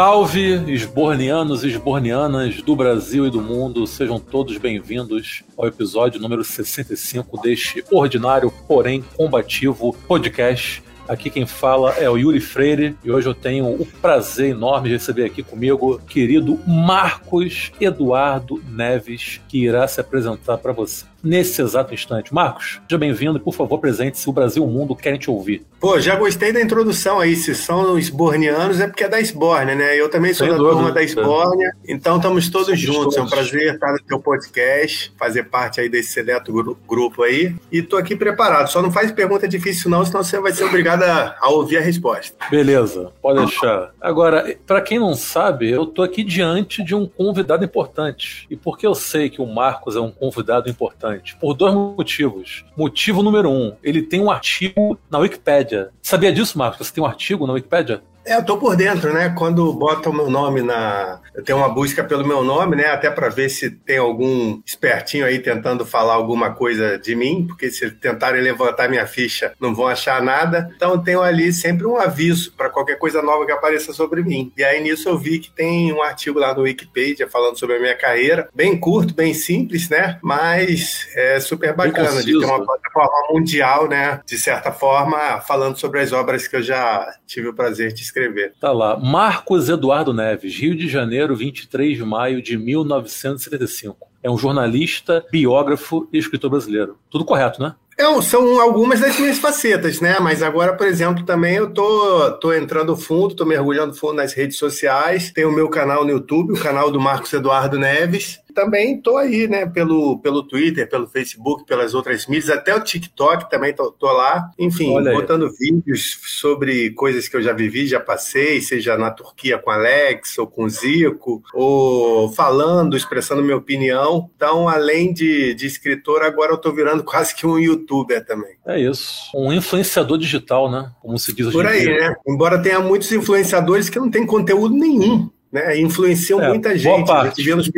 salve, 0.00 0.54
esbornianos 0.72 1.62
e 1.62 1.68
esbornianas 1.68 2.62
do 2.62 2.74
Brasil 2.74 3.26
e 3.26 3.30
do 3.30 3.42
mundo, 3.42 3.86
sejam 3.86 4.18
todos 4.18 4.56
bem-vindos 4.56 5.44
ao 5.58 5.66
episódio 5.66 6.18
número 6.18 6.42
65 6.42 7.38
deste 7.42 7.84
ordinário, 7.90 8.50
porém 8.66 9.04
combativo 9.14 9.94
podcast. 10.08 10.82
Aqui 11.06 11.28
quem 11.28 11.44
fala 11.44 11.92
é 11.98 12.08
o 12.08 12.16
Yuri 12.16 12.40
Freire 12.40 12.96
e 13.04 13.10
hoje 13.10 13.28
eu 13.28 13.34
tenho 13.34 13.66
o 13.66 13.84
prazer 14.00 14.52
enorme 14.52 14.88
de 14.88 14.94
receber 14.94 15.26
aqui 15.26 15.42
comigo 15.42 15.96
o 15.96 15.98
querido 15.98 16.58
Marcos 16.66 17.70
Eduardo 17.78 18.58
Neves, 18.70 19.38
que 19.48 19.64
irá 19.64 19.86
se 19.86 20.00
apresentar 20.00 20.56
para 20.56 20.72
você 20.72 21.09
nesse 21.22 21.60
exato 21.62 21.94
instante. 21.94 22.32
Marcos, 22.32 22.80
seja 22.88 22.98
bem-vindo 22.98 23.38
e, 23.38 23.40
por 23.40 23.54
favor, 23.54 23.78
presente-se. 23.78 24.28
O 24.28 24.32
Brasil 24.32 24.62
e 24.62 24.66
o 24.66 24.68
mundo 24.68 24.94
querem 24.94 25.18
te 25.18 25.30
ouvir. 25.30 25.64
Pô, 25.80 25.98
já 26.00 26.16
gostei 26.16 26.52
da 26.52 26.60
introdução 26.60 27.20
aí. 27.20 27.34
Se 27.36 27.54
são 27.54 27.98
esbornianos, 27.98 28.80
é 28.80 28.86
porque 28.86 29.04
é 29.04 29.08
da 29.08 29.20
Esbórnia, 29.20 29.74
né? 29.74 29.98
Eu 29.98 30.08
também 30.10 30.34
sou 30.34 30.46
Sem 30.46 30.52
da 30.52 30.58
dúvida. 30.58 30.76
turma 30.76 30.92
da 30.92 31.02
Esbórnia, 31.02 31.72
então 31.88 32.16
estamos 32.16 32.48
todos 32.48 32.66
Somos 32.66 32.80
juntos. 32.80 33.14
Todos. 33.14 33.16
É 33.16 33.22
um 33.22 33.28
prazer 33.28 33.74
estar 33.74 33.92
no 33.92 33.98
teu 34.02 34.20
podcast, 34.20 35.12
fazer 35.18 35.44
parte 35.44 35.80
aí 35.80 35.88
desse 35.88 36.12
seleto 36.12 36.52
grupo 36.86 37.22
aí. 37.22 37.54
E 37.72 37.82
tô 37.82 37.96
aqui 37.96 38.14
preparado. 38.14 38.68
Só 38.68 38.82
não 38.82 38.90
faz 38.92 39.10
pergunta 39.10 39.48
difícil, 39.48 39.90
não, 39.90 40.04
senão 40.04 40.22
você 40.22 40.38
vai 40.40 40.52
ser 40.52 40.64
obrigado 40.64 41.02
a, 41.02 41.36
a 41.40 41.48
ouvir 41.50 41.78
a 41.78 41.80
resposta. 41.80 42.36
Beleza, 42.50 43.12
pode 43.22 43.40
deixar. 43.40 43.90
Agora, 44.00 44.56
para 44.66 44.80
quem 44.80 44.98
não 44.98 45.14
sabe, 45.14 45.70
eu 45.70 45.86
tô 45.86 46.02
aqui 46.02 46.22
diante 46.22 46.82
de 46.82 46.94
um 46.94 47.06
convidado 47.06 47.64
importante. 47.64 48.46
E 48.50 48.56
porque 48.56 48.86
eu 48.86 48.94
sei 48.94 49.30
que 49.30 49.40
o 49.40 49.46
Marcos 49.46 49.96
é 49.96 50.00
um 50.00 50.10
convidado 50.10 50.68
importante, 50.68 51.09
importante 51.10 51.36
por 51.36 51.54
dois 51.54 51.74
motivos. 51.74 52.64
Motivo 52.76 53.22
número 53.22 53.50
um, 53.50 53.76
ele 53.82 54.02
tem 54.02 54.20
um 54.20 54.30
artigo 54.30 54.98
na 55.10 55.18
Wikipédia. 55.18 55.90
Sabia 56.02 56.32
disso, 56.32 56.58
Marcos? 56.58 56.86
Você 56.86 56.94
tem 56.94 57.02
um 57.02 57.06
artigo 57.06 57.46
na 57.46 57.52
Wikipédia? 57.52 58.02
É, 58.24 58.36
eu 58.36 58.44
tô 58.44 58.58
por 58.58 58.76
dentro, 58.76 59.12
né? 59.12 59.34
Quando 59.36 59.72
bota 59.72 60.10
o 60.10 60.12
meu 60.12 60.28
nome 60.28 60.60
na. 60.60 61.20
Eu 61.34 61.42
tenho 61.42 61.58
uma 61.58 61.68
busca 61.68 62.04
pelo 62.04 62.26
meu 62.26 62.44
nome, 62.44 62.76
né? 62.76 62.86
Até 62.86 63.10
para 63.10 63.28
ver 63.28 63.48
se 63.48 63.70
tem 63.70 63.98
algum 63.98 64.60
espertinho 64.64 65.24
aí 65.24 65.38
tentando 65.38 65.86
falar 65.86 66.14
alguma 66.14 66.52
coisa 66.52 66.98
de 66.98 67.16
mim, 67.16 67.46
porque 67.46 67.70
se 67.70 67.90
tentarem 67.90 68.42
levantar 68.42 68.88
minha 68.88 69.06
ficha 69.06 69.54
não 69.58 69.74
vão 69.74 69.86
achar 69.86 70.22
nada. 70.22 70.70
Então 70.76 70.92
eu 70.92 70.98
tenho 70.98 71.22
ali 71.22 71.52
sempre 71.52 71.86
um 71.86 71.96
aviso 71.96 72.52
para 72.52 72.68
qualquer 72.68 72.98
coisa 72.98 73.22
nova 73.22 73.46
que 73.46 73.52
apareça 73.52 73.92
sobre 73.92 74.22
mim. 74.22 74.52
E 74.56 74.62
aí 74.62 74.82
nisso 74.82 75.08
eu 75.08 75.16
vi 75.16 75.38
que 75.38 75.50
tem 75.50 75.92
um 75.92 76.02
artigo 76.02 76.38
lá 76.38 76.54
no 76.54 76.62
Wikipedia 76.62 77.28
falando 77.28 77.58
sobre 77.58 77.76
a 77.76 77.80
minha 77.80 77.96
carreira. 77.96 78.48
Bem 78.54 78.78
curto, 78.78 79.14
bem 79.14 79.32
simples, 79.32 79.88
né? 79.88 80.18
Mas 80.22 81.08
é 81.14 81.40
super 81.40 81.74
bacana 81.74 82.22
de 82.22 82.38
ter 82.38 82.44
uma 82.44 82.64
plataforma 82.64 83.32
mundial, 83.32 83.88
né? 83.88 84.20
De 84.26 84.38
certa 84.38 84.70
forma, 84.70 85.40
falando 85.40 85.78
sobre 85.78 86.00
as 86.00 86.12
obras 86.12 86.46
que 86.46 86.56
eu 86.56 86.62
já 86.62 87.06
tive 87.26 87.48
o 87.48 87.54
prazer 87.54 87.92
de 87.92 88.09
escrever. 88.10 88.52
Tá 88.60 88.72
lá. 88.72 88.98
Marcos 88.98 89.68
Eduardo 89.68 90.12
Neves, 90.12 90.56
Rio 90.56 90.76
de 90.76 90.88
Janeiro, 90.88 91.34
23 91.34 91.96
de 91.96 92.04
maio 92.04 92.42
de 92.42 92.58
1975. 92.58 94.08
É 94.22 94.30
um 94.30 94.36
jornalista, 94.36 95.24
biógrafo 95.30 96.08
e 96.12 96.18
escritor 96.18 96.50
brasileiro. 96.50 96.98
Tudo 97.10 97.24
correto, 97.24 97.62
né? 97.62 97.74
É, 98.00 98.22
são 98.22 98.58
algumas 98.58 98.98
das 98.98 99.18
minhas 99.18 99.38
facetas, 99.38 100.00
né? 100.00 100.18
Mas 100.20 100.42
agora, 100.42 100.74
por 100.74 100.86
exemplo, 100.86 101.22
também 101.22 101.56
eu 101.56 101.70
tô, 101.70 102.30
tô 102.40 102.50
entrando 102.52 102.96
fundo, 102.96 103.34
tô 103.34 103.44
mergulhando 103.44 103.94
fundo 103.94 104.14
nas 104.14 104.32
redes 104.32 104.56
sociais. 104.56 105.30
Tem 105.30 105.44
o 105.44 105.52
meu 105.52 105.68
canal 105.68 106.02
no 106.02 106.10
YouTube, 106.10 106.54
o 106.54 106.60
canal 106.60 106.90
do 106.90 106.98
Marcos 106.98 107.30
Eduardo 107.32 107.78
Neves. 107.78 108.39
Também 108.52 108.96
estou 108.96 109.16
aí, 109.16 109.46
né, 109.48 109.66
pelo, 109.66 110.18
pelo 110.18 110.42
Twitter, 110.42 110.88
pelo 110.88 111.06
Facebook, 111.06 111.64
pelas 111.64 111.94
outras 111.94 112.26
mídias, 112.26 112.50
até 112.50 112.74
o 112.74 112.82
TikTok 112.82 113.50
também 113.50 113.72
tô, 113.72 113.90
tô 113.92 114.06
lá. 114.06 114.50
Enfim, 114.58 114.92
Olha 114.92 115.12
botando 115.12 115.46
aí. 115.46 115.52
vídeos 115.58 116.18
sobre 116.24 116.90
coisas 116.90 117.28
que 117.28 117.36
eu 117.36 117.42
já 117.42 117.52
vivi, 117.52 117.86
já 117.86 118.00
passei, 118.00 118.60
seja 118.60 118.96
na 118.96 119.10
Turquia 119.10 119.58
com 119.58 119.70
Alex 119.70 120.38
ou 120.38 120.46
com 120.46 120.68
Zico, 120.68 121.42
ou 121.52 122.30
falando, 122.32 122.96
expressando 122.96 123.42
minha 123.42 123.56
opinião. 123.56 124.30
Então, 124.36 124.68
além 124.68 125.12
de, 125.12 125.54
de 125.54 125.66
escritor, 125.66 126.22
agora 126.22 126.52
eu 126.52 126.56
estou 126.56 126.74
virando 126.74 127.02
quase 127.04 127.34
que 127.34 127.46
um 127.46 127.58
youtuber 127.58 128.24
também. 128.24 128.56
É 128.66 128.80
isso. 128.80 129.30
Um 129.34 129.52
influenciador 129.52 130.18
digital, 130.18 130.70
né? 130.70 130.90
Como 131.00 131.18
se 131.18 131.32
diz 131.32 131.46
hoje 131.46 131.56
Por 131.56 131.66
aí, 131.66 131.84
né? 131.86 132.14
Embora 132.26 132.62
tenha 132.62 132.80
muitos 132.80 133.10
influenciadores 133.12 133.88
que 133.88 133.98
não 133.98 134.10
têm 134.10 134.26
conteúdo 134.26 134.74
nenhum 134.74 135.30
né? 135.52 135.78
Influenciam 135.78 136.40
é, 136.40 136.48
muita 136.48 136.76
gente. 136.76 137.10
A 137.10 137.24
gente 137.26 137.42
vê 137.42 137.54
nos 137.54 137.68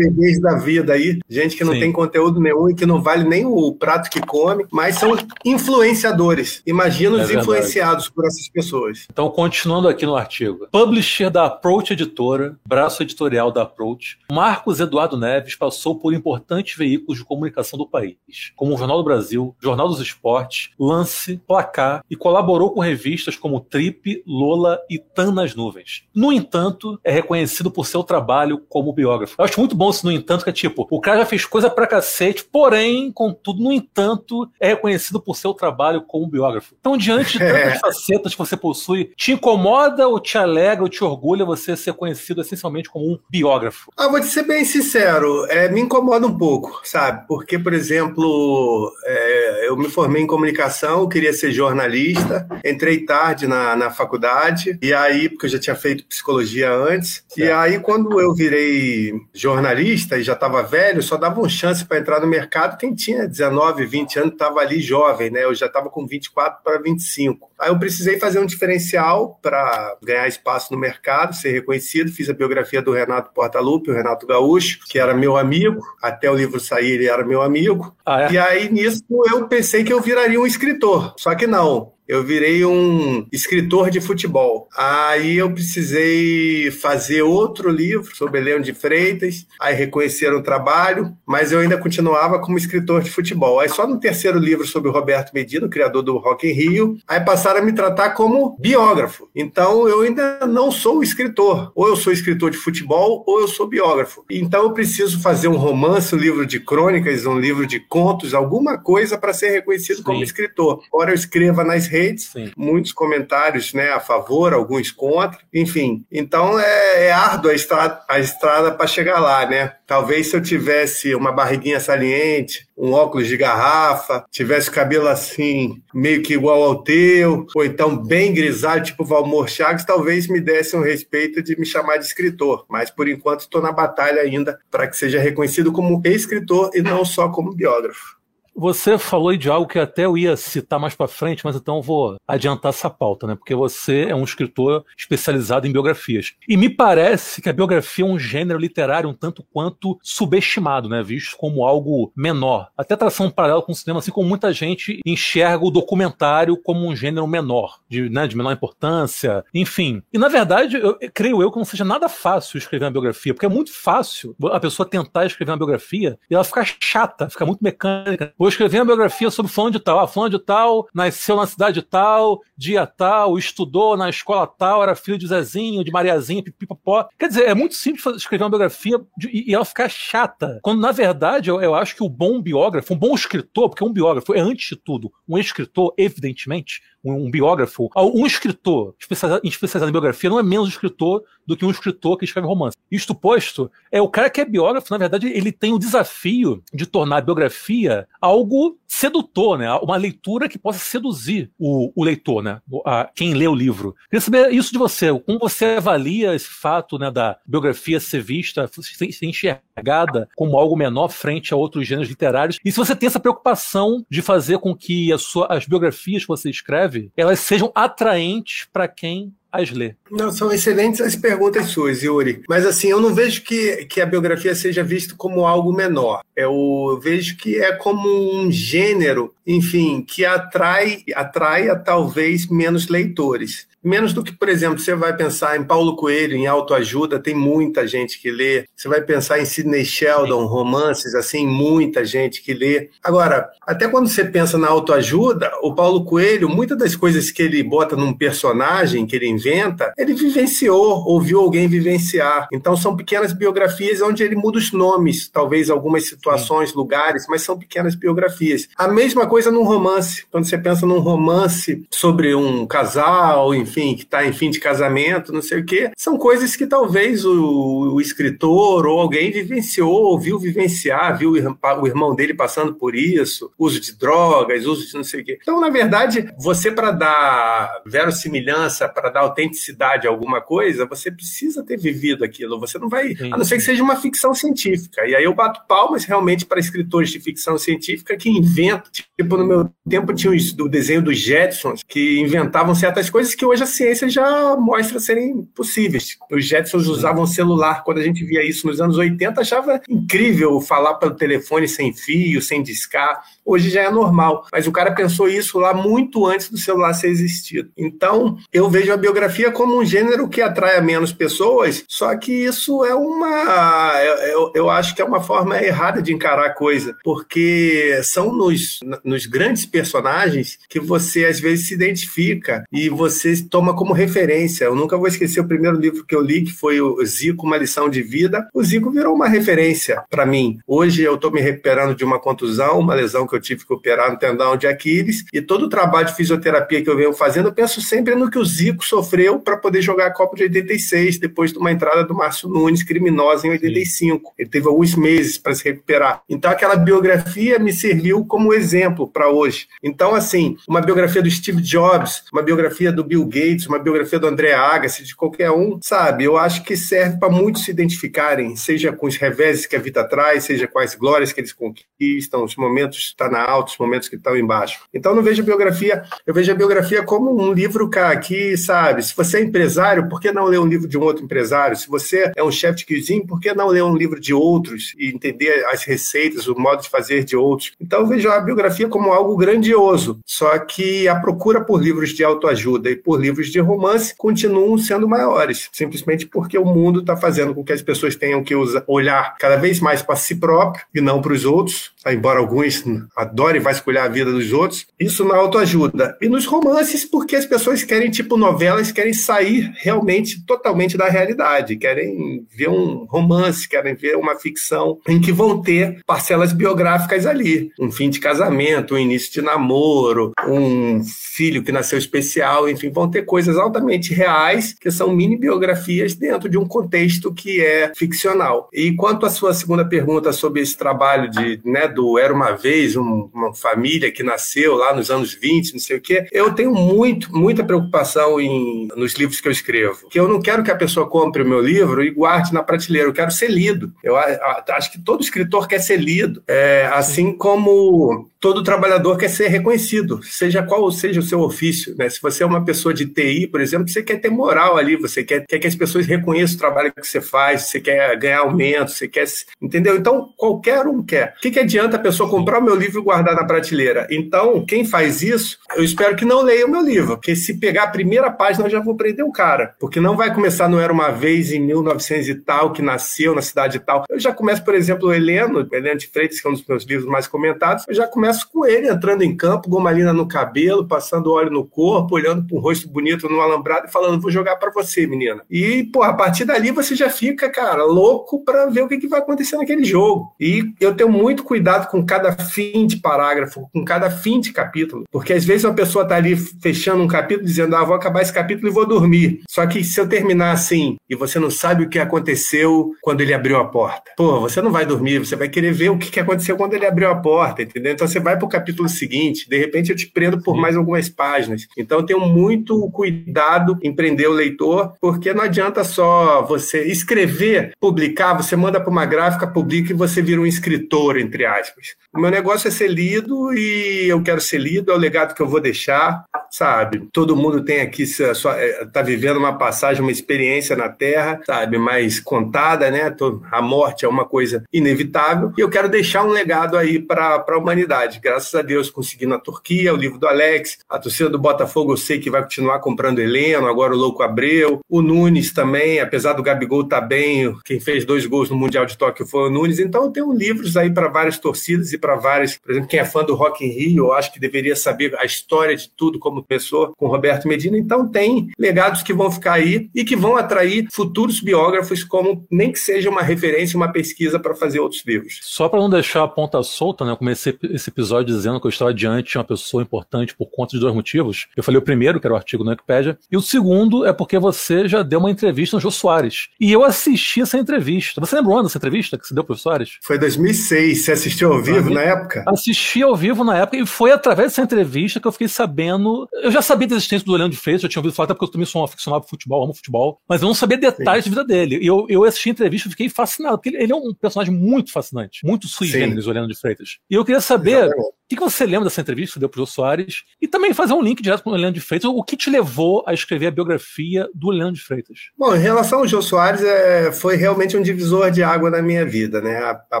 da 0.40 0.56
vida 0.56 0.92
aí, 0.92 1.20
gente 1.28 1.56
que 1.56 1.64
não 1.64 1.74
Sim. 1.74 1.80
tem 1.80 1.92
conteúdo 1.92 2.40
nenhum 2.40 2.68
e 2.70 2.74
que 2.74 2.84
não 2.84 3.00
vale 3.00 3.24
nem 3.24 3.44
o 3.44 3.72
prato 3.72 4.10
que 4.10 4.20
come, 4.20 4.66
mas 4.70 4.96
são 4.96 5.16
influenciadores. 5.44 6.62
Imagina 6.66 7.16
os 7.16 7.30
é 7.30 7.34
influenciados 7.34 8.08
por 8.08 8.26
essas 8.26 8.48
pessoas. 8.48 9.06
Então, 9.10 9.30
continuando 9.30 9.88
aqui 9.88 10.04
no 10.04 10.16
artigo. 10.16 10.66
Publisher 10.70 11.30
da 11.30 11.46
Approach 11.46 11.92
Editora, 11.92 12.56
braço 12.66 13.02
editorial 13.02 13.52
da 13.52 13.62
Approach, 13.62 14.18
Marcos 14.30 14.80
Eduardo 14.80 15.16
Neves 15.16 15.54
passou 15.54 15.98
por 15.98 16.12
importantes 16.12 16.76
veículos 16.76 17.18
de 17.18 17.24
comunicação 17.24 17.78
do 17.78 17.88
país, 17.88 18.16
como 18.56 18.74
o 18.74 18.78
Jornal 18.78 18.98
do 18.98 19.04
Brasil, 19.04 19.54
Jornal 19.60 19.88
dos 19.88 20.00
Esportes, 20.00 20.70
Lance, 20.78 21.40
Placar 21.46 22.04
e 22.10 22.16
colaborou 22.16 22.70
com 22.70 22.80
revistas 22.80 23.36
como 23.36 23.60
Trip, 23.60 24.22
Lola 24.26 24.78
e 24.90 24.98
Tan 24.98 25.32
nas 25.32 25.54
Nuvens. 25.54 26.04
No 26.14 26.32
entanto, 26.32 26.98
é 27.04 27.12
reconhecido 27.12 27.51
reconhecido 27.52 27.70
por 27.70 27.86
seu 27.86 28.02
trabalho 28.02 28.58
como 28.68 28.92
biógrafo. 28.92 29.34
Eu 29.38 29.44
acho 29.44 29.60
muito 29.60 29.76
bom 29.76 29.90
isso, 29.90 30.06
no 30.06 30.12
entanto, 30.12 30.44
que 30.44 30.50
é 30.50 30.52
tipo, 30.52 30.86
o 30.90 31.00
cara 31.00 31.18
já 31.18 31.26
fez 31.26 31.44
coisa 31.44 31.68
pra 31.68 31.86
cacete, 31.86 32.44
porém, 32.44 33.12
contudo, 33.12 33.62
no 33.62 33.72
entanto, 33.72 34.50
é 34.58 34.68
reconhecido 34.68 35.20
por 35.20 35.36
seu 35.36 35.52
trabalho 35.52 36.02
como 36.02 36.26
biógrafo. 36.26 36.74
Então, 36.80 36.96
diante 36.96 37.32
de 37.38 37.44
tantas 37.44 37.80
facetas 37.80 38.32
que 38.32 38.38
você 38.38 38.56
possui, 38.56 39.12
te 39.16 39.32
incomoda 39.32 40.08
ou 40.08 40.18
te 40.18 40.38
alegra 40.38 40.82
ou 40.82 40.88
te 40.88 41.04
orgulha 41.04 41.44
você 41.44 41.76
ser 41.76 41.92
conhecido 41.92 42.40
essencialmente 42.40 42.88
como 42.88 43.12
um 43.12 43.18
biógrafo? 43.28 43.90
Ah, 43.96 44.08
vou 44.08 44.20
te 44.20 44.26
ser 44.26 44.44
bem 44.44 44.64
sincero, 44.64 45.46
é, 45.48 45.68
me 45.68 45.80
incomoda 45.80 46.26
um 46.26 46.36
pouco, 46.36 46.80
sabe? 46.84 47.26
Porque, 47.28 47.58
por 47.58 47.74
exemplo, 47.74 48.90
é, 49.04 49.68
eu 49.68 49.76
me 49.76 49.88
formei 49.88 50.22
em 50.22 50.26
comunicação, 50.26 51.08
queria 51.08 51.32
ser 51.32 51.52
jornalista, 51.52 52.48
entrei 52.64 53.04
tarde 53.04 53.46
na, 53.46 53.76
na 53.76 53.90
faculdade, 53.90 54.78
e 54.80 54.94
aí, 54.94 55.28
porque 55.28 55.46
eu 55.46 55.50
já 55.50 55.58
tinha 55.58 55.76
feito 55.76 56.06
psicologia 56.06 56.72
antes, 56.72 57.24
e 57.42 57.50
aí, 57.50 57.80
quando 57.80 58.20
eu 58.20 58.34
virei 58.34 59.12
jornalista 59.32 60.18
e 60.18 60.22
já 60.22 60.32
estava 60.32 60.62
velho, 60.62 61.02
só 61.02 61.16
dava 61.16 61.40
uma 61.40 61.48
chance 61.48 61.84
para 61.84 61.98
entrar 61.98 62.20
no 62.20 62.26
mercado 62.26 62.78
quem 62.78 62.94
tinha 62.94 63.26
19, 63.26 63.84
20 63.84 64.18
anos, 64.18 64.32
estava 64.32 64.60
ali 64.60 64.80
jovem, 64.80 65.30
né? 65.30 65.44
Eu 65.44 65.54
já 65.54 65.66
estava 65.66 65.90
com 65.90 66.06
24 66.06 66.62
para 66.62 66.80
25. 66.80 67.51
Aí 67.62 67.68
eu 67.68 67.78
precisei 67.78 68.18
fazer 68.18 68.40
um 68.40 68.46
diferencial 68.46 69.38
para 69.40 69.96
ganhar 70.02 70.26
espaço 70.26 70.72
no 70.72 70.78
mercado, 70.78 71.36
ser 71.36 71.52
reconhecido. 71.52 72.10
Fiz 72.10 72.28
a 72.28 72.34
biografia 72.34 72.82
do 72.82 72.92
Renato 72.92 73.32
Portaluppi, 73.32 73.92
o 73.92 73.94
Renato 73.94 74.26
Gaúcho, 74.26 74.80
que 74.88 74.98
era 74.98 75.14
meu 75.14 75.36
amigo. 75.36 75.80
Até 76.02 76.28
o 76.28 76.34
livro 76.34 76.58
sair, 76.58 76.90
ele 76.90 77.06
era 77.06 77.24
meu 77.24 77.40
amigo. 77.40 77.96
Ah, 78.04 78.22
é? 78.22 78.32
E 78.32 78.38
aí, 78.38 78.72
nisso, 78.72 79.04
eu 79.30 79.46
pensei 79.46 79.84
que 79.84 79.92
eu 79.92 80.00
viraria 80.00 80.40
um 80.40 80.46
escritor. 80.46 81.14
Só 81.16 81.32
que 81.36 81.46
não 81.46 81.92
eu 82.12 82.22
virei 82.22 82.64
um 82.64 83.26
escritor 83.32 83.90
de 83.90 84.00
futebol. 84.00 84.68
Aí 84.76 85.38
eu 85.38 85.50
precisei 85.50 86.70
fazer 86.70 87.22
outro 87.22 87.70
livro 87.70 88.14
sobre 88.14 88.40
Leão 88.40 88.60
de 88.60 88.74
Freitas, 88.74 89.46
aí 89.58 89.74
reconheceram 89.74 90.38
o 90.38 90.42
trabalho, 90.42 91.16
mas 91.26 91.52
eu 91.52 91.60
ainda 91.60 91.78
continuava 91.78 92.38
como 92.38 92.58
escritor 92.58 93.02
de 93.02 93.10
futebol. 93.10 93.60
Aí 93.60 93.68
só 93.68 93.86
no 93.86 93.98
terceiro 93.98 94.38
livro 94.38 94.66
sobre 94.66 94.90
o 94.90 94.92
Roberto 94.92 95.32
Medina, 95.32 95.66
o 95.66 95.70
criador 95.70 96.02
do 96.02 96.18
Rock 96.18 96.46
in 96.46 96.52
Rio, 96.52 96.98
aí 97.06 97.20
passaram 97.20 97.51
a 97.56 97.62
me 97.62 97.72
tratar 97.72 98.10
como 98.10 98.56
biógrafo. 98.58 99.28
Então 99.34 99.88
eu 99.88 100.02
ainda 100.02 100.46
não 100.46 100.70
sou 100.70 101.02
escritor. 101.02 101.72
Ou 101.74 101.88
eu 101.88 101.96
sou 101.96 102.12
escritor 102.12 102.50
de 102.50 102.56
futebol 102.56 103.24
ou 103.26 103.40
eu 103.40 103.48
sou 103.48 103.66
biógrafo. 103.66 104.24
Então 104.30 104.62
eu 104.62 104.72
preciso 104.72 105.20
fazer 105.20 105.48
um 105.48 105.56
romance, 105.56 106.14
um 106.14 106.18
livro 106.18 106.46
de 106.46 106.60
crônicas, 106.60 107.26
um 107.26 107.38
livro 107.38 107.66
de 107.66 107.80
contos, 107.80 108.34
alguma 108.34 108.78
coisa 108.78 109.18
para 109.18 109.32
ser 109.32 109.50
reconhecido 109.50 109.98
Sim. 109.98 110.02
como 110.02 110.22
escritor. 110.22 110.82
Ora 110.92 111.10
eu 111.10 111.14
escreva 111.14 111.64
nas 111.64 111.86
redes 111.86 112.30
Sim. 112.32 112.50
muitos 112.56 112.92
comentários 112.92 113.72
né, 113.72 113.90
a 113.90 114.00
favor, 114.00 114.52
alguns 114.52 114.90
contra, 114.90 115.38
enfim. 115.52 116.04
Então 116.10 116.58
é, 116.58 117.06
é 117.06 117.12
árduo 117.12 117.50
a 117.50 117.54
estrada, 117.54 118.02
a 118.08 118.18
estrada 118.18 118.72
para 118.72 118.86
chegar 118.86 119.20
lá, 119.20 119.46
né? 119.46 119.72
Talvez 119.92 120.28
se 120.28 120.36
eu 120.36 120.40
tivesse 120.40 121.14
uma 121.14 121.30
barriguinha 121.30 121.78
saliente, 121.78 122.66
um 122.74 122.92
óculos 122.92 123.28
de 123.28 123.36
garrafa, 123.36 124.24
tivesse 124.30 124.70
cabelo 124.70 125.06
assim, 125.06 125.82
meio 125.92 126.22
que 126.22 126.32
igual 126.32 126.62
ao 126.62 126.82
teu, 126.82 127.46
ou 127.54 127.62
então 127.62 127.94
bem 127.94 128.32
grisalho, 128.32 128.82
tipo 128.82 129.04
Valmor 129.04 129.48
Chagas, 129.48 129.84
talvez 129.84 130.26
me 130.28 130.40
desse 130.40 130.74
um 130.74 130.80
respeito 130.80 131.42
de 131.42 131.60
me 131.60 131.66
chamar 131.66 131.98
de 131.98 132.06
escritor. 132.06 132.64
Mas 132.70 132.90
por 132.90 133.06
enquanto 133.06 133.40
estou 133.40 133.60
na 133.60 133.70
batalha 133.70 134.22
ainda 134.22 134.58
para 134.70 134.88
que 134.88 134.96
seja 134.96 135.20
reconhecido 135.20 135.70
como 135.70 136.00
escritor 136.06 136.70
e 136.72 136.80
não 136.80 137.04
só 137.04 137.28
como 137.28 137.54
biógrafo. 137.54 138.21
Você 138.54 138.98
falou 138.98 139.34
de 139.36 139.48
algo 139.48 139.66
que 139.66 139.78
até 139.78 140.04
eu 140.04 140.16
ia 140.16 140.36
citar 140.36 140.78
mais 140.78 140.94
para 140.94 141.08
frente, 141.08 141.44
mas 141.44 141.56
então 141.56 141.80
vou 141.80 142.16
adiantar 142.28 142.70
essa 142.70 142.90
pauta, 142.90 143.26
né? 143.26 143.34
Porque 143.34 143.54
você 143.54 144.06
é 144.08 144.14
um 144.14 144.24
escritor 144.24 144.84
especializado 144.96 145.66
em 145.66 145.72
biografias. 145.72 146.34
E 146.46 146.56
me 146.56 146.68
parece 146.68 147.40
que 147.40 147.48
a 147.48 147.52
biografia 147.52 148.04
é 148.04 148.08
um 148.08 148.18
gênero 148.18 148.58
literário 148.58 149.08
um 149.08 149.14
tanto 149.14 149.42
quanto 149.52 149.98
subestimado, 150.02 150.88
né? 150.88 151.02
Visto 151.02 151.36
como 151.36 151.64
algo 151.64 152.12
menor. 152.14 152.68
Até 152.76 152.94
tração 152.94 153.26
um 153.26 153.30
paralelo 153.30 153.62
com 153.62 153.72
o 153.72 153.74
cinema, 153.74 154.00
assim 154.00 154.10
como 154.10 154.28
muita 154.28 154.52
gente 154.52 155.00
enxerga 155.06 155.64
o 155.64 155.70
documentário 155.70 156.56
como 156.56 156.86
um 156.86 156.94
gênero 156.94 157.26
menor, 157.26 157.80
de, 157.88 158.08
né, 158.10 158.26
de 158.26 158.36
menor 158.36 158.52
importância, 158.52 159.44
enfim. 159.54 160.02
E 160.12 160.18
na 160.18 160.28
verdade, 160.28 160.76
eu, 160.76 160.98
creio 161.14 161.42
eu 161.42 161.50
que 161.50 161.58
não 161.58 161.64
seja 161.64 161.84
nada 161.84 162.08
fácil 162.08 162.58
escrever 162.58 162.84
uma 162.84 162.90
biografia, 162.90 163.32
porque 163.32 163.46
é 163.46 163.48
muito 163.48 163.72
fácil 163.72 164.36
a 164.50 164.60
pessoa 164.60 164.88
tentar 164.88 165.26
escrever 165.26 165.52
uma 165.52 165.58
biografia 165.58 166.18
e 166.30 166.34
ela 166.34 166.44
ficar 166.44 166.66
chata, 166.80 167.30
ficar 167.30 167.46
muito 167.46 167.60
mecânica. 167.60 168.32
Vou 168.42 168.48
escrever 168.48 168.78
uma 168.78 168.86
biografia 168.86 169.30
sobre 169.30 169.52
fulano 169.52 169.70
de 169.70 169.78
tal. 169.78 170.00
Ah, 170.00 170.08
fulano 170.08 170.36
de 170.36 170.44
tal 170.44 170.88
nasceu 170.92 171.36
na 171.36 171.46
cidade 171.46 171.80
tal, 171.80 172.40
dia 172.56 172.84
tal, 172.84 173.38
estudou 173.38 173.96
na 173.96 174.10
escola 174.10 174.48
tal, 174.48 174.82
era 174.82 174.96
filho 174.96 175.16
de 175.16 175.28
Zezinho, 175.28 175.84
de 175.84 175.92
Mariazinha, 175.92 176.42
pipipopó. 176.42 177.08
Quer 177.16 177.28
dizer, 177.28 177.44
é 177.44 177.54
muito 177.54 177.76
simples 177.76 178.16
escrever 178.16 178.42
uma 178.42 178.50
biografia 178.50 178.98
de, 179.16 179.28
e, 179.28 179.54
ela 179.54 179.64
ficar 179.64 179.88
chata. 179.88 180.58
Quando, 180.60 180.80
na 180.80 180.90
verdade, 180.90 181.50
eu, 181.50 181.62
eu 181.62 181.72
acho 181.72 181.94
que 181.94 182.02
o 182.02 182.08
bom 182.08 182.42
biógrafo, 182.42 182.94
um 182.94 182.98
bom 182.98 183.14
escritor, 183.14 183.68
porque 183.68 183.84
um 183.84 183.92
biógrafo 183.92 184.34
é, 184.34 184.40
antes 184.40 184.70
de 184.70 184.74
tudo, 184.74 185.12
um 185.28 185.38
escritor, 185.38 185.94
evidentemente, 185.96 186.82
um, 187.04 187.30
biógrafo, 187.30 187.90
um 187.96 188.26
escritor 188.26 188.94
especializado, 188.98 189.46
especializado 189.46 189.90
em 189.90 189.92
biografia 189.92 190.30
não 190.30 190.38
é 190.38 190.42
menos 190.42 190.68
escritor 190.68 191.22
do 191.46 191.56
que 191.56 191.64
um 191.64 191.70
escritor 191.70 192.16
que 192.16 192.24
escreve 192.24 192.46
romance. 192.46 192.76
Isto 192.90 193.14
posto, 193.14 193.70
é 193.90 194.00
o 194.00 194.08
cara 194.08 194.30
que 194.30 194.40
é 194.40 194.44
biógrafo, 194.44 194.88
na 194.90 194.98
verdade, 194.98 195.26
ele 195.28 195.50
tem 195.50 195.72
o 195.72 195.78
desafio 195.78 196.62
de 196.72 196.86
tornar 196.86 197.18
a 197.18 197.22
biografia 197.22 198.06
algo 198.20 198.78
sedutor, 198.86 199.58
né? 199.58 199.72
Uma 199.76 199.96
leitura 199.96 200.48
que 200.48 200.58
possa 200.58 200.78
seduzir 200.78 201.50
o, 201.58 201.90
o 201.96 202.04
leitor, 202.04 202.42
né? 202.42 202.60
A, 202.84 203.10
quem 203.14 203.34
lê 203.34 203.48
o 203.48 203.54
livro. 203.54 203.96
Queria 204.04 204.20
saber 204.20 204.52
isso 204.52 204.70
de 204.70 204.78
você. 204.78 205.08
Como 205.20 205.38
você 205.38 205.64
avalia 205.64 206.34
esse 206.34 206.48
fato 206.48 206.98
né, 206.98 207.10
da 207.10 207.38
biografia 207.46 207.98
ser 207.98 208.22
vista, 208.22 208.70
ser 208.70 209.26
enxergada 209.26 210.28
como 210.36 210.58
algo 210.58 210.76
menor 210.76 211.08
frente 211.08 211.54
a 211.54 211.56
outros 211.56 211.86
gêneros 211.86 212.10
literários? 212.10 212.58
E 212.64 212.70
se 212.70 212.76
você 212.76 212.94
tem 212.94 213.06
essa 213.06 213.18
preocupação 213.18 214.04
de 214.10 214.20
fazer 214.20 214.58
com 214.58 214.76
que 214.76 215.16
sua, 215.18 215.46
as 215.46 215.66
biografias 215.66 216.22
que 216.22 216.28
você 216.28 216.50
escreve 216.50 216.91
elas 217.16 217.40
sejam 217.40 217.70
atraentes 217.74 218.66
para 218.72 218.88
quem 218.88 219.32
as 219.52 219.70
ler? 219.70 219.96
Não, 220.10 220.32
são 220.32 220.50
excelentes 220.50 221.00
as 221.00 221.14
perguntas 221.14 221.66
suas, 221.66 222.02
Yuri. 222.02 222.42
Mas 222.48 222.64
assim, 222.64 222.88
eu 222.88 223.00
não 223.00 223.14
vejo 223.14 223.42
que, 223.42 223.84
que 223.84 224.00
a 224.00 224.06
biografia 224.06 224.54
seja 224.54 224.82
vista 224.82 225.14
como 225.14 225.46
algo 225.46 225.72
menor. 225.72 226.22
Eu 226.34 226.98
vejo 227.02 227.36
que 227.36 227.56
é 227.56 227.72
como 227.72 228.08
um 228.34 228.50
gênero, 228.50 229.34
enfim, 229.46 230.02
que 230.02 230.24
atrai, 230.24 231.04
atrai 231.14 231.68
talvez 231.84 232.48
menos 232.48 232.88
leitores. 232.88 233.68
Menos 233.82 234.12
do 234.12 234.22
que, 234.22 234.32
por 234.32 234.48
exemplo, 234.48 234.78
você 234.78 234.94
vai 234.94 235.16
pensar 235.16 235.58
em 235.58 235.64
Paulo 235.64 235.96
Coelho, 235.96 236.36
em 236.36 236.46
autoajuda, 236.46 237.18
tem 237.18 237.34
muita 237.34 237.86
gente 237.86 238.20
que 238.20 238.30
lê. 238.30 238.64
Você 238.76 238.88
vai 238.88 239.00
pensar 239.00 239.40
em 239.40 239.44
Sidney 239.44 239.84
Sheldon, 239.84 240.46
romances, 240.46 241.14
assim, 241.14 241.46
muita 241.46 242.04
gente 242.04 242.42
que 242.42 242.54
lê. 242.54 242.90
Agora, 243.02 243.48
até 243.66 243.88
quando 243.88 244.08
você 244.08 244.24
pensa 244.24 244.56
na 244.56 244.68
autoajuda, 244.68 245.50
o 245.62 245.74
Paulo 245.74 246.04
Coelho, 246.04 246.48
muitas 246.48 246.78
das 246.78 246.94
coisas 246.94 247.30
que 247.30 247.42
ele 247.42 247.62
bota 247.62 247.96
num 247.96 248.12
personagem, 248.12 249.04
que 249.04 249.16
ele 249.16 249.28
inventa, 249.28 249.92
ele 249.98 250.14
vivenciou, 250.14 251.04
ouviu 251.04 251.40
alguém 251.40 251.66
vivenciar. 251.66 252.46
Então, 252.52 252.76
são 252.76 252.96
pequenas 252.96 253.32
biografias 253.32 254.00
onde 254.00 254.22
ele 254.22 254.36
muda 254.36 254.58
os 254.58 254.70
nomes, 254.72 255.28
talvez 255.28 255.70
algumas 255.70 256.06
situações, 256.08 256.70
Sim. 256.70 256.76
lugares, 256.76 257.26
mas 257.28 257.42
são 257.42 257.58
pequenas 257.58 257.96
biografias. 257.96 258.68
A 258.76 258.86
mesma 258.86 259.26
coisa 259.26 259.50
num 259.50 259.64
romance. 259.64 260.24
Quando 260.30 260.44
você 260.44 260.56
pensa 260.56 260.86
num 260.86 261.00
romance 261.00 261.84
sobre 261.90 262.34
um 262.34 262.64
casal, 262.66 263.54
enfim, 263.54 263.71
enfim, 263.72 263.94
que 263.96 264.02
está 264.02 264.24
em 264.24 264.32
fim 264.32 264.50
de 264.50 264.60
casamento, 264.60 265.32
não 265.32 265.42
sei 265.42 265.60
o 265.60 265.64
quê, 265.64 265.90
são 265.96 266.18
coisas 266.18 266.54
que 266.54 266.66
talvez 266.66 267.24
o, 267.24 267.94
o 267.94 268.00
escritor 268.00 268.86
ou 268.86 269.00
alguém 269.00 269.30
vivenciou, 269.30 270.18
viu 270.18 270.38
vivenciar, 270.38 271.16
viu 271.16 271.32
o 271.32 271.86
irmão 271.86 272.14
dele 272.14 272.34
passando 272.34 272.74
por 272.74 272.94
isso, 272.94 273.50
uso 273.58 273.80
de 273.80 273.96
drogas, 273.96 274.66
uso 274.66 274.86
de 274.86 274.94
não 274.94 275.04
sei 275.04 275.22
o 275.22 275.24
quê. 275.24 275.38
Então, 275.40 275.60
na 275.60 275.70
verdade, 275.70 276.28
você 276.38 276.70
para 276.70 276.90
dar 276.90 277.82
verossimilhança, 277.86 278.88
para 278.88 279.10
dar 279.10 279.20
autenticidade 279.20 280.06
a 280.06 280.10
alguma 280.10 280.40
coisa, 280.40 280.86
você 280.86 281.10
precisa 281.10 281.64
ter 281.64 281.78
vivido 281.78 282.24
aquilo. 282.24 282.60
Você 282.60 282.78
não 282.78 282.88
vai, 282.88 283.14
sim, 283.14 283.32
a 283.32 283.36
não 283.36 283.44
ser 283.44 283.56
que 283.56 283.62
seja 283.62 283.82
uma 283.82 283.96
ficção 283.96 284.34
científica. 284.34 285.06
E 285.06 285.14
aí 285.14 285.24
eu 285.24 285.34
bato 285.34 285.62
palmas 285.66 286.04
realmente 286.04 286.44
para 286.44 286.60
escritores 286.60 287.10
de 287.10 287.20
ficção 287.20 287.56
científica 287.56 288.16
que 288.16 288.28
inventam. 288.28 288.90
Tipo, 289.16 289.36
no 289.36 289.46
meu 289.46 289.70
tempo 289.88 290.12
tinha 290.12 290.32
o 290.32 290.68
desenho 290.68 291.02
dos 291.02 291.18
Jetsons, 291.18 291.82
que 291.86 292.20
inventavam 292.20 292.74
certas 292.74 293.08
coisas 293.08 293.34
que 293.34 293.44
hoje 293.44 293.61
hoje 293.62 293.64
a 293.64 293.66
ciência 293.66 294.08
já 294.08 294.56
mostra 294.56 294.98
serem 294.98 295.42
possíveis. 295.54 296.18
Os 296.30 296.46
Jetsons 296.46 296.86
usavam 296.86 297.26
celular. 297.26 297.84
Quando 297.84 297.98
a 297.98 298.02
gente 298.02 298.24
via 298.24 298.44
isso 298.44 298.66
nos 298.66 298.80
anos 298.80 298.98
80, 298.98 299.40
achava 299.40 299.80
incrível 299.88 300.60
falar 300.60 300.94
pelo 300.94 301.14
telefone 301.14 301.68
sem 301.68 301.92
fio, 301.92 302.42
sem 302.42 302.62
discar. 302.62 303.22
Hoje 303.44 303.70
já 303.70 303.82
é 303.82 303.90
normal. 303.90 304.46
Mas 304.52 304.66
o 304.66 304.72
cara 304.72 304.92
pensou 304.92 305.28
isso 305.28 305.58
lá 305.58 305.74
muito 305.74 306.26
antes 306.26 306.48
do 306.48 306.58
celular 306.58 306.92
ser 306.94 307.08
existido. 307.08 307.70
Então, 307.76 308.38
eu 308.52 308.68
vejo 308.70 308.92
a 308.92 308.96
biografia 308.96 309.50
como 309.50 309.78
um 309.78 309.84
gênero 309.84 310.28
que 310.28 310.40
atrai 310.40 310.80
menos 310.80 311.12
pessoas, 311.12 311.84
só 311.88 312.16
que 312.16 312.32
isso 312.32 312.84
é 312.84 312.94
uma. 312.94 313.94
Eu, 314.30 314.52
eu 314.54 314.70
acho 314.70 314.94
que 314.94 315.02
é 315.02 315.04
uma 315.04 315.20
forma 315.20 315.60
errada 315.60 316.00
de 316.00 316.12
encarar 316.12 316.46
a 316.46 316.54
coisa, 316.54 316.96
porque 317.04 318.00
são 318.02 318.32
nos, 318.32 318.80
nos 319.04 319.26
grandes 319.26 319.66
personagens 319.66 320.58
que 320.68 320.80
você 320.80 321.24
às 321.24 321.40
vezes 321.40 321.68
se 321.68 321.74
identifica 321.74 322.64
e 322.72 322.88
você 322.88 323.34
toma 323.42 323.74
como 323.74 323.92
referência. 323.92 324.64
Eu 324.64 324.74
nunca 324.74 324.96
vou 324.96 325.06
esquecer 325.06 325.40
o 325.40 325.48
primeiro 325.48 325.78
livro 325.78 326.04
que 326.04 326.14
eu 326.14 326.22
li, 326.22 326.42
que 326.42 326.52
foi 326.52 326.80
o 326.80 327.04
Zico, 327.04 327.46
Uma 327.46 327.56
Lição 327.56 327.88
de 327.88 328.02
Vida. 328.02 328.48
O 328.54 328.62
Zico 328.62 328.90
virou 328.90 329.14
uma 329.14 329.28
referência 329.28 330.02
para 330.10 330.26
mim. 330.26 330.58
Hoje 330.66 331.02
eu 331.02 331.14
estou 331.14 331.30
me 331.30 331.40
recuperando 331.40 331.94
de 331.94 332.04
uma 332.04 332.18
contusão, 332.18 332.78
uma 332.78 332.94
lesão 332.94 333.26
que 333.26 333.31
eu 333.36 333.40
tive 333.40 333.66
que 333.66 333.72
operar 333.72 334.10
no 334.10 334.18
tendão 334.18 334.56
de 334.56 334.66
Aquiles, 334.66 335.24
e 335.32 335.40
todo 335.40 335.66
o 335.66 335.68
trabalho 335.68 336.06
de 336.06 336.16
fisioterapia 336.16 336.82
que 336.82 336.88
eu 336.88 336.96
venho 336.96 337.12
fazendo, 337.12 337.48
eu 337.48 337.52
penso 337.52 337.80
sempre 337.80 338.14
no 338.14 338.30
que 338.30 338.38
o 338.38 338.44
Zico 338.44 338.84
sofreu 338.84 339.38
para 339.38 339.56
poder 339.56 339.82
jogar 339.82 340.06
a 340.06 340.12
Copa 340.12 340.36
de 340.36 340.44
86, 340.44 341.18
depois 341.18 341.52
de 341.52 341.58
uma 341.58 341.70
entrada 341.70 342.04
do 342.04 342.14
Márcio 342.14 342.48
Nunes, 342.48 342.82
criminosa, 342.82 343.46
em 343.46 343.50
85. 343.50 344.28
Sim. 344.28 344.34
Ele 344.38 344.48
teve 344.48 344.66
alguns 344.66 344.94
meses 344.94 345.38
para 345.38 345.54
se 345.54 345.64
recuperar. 345.64 346.22
Então 346.28 346.50
aquela 346.50 346.76
biografia 346.76 347.58
me 347.58 347.72
serviu 347.72 348.24
como 348.24 348.52
exemplo 348.52 349.08
para 349.08 349.28
hoje. 349.28 349.68
Então, 349.82 350.14
assim, 350.14 350.56
uma 350.68 350.80
biografia 350.80 351.22
do 351.22 351.30
Steve 351.30 351.60
Jobs, 351.60 352.24
uma 352.32 352.42
biografia 352.42 352.90
do 352.90 353.04
Bill 353.04 353.24
Gates, 353.26 353.42
Gates, 353.42 353.66
uma 353.66 353.78
biografia 353.78 354.18
do 354.18 354.26
André 354.26 354.52
Agassi, 354.52 355.04
de 355.04 355.14
qualquer 355.14 355.50
um, 355.50 355.78
sabe? 355.82 356.24
Eu 356.24 356.36
acho 356.36 356.62
que 356.62 356.76
serve 356.76 357.18
para 357.18 357.28
muitos 357.28 357.64
se 357.64 357.70
identificarem, 357.70 358.56
seja 358.56 358.92
com 358.92 359.06
os 359.06 359.16
reveses 359.16 359.66
que 359.66 359.76
a 359.76 359.80
vida 359.80 360.04
traz, 360.04 360.44
seja 360.44 360.66
com 360.66 360.78
as 360.78 360.94
glórias 360.94 361.32
que 361.32 361.40
eles 361.40 361.52
conquistam, 361.52 362.44
os 362.44 362.56
momentos 362.56 363.14
estão 363.22 363.30
na 363.30 363.44
alta, 363.44 363.72
os 363.72 363.78
momentos 363.78 364.08
que 364.08 364.16
estão 364.16 364.36
embaixo. 364.36 364.80
Então, 364.92 365.14
não 365.14 365.22
vejo 365.22 365.42
a 365.42 365.44
biografia, 365.44 366.02
eu 366.26 366.34
vejo 366.34 366.50
a 366.50 366.54
biografia 366.54 367.02
como 367.02 367.40
um 367.40 367.52
livro, 367.52 367.88
cara, 367.88 368.16
que, 368.16 368.56
sabe, 368.56 369.02
se 369.02 369.14
você 369.14 369.38
é 369.38 369.42
empresário, 369.42 370.08
por 370.08 370.20
que 370.20 370.32
não 370.32 370.44
ler 370.46 370.58
um 370.58 370.66
livro 370.66 370.88
de 370.88 370.98
um 370.98 371.02
outro 371.02 371.24
empresário? 371.24 371.76
Se 371.76 371.88
você 371.88 372.32
é 372.34 372.42
um 372.42 372.50
chefe 372.50 372.78
de 372.78 372.86
cozinha, 372.86 373.24
por 373.26 373.40
que 373.40 373.54
não 373.54 373.68
ler 373.68 373.82
um 373.82 373.96
livro 373.96 374.20
de 374.20 374.34
outros 374.34 374.94
e 374.98 375.08
entender 375.08 375.64
as 375.66 375.84
receitas, 375.84 376.48
o 376.48 376.58
modo 376.58 376.82
de 376.82 376.90
fazer 376.90 377.24
de 377.24 377.36
outros? 377.36 377.72
Então, 377.80 378.00
eu 378.00 378.06
vejo 378.06 378.28
a 378.30 378.40
biografia 378.40 378.88
como 378.88 379.12
algo 379.12 379.36
grandioso, 379.36 380.18
só 380.26 380.58
que 380.58 381.06
a 381.08 381.16
procura 381.16 381.60
por 381.62 381.82
livros 381.82 382.10
de 382.10 382.24
autoajuda 382.24 382.90
e 382.90 382.96
por 382.96 383.20
livros 383.20 383.50
de 383.50 383.60
romance 383.60 384.14
continuam 384.16 384.76
sendo 384.78 385.08
maiores, 385.08 385.68
simplesmente 385.72 386.26
porque 386.26 386.58
o 386.58 386.64
mundo 386.64 387.00
está 387.00 387.16
fazendo 387.16 387.54
com 387.54 387.64
que 387.64 387.72
as 387.72 387.82
pessoas 387.82 388.16
tenham 388.16 388.42
que 388.42 388.54
usar, 388.54 388.84
olhar 388.86 389.36
cada 389.38 389.56
vez 389.56 389.80
mais 389.80 390.02
para 390.02 390.16
si 390.16 390.36
próprio 390.36 390.84
e 390.94 391.00
não 391.00 391.20
para 391.20 391.32
os 391.32 391.44
outros, 391.44 391.92
embora 392.06 392.38
alguns 392.38 392.72
adorem 393.16 393.60
vasculhar 393.60 394.04
a 394.04 394.08
vida 394.08 394.30
dos 394.30 394.52
outros. 394.52 394.86
Isso 394.98 395.24
na 395.24 395.36
autoajuda. 395.36 396.16
E 396.20 396.28
nos 396.28 396.46
romances, 396.46 397.04
porque 397.04 397.36
as 397.36 397.46
pessoas 397.46 397.84
querem, 397.84 398.10
tipo 398.10 398.36
novelas, 398.36 398.92
querem 398.92 399.12
sair 399.12 399.72
realmente 399.76 400.44
totalmente 400.44 400.96
da 400.96 401.08
realidade, 401.08 401.76
querem 401.76 402.46
ver 402.54 402.68
um 402.68 403.04
romance, 403.08 403.68
querem 403.68 403.94
ver 403.94 404.16
uma 404.16 404.36
ficção 404.36 404.98
em 405.08 405.20
que 405.20 405.32
vão 405.32 405.60
ter 405.60 406.00
parcelas 406.06 406.52
biográficas 406.52 407.26
ali. 407.26 407.70
Um 407.78 407.90
fim 407.90 408.10
de 408.10 408.20
casamento, 408.20 408.94
um 408.94 408.98
início 408.98 409.32
de 409.32 409.42
namoro, 409.42 410.32
um 410.46 411.02
filho 411.04 411.62
que 411.62 411.72
nasceu 411.72 411.98
especial, 411.98 412.68
enfim, 412.68 412.90
vão 412.90 413.10
ter 413.10 413.22
coisas 413.22 413.56
altamente 413.56 414.12
reais, 414.14 414.74
que 414.78 414.90
são 414.90 415.14
mini 415.14 415.36
biografias 415.36 416.14
dentro 416.14 416.48
de 416.48 416.58
um 416.58 416.66
contexto 416.66 417.32
que 417.32 417.60
é 417.60 417.92
ficcional. 417.94 418.68
E 418.72 418.92
quanto 418.94 419.26
à 419.26 419.30
sua 419.30 419.54
segunda 419.54 419.84
pergunta 419.84 420.32
sobre 420.32 420.60
esse 420.60 420.76
trabalho 420.76 421.30
de, 421.30 421.60
né, 421.64 421.88
do 421.88 422.18
Era 422.18 422.32
uma 422.32 422.52
Vez, 422.52 422.96
um, 422.96 423.01
uma 423.32 423.54
família 423.54 424.10
que 424.10 424.22
nasceu 424.22 424.74
lá 424.74 424.94
nos 424.94 425.10
anos 425.10 425.34
20, 425.34 425.72
não 425.72 425.80
sei 425.80 425.96
o 425.96 426.00
quê, 426.00 426.26
eu 426.32 426.54
tenho 426.54 426.72
muito, 426.72 427.34
muita 427.34 427.64
preocupação 427.64 428.40
em, 428.40 428.88
nos 428.96 429.14
livros 429.14 429.40
que 429.40 429.48
eu 429.48 429.52
escrevo. 429.52 430.08
Que 430.08 430.18
eu 430.18 430.28
não 430.28 430.40
quero 430.40 430.62
que 430.62 430.70
a 430.70 430.76
pessoa 430.76 431.08
compre 431.08 431.42
o 431.42 431.48
meu 431.48 431.60
livro 431.60 432.02
e 432.02 432.10
guarde 432.10 432.52
na 432.52 432.62
prateleira, 432.62 433.08
eu 433.08 433.12
quero 433.12 433.30
ser 433.30 433.50
lido. 433.50 433.92
Eu 434.02 434.16
acho 434.16 434.92
que 434.92 435.00
todo 435.00 435.22
escritor 435.22 435.68
quer 435.68 435.80
ser 435.80 435.98
lido. 435.98 436.42
É, 436.46 436.88
assim 436.92 437.32
como 437.32 438.30
todo 438.42 438.64
trabalhador 438.64 439.16
quer 439.16 439.28
ser 439.28 439.46
reconhecido, 439.46 440.20
seja 440.24 440.64
qual 440.64 440.90
seja 440.90 441.20
o 441.20 441.22
seu 441.22 441.40
ofício. 441.40 441.94
Né? 441.96 442.08
Se 442.08 442.20
você 442.20 442.42
é 442.42 442.46
uma 442.46 442.64
pessoa 442.64 442.92
de 442.92 443.06
TI, 443.06 443.46
por 443.46 443.60
exemplo, 443.60 443.88
você 443.88 444.02
quer 444.02 444.16
ter 444.16 444.30
moral 444.30 444.76
ali, 444.76 444.96
você 444.96 445.22
quer, 445.22 445.46
quer 445.46 445.60
que 445.60 445.66
as 445.68 445.76
pessoas 445.76 446.06
reconheçam 446.06 446.56
o 446.56 446.58
trabalho 446.58 446.92
que 446.92 447.06
você 447.06 447.20
faz, 447.20 447.62
você 447.62 447.80
quer 447.80 448.18
ganhar 448.18 448.40
aumento, 448.40 448.90
você 448.90 449.06
quer. 449.06 449.24
Entendeu? 449.60 449.96
Então, 449.96 450.30
qualquer 450.36 450.84
um 450.88 451.04
quer. 451.04 451.34
O 451.38 451.40
que, 451.40 451.52
que 451.52 451.60
adianta 451.60 451.96
a 451.96 452.00
pessoa 452.00 452.28
comprar 452.28 452.58
o 452.58 452.64
meu 452.64 452.74
livro 452.74 453.00
e 453.00 453.04
guardar 453.04 453.36
na 453.36 453.44
prateleira? 453.44 454.08
Então, 454.10 454.66
quem 454.66 454.84
faz 454.84 455.22
isso, 455.22 455.58
eu 455.76 455.84
espero 455.84 456.16
que 456.16 456.24
não 456.24 456.42
leia 456.42 456.66
o 456.66 456.70
meu 456.70 456.82
livro, 456.82 457.14
porque 457.14 457.36
se 457.36 457.60
pegar 457.60 457.84
a 457.84 457.88
primeira 457.88 458.28
página, 458.28 458.66
eu 458.66 458.70
já 458.70 458.80
vou 458.80 458.96
prender 458.96 459.24
o 459.24 459.30
cara. 459.30 459.76
Porque 459.78 460.00
não 460.00 460.16
vai 460.16 460.34
começar, 460.34 460.68
não 460.68 460.80
era 460.80 460.92
uma 460.92 461.10
vez 461.10 461.52
em 461.52 461.60
1900 461.60 462.28
e 462.28 462.34
tal, 462.34 462.72
que 462.72 462.82
nasceu 462.82 463.36
na 463.36 463.42
cidade 463.42 463.76
e 463.76 463.80
tal. 463.80 464.04
Eu 464.10 464.18
já 464.18 464.32
começo, 464.32 464.64
por 464.64 464.74
exemplo, 464.74 465.08
o 465.08 465.14
Heleno, 465.14 465.68
Heleno 465.72 465.98
de 465.98 466.08
Freitas, 466.08 466.40
que 466.40 466.46
é 466.48 466.50
um 466.50 466.54
dos 466.54 466.66
meus 466.66 466.82
livros 466.84 467.08
mais 467.08 467.28
comentados, 467.28 467.84
eu 467.86 467.94
já 467.94 468.04
começo 468.08 468.31
com 468.40 468.64
ele 468.64 468.88
entrando 468.88 469.22
em 469.22 469.36
campo, 469.36 469.68
gomalina 469.68 470.12
no 470.12 470.26
cabelo, 470.26 470.86
passando 470.86 471.32
óleo 471.32 471.50
no 471.50 471.64
corpo, 471.64 472.14
olhando 472.14 472.46
para 472.46 472.56
um 472.56 472.60
rosto 472.60 472.88
bonito 472.88 473.28
no 473.28 473.40
alambrado 473.40 473.86
e 473.86 473.92
falando: 473.92 474.20
vou 474.20 474.30
jogar 474.30 474.56
para 474.56 474.70
você, 474.70 475.06
menina. 475.06 475.42
E, 475.50 475.84
pô, 475.92 476.02
a 476.02 476.12
partir 476.12 476.44
dali 476.44 476.70
você 476.70 476.94
já 476.94 477.10
fica, 477.10 477.50
cara, 477.50 477.84
louco 477.84 478.44
para 478.44 478.66
ver 478.66 478.82
o 478.82 478.88
que, 478.88 478.98
que 478.98 479.08
vai 479.08 479.20
acontecer 479.20 479.56
naquele 479.56 479.84
jogo. 479.84 480.34
E 480.40 480.72
eu 480.80 480.94
tenho 480.94 481.10
muito 481.10 481.44
cuidado 481.44 481.90
com 481.90 482.04
cada 482.04 482.32
fim 482.32 482.86
de 482.86 482.96
parágrafo, 482.96 483.68
com 483.72 483.84
cada 483.84 484.10
fim 484.10 484.40
de 484.40 484.52
capítulo, 484.52 485.04
porque 485.10 485.32
às 485.32 485.44
vezes 485.44 485.64
uma 485.64 485.74
pessoa 485.74 486.06
tá 486.06 486.16
ali 486.16 486.36
fechando 486.36 487.02
um 487.02 487.08
capítulo 487.08 487.46
dizendo: 487.46 487.76
ah, 487.76 487.84
vou 487.84 487.94
acabar 487.94 488.22
esse 488.22 488.32
capítulo 488.32 488.68
e 488.68 488.72
vou 488.72 488.86
dormir. 488.86 489.40
Só 489.48 489.66
que 489.66 489.82
se 489.84 490.00
eu 490.00 490.08
terminar 490.08 490.52
assim 490.52 490.96
e 491.08 491.14
você 491.14 491.38
não 491.38 491.50
sabe 491.50 491.84
o 491.84 491.88
que 491.88 491.98
aconteceu 491.98 492.92
quando 493.02 493.20
ele 493.20 493.34
abriu 493.34 493.58
a 493.58 493.64
porta, 493.64 494.12
pô, 494.16 494.40
você 494.40 494.60
não 494.60 494.70
vai 494.70 494.86
dormir, 494.86 495.18
você 495.18 495.36
vai 495.36 495.48
querer 495.48 495.72
ver 495.72 495.90
o 495.90 495.98
que 495.98 496.20
aconteceu 496.20 496.56
quando 496.56 496.74
ele 496.74 496.86
abriu 496.86 497.10
a 497.10 497.14
porta, 497.14 497.62
entendeu? 497.62 497.92
Então 497.92 498.06
você 498.06 498.20
vai 498.22 498.36
para 498.36 498.46
o 498.46 498.48
capítulo 498.48 498.88
seguinte, 498.88 499.48
de 499.48 499.58
repente 499.58 499.90
eu 499.90 499.96
te 499.96 500.06
prendo 500.06 500.42
por 500.42 500.56
mais 500.56 500.76
algumas 500.76 501.08
páginas. 501.08 501.66
Então 501.76 501.98
eu 501.98 502.06
tenho 502.06 502.20
muito 502.20 502.88
cuidado 502.90 503.78
em 503.82 503.94
prender 503.94 504.28
o 504.28 504.32
leitor, 504.32 504.94
porque 505.00 505.34
não 505.34 505.42
adianta 505.42 505.84
só 505.84 506.42
você 506.42 506.84
escrever, 506.84 507.72
publicar, 507.80 508.34
você 508.34 508.56
manda 508.56 508.80
para 508.80 508.90
uma 508.90 509.04
gráfica, 509.04 509.46
publica 509.46 509.92
e 509.92 509.96
você 509.96 510.22
vira 510.22 510.40
um 510.40 510.46
escritor, 510.46 511.18
entre 511.18 511.44
aspas. 511.44 511.94
O 512.14 512.20
meu 512.20 512.30
negócio 512.30 512.68
é 512.68 512.70
ser 512.70 512.88
lido 512.88 513.52
e 513.52 514.06
eu 514.08 514.22
quero 514.22 514.40
ser 514.40 514.58
lido, 514.58 514.92
é 514.92 514.94
o 514.94 514.98
legado 514.98 515.34
que 515.34 515.42
eu 515.42 515.48
vou 515.48 515.60
deixar, 515.60 516.24
sabe? 516.50 517.08
Todo 517.12 517.36
mundo 517.36 517.64
tem 517.64 517.80
aqui, 517.80 518.02
está 518.02 519.02
vivendo 519.02 519.38
uma 519.38 519.56
passagem, 519.58 520.02
uma 520.02 520.12
experiência 520.12 520.76
na 520.76 520.88
Terra, 520.88 521.40
sabe? 521.44 521.78
Mais 521.78 522.20
contada, 522.20 522.90
né? 522.90 523.14
A 523.50 523.62
morte 523.62 524.04
é 524.04 524.08
uma 524.08 524.24
coisa 524.24 524.62
inevitável 524.72 525.52
e 525.56 525.60
eu 525.60 525.68
quero 525.68 525.88
deixar 525.88 526.22
um 526.24 526.30
legado 526.30 526.76
aí 526.76 526.98
para 526.98 527.44
a 527.48 527.58
humanidade. 527.58 528.11
Graças 528.20 528.54
a 528.54 528.62
Deus 528.62 528.90
consegui 528.90 529.26
na 529.26 529.38
Turquia, 529.38 529.92
o 529.92 529.96
livro 529.96 530.18
do 530.18 530.26
Alex, 530.26 530.78
a 530.88 530.98
torcida 530.98 531.28
do 531.28 531.38
Botafogo 531.38 531.92
eu 531.92 531.96
sei 531.96 532.18
que 532.18 532.30
vai 532.30 532.42
continuar 532.42 532.78
comprando 532.80 533.18
Heleno, 533.18 533.66
agora 533.66 533.94
o 533.94 533.96
Louco 533.96 534.22
Abreu, 534.22 534.80
o 534.88 535.02
Nunes 535.02 535.52
também, 535.52 536.00
apesar 536.00 536.34
do 536.34 536.42
Gabigol 536.42 536.82
estar 536.82 537.00
tá 537.00 537.06
bem, 537.06 537.54
quem 537.64 537.80
fez 537.80 538.04
dois 538.04 538.26
gols 538.26 538.50
no 538.50 538.56
Mundial 538.56 538.86
de 538.86 538.96
Tóquio 538.96 539.26
foi 539.26 539.48
o 539.48 539.50
Nunes, 539.50 539.78
então 539.78 540.04
eu 540.04 540.10
tenho 540.10 540.32
livros 540.32 540.76
aí 540.76 540.92
para 540.92 541.08
várias 541.08 541.38
torcidas 541.38 541.92
e 541.92 541.98
para 541.98 542.16
várias, 542.16 542.58
por 542.58 542.70
exemplo, 542.70 542.88
quem 542.88 543.00
é 543.00 543.04
fã 543.04 543.24
do 543.24 543.34
Rock 543.34 543.64
in 543.64 543.68
Rio, 543.68 544.06
eu 544.06 544.12
acho 544.12 544.32
que 544.32 544.40
deveria 544.40 544.76
saber 544.76 545.16
a 545.18 545.24
história 545.24 545.76
de 545.76 545.90
tudo 545.90 546.18
como 546.18 546.42
pessoa 546.42 546.92
com 546.96 547.08
Roberto 547.08 547.48
Medina, 547.48 547.78
então 547.78 548.08
tem 548.08 548.50
legados 548.58 549.02
que 549.02 549.12
vão 549.12 549.30
ficar 549.30 549.54
aí 549.54 549.88
e 549.94 550.04
que 550.04 550.16
vão 550.16 550.36
atrair 550.36 550.86
futuros 550.92 551.40
biógrafos 551.40 552.04
como 552.04 552.46
nem 552.50 552.70
que 552.70 552.78
seja 552.78 553.10
uma 553.10 553.22
referência, 553.22 553.76
uma 553.76 553.92
pesquisa 553.92 554.38
para 554.38 554.54
fazer 554.54 554.80
outros 554.80 555.02
livros. 555.06 555.40
Só 555.42 555.68
para 555.68 555.80
não 555.80 555.90
deixar 555.90 556.22
a 556.22 556.28
ponta 556.28 556.62
solta, 556.62 557.04
né, 557.04 557.12
eu 557.12 557.16
comecei 557.16 557.56
esse 557.70 557.90
episódio 557.90 558.01
dizendo 558.24 558.60
que 558.60 558.66
eu 558.66 558.70
estava 558.70 558.92
diante 558.92 559.32
de 559.32 559.38
uma 559.38 559.44
pessoa 559.44 559.82
importante 559.82 560.34
por 560.34 560.46
conta 560.50 560.76
de 560.76 560.80
dois 560.80 560.94
motivos. 560.94 561.46
Eu 561.56 561.62
falei 561.62 561.78
o 561.78 561.82
primeiro, 561.82 562.20
que 562.20 562.26
era 562.26 562.34
o 562.34 562.36
artigo 562.36 562.64
no 562.64 562.70
Wikipedia, 562.70 563.18
e 563.30 563.36
o 563.36 563.40
segundo 563.40 564.06
é 564.06 564.12
porque 564.12 564.38
você 564.38 564.88
já 564.88 565.02
deu 565.02 565.18
uma 565.18 565.30
entrevista 565.30 565.76
no 565.76 565.80
Jô 565.80 565.90
Soares. 565.90 566.48
E 566.60 566.72
eu 566.72 566.84
assisti 566.84 567.40
essa 567.40 567.58
entrevista. 567.58 568.20
Você 568.20 568.36
lembra 568.36 568.50
o 568.50 568.54
ano 568.54 568.64
dessa 568.64 568.78
entrevista 568.78 569.18
que 569.18 569.26
você 569.26 569.34
deu 569.34 569.44
pro 569.44 569.56
Soares? 569.56 569.98
Foi 570.02 570.18
2006. 570.18 571.04
Você 571.04 571.12
assistiu 571.12 571.52
ao 571.52 571.62
vivo 571.62 571.90
na 571.90 572.02
época? 572.02 572.44
Assisti 572.46 573.02
ao 573.02 573.16
vivo 573.16 573.44
na 573.44 573.58
época 573.58 573.76
e 573.76 573.86
foi 573.86 574.12
através 574.12 574.48
dessa 574.48 574.62
entrevista 574.62 575.20
que 575.20 575.26
eu 575.26 575.32
fiquei 575.32 575.48
sabendo. 575.48 576.28
Eu 576.42 576.50
já 576.50 576.62
sabia 576.62 576.88
da 576.88 576.96
existência 576.96 577.24
do 577.24 577.32
Leandro 577.32 577.52
de 577.52 577.56
Freitas, 577.56 577.82
já 577.82 577.88
tinha 577.88 578.00
ouvido 578.00 578.14
falar, 578.14 578.24
até 578.24 578.34
porque 578.34 578.44
eu 578.44 578.50
também 578.50 578.66
sou 578.66 578.82
um 578.82 578.84
aficionado 578.84 579.22
por 579.22 579.30
futebol, 579.30 579.64
amo 579.64 579.74
futebol, 579.74 580.20
mas 580.28 580.42
eu 580.42 580.48
não 580.48 580.54
sabia 580.54 580.78
detalhes 580.78 581.24
Sim. 581.24 581.30
da 581.30 581.42
vida 581.42 581.44
dele. 581.44 581.78
E 581.82 581.86
eu, 581.86 582.06
eu 582.08 582.24
assisti 582.24 582.50
a 582.50 582.52
entrevista 582.52 582.88
e 582.88 582.90
fiquei 582.90 583.08
fascinado, 583.08 583.58
porque 583.58 583.76
ele 583.76 583.92
é 583.92 583.96
um 583.96 584.14
personagem 584.14 584.54
muito 584.54 584.92
fascinante, 584.92 585.44
muito 585.44 585.66
sui 585.68 585.86
generis, 585.86 586.26
o 586.26 586.32
Leandro 586.32 586.52
de 586.52 586.58
Freitas. 586.58 586.98
E 587.10 587.14
eu 587.14 587.24
queria 587.24 587.40
saber 587.40 587.81
o 587.86 588.12
que, 588.28 588.36
que 588.36 588.42
você 588.42 588.64
lembra 588.64 588.84
dessa 588.84 589.00
entrevista 589.00 589.34
que 589.34 589.40
deu 589.40 589.48
pro 589.48 589.60
Jô 589.60 589.66
Soares 589.66 590.24
e 590.40 590.48
também 590.48 590.72
fazer 590.72 590.94
um 590.94 591.02
link 591.02 591.22
direto 591.22 591.42
com 591.42 591.50
o 591.50 591.54
Leandro 591.54 591.80
de 591.80 591.80
Freitas. 591.80 592.10
O 592.10 592.22
que 592.22 592.36
te 592.36 592.48
levou 592.48 593.04
a 593.06 593.12
escrever 593.12 593.48
a 593.48 593.50
biografia 593.50 594.28
do 594.34 594.50
Leandro 594.50 594.74
de 594.74 594.82
Freitas? 594.82 595.18
Bom, 595.36 595.54
em 595.54 595.58
relação 595.58 596.00
ao 596.00 596.08
Jô 596.08 596.22
Soares, 596.22 596.62
é, 596.62 597.12
foi 597.12 597.36
realmente 597.36 597.76
um 597.76 597.82
divisor 597.82 598.30
de 598.30 598.42
água 598.42 598.70
na 598.70 598.80
minha 598.80 599.04
vida, 599.04 599.40
né? 599.40 599.58
A, 599.58 599.82
a 599.90 600.00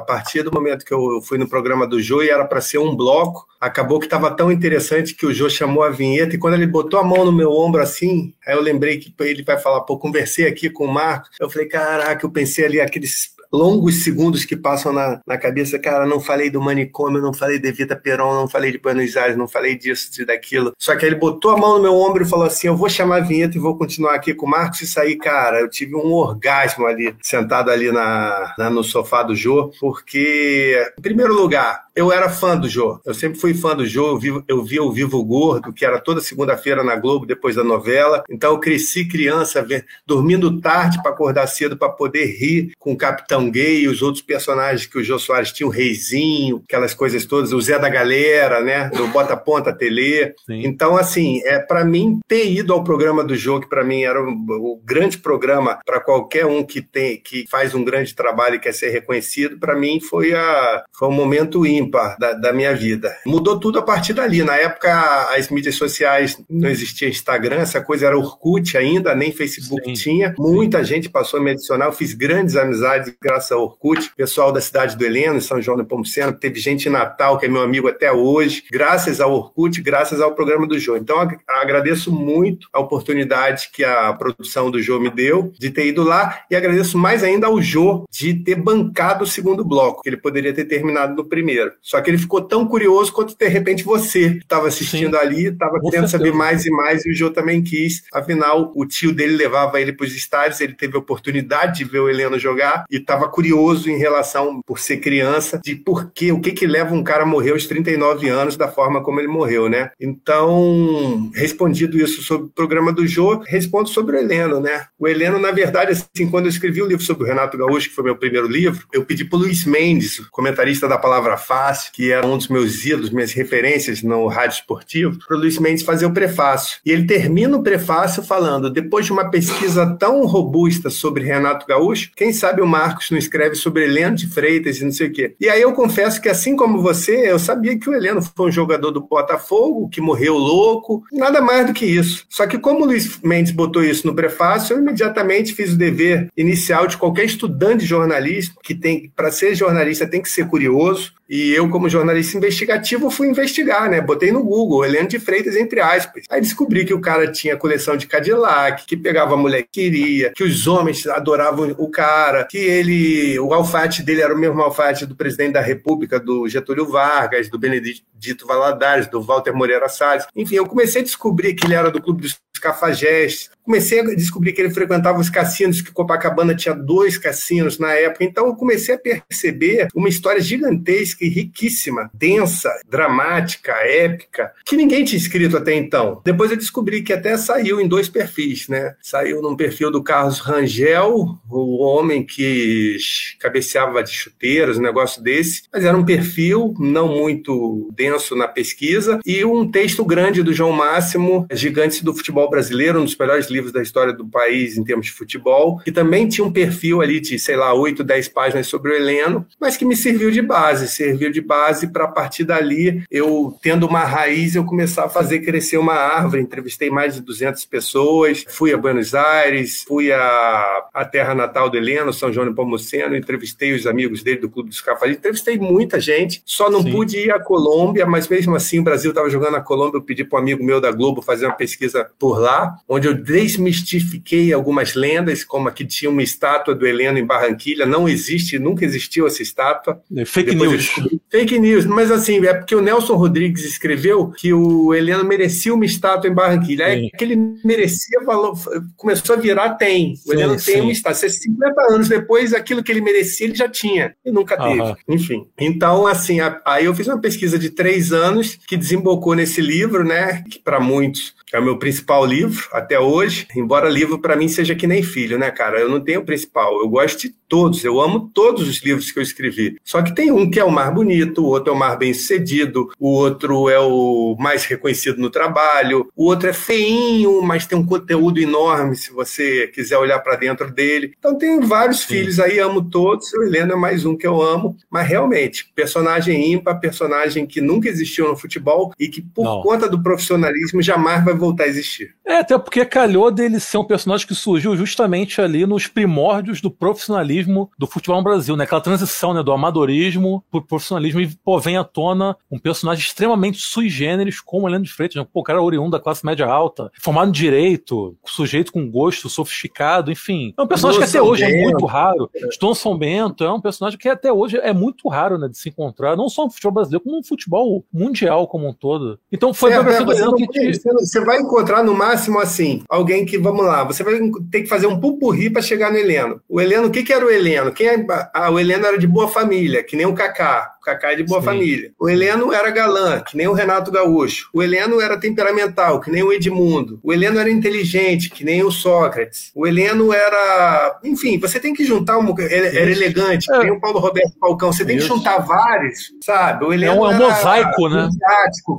partir 0.00 0.42
do 0.42 0.52
momento 0.52 0.84
que 0.84 0.94
eu 0.94 1.20
fui 1.22 1.36
no 1.36 1.48
programa 1.48 1.86
do 1.86 2.00
Jô 2.00 2.22
e 2.22 2.30
era 2.30 2.44
para 2.44 2.60
ser 2.60 2.78
um 2.78 2.96
bloco, 2.96 3.46
acabou 3.60 3.98
que 3.98 4.06
estava 4.06 4.30
tão 4.30 4.50
interessante 4.50 5.14
que 5.14 5.26
o 5.26 5.32
Jô 5.34 5.50
chamou 5.50 5.82
a 5.82 5.90
vinheta 5.90 6.34
e 6.34 6.38
quando 6.38 6.54
ele 6.54 6.66
botou 6.66 6.98
a 6.98 7.04
mão 7.04 7.24
no 7.24 7.32
meu 7.32 7.52
ombro 7.52 7.82
assim, 7.82 8.34
aí 8.46 8.54
eu 8.54 8.62
lembrei 8.62 8.98
que 8.98 9.14
ele 9.20 9.42
vai 9.42 9.58
falar, 9.58 9.82
pô, 9.82 9.98
conversei 9.98 10.46
aqui 10.46 10.70
com 10.70 10.86
o 10.86 10.92
Marco, 10.92 11.28
eu 11.38 11.50
falei, 11.50 11.68
caraca, 11.68 12.24
eu 12.24 12.30
pensei 12.30 12.64
ali 12.64 12.80
aqueles 12.80 13.32
longos 13.52 14.02
segundos 14.02 14.44
que 14.44 14.56
passam 14.56 14.92
na, 14.92 15.20
na 15.26 15.36
cabeça, 15.36 15.78
cara, 15.78 16.06
não 16.06 16.20
falei 16.20 16.50
do 16.50 16.60
manicômio, 16.60 17.20
não 17.20 17.34
falei 17.34 17.58
de 17.58 17.68
Evita 17.68 17.94
Peron, 17.94 18.34
não 18.34 18.48
falei 18.48 18.72
de 18.72 18.78
Buenos 18.78 19.16
Aires, 19.16 19.36
não 19.36 19.46
falei 19.46 19.76
disso, 19.76 20.10
de 20.12 20.24
daquilo. 20.24 20.72
Só 20.78 20.96
que 20.96 21.04
ele 21.04 21.16
botou 21.16 21.50
a 21.50 21.56
mão 21.56 21.76
no 21.76 21.82
meu 21.82 21.94
ombro 21.94 22.22
e 22.22 22.28
falou 22.28 22.46
assim: 22.46 22.68
eu 22.68 22.76
vou 22.76 22.88
chamar 22.88 23.16
a 23.16 23.20
vinheta 23.20 23.56
e 23.56 23.60
vou 23.60 23.76
continuar 23.76 24.14
aqui 24.14 24.32
com 24.32 24.46
o 24.46 24.50
Marcos 24.50 24.80
e 24.82 24.86
sair, 24.86 25.16
cara. 25.16 25.60
Eu 25.60 25.68
tive 25.68 25.94
um 25.94 26.12
orgasmo 26.12 26.86
ali, 26.86 27.14
sentado 27.20 27.70
ali 27.70 27.92
na, 27.92 28.54
na 28.56 28.70
no 28.70 28.82
sofá 28.82 29.22
do 29.22 29.34
Jô, 29.34 29.70
porque, 29.80 30.90
em 30.98 31.02
primeiro 31.02 31.34
lugar, 31.34 31.84
eu 31.94 32.10
era 32.12 32.28
fã 32.28 32.56
do 32.56 32.68
Jô. 32.68 33.00
Eu 33.04 33.14
sempre 33.14 33.38
fui 33.38 33.54
fã 33.54 33.76
do 33.76 33.86
Jô. 33.86 34.08
Eu, 34.08 34.18
vi, 34.18 34.44
eu 34.48 34.64
via 34.64 34.82
o 34.82 34.92
Vivo 34.92 35.22
Gordo, 35.24 35.72
que 35.72 35.84
era 35.84 36.00
toda 36.00 36.20
segunda-feira 36.20 36.82
na 36.82 36.96
Globo, 36.96 37.26
depois 37.26 37.56
da 37.56 37.64
novela. 37.64 38.24
Então 38.30 38.52
eu 38.52 38.58
cresci 38.58 39.06
criança, 39.06 39.66
dormindo 40.06 40.60
tarde 40.60 41.00
para 41.02 41.12
acordar 41.12 41.46
cedo 41.46 41.76
para 41.76 41.90
poder 41.90 42.26
rir 42.38 42.72
com 42.78 42.92
o 42.92 42.96
Capitão 42.96 43.50
Gay 43.50 43.82
e 43.82 43.88
os 43.88 44.02
outros 44.02 44.22
personagens 44.22 44.86
que 44.86 44.98
o 44.98 45.04
Jô 45.04 45.18
Soares 45.18 45.52
tinha, 45.52 45.66
o 45.66 45.70
Reizinho, 45.70 46.62
aquelas 46.64 46.94
coisas 46.94 47.26
todas, 47.26 47.52
o 47.52 47.60
Zé 47.60 47.78
da 47.78 47.88
Galera, 47.88 48.62
né? 48.62 48.88
Do 48.90 49.08
Bota 49.08 49.36
Ponta 49.36 49.72
Tele. 49.72 50.34
Então, 50.48 50.96
assim, 50.96 51.40
é 51.44 51.58
para 51.58 51.84
mim 51.84 52.20
ter 52.26 52.50
ido 52.50 52.72
ao 52.72 52.84
programa 52.84 53.22
do 53.22 53.36
Jô, 53.36 53.60
que 53.60 53.68
para 53.68 53.84
mim 53.84 54.02
era 54.02 54.20
o, 54.22 54.80
grande 54.84 55.18
programa 55.18 55.78
para 55.84 56.00
qualquer 56.00 56.46
um 56.46 56.64
que 56.64 56.80
tem 56.80 57.20
que 57.20 57.46
faz 57.48 57.74
um 57.74 57.84
grande 57.84 58.14
trabalho 58.14 58.56
e 58.56 58.58
quer 58.58 58.72
ser 58.72 58.90
reconhecido, 58.90 59.58
para 59.58 59.76
mim 59.76 60.00
foi, 60.00 60.34
a, 60.34 60.84
foi 60.92 61.08
um 61.08 61.12
momento 61.12 61.64
ímpar 61.66 61.81
ímpar 61.82 62.16
da, 62.18 62.32
da, 62.32 62.52
minha 62.52 62.74
vida. 62.74 63.16
Mudou 63.26 63.58
tudo 63.58 63.78
a 63.78 63.82
partir 63.82 64.12
dali. 64.12 64.42
Na 64.42 64.56
época, 64.56 64.90
as 65.36 65.48
mídias 65.48 65.74
sociais 65.74 66.38
não 66.48 66.68
existia 66.68 67.08
Instagram, 67.08 67.56
essa 67.56 67.80
coisa 67.80 68.06
era 68.06 68.18
Orkut 68.18 68.76
ainda, 68.76 69.14
nem 69.14 69.32
Facebook 69.32 69.84
Sim. 69.84 69.92
tinha. 69.92 70.34
Muita 70.38 70.84
gente 70.84 71.08
passou 71.08 71.40
a 71.40 71.42
me 71.42 71.50
adicionar. 71.50 71.86
Eu 71.86 71.92
fiz 71.92 72.14
grandes 72.14 72.56
amizades 72.56 73.12
graças 73.20 73.52
ao 73.52 73.62
Orkut. 73.62 74.12
Pessoal 74.16 74.52
da 74.52 74.60
cidade 74.60 74.96
do 74.96 75.04
Heleno, 75.04 75.40
São 75.40 75.60
João 75.60 75.76
do 75.76 75.84
Pomoceno, 75.84 76.32
teve 76.32 76.58
gente 76.60 76.88
em 76.88 76.92
Natal, 76.92 77.38
que 77.38 77.46
é 77.46 77.48
meu 77.48 77.62
amigo 77.62 77.88
até 77.88 78.12
hoje, 78.12 78.64
graças 78.70 79.20
ao 79.20 79.32
Orkut, 79.32 79.80
graças 79.80 80.20
ao 80.20 80.34
programa 80.34 80.66
do 80.66 80.78
Jô. 80.78 80.96
Então, 80.96 81.18
agradeço 81.48 82.12
muito 82.12 82.68
a 82.72 82.80
oportunidade 82.80 83.70
que 83.72 83.84
a 83.84 84.12
produção 84.12 84.70
do 84.70 84.80
Jô 84.80 84.98
me 85.00 85.10
deu 85.10 85.52
de 85.58 85.70
ter 85.70 85.86
ido 85.86 86.02
lá 86.02 86.40
e 86.50 86.56
agradeço 86.56 86.98
mais 86.98 87.22
ainda 87.22 87.46
ao 87.46 87.60
Jô 87.60 88.04
de 88.10 88.34
ter 88.34 88.56
bancado 88.56 89.24
o 89.24 89.26
segundo 89.26 89.64
bloco, 89.64 90.02
que 90.02 90.08
ele 90.08 90.16
poderia 90.16 90.52
ter 90.52 90.64
terminado 90.64 91.14
no 91.14 91.24
primeiro. 91.24 91.71
Só 91.80 92.00
que 92.00 92.10
ele 92.10 92.18
ficou 92.18 92.40
tão 92.42 92.66
curioso 92.66 93.12
quanto, 93.12 93.36
de 93.36 93.48
repente, 93.48 93.84
você 93.84 94.38
estava 94.38 94.68
assistindo 94.68 95.16
Sim. 95.16 95.22
ali, 95.22 95.46
estava 95.46 95.80
querendo 95.80 96.08
saber 96.08 96.32
mais 96.32 96.64
e 96.64 96.70
mais, 96.70 97.04
e 97.04 97.10
o 97.10 97.14
Joe 97.14 97.32
também 97.32 97.62
quis. 97.62 98.02
Afinal, 98.12 98.72
o 98.74 98.86
tio 98.86 99.12
dele 99.12 99.36
levava 99.36 99.80
ele 99.80 99.92
para 99.92 100.06
os 100.06 100.14
estádios, 100.14 100.60
ele 100.60 100.74
teve 100.74 100.96
a 100.96 101.00
oportunidade 101.00 101.78
de 101.78 101.84
ver 101.84 102.00
o 102.00 102.08
Heleno 102.08 102.38
jogar 102.38 102.84
e 102.90 102.96
estava 102.96 103.28
curioso 103.28 103.90
em 103.90 103.96
relação, 103.96 104.60
por 104.66 104.78
ser 104.78 104.98
criança, 104.98 105.60
de 105.62 105.74
por 105.74 106.12
quê, 106.12 106.32
o 106.32 106.40
que 106.40 106.52
que 106.52 106.66
leva 106.66 106.94
um 106.94 107.02
cara 107.02 107.22
a 107.22 107.26
morrer 107.26 107.52
aos 107.52 107.66
39 107.66 108.28
anos 108.28 108.56
da 108.56 108.68
forma 108.68 109.02
como 109.02 109.20
ele 109.20 109.28
morreu, 109.28 109.68
né? 109.68 109.90
Então, 110.00 111.30
respondido 111.34 111.98
isso 111.98 112.22
sobre 112.22 112.46
o 112.46 112.50
programa 112.50 112.92
do 112.92 113.06
Joe, 113.06 113.40
respondo 113.46 113.88
sobre 113.88 114.16
o 114.16 114.18
Heleno, 114.20 114.60
né? 114.60 114.86
O 114.98 115.08
Heleno, 115.08 115.38
na 115.38 115.50
verdade, 115.50 115.92
assim, 115.92 116.28
quando 116.30 116.46
eu 116.46 116.50
escrevi 116.50 116.82
o 116.82 116.86
livro 116.86 117.04
sobre 117.04 117.24
o 117.24 117.26
Renato 117.26 117.56
Gaúcho, 117.56 117.88
que 117.88 117.94
foi 117.94 118.04
meu 118.04 118.16
primeiro 118.16 118.46
livro, 118.46 118.86
eu 118.92 119.04
pedi 119.04 119.24
para 119.24 119.38
Luiz 119.38 119.64
Mendes, 119.64 120.18
comentarista 120.30 120.88
da 120.88 120.98
Palavra 120.98 121.36
Fácil, 121.36 121.61
Que 121.92 122.12
era 122.12 122.26
um 122.26 122.36
dos 122.36 122.48
meus 122.48 122.84
ídolos, 122.84 123.10
minhas 123.10 123.32
referências 123.32 124.02
no 124.02 124.26
rádio 124.26 124.56
esportivo, 124.56 125.18
para 125.26 125.36
o 125.36 125.40
Luiz 125.40 125.58
Mendes 125.58 125.84
fazer 125.84 126.06
o 126.06 126.12
prefácio. 126.12 126.78
E 126.84 126.90
ele 126.90 127.06
termina 127.06 127.56
o 127.56 127.62
prefácio 127.62 128.22
falando: 128.22 128.70
depois 128.70 129.06
de 129.06 129.12
uma 129.12 129.30
pesquisa 129.30 129.86
tão 129.98 130.24
robusta 130.26 130.90
sobre 130.90 131.24
Renato 131.24 131.66
Gaúcho, 131.66 132.10
quem 132.16 132.32
sabe 132.32 132.60
o 132.60 132.66
Marcos 132.66 133.10
não 133.10 133.18
escreve 133.18 133.54
sobre 133.54 133.84
Heleno 133.84 134.16
de 134.16 134.26
Freitas 134.26 134.78
e 134.78 134.84
não 134.84 134.92
sei 134.92 135.08
o 135.08 135.12
quê. 135.12 135.34
E 135.40 135.48
aí 135.48 135.60
eu 135.62 135.72
confesso 135.72 136.20
que, 136.20 136.28
assim 136.28 136.56
como 136.56 136.80
você, 136.80 137.30
eu 137.30 137.38
sabia 137.38 137.78
que 137.78 137.88
o 137.88 137.94
Heleno 137.94 138.22
foi 138.22 138.48
um 138.48 138.52
jogador 138.52 138.90
do 138.90 139.00
Botafogo, 139.00 139.88
que 139.88 140.00
morreu 140.00 140.34
louco, 140.34 141.02
nada 141.12 141.40
mais 141.40 141.66
do 141.66 141.72
que 141.72 141.84
isso. 141.84 142.24
Só 142.28 142.46
que 142.46 142.58
como 142.58 142.82
o 142.82 142.86
Luiz 142.86 143.18
Mendes 143.22 143.52
botou 143.52 143.82
isso 143.82 144.06
no 144.06 144.14
prefácio, 144.14 144.74
eu 144.74 144.80
imediatamente 144.80 145.54
fiz 145.54 145.72
o 145.72 145.78
dever 145.78 146.28
inicial 146.36 146.86
de 146.86 146.96
qualquer 146.96 147.24
estudante 147.24 147.80
de 147.80 147.86
jornalismo 147.86 148.54
que 148.62 148.74
tem, 148.74 149.10
para 149.14 149.30
ser 149.30 149.54
jornalista, 149.54 150.06
tem 150.06 150.22
que 150.22 150.30
ser 150.30 150.46
curioso. 150.46 151.12
E 151.28 151.51
eu, 151.52 151.68
como 151.68 151.88
jornalista 151.88 152.36
investigativo, 152.36 153.10
fui 153.10 153.28
investigar, 153.28 153.90
né? 153.90 154.00
Botei 154.00 154.32
no 154.32 154.42
Google, 154.42 154.84
Heleno 154.84 155.08
de 155.08 155.18
Freitas, 155.18 155.56
entre 155.56 155.80
aspas. 155.80 156.24
Aí 156.30 156.40
descobri 156.40 156.84
que 156.84 156.94
o 156.94 157.00
cara 157.00 157.30
tinha 157.30 157.56
coleção 157.56 157.96
de 157.96 158.06
Cadillac, 158.06 158.84
que 158.86 158.96
pegava 158.96 159.34
a 159.34 159.36
mulher 159.36 159.62
que 159.62 159.82
queria, 159.82 160.32
que 160.34 160.44
os 160.44 160.66
homens 160.66 161.06
adoravam 161.06 161.74
o 161.78 161.90
cara, 161.90 162.44
que 162.44 162.58
ele, 162.58 163.38
o 163.38 163.52
alfate 163.52 164.02
dele 164.02 164.22
era 164.22 164.34
o 164.34 164.38
mesmo 164.38 164.60
alfate 164.62 165.06
do 165.06 165.14
presidente 165.14 165.52
da 165.52 165.60
República, 165.60 166.18
do 166.18 166.48
Getúlio 166.48 166.86
Vargas, 166.86 167.48
do 167.48 167.58
Benedito 167.58 168.46
Valadares, 168.46 169.06
do 169.06 169.20
Walter 169.20 169.52
Moreira 169.52 169.88
Salles. 169.88 170.26
Enfim, 170.34 170.56
eu 170.56 170.66
comecei 170.66 171.02
a 171.02 171.04
descobrir 171.04 171.54
que 171.54 171.66
ele 171.66 171.74
era 171.74 171.90
do 171.90 172.00
Clube 172.00 172.22
dos 172.22 172.38
Cafajestes. 172.62 173.50
Comecei 173.64 174.00
a 174.00 174.14
descobrir 174.14 174.52
que 174.52 174.60
ele 174.60 174.74
frequentava 174.74 175.20
os 175.20 175.30
cassinos, 175.30 175.80
que 175.80 175.92
Copacabana 175.92 176.54
tinha 176.54 176.74
dois 176.74 177.16
cassinos 177.16 177.78
na 177.78 177.92
época. 177.92 178.24
Então 178.24 178.46
eu 178.46 178.56
comecei 178.56 178.94
a 178.94 178.98
perceber 178.98 179.88
uma 179.94 180.08
história 180.08 180.40
gigantesca 180.40 181.24
e 181.24 181.28
riquíssima, 181.28 182.10
densa, 182.12 182.70
dramática, 182.88 183.72
épica, 183.72 184.52
que 184.64 184.76
ninguém 184.76 185.04
tinha 185.04 185.18
escrito 185.18 185.56
até 185.56 185.74
então. 185.74 186.20
Depois 186.24 186.50
eu 186.50 186.56
descobri 186.56 187.02
que 187.02 187.12
até 187.12 187.36
saiu 187.36 187.80
em 187.80 187.86
dois 187.86 188.08
perfis, 188.08 188.66
né? 188.68 188.94
Saiu 189.00 189.40
num 189.40 189.56
perfil 189.56 189.90
do 189.90 190.02
Carlos 190.02 190.40
Rangel, 190.40 191.38
o 191.48 191.82
homem 191.84 192.24
que 192.24 192.96
cabeceava 193.38 194.02
de 194.02 194.10
chuteiros, 194.10 194.78
um 194.78 194.82
negócio 194.82 195.22
desse, 195.22 195.62
mas 195.72 195.84
era 195.84 195.96
um 195.96 196.04
perfil 196.04 196.74
não 196.78 197.08
muito 197.08 197.88
denso 197.94 198.34
na 198.34 198.48
pesquisa, 198.48 199.20
e 199.24 199.44
um 199.44 199.70
texto 199.70 200.04
grande 200.04 200.42
do 200.42 200.52
João 200.52 200.72
Máximo, 200.72 201.46
Gigantes 201.52 202.02
do 202.02 202.14
Futebol 202.14 202.50
Brasileiro, 202.52 203.00
um 203.00 203.04
dos 203.04 203.16
melhores 203.16 203.50
livros 203.50 203.72
da 203.72 203.82
história 203.82 204.12
do 204.12 204.26
país 204.26 204.76
em 204.76 204.84
termos 204.84 205.06
de 205.06 205.12
futebol, 205.12 205.78
que 205.78 205.90
também 205.90 206.28
tinha 206.28 206.46
um 206.46 206.52
perfil 206.52 207.00
ali 207.00 207.18
de, 207.18 207.38
sei 207.38 207.56
lá, 207.56 207.74
8, 207.74 208.04
10 208.04 208.28
páginas 208.28 208.66
sobre 208.66 208.92
o 208.92 208.94
Heleno, 208.94 209.46
mas 209.60 209.76
que 209.76 209.84
me 209.84 209.96
serviu 209.96 210.30
de 210.30 210.42
base, 210.42 210.86
serviu 210.86 211.30
de 211.30 211.40
base 211.40 211.88
para 211.88 212.04
a 212.04 212.08
partir 212.08 212.44
dali, 212.44 213.02
eu 213.10 213.56
tendo 213.62 213.86
uma 213.86 214.04
raiz, 214.04 214.54
eu 214.54 214.64
começar 214.64 215.04
a 215.04 215.08
fazer 215.08 215.40
crescer 215.40 215.78
uma 215.78 215.94
árvore. 215.94 216.42
Entrevistei 216.42 216.90
mais 216.90 217.14
de 217.14 217.22
200 217.22 217.64
pessoas, 217.64 218.44
fui 218.48 218.72
a 218.72 218.76
Buenos 218.76 219.14
Aires, 219.14 219.84
fui 219.86 220.12
à, 220.12 220.84
à 220.92 221.04
terra 221.04 221.34
natal 221.34 221.70
do 221.70 221.76
Heleno, 221.76 222.12
São 222.12 222.32
João 222.32 222.48
de 222.48 222.54
Pomoceno, 222.54 223.16
entrevistei 223.16 223.72
os 223.72 223.86
amigos 223.86 224.22
dele 224.22 224.40
do 224.40 224.50
Clube 224.50 224.68
dos 224.68 224.80
Cafajés, 224.80 225.16
entrevistei 225.16 225.58
muita 225.58 226.00
gente, 226.00 226.42
só 226.44 226.70
não 226.70 226.82
Sim. 226.82 226.92
pude 226.92 227.18
ir 227.18 227.30
à 227.30 227.40
Colômbia, 227.40 228.06
mas 228.06 228.28
mesmo 228.28 228.54
assim 228.54 228.80
o 228.80 228.82
Brasil 228.82 229.10
estava 229.10 229.30
jogando 229.30 229.52
na 229.52 229.60
Colômbia, 229.60 229.98
eu 229.98 230.02
pedi 230.02 230.24
para 230.24 230.38
um 230.38 230.42
amigo 230.42 230.64
meu 230.64 230.80
da 230.80 230.90
Globo 230.90 231.22
fazer 231.22 231.46
uma 231.46 231.54
pesquisa 231.54 232.10
por 232.18 232.38
lá, 232.42 232.76
onde 232.88 233.08
eu 233.08 233.14
desmistifiquei 233.14 234.52
algumas 234.52 234.94
lendas, 234.94 235.44
como 235.44 235.68
aqui 235.68 235.84
tinha 235.84 236.10
uma 236.10 236.22
estátua 236.22 236.74
do 236.74 236.86
Heleno 236.86 237.18
em 237.18 237.24
Barranquilha, 237.24 237.86
não 237.86 238.08
existe, 238.08 238.58
nunca 238.58 238.84
existiu 238.84 239.26
essa 239.26 239.42
estátua. 239.42 240.00
É 240.14 240.24
fake 240.24 240.52
Depois 240.52 240.70
news. 240.70 241.20
Fake 241.30 241.58
news, 241.58 241.86
mas 241.86 242.10
assim, 242.10 242.44
é 242.44 242.54
porque 242.54 242.74
o 242.74 242.80
Nelson 242.80 243.14
Rodrigues 243.14 243.64
escreveu 243.64 244.30
que 244.30 244.52
o 244.52 244.92
Heleno 244.92 245.24
merecia 245.24 245.72
uma 245.72 245.84
estátua 245.84 246.28
em 246.28 246.34
Barranquilha. 246.34 246.86
Aí 246.86 247.10
que 247.10 247.24
ele 247.24 247.36
merecia, 247.64 248.20
valor, 248.24 248.58
começou 248.96 249.36
a 249.36 249.38
virar 249.38 249.70
tem. 249.74 250.14
O 250.26 250.32
Heleno 250.32 250.58
sim, 250.58 250.66
tem 250.66 250.74
sim. 250.74 250.80
uma 250.82 250.92
estátua. 250.92 251.28
50 251.28 251.82
anos 251.92 252.08
depois, 252.08 252.52
aquilo 252.52 252.82
que 252.82 252.90
ele 252.90 253.00
merecia, 253.00 253.46
ele 253.46 253.54
já 253.54 253.68
tinha. 253.68 254.14
E 254.24 254.30
nunca 254.30 254.56
teve. 254.56 254.94
Enfim. 255.08 255.46
Então, 255.58 256.06
assim, 256.06 256.38
aí 256.64 256.84
eu 256.84 256.94
fiz 256.94 257.06
uma 257.06 257.20
pesquisa 257.20 257.58
de 257.58 257.70
três 257.70 258.12
anos 258.12 258.58
que 258.66 258.76
desembocou 258.76 259.34
nesse 259.34 259.60
livro, 259.60 260.04
né? 260.04 260.42
Que 260.50 260.58
para 260.58 260.80
muitos 260.80 261.34
é 261.52 261.58
o 261.58 261.62
meu 261.62 261.78
principal 261.78 262.24
livro 262.24 262.66
até 262.72 262.98
hoje, 262.98 263.46
embora 263.54 263.88
livro 263.88 264.18
para 264.18 264.36
mim 264.36 264.48
seja 264.48 264.74
que 264.74 264.86
nem 264.86 265.02
filho, 265.02 265.38
né, 265.38 265.50
cara? 265.50 265.78
Eu 265.78 265.88
não 265.88 266.00
tenho 266.00 266.20
o 266.20 266.24
principal, 266.24 266.80
eu 266.80 266.88
gosto 266.88 267.20
de 267.22 267.34
todos, 267.52 267.84
eu 267.84 268.00
amo 268.00 268.30
todos 268.32 268.66
os 268.66 268.82
livros 268.82 269.12
que 269.12 269.18
eu 269.18 269.22
escrevi. 269.22 269.76
Só 269.84 270.00
que 270.00 270.14
tem 270.14 270.32
um 270.32 270.50
que 270.50 270.58
é 270.58 270.64
o 270.64 270.70
mais 270.70 270.90
bonito, 270.94 271.44
o 271.44 271.48
outro 271.48 271.70
é 271.70 271.76
o 271.76 271.78
mais 271.78 271.98
bem 271.98 272.14
sucedido, 272.14 272.88
o 272.98 273.10
outro 273.10 273.68
é 273.68 273.78
o 273.78 274.34
mais 274.40 274.64
reconhecido 274.64 275.18
no 275.18 275.28
trabalho, 275.28 276.08
o 276.16 276.24
outro 276.24 276.48
é 276.48 276.54
feinho, 276.54 277.42
mas 277.42 277.66
tem 277.66 277.76
um 277.76 277.84
conteúdo 277.84 278.40
enorme 278.40 278.96
se 278.96 279.12
você 279.12 279.66
quiser 279.66 279.98
olhar 279.98 280.18
para 280.20 280.36
dentro 280.36 280.72
dele. 280.72 281.12
Então 281.18 281.36
tenho 281.36 281.60
vários 281.60 282.00
Sim. 282.00 282.06
filhos 282.06 282.40
aí, 282.40 282.58
amo 282.58 282.82
todos, 282.82 283.30
o 283.34 283.42
Helena 283.42 283.74
é 283.74 283.76
mais 283.76 284.06
um 284.06 284.16
que 284.16 284.26
eu 284.26 284.40
amo, 284.40 284.74
mas 284.88 285.06
realmente, 285.06 285.70
personagem 285.74 286.54
ímpar, 286.54 286.80
personagem 286.80 287.46
que 287.46 287.60
nunca 287.60 287.86
existiu 287.86 288.28
no 288.28 288.36
futebol 288.36 288.94
e 288.98 289.08
que 289.08 289.20
por 289.20 289.44
não. 289.44 289.60
conta 289.60 289.90
do 289.90 290.02
profissionalismo 290.02 290.80
jamais 290.80 291.22
vai 291.22 291.34
voltar 291.34 291.64
a 291.64 291.68
existir. 291.68 292.14
É, 292.24 292.38
até 292.38 292.56
porque 292.56 292.86
calhou 292.86 293.30
dele 293.30 293.60
ser 293.60 293.76
um 293.76 293.84
personagem 293.84 294.26
que 294.26 294.34
surgiu 294.34 294.74
justamente 294.74 295.38
ali 295.38 295.66
nos 295.66 295.86
primórdios 295.86 296.62
do 296.62 296.70
profissionalismo 296.70 297.41
do 297.78 297.86
futebol 297.86 298.18
no 298.18 298.24
Brasil, 298.24 298.56
né? 298.56 298.64
Aquela 298.64 298.80
transição 298.80 299.34
né, 299.34 299.42
do 299.42 299.52
amadorismo 299.52 300.44
pro 300.50 300.62
profissionalismo 300.62 301.20
e, 301.20 301.28
pô, 301.44 301.58
vem 301.58 301.76
à 301.76 301.84
tona 301.84 302.36
um 302.50 302.58
personagem 302.58 303.04
extremamente 303.04 303.58
sui 303.58 303.88
generis 303.88 304.40
como 304.40 304.66
o 304.66 304.68
Heleno 304.68 304.84
de 304.84 304.92
Freitas, 304.92 305.16
né? 305.16 305.26
Pô, 305.32 305.40
o 305.40 305.42
cara 305.42 305.62
oriundo 305.62 305.90
da 305.90 306.00
classe 306.00 306.24
média 306.24 306.46
alta, 306.46 306.90
formado 307.00 307.28
em 307.28 307.32
direito, 307.32 308.16
sujeito 308.24 308.72
com 308.72 308.90
gosto 308.90 309.28
sofisticado, 309.28 310.10
enfim. 310.10 310.54
É 310.58 310.62
um 310.62 310.66
personagem 310.66 311.00
que 311.00 311.08
até 311.08 311.22
hoje 311.22 311.44
Bento. 311.44 311.56
é 311.56 311.62
muito 311.62 311.86
raro. 311.86 312.30
Stone 312.52 312.76
São 312.76 312.96
Bento 312.96 313.44
é 313.44 313.52
um 313.52 313.60
personagem 313.60 313.98
que 313.98 314.08
até 314.08 314.32
hoje 314.32 314.56
é 314.58 314.72
muito 314.72 315.08
raro, 315.08 315.38
né, 315.38 315.48
de 315.48 315.58
se 315.58 315.68
encontrar, 315.68 316.16
não 316.16 316.28
só 316.28 316.44
no 316.44 316.50
futebol 316.50 316.72
brasileiro, 316.72 317.04
como 317.04 317.16
no 317.16 317.24
futebol 317.24 317.84
mundial 317.92 318.46
como 318.46 318.68
um 318.68 318.72
todo. 318.72 319.18
Então 319.30 319.52
foi 319.52 319.72
é, 319.72 319.76
a 319.76 319.80
é, 319.80 320.04
que... 320.46 320.72
Você 320.74 321.24
vai 321.24 321.40
encontrar 321.40 321.82
no 321.82 321.94
máximo 321.94 322.38
assim, 322.38 322.82
alguém 322.88 323.24
que, 323.24 323.38
vamos 323.38 323.64
lá, 323.64 323.84
você 323.84 324.02
vai 324.02 324.14
ter 324.50 324.62
que 324.62 324.68
fazer 324.68 324.86
um 324.86 324.98
pupurri 324.98 325.50
para 325.50 325.62
chegar 325.62 325.90
no 325.90 325.98
Heleno. 325.98 326.40
O 326.48 326.60
Heleno, 326.60 326.88
o 326.88 326.90
que, 326.90 327.02
que 327.02 327.12
era 327.12 327.24
o 327.24 327.30
Heleno? 327.32 327.72
Quem 327.72 327.88
é, 327.88 328.06
ah, 328.32 328.50
o 328.50 328.58
Heleno 328.58 328.86
era 328.86 328.98
de 328.98 329.06
boa 329.06 329.28
família, 329.28 329.82
que 329.82 329.96
nem 329.96 330.06
o 330.06 330.14
Kaká. 330.14 330.74
Kaká 330.82 331.12
é 331.12 331.16
de 331.16 331.22
boa 331.22 331.40
Sim. 331.40 331.46
família. 331.46 331.92
O 331.98 332.08
Heleno 332.08 332.52
era 332.52 332.70
galã, 332.70 333.20
que 333.20 333.36
nem 333.36 333.46
o 333.46 333.52
Renato 333.52 333.90
Gaúcho. 333.90 334.48
O 334.52 334.62
Heleno 334.62 335.00
era 335.00 335.18
temperamental, 335.18 336.00
que 336.00 336.10
nem 336.10 336.22
o 336.22 336.32
Edmundo. 336.32 336.98
O 337.02 337.12
Heleno 337.12 337.38
era 337.38 337.50
inteligente, 337.50 338.30
que 338.30 338.44
nem 338.44 338.62
o 338.62 338.70
Sócrates. 338.70 339.50
O 339.54 339.66
Heleno 339.66 340.12
era. 340.12 341.00
Enfim, 341.04 341.38
você 341.38 341.58
tem 341.60 341.72
que 341.74 341.84
juntar. 341.84 342.18
Um... 342.18 342.34
Era 342.38 342.90
elegante, 342.90 343.50
é. 343.50 343.58
que 343.58 343.64
nem 343.64 343.72
o 343.72 343.80
Paulo 343.80 343.98
Roberto 343.98 344.32
Falcão. 344.40 344.72
Você 344.72 344.84
tem 344.84 344.96
que 344.96 345.04
juntar 345.04 345.38
vários, 345.38 346.12
sabe? 346.24 346.64
O 346.64 346.72
Heleno 346.72 346.92
é 346.92 347.00
um, 347.00 347.06
é 347.06 347.14
um 347.14 347.18
mosaico, 347.18 347.88
né? 347.88 348.08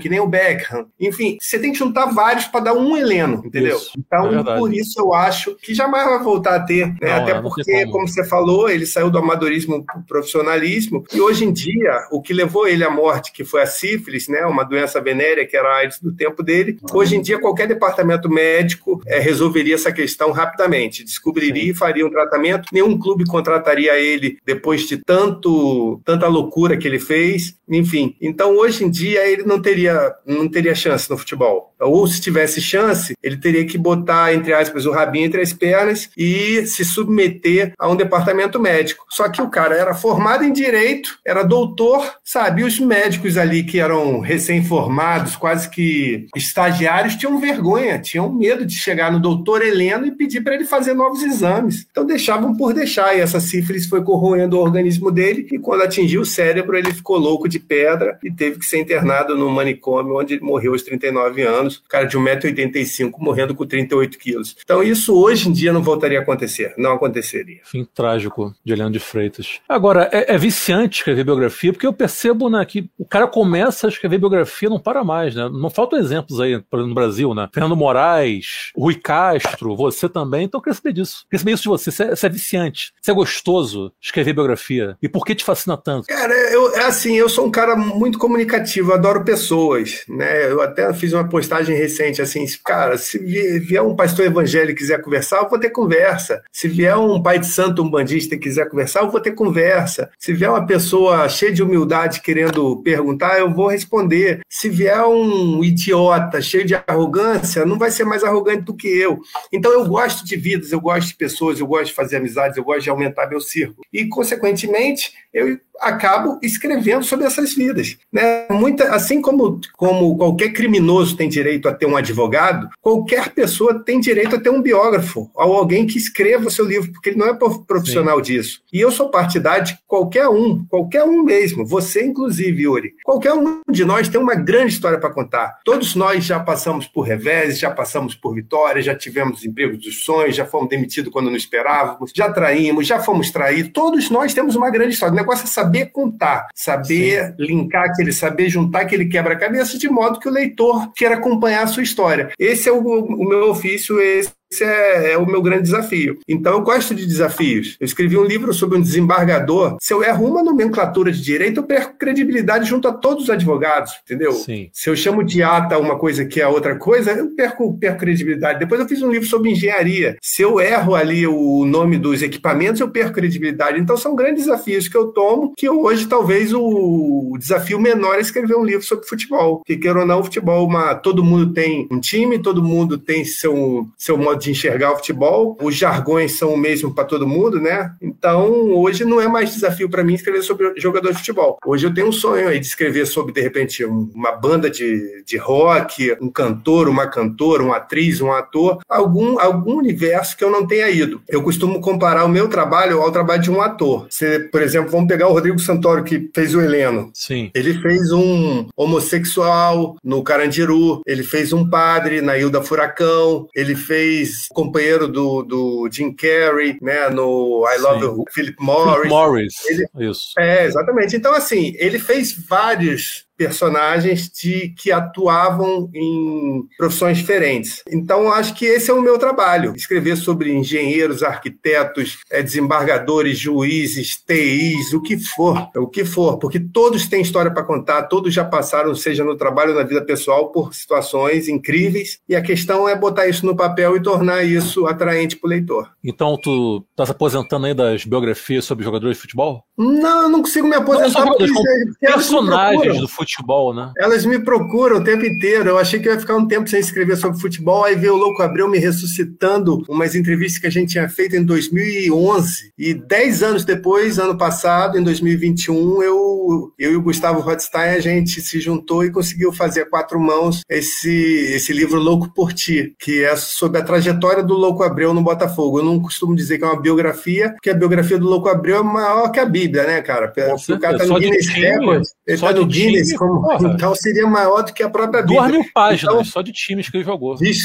que 0.02 0.10
nem 0.10 0.20
o 0.20 0.28
Beckham. 0.28 0.88
Enfim, 1.00 1.38
você 1.40 1.60
tem 1.60 1.72
que 1.72 1.78
juntar 1.78 2.08
vários 2.08 2.46
para 2.46 2.66
dar 2.66 2.74
um 2.74 2.98
Heleno, 2.98 3.44
entendeu? 3.46 3.78
Isso. 3.78 3.92
Então, 3.98 4.40
é 4.40 4.58
por 4.58 4.74
isso 4.74 5.00
eu 5.00 5.14
acho 5.14 5.56
que 5.56 5.74
jamais 5.74 6.06
vai 6.06 6.20
voltar 6.20 6.56
a 6.56 6.60
ter. 6.60 6.88
Né? 6.88 6.98
Não, 7.02 7.24
Até 7.24 7.42
porque, 7.42 7.64
como. 7.64 7.92
como 7.92 8.08
você 8.08 8.24
falou, 8.26 8.70
ele 8.70 8.86
saiu 8.86 9.10
do 9.10 9.18
amadorismo 9.18 9.84
para 9.86 10.00
o 10.00 10.04
profissionalismo. 10.04 11.04
E 11.14 11.22
hoje 11.22 11.46
em 11.46 11.52
dia, 11.52 11.93
o 12.12 12.22
que 12.22 12.34
levou 12.34 12.68
ele 12.68 12.84
à 12.84 12.90
morte, 12.90 13.32
que 13.32 13.44
foi 13.44 13.62
a 13.62 13.66
sífilis, 13.66 14.28
né, 14.28 14.46
uma 14.46 14.64
doença 14.64 15.02
venérea 15.02 15.46
que 15.46 15.56
era 15.56 15.68
a 15.68 15.78
AIDS 15.78 16.00
do 16.00 16.14
tempo 16.14 16.44
dele, 16.44 16.78
hoje 16.92 17.16
em 17.16 17.22
dia 17.22 17.40
qualquer 17.40 17.68
departamento 17.68 18.30
médico 18.30 19.02
é, 19.06 19.20
resolveria 19.20 19.76
essa 19.76 19.92
questão 19.92 20.32
rapidamente, 20.32 21.04
descobriria 21.04 21.72
e 21.72 21.76
faria 21.76 22.06
um 22.06 22.10
tratamento. 22.10 22.68
Nenhum 22.72 22.98
clube 22.98 23.26
contrataria 23.26 24.00
ele 24.00 24.38
depois 24.46 24.88
de 24.88 24.98
tanto 24.98 26.02
tanta 26.06 26.28
loucura 26.28 26.78
que 26.78 26.88
ele 26.88 27.00
fez, 27.00 27.56
enfim. 27.70 28.16
Então 28.22 28.58
hoje 28.58 28.84
em 28.84 28.90
dia 28.90 29.28
ele 29.28 29.44
não 29.44 29.62
teria 29.62 30.14
não 30.26 30.48
teria 30.48 30.76
chance 30.76 31.10
no 31.10 31.18
futebol. 31.18 31.73
Ou 31.84 32.08
se 32.08 32.22
tivesse 32.22 32.62
chance, 32.62 33.14
ele 33.22 33.38
teria 33.38 33.66
que 33.66 33.78
botar 33.78 34.34
entre 34.34 34.54
aspas 34.54 34.86
o 34.86 34.92
rabinho 34.92 35.26
entre 35.26 35.42
as 35.42 35.54
pernas 35.54 36.10
e 36.18 36.66
se 36.66 36.84
submeter 36.84 37.74
a 37.78 37.90
um 37.90 37.96
departamento 37.96 38.60
médico. 38.60 39.06
Só 39.10 39.30
que 39.30 39.42
o 39.42 39.50
cara 39.50 39.76
era 39.76 39.94
formado 39.94 40.44
em 40.44 40.52
direito, 40.54 41.18
era 41.26 41.44
doutor 41.44 42.14
sabe? 42.24 42.62
E 42.62 42.66
os 42.66 42.80
médicos 42.80 43.38
ali 43.38 43.64
que 43.64 43.80
eram 43.80 44.20
recém-formados, 44.20 45.36
quase 45.36 45.70
que 45.70 46.28
estagiários, 46.36 47.16
tinham 47.16 47.40
vergonha, 47.40 48.00
tinham 48.00 48.32
medo 48.32 48.66
de 48.66 48.76
chegar 48.76 49.12
no 49.12 49.20
doutor 49.20 49.62
Heleno 49.62 50.06
e 50.06 50.12
pedir 50.12 50.42
para 50.42 50.56
ele 50.56 50.66
fazer 50.66 50.94
novos 50.94 51.22
exames. 51.22 51.86
Então 51.92 52.06
deixavam 52.06 52.56
por 52.56 52.74
deixar, 52.74 53.16
e 53.16 53.22
essa 53.22 53.40
sífilis 53.40 53.88
foi 53.88 54.04
corroendo 54.04 54.58
o 54.58 54.62
organismo 54.62 55.12
dele, 55.12 55.48
e 55.52 55.60
quando 55.60 55.84
atingiu 55.84 56.22
o 56.22 56.26
cérebro, 56.26 56.78
ele 56.78 56.94
ficou 56.94 57.18
louco 57.18 57.48
de 57.48 57.60
pedra 57.60 58.18
e 58.24 58.32
teve 58.32 58.60
que 58.60 58.66
ser 58.66 58.80
internado 58.80 59.38
no 59.38 59.50
manicômio, 59.50 60.18
onde 60.18 60.36
ele 60.36 60.44
morreu 60.44 60.72
aos 60.72 60.84
39 60.84 61.42
anos. 61.42 61.73
Anos, 61.74 61.84
cara 61.88 62.06
de 62.06 62.18
1,85m 62.18 63.12
morrendo 63.18 63.56
com 63.56 63.66
38 63.66 64.18
quilos. 64.18 64.56
Então 64.64 64.84
isso 64.84 65.16
hoje 65.16 65.50
em 65.50 65.52
dia 65.52 65.74
não 65.74 65.82
voltaria 65.82 66.20
a 66.20 66.22
acontecer, 66.22 66.74
não 66.78 66.94
aconteceria. 66.94 67.62
Fim 67.64 67.86
trágico 67.86 68.54
de 68.64 68.74
Eliane 68.74 68.94
de 68.94 69.00
Freitas. 69.00 69.60
Agora, 69.68 70.10
é, 70.12 70.34
é 70.34 70.38
viciante 70.38 70.98
escrever 70.98 71.24
biografia, 71.24 71.72
porque 71.72 71.88
eu 71.88 71.94
percebo 71.94 72.50
né, 72.50 72.64
que 72.66 72.90
o 72.98 73.06
cara 73.06 73.28
começa 73.28 73.88
a 73.88 73.90
escrever 73.90 74.18
biografia 74.18 74.70
não 74.70 74.80
para 74.80 75.04
mais, 75.04 75.36
né? 75.36 75.50
Não 75.50 75.70
faltam 75.70 76.00
exemplos 76.00 76.40
aí 76.40 76.62
no 76.72 76.94
Brasil, 76.94 77.34
né? 77.34 77.50
Fernando 77.54 77.76
Moraes, 77.76 78.72
Rui 78.76 78.96
Castro, 78.96 79.76
você 79.76 80.08
também. 80.10 80.46
Então 80.46 80.60
eu 80.60 80.64
queria 80.64 80.76
saber 80.76 80.94
disso. 80.94 81.24
Eu 81.24 81.30
queria 81.30 81.40
saber 81.40 81.52
isso 81.54 81.64
de 81.64 81.70
você. 81.70 81.92
Você 81.92 82.04
é, 82.04 82.16
você 82.16 82.26
é 82.26 82.30
viciante. 82.30 82.94
Você 83.02 83.12
é 83.12 83.14
gostoso 83.14 83.92
escrever 84.02 84.34
biografia. 84.34 84.98
E 85.02 85.08
por 85.08 85.26
que 85.26 85.36
te 85.36 85.44
fascina 85.44 85.78
tanto? 85.78 86.08
Cara, 86.08 86.34
eu, 86.52 86.76
é 86.76 86.86
assim, 86.86 87.16
eu 87.16 87.30
sou 87.30 87.46
um 87.46 87.52
cara 87.52 87.76
muito 87.76 88.18
comunicativo, 88.18 88.94
adoro 88.94 89.24
pessoas, 89.24 90.04
né? 90.08 90.52
Eu 90.52 90.62
até 90.62 90.92
fiz 90.94 91.14
uma 91.14 91.28
postagem 91.28 91.63
recente 91.72 92.22
assim, 92.22 92.46
cara, 92.64 92.98
se 92.98 93.18
vier 93.60 93.82
um 93.82 93.96
pastor 93.96 94.26
evangélico 94.26 94.72
e 94.72 94.84
quiser 94.84 95.02
conversar, 95.02 95.44
eu 95.44 95.50
vou 95.50 95.60
ter 95.60 95.70
conversa. 95.70 96.44
Se 96.52 96.68
vier 96.68 96.98
um 96.98 97.22
pai 97.22 97.40
de 97.40 97.48
santo, 97.48 97.82
um 97.82 97.90
bandista 97.90 98.36
e 98.36 98.40
quiser 98.40 98.68
conversar, 98.70 99.02
eu 99.02 99.12
vou 99.12 99.22
ter 99.22 99.32
conversa. 99.32 100.10
Se 100.20 100.34
vier 100.34 100.50
uma 100.50 100.66
pessoa 100.66 101.30
cheia 101.30 101.52
de 101.52 101.64
humildade 101.64 102.22
querendo 102.22 102.82
perguntar, 102.84 103.40
eu 103.40 103.54
vou 103.54 103.68
responder. 103.68 104.42
Se 104.50 104.70
vier 104.70 105.04
um 105.06 105.64
idiota 105.64 106.42
cheio 106.42 106.66
de 106.66 106.76
arrogância, 106.76 107.66
não 107.66 107.78
vai 107.78 107.92
ser 107.92 108.04
mais 108.04 108.24
arrogante 108.24 108.64
do 108.64 108.76
que 108.76 108.88
eu. 108.88 109.20
Então 109.52 109.72
eu 109.72 109.86
gosto 109.86 110.26
de 110.26 110.36
vidas, 110.36 110.72
eu 110.72 110.82
gosto 110.82 111.10
de 111.10 111.16
pessoas, 111.16 111.60
eu 111.60 111.68
gosto 111.68 111.88
de 111.88 111.94
fazer 111.94 112.18
amizades, 112.18 112.58
eu 112.58 112.64
gosto 112.64 112.82
de 112.82 112.90
aumentar 112.90 113.30
meu 113.30 113.40
círculo. 113.40 113.84
E, 113.92 114.08
consequentemente, 114.08 115.14
eu 115.34 115.60
acabo 115.80 116.40
escrevendo 116.42 117.04
sobre 117.04 117.26
essas 117.26 117.54
vidas. 117.54 117.98
Né? 118.12 118.48
Muita, 118.50 118.94
assim 118.96 119.22
como, 119.22 119.60
como 119.76 120.18
qualquer 120.18 120.50
criminoso 120.50 121.16
tem 121.16 121.30
direito 121.30 121.68
a 121.68 121.74
ter 121.74 121.86
um 121.86 121.98
advogado, 121.98 122.70
qualquer 122.82 123.30
pessoa 123.30 123.84
tem 123.84 124.00
direito 124.00 124.36
a 124.36 124.40
ter 124.40 124.50
um 124.50 124.62
biógrafo, 124.62 125.30
ou 125.34 125.54
alguém 125.54 125.86
que 125.86 125.98
escreva 125.98 126.48
o 126.48 126.52
seu 126.52 126.66
livro, 126.66 126.92
porque 126.92 127.10
ele 127.10 127.20
não 127.20 127.28
é 127.28 127.34
profissional 127.34 128.18
Sim. 128.18 128.34
disso. 128.34 128.62
E 128.72 128.80
eu 128.80 128.92
sou 128.92 129.10
partidário 129.10 129.66
de 129.66 129.78
qualquer 129.88 130.28
um, 130.28 130.66
qualquer 130.66 131.04
um 131.04 131.24
mesmo, 131.24 131.66
você 131.66 132.04
inclusive, 132.04 132.64
Yuri. 132.64 132.94
Qualquer 133.04 133.34
um 133.34 133.62
de 133.70 133.86
nós 133.86 134.08
tem 134.08 134.20
uma 134.20 134.36
grande 134.36 134.74
história 134.74 135.00
para 135.00 135.12
contar. 135.12 135.60
Todos 135.64 135.96
nós 135.96 136.24
já 136.24 136.40
passamos 136.40 136.88
por 136.88 137.02
revés, 137.02 137.60
já 137.60 137.72
passamos 137.72 138.16
por 138.16 138.34
vitórias, 138.34 138.86
já 138.86 138.96
tivemos 138.96 139.46
empregos 139.46 139.80
dos 139.80 140.04
sonhos, 140.04 140.36
já 140.36 140.46
fomos 140.46 140.70
demitidos 140.70 141.12
quando 141.12 141.30
não 141.30 141.36
esperávamos, 141.36 142.12
já 142.16 142.32
traímos, 142.32 142.88
já 142.88 143.00
fomos 143.00 143.32
traídos. 143.32 143.72
Todos 143.74 144.10
nós 144.10 144.34
temos 144.34 144.56
uma 144.56 144.70
grande 144.70 144.94
história. 144.94 145.14
O 145.14 145.16
negócio 145.16 145.46
é 145.46 145.48
saber 145.64 145.86
contar, 145.88 146.48
saber 146.54 147.28
Sim. 147.28 147.34
linkar 147.40 147.86
aquele, 147.86 148.12
saber 148.12 148.50
juntar 148.50 148.82
aquele 148.82 149.06
quebra-cabeça 149.06 149.78
de 149.78 149.90
modo 149.90 150.20
que 150.20 150.28
o 150.28 150.32
leitor 150.32 150.92
queira 150.94 151.16
acompanhar 151.16 151.64
a 151.64 151.68
sua 151.68 151.84
história. 151.84 152.32
Esse 152.38 152.70
é 152.70 152.72
o, 152.72 152.80
o 152.80 153.28
meu 153.28 153.50
ofício, 153.50 154.00
esse 154.00 154.32
esse 154.54 154.64
é, 154.64 155.14
é, 155.14 155.18
o 155.18 155.26
meu 155.26 155.42
grande 155.42 155.64
desafio. 155.64 156.20
Então, 156.28 156.54
eu 156.54 156.62
gosto 156.62 156.94
de 156.94 157.06
desafios. 157.06 157.76
Eu 157.80 157.86
escrevi 157.86 158.18
um 158.18 158.24
livro 158.24 158.54
sobre 158.54 158.78
um 158.78 158.82
desembargador. 158.82 159.78
Se 159.82 159.94
eu 159.94 160.04
erro 160.04 160.28
uma 160.28 160.44
nomenclatura 160.44 161.12
de 161.12 161.22
direito, 161.22 161.60
eu 161.60 161.64
perco 161.64 161.98
credibilidade 161.98 162.70
junto 162.70 162.88
a 162.88 162.94
todos 162.94 163.24
os 163.24 163.30
advogados, 163.30 163.94
entendeu? 164.06 164.32
Sim. 164.34 164.70
Se 164.72 164.90
eu 164.90 164.96
chamo 164.96 165.24
de 165.24 165.42
ata 165.42 165.78
uma 165.78 165.98
coisa 165.98 166.26
que 166.26 166.40
é 166.40 166.48
outra 166.48 166.78
coisa, 166.78 167.12
eu 167.12 167.36
perco, 167.36 167.78
perco 167.78 168.00
credibilidade. 168.00 168.60
Depois 168.60 168.80
eu 168.80 168.88
fiz 168.88 169.02
um 169.02 169.12
livro 169.12 169.28
sobre 169.28 169.50
engenharia. 169.50 170.18
Se 170.22 170.42
eu 170.42 170.60
erro 170.60 170.96
ali 170.96 171.26
o 171.26 171.66
nome 171.66 171.98
dos 171.98 172.22
equipamentos, 172.22 172.80
eu 172.80 172.90
perco 172.90 173.14
credibilidade. 173.14 173.80
Então, 173.80 173.98
são 173.98 174.16
grandes 174.16 174.46
desafios 174.46 174.88
que 174.88 174.98
eu 174.98 175.08
tomo, 175.08 175.54
que 175.58 175.70
hoje 175.70 176.06
talvez 176.06 176.54
o 176.54 177.36
desafio 177.40 177.80
menor 177.80 178.16
é 178.16 178.22
escrever 178.22 178.56
um 178.56 178.64
livro 178.64 178.84
sobre 178.84 179.08
futebol. 179.08 179.62
Que 179.66 179.78
queira 179.78 180.02
ou 180.02 180.06
não, 180.06 180.24
futebol, 180.24 180.68
uma, 180.68 180.94
todo 180.94 181.24
mundo 181.24 181.54
tem 181.54 181.88
um 181.90 182.00
time, 182.00 182.40
todo 182.40 182.62
mundo 182.62 182.98
tem 182.98 183.26
seu, 183.26 183.88
seu 183.98 184.18
modo 184.18 184.43
de 184.44 184.52
enxergar 184.52 184.92
o 184.92 184.98
futebol. 184.98 185.58
Os 185.62 185.76
jargões 185.76 186.38
são 186.38 186.54
o 186.54 186.58
mesmo 186.58 186.94
para 186.94 187.06
todo 187.06 187.28
mundo, 187.28 187.60
né? 187.60 187.92
Então, 188.02 188.72
hoje 188.74 189.06
não 189.06 189.20
é 189.20 189.28
mais 189.28 189.54
desafio 189.54 189.90
para 189.90 190.04
mim 190.04 190.14
escrever 190.14 190.44
sobre 190.44 190.74
jogador 190.78 191.12
de 191.12 191.18
futebol. 191.18 191.58
Hoje 191.66 191.88
eu 191.88 191.94
tenho 191.94 192.08
um 192.08 192.12
sonho 192.12 192.48
aí 192.48 192.60
de 192.60 192.66
escrever 192.66 193.06
sobre, 193.06 193.34
de 193.34 193.42
repente, 193.42 193.84
uma 193.86 194.32
banda 194.32 194.70
de, 194.70 195.24
de 195.26 195.38
rock, 195.38 196.16
um 196.22 196.30
cantor, 196.30 196.88
uma 196.88 197.08
cantora, 197.08 197.64
uma 197.64 197.78
atriz, 197.78 198.22
um 198.22 198.32
ator, 198.32 198.80
algum, 198.88 199.40
algum 199.40 199.78
universo 199.78 200.38
que 200.38 200.44
eu 200.44 200.52
não 200.52 200.66
tenha 200.66 200.90
ido. 200.90 201.22
Eu 201.28 201.42
costumo 201.42 201.82
comparar 201.82 202.26
o 202.26 202.30
meu 202.30 202.48
trabalho 202.48 203.02
ao 203.02 203.12
trabalho 203.12 203.42
de 203.42 203.52
um 203.52 203.62
ator. 203.62 204.08
Você, 204.10 204.40
por 204.40 204.62
exemplo, 204.62 204.92
vamos 204.92 205.08
pegar 205.08 205.28
o 205.28 205.34
Rodrigo 205.34 205.60
Santoro, 205.60 206.04
que 206.04 206.30
fez 206.34 206.54
o 206.54 206.62
Heleno. 206.62 207.12
Sim. 207.14 207.52
Ele 207.54 207.74
fez 207.82 208.12
um 208.12 208.68
homossexual 208.76 209.96
no 210.04 210.24
Carandiru, 210.24 211.02
ele 211.06 211.24
fez 211.24 211.54
um 211.54 211.70
padre 211.70 212.22
na 212.22 212.38
Ilda 212.38 212.62
Furacão, 212.62 213.48
ele 213.56 213.76
fez 213.76 214.23
companheiro 214.50 215.08
do, 215.08 215.44
do 215.44 215.90
Jim 215.92 216.14
Carrey, 216.14 216.78
né, 216.82 217.10
no 217.10 217.66
I 217.68 217.80
Love 217.80 218.06
You, 218.06 218.24
Philip 218.32 218.58
Morris. 218.60 218.94
Philip 218.96 219.10
Morris, 219.10 219.54
ele, 219.66 220.10
isso. 220.10 220.34
É, 220.38 220.66
exatamente. 220.66 221.16
Então, 221.16 221.34
assim, 221.34 221.74
ele 221.78 222.00
fez 222.00 222.34
vários 222.48 223.23
personagens 223.44 224.30
de, 224.30 224.74
que 224.78 224.92
atuavam 224.92 225.90
em 225.94 226.64
profissões 226.78 227.18
diferentes. 227.18 227.84
Então, 227.92 228.32
acho 228.32 228.54
que 228.54 228.66
esse 228.66 228.90
é 228.90 228.94
o 228.94 229.02
meu 229.02 229.18
trabalho: 229.18 229.74
escrever 229.76 230.16
sobre 230.16 230.54
engenheiros, 230.54 231.24
arquitetos, 231.24 232.20
é, 232.32 232.42
desembargadores, 232.42 233.38
juízes, 233.38 234.16
TIs, 234.16 234.94
o 234.94 235.02
que 235.02 235.18
for, 235.18 235.70
o 235.76 235.88
que 235.88 236.06
for, 236.06 236.38
porque 236.38 236.60
todos 236.60 237.08
têm 237.08 237.22
história 237.22 237.52
para 237.52 237.64
contar, 237.64 238.04
todos 238.04 238.34
já 238.34 238.46
passaram, 238.46 238.96
seja 238.96 239.24
no 239.24 239.36
trabalho 239.36 239.72
ou 239.72 239.78
na 239.78 239.84
vida 239.84 240.04
pessoal, 240.04 240.52
por 240.52 240.74
situações 240.74 241.48
incríveis, 241.48 242.20
e 242.28 242.36
a 242.36 242.42
questão 242.42 242.88
é 242.88 242.96
botar 242.96 243.28
isso 243.28 243.46
no 243.46 243.56
papel 243.56 243.98
e 243.98 244.02
tornar 244.02 244.44
isso 244.44 244.88
atraente 244.88 245.36
para 245.36 245.48
o 245.48 245.50
leitor. 245.50 245.90
Então, 246.04 246.38
tu 246.42 246.86
estás 246.92 247.10
aposentando 247.10 247.66
aí 247.66 247.74
das 247.74 248.06
biografias 248.06 248.66
sobre 248.66 248.86
jogadores 248.86 249.18
de 249.18 249.22
futebol? 249.22 249.64
Não, 249.78 250.24
eu 250.24 250.30
não 250.30 250.42
consigo 250.42 250.68
me 250.68 250.76
aposentar. 250.76 251.26
Não, 251.26 251.38
porque 251.38 251.52
personagens 252.00 253.00
do 253.00 253.08
futebol 253.08 253.33
futebol, 253.34 253.74
né? 253.74 253.92
Elas 253.98 254.26
me 254.26 254.40
procuram 254.40 254.98
o 254.98 255.04
tempo 255.04 255.26
inteiro. 255.26 255.70
Eu 255.70 255.78
achei 255.78 256.00
que 256.00 256.08
ia 256.08 256.20
ficar 256.20 256.36
um 256.36 256.48
tempo 256.48 256.70
sem 256.70 256.80
escrever 256.80 257.18
sobre 257.18 257.40
futebol, 257.40 257.84
aí 257.84 257.96
veio 257.96 258.14
o 258.14 258.18
Louco 258.18 258.42
Abreu 258.42 258.70
me 258.70 258.78
ressuscitando 258.78 259.84
umas 259.90 260.16
entrevistas 260.16 260.62
que 260.62 260.68
a 260.68 260.72
gente 260.72 260.92
tinha 260.92 261.10
feito 261.10 261.36
em 261.36 261.44
2011. 261.44 262.72
E 262.78 262.94
dez 262.94 263.42
anos 263.42 263.66
depois, 263.66 264.20
ano 264.20 264.38
passado, 264.38 264.98
em 264.98 265.04
2021, 265.04 266.04
eu, 266.04 266.72
eu 266.78 266.92
e 266.92 266.96
o 266.96 267.02
Gustavo 267.02 267.42
Rothstein, 267.42 267.96
a 267.96 268.00
gente 268.00 268.42
se 268.42 268.60
juntou 268.60 269.04
e 269.04 269.12
conseguiu 269.12 269.52
fazer 269.52 269.82
a 269.82 269.90
quatro 269.90 270.20
mãos 270.20 270.62
esse, 270.70 271.10
esse 271.56 271.74
livro 271.74 272.00
Louco 272.00 272.32
por 272.34 272.54
Ti, 272.54 272.96
que 273.00 273.24
é 273.24 273.36
sobre 273.36 273.80
a 273.80 273.84
trajetória 273.84 274.44
do 274.44 274.54
Louco 274.54 274.84
Abreu 274.84 275.14
no 275.14 275.24
Botafogo. 275.24 275.80
Eu 275.80 275.86
não 275.86 276.00
costumo 276.00 276.36
dizer 276.36 276.58
que 276.58 276.64
é 276.64 276.68
uma 276.68 276.82
biografia, 276.82 277.52
porque 277.52 277.70
a 277.70 277.76
biografia 277.76 278.18
do 278.18 278.28
Louco 278.28 278.50
Abreu 278.50 278.78
é 278.78 278.84
maior 278.84 279.32
que 279.32 279.40
a 279.40 279.46
Bíblia, 279.46 279.84
né, 279.84 280.02
cara? 280.02 280.32
O 280.70 280.80
cara 280.80 280.98
tá 280.98 281.06
no 281.06 281.20
Guinness 281.20 281.48
Records, 281.48 282.10
ele 282.28 282.38
tá 282.38 282.54
no 282.54 282.66
Guinness 282.66 283.13
como, 283.18 283.54
então 283.74 283.96
seria 283.96 284.28
maior 284.28 284.64
do 284.64 284.74
que 284.74 284.84
a 284.84 284.90
própria 284.90 285.22
Bíblia. 285.22 285.42
Duas 285.42 285.52
mil 285.52 285.66
páginas 285.74 286.14
então, 286.14 286.26
só 286.26 286.42
de 286.42 286.52
times 286.52 286.90
que 286.90 286.98
ele 286.98 287.04
jogou. 287.04 287.36
Diz, 287.36 287.58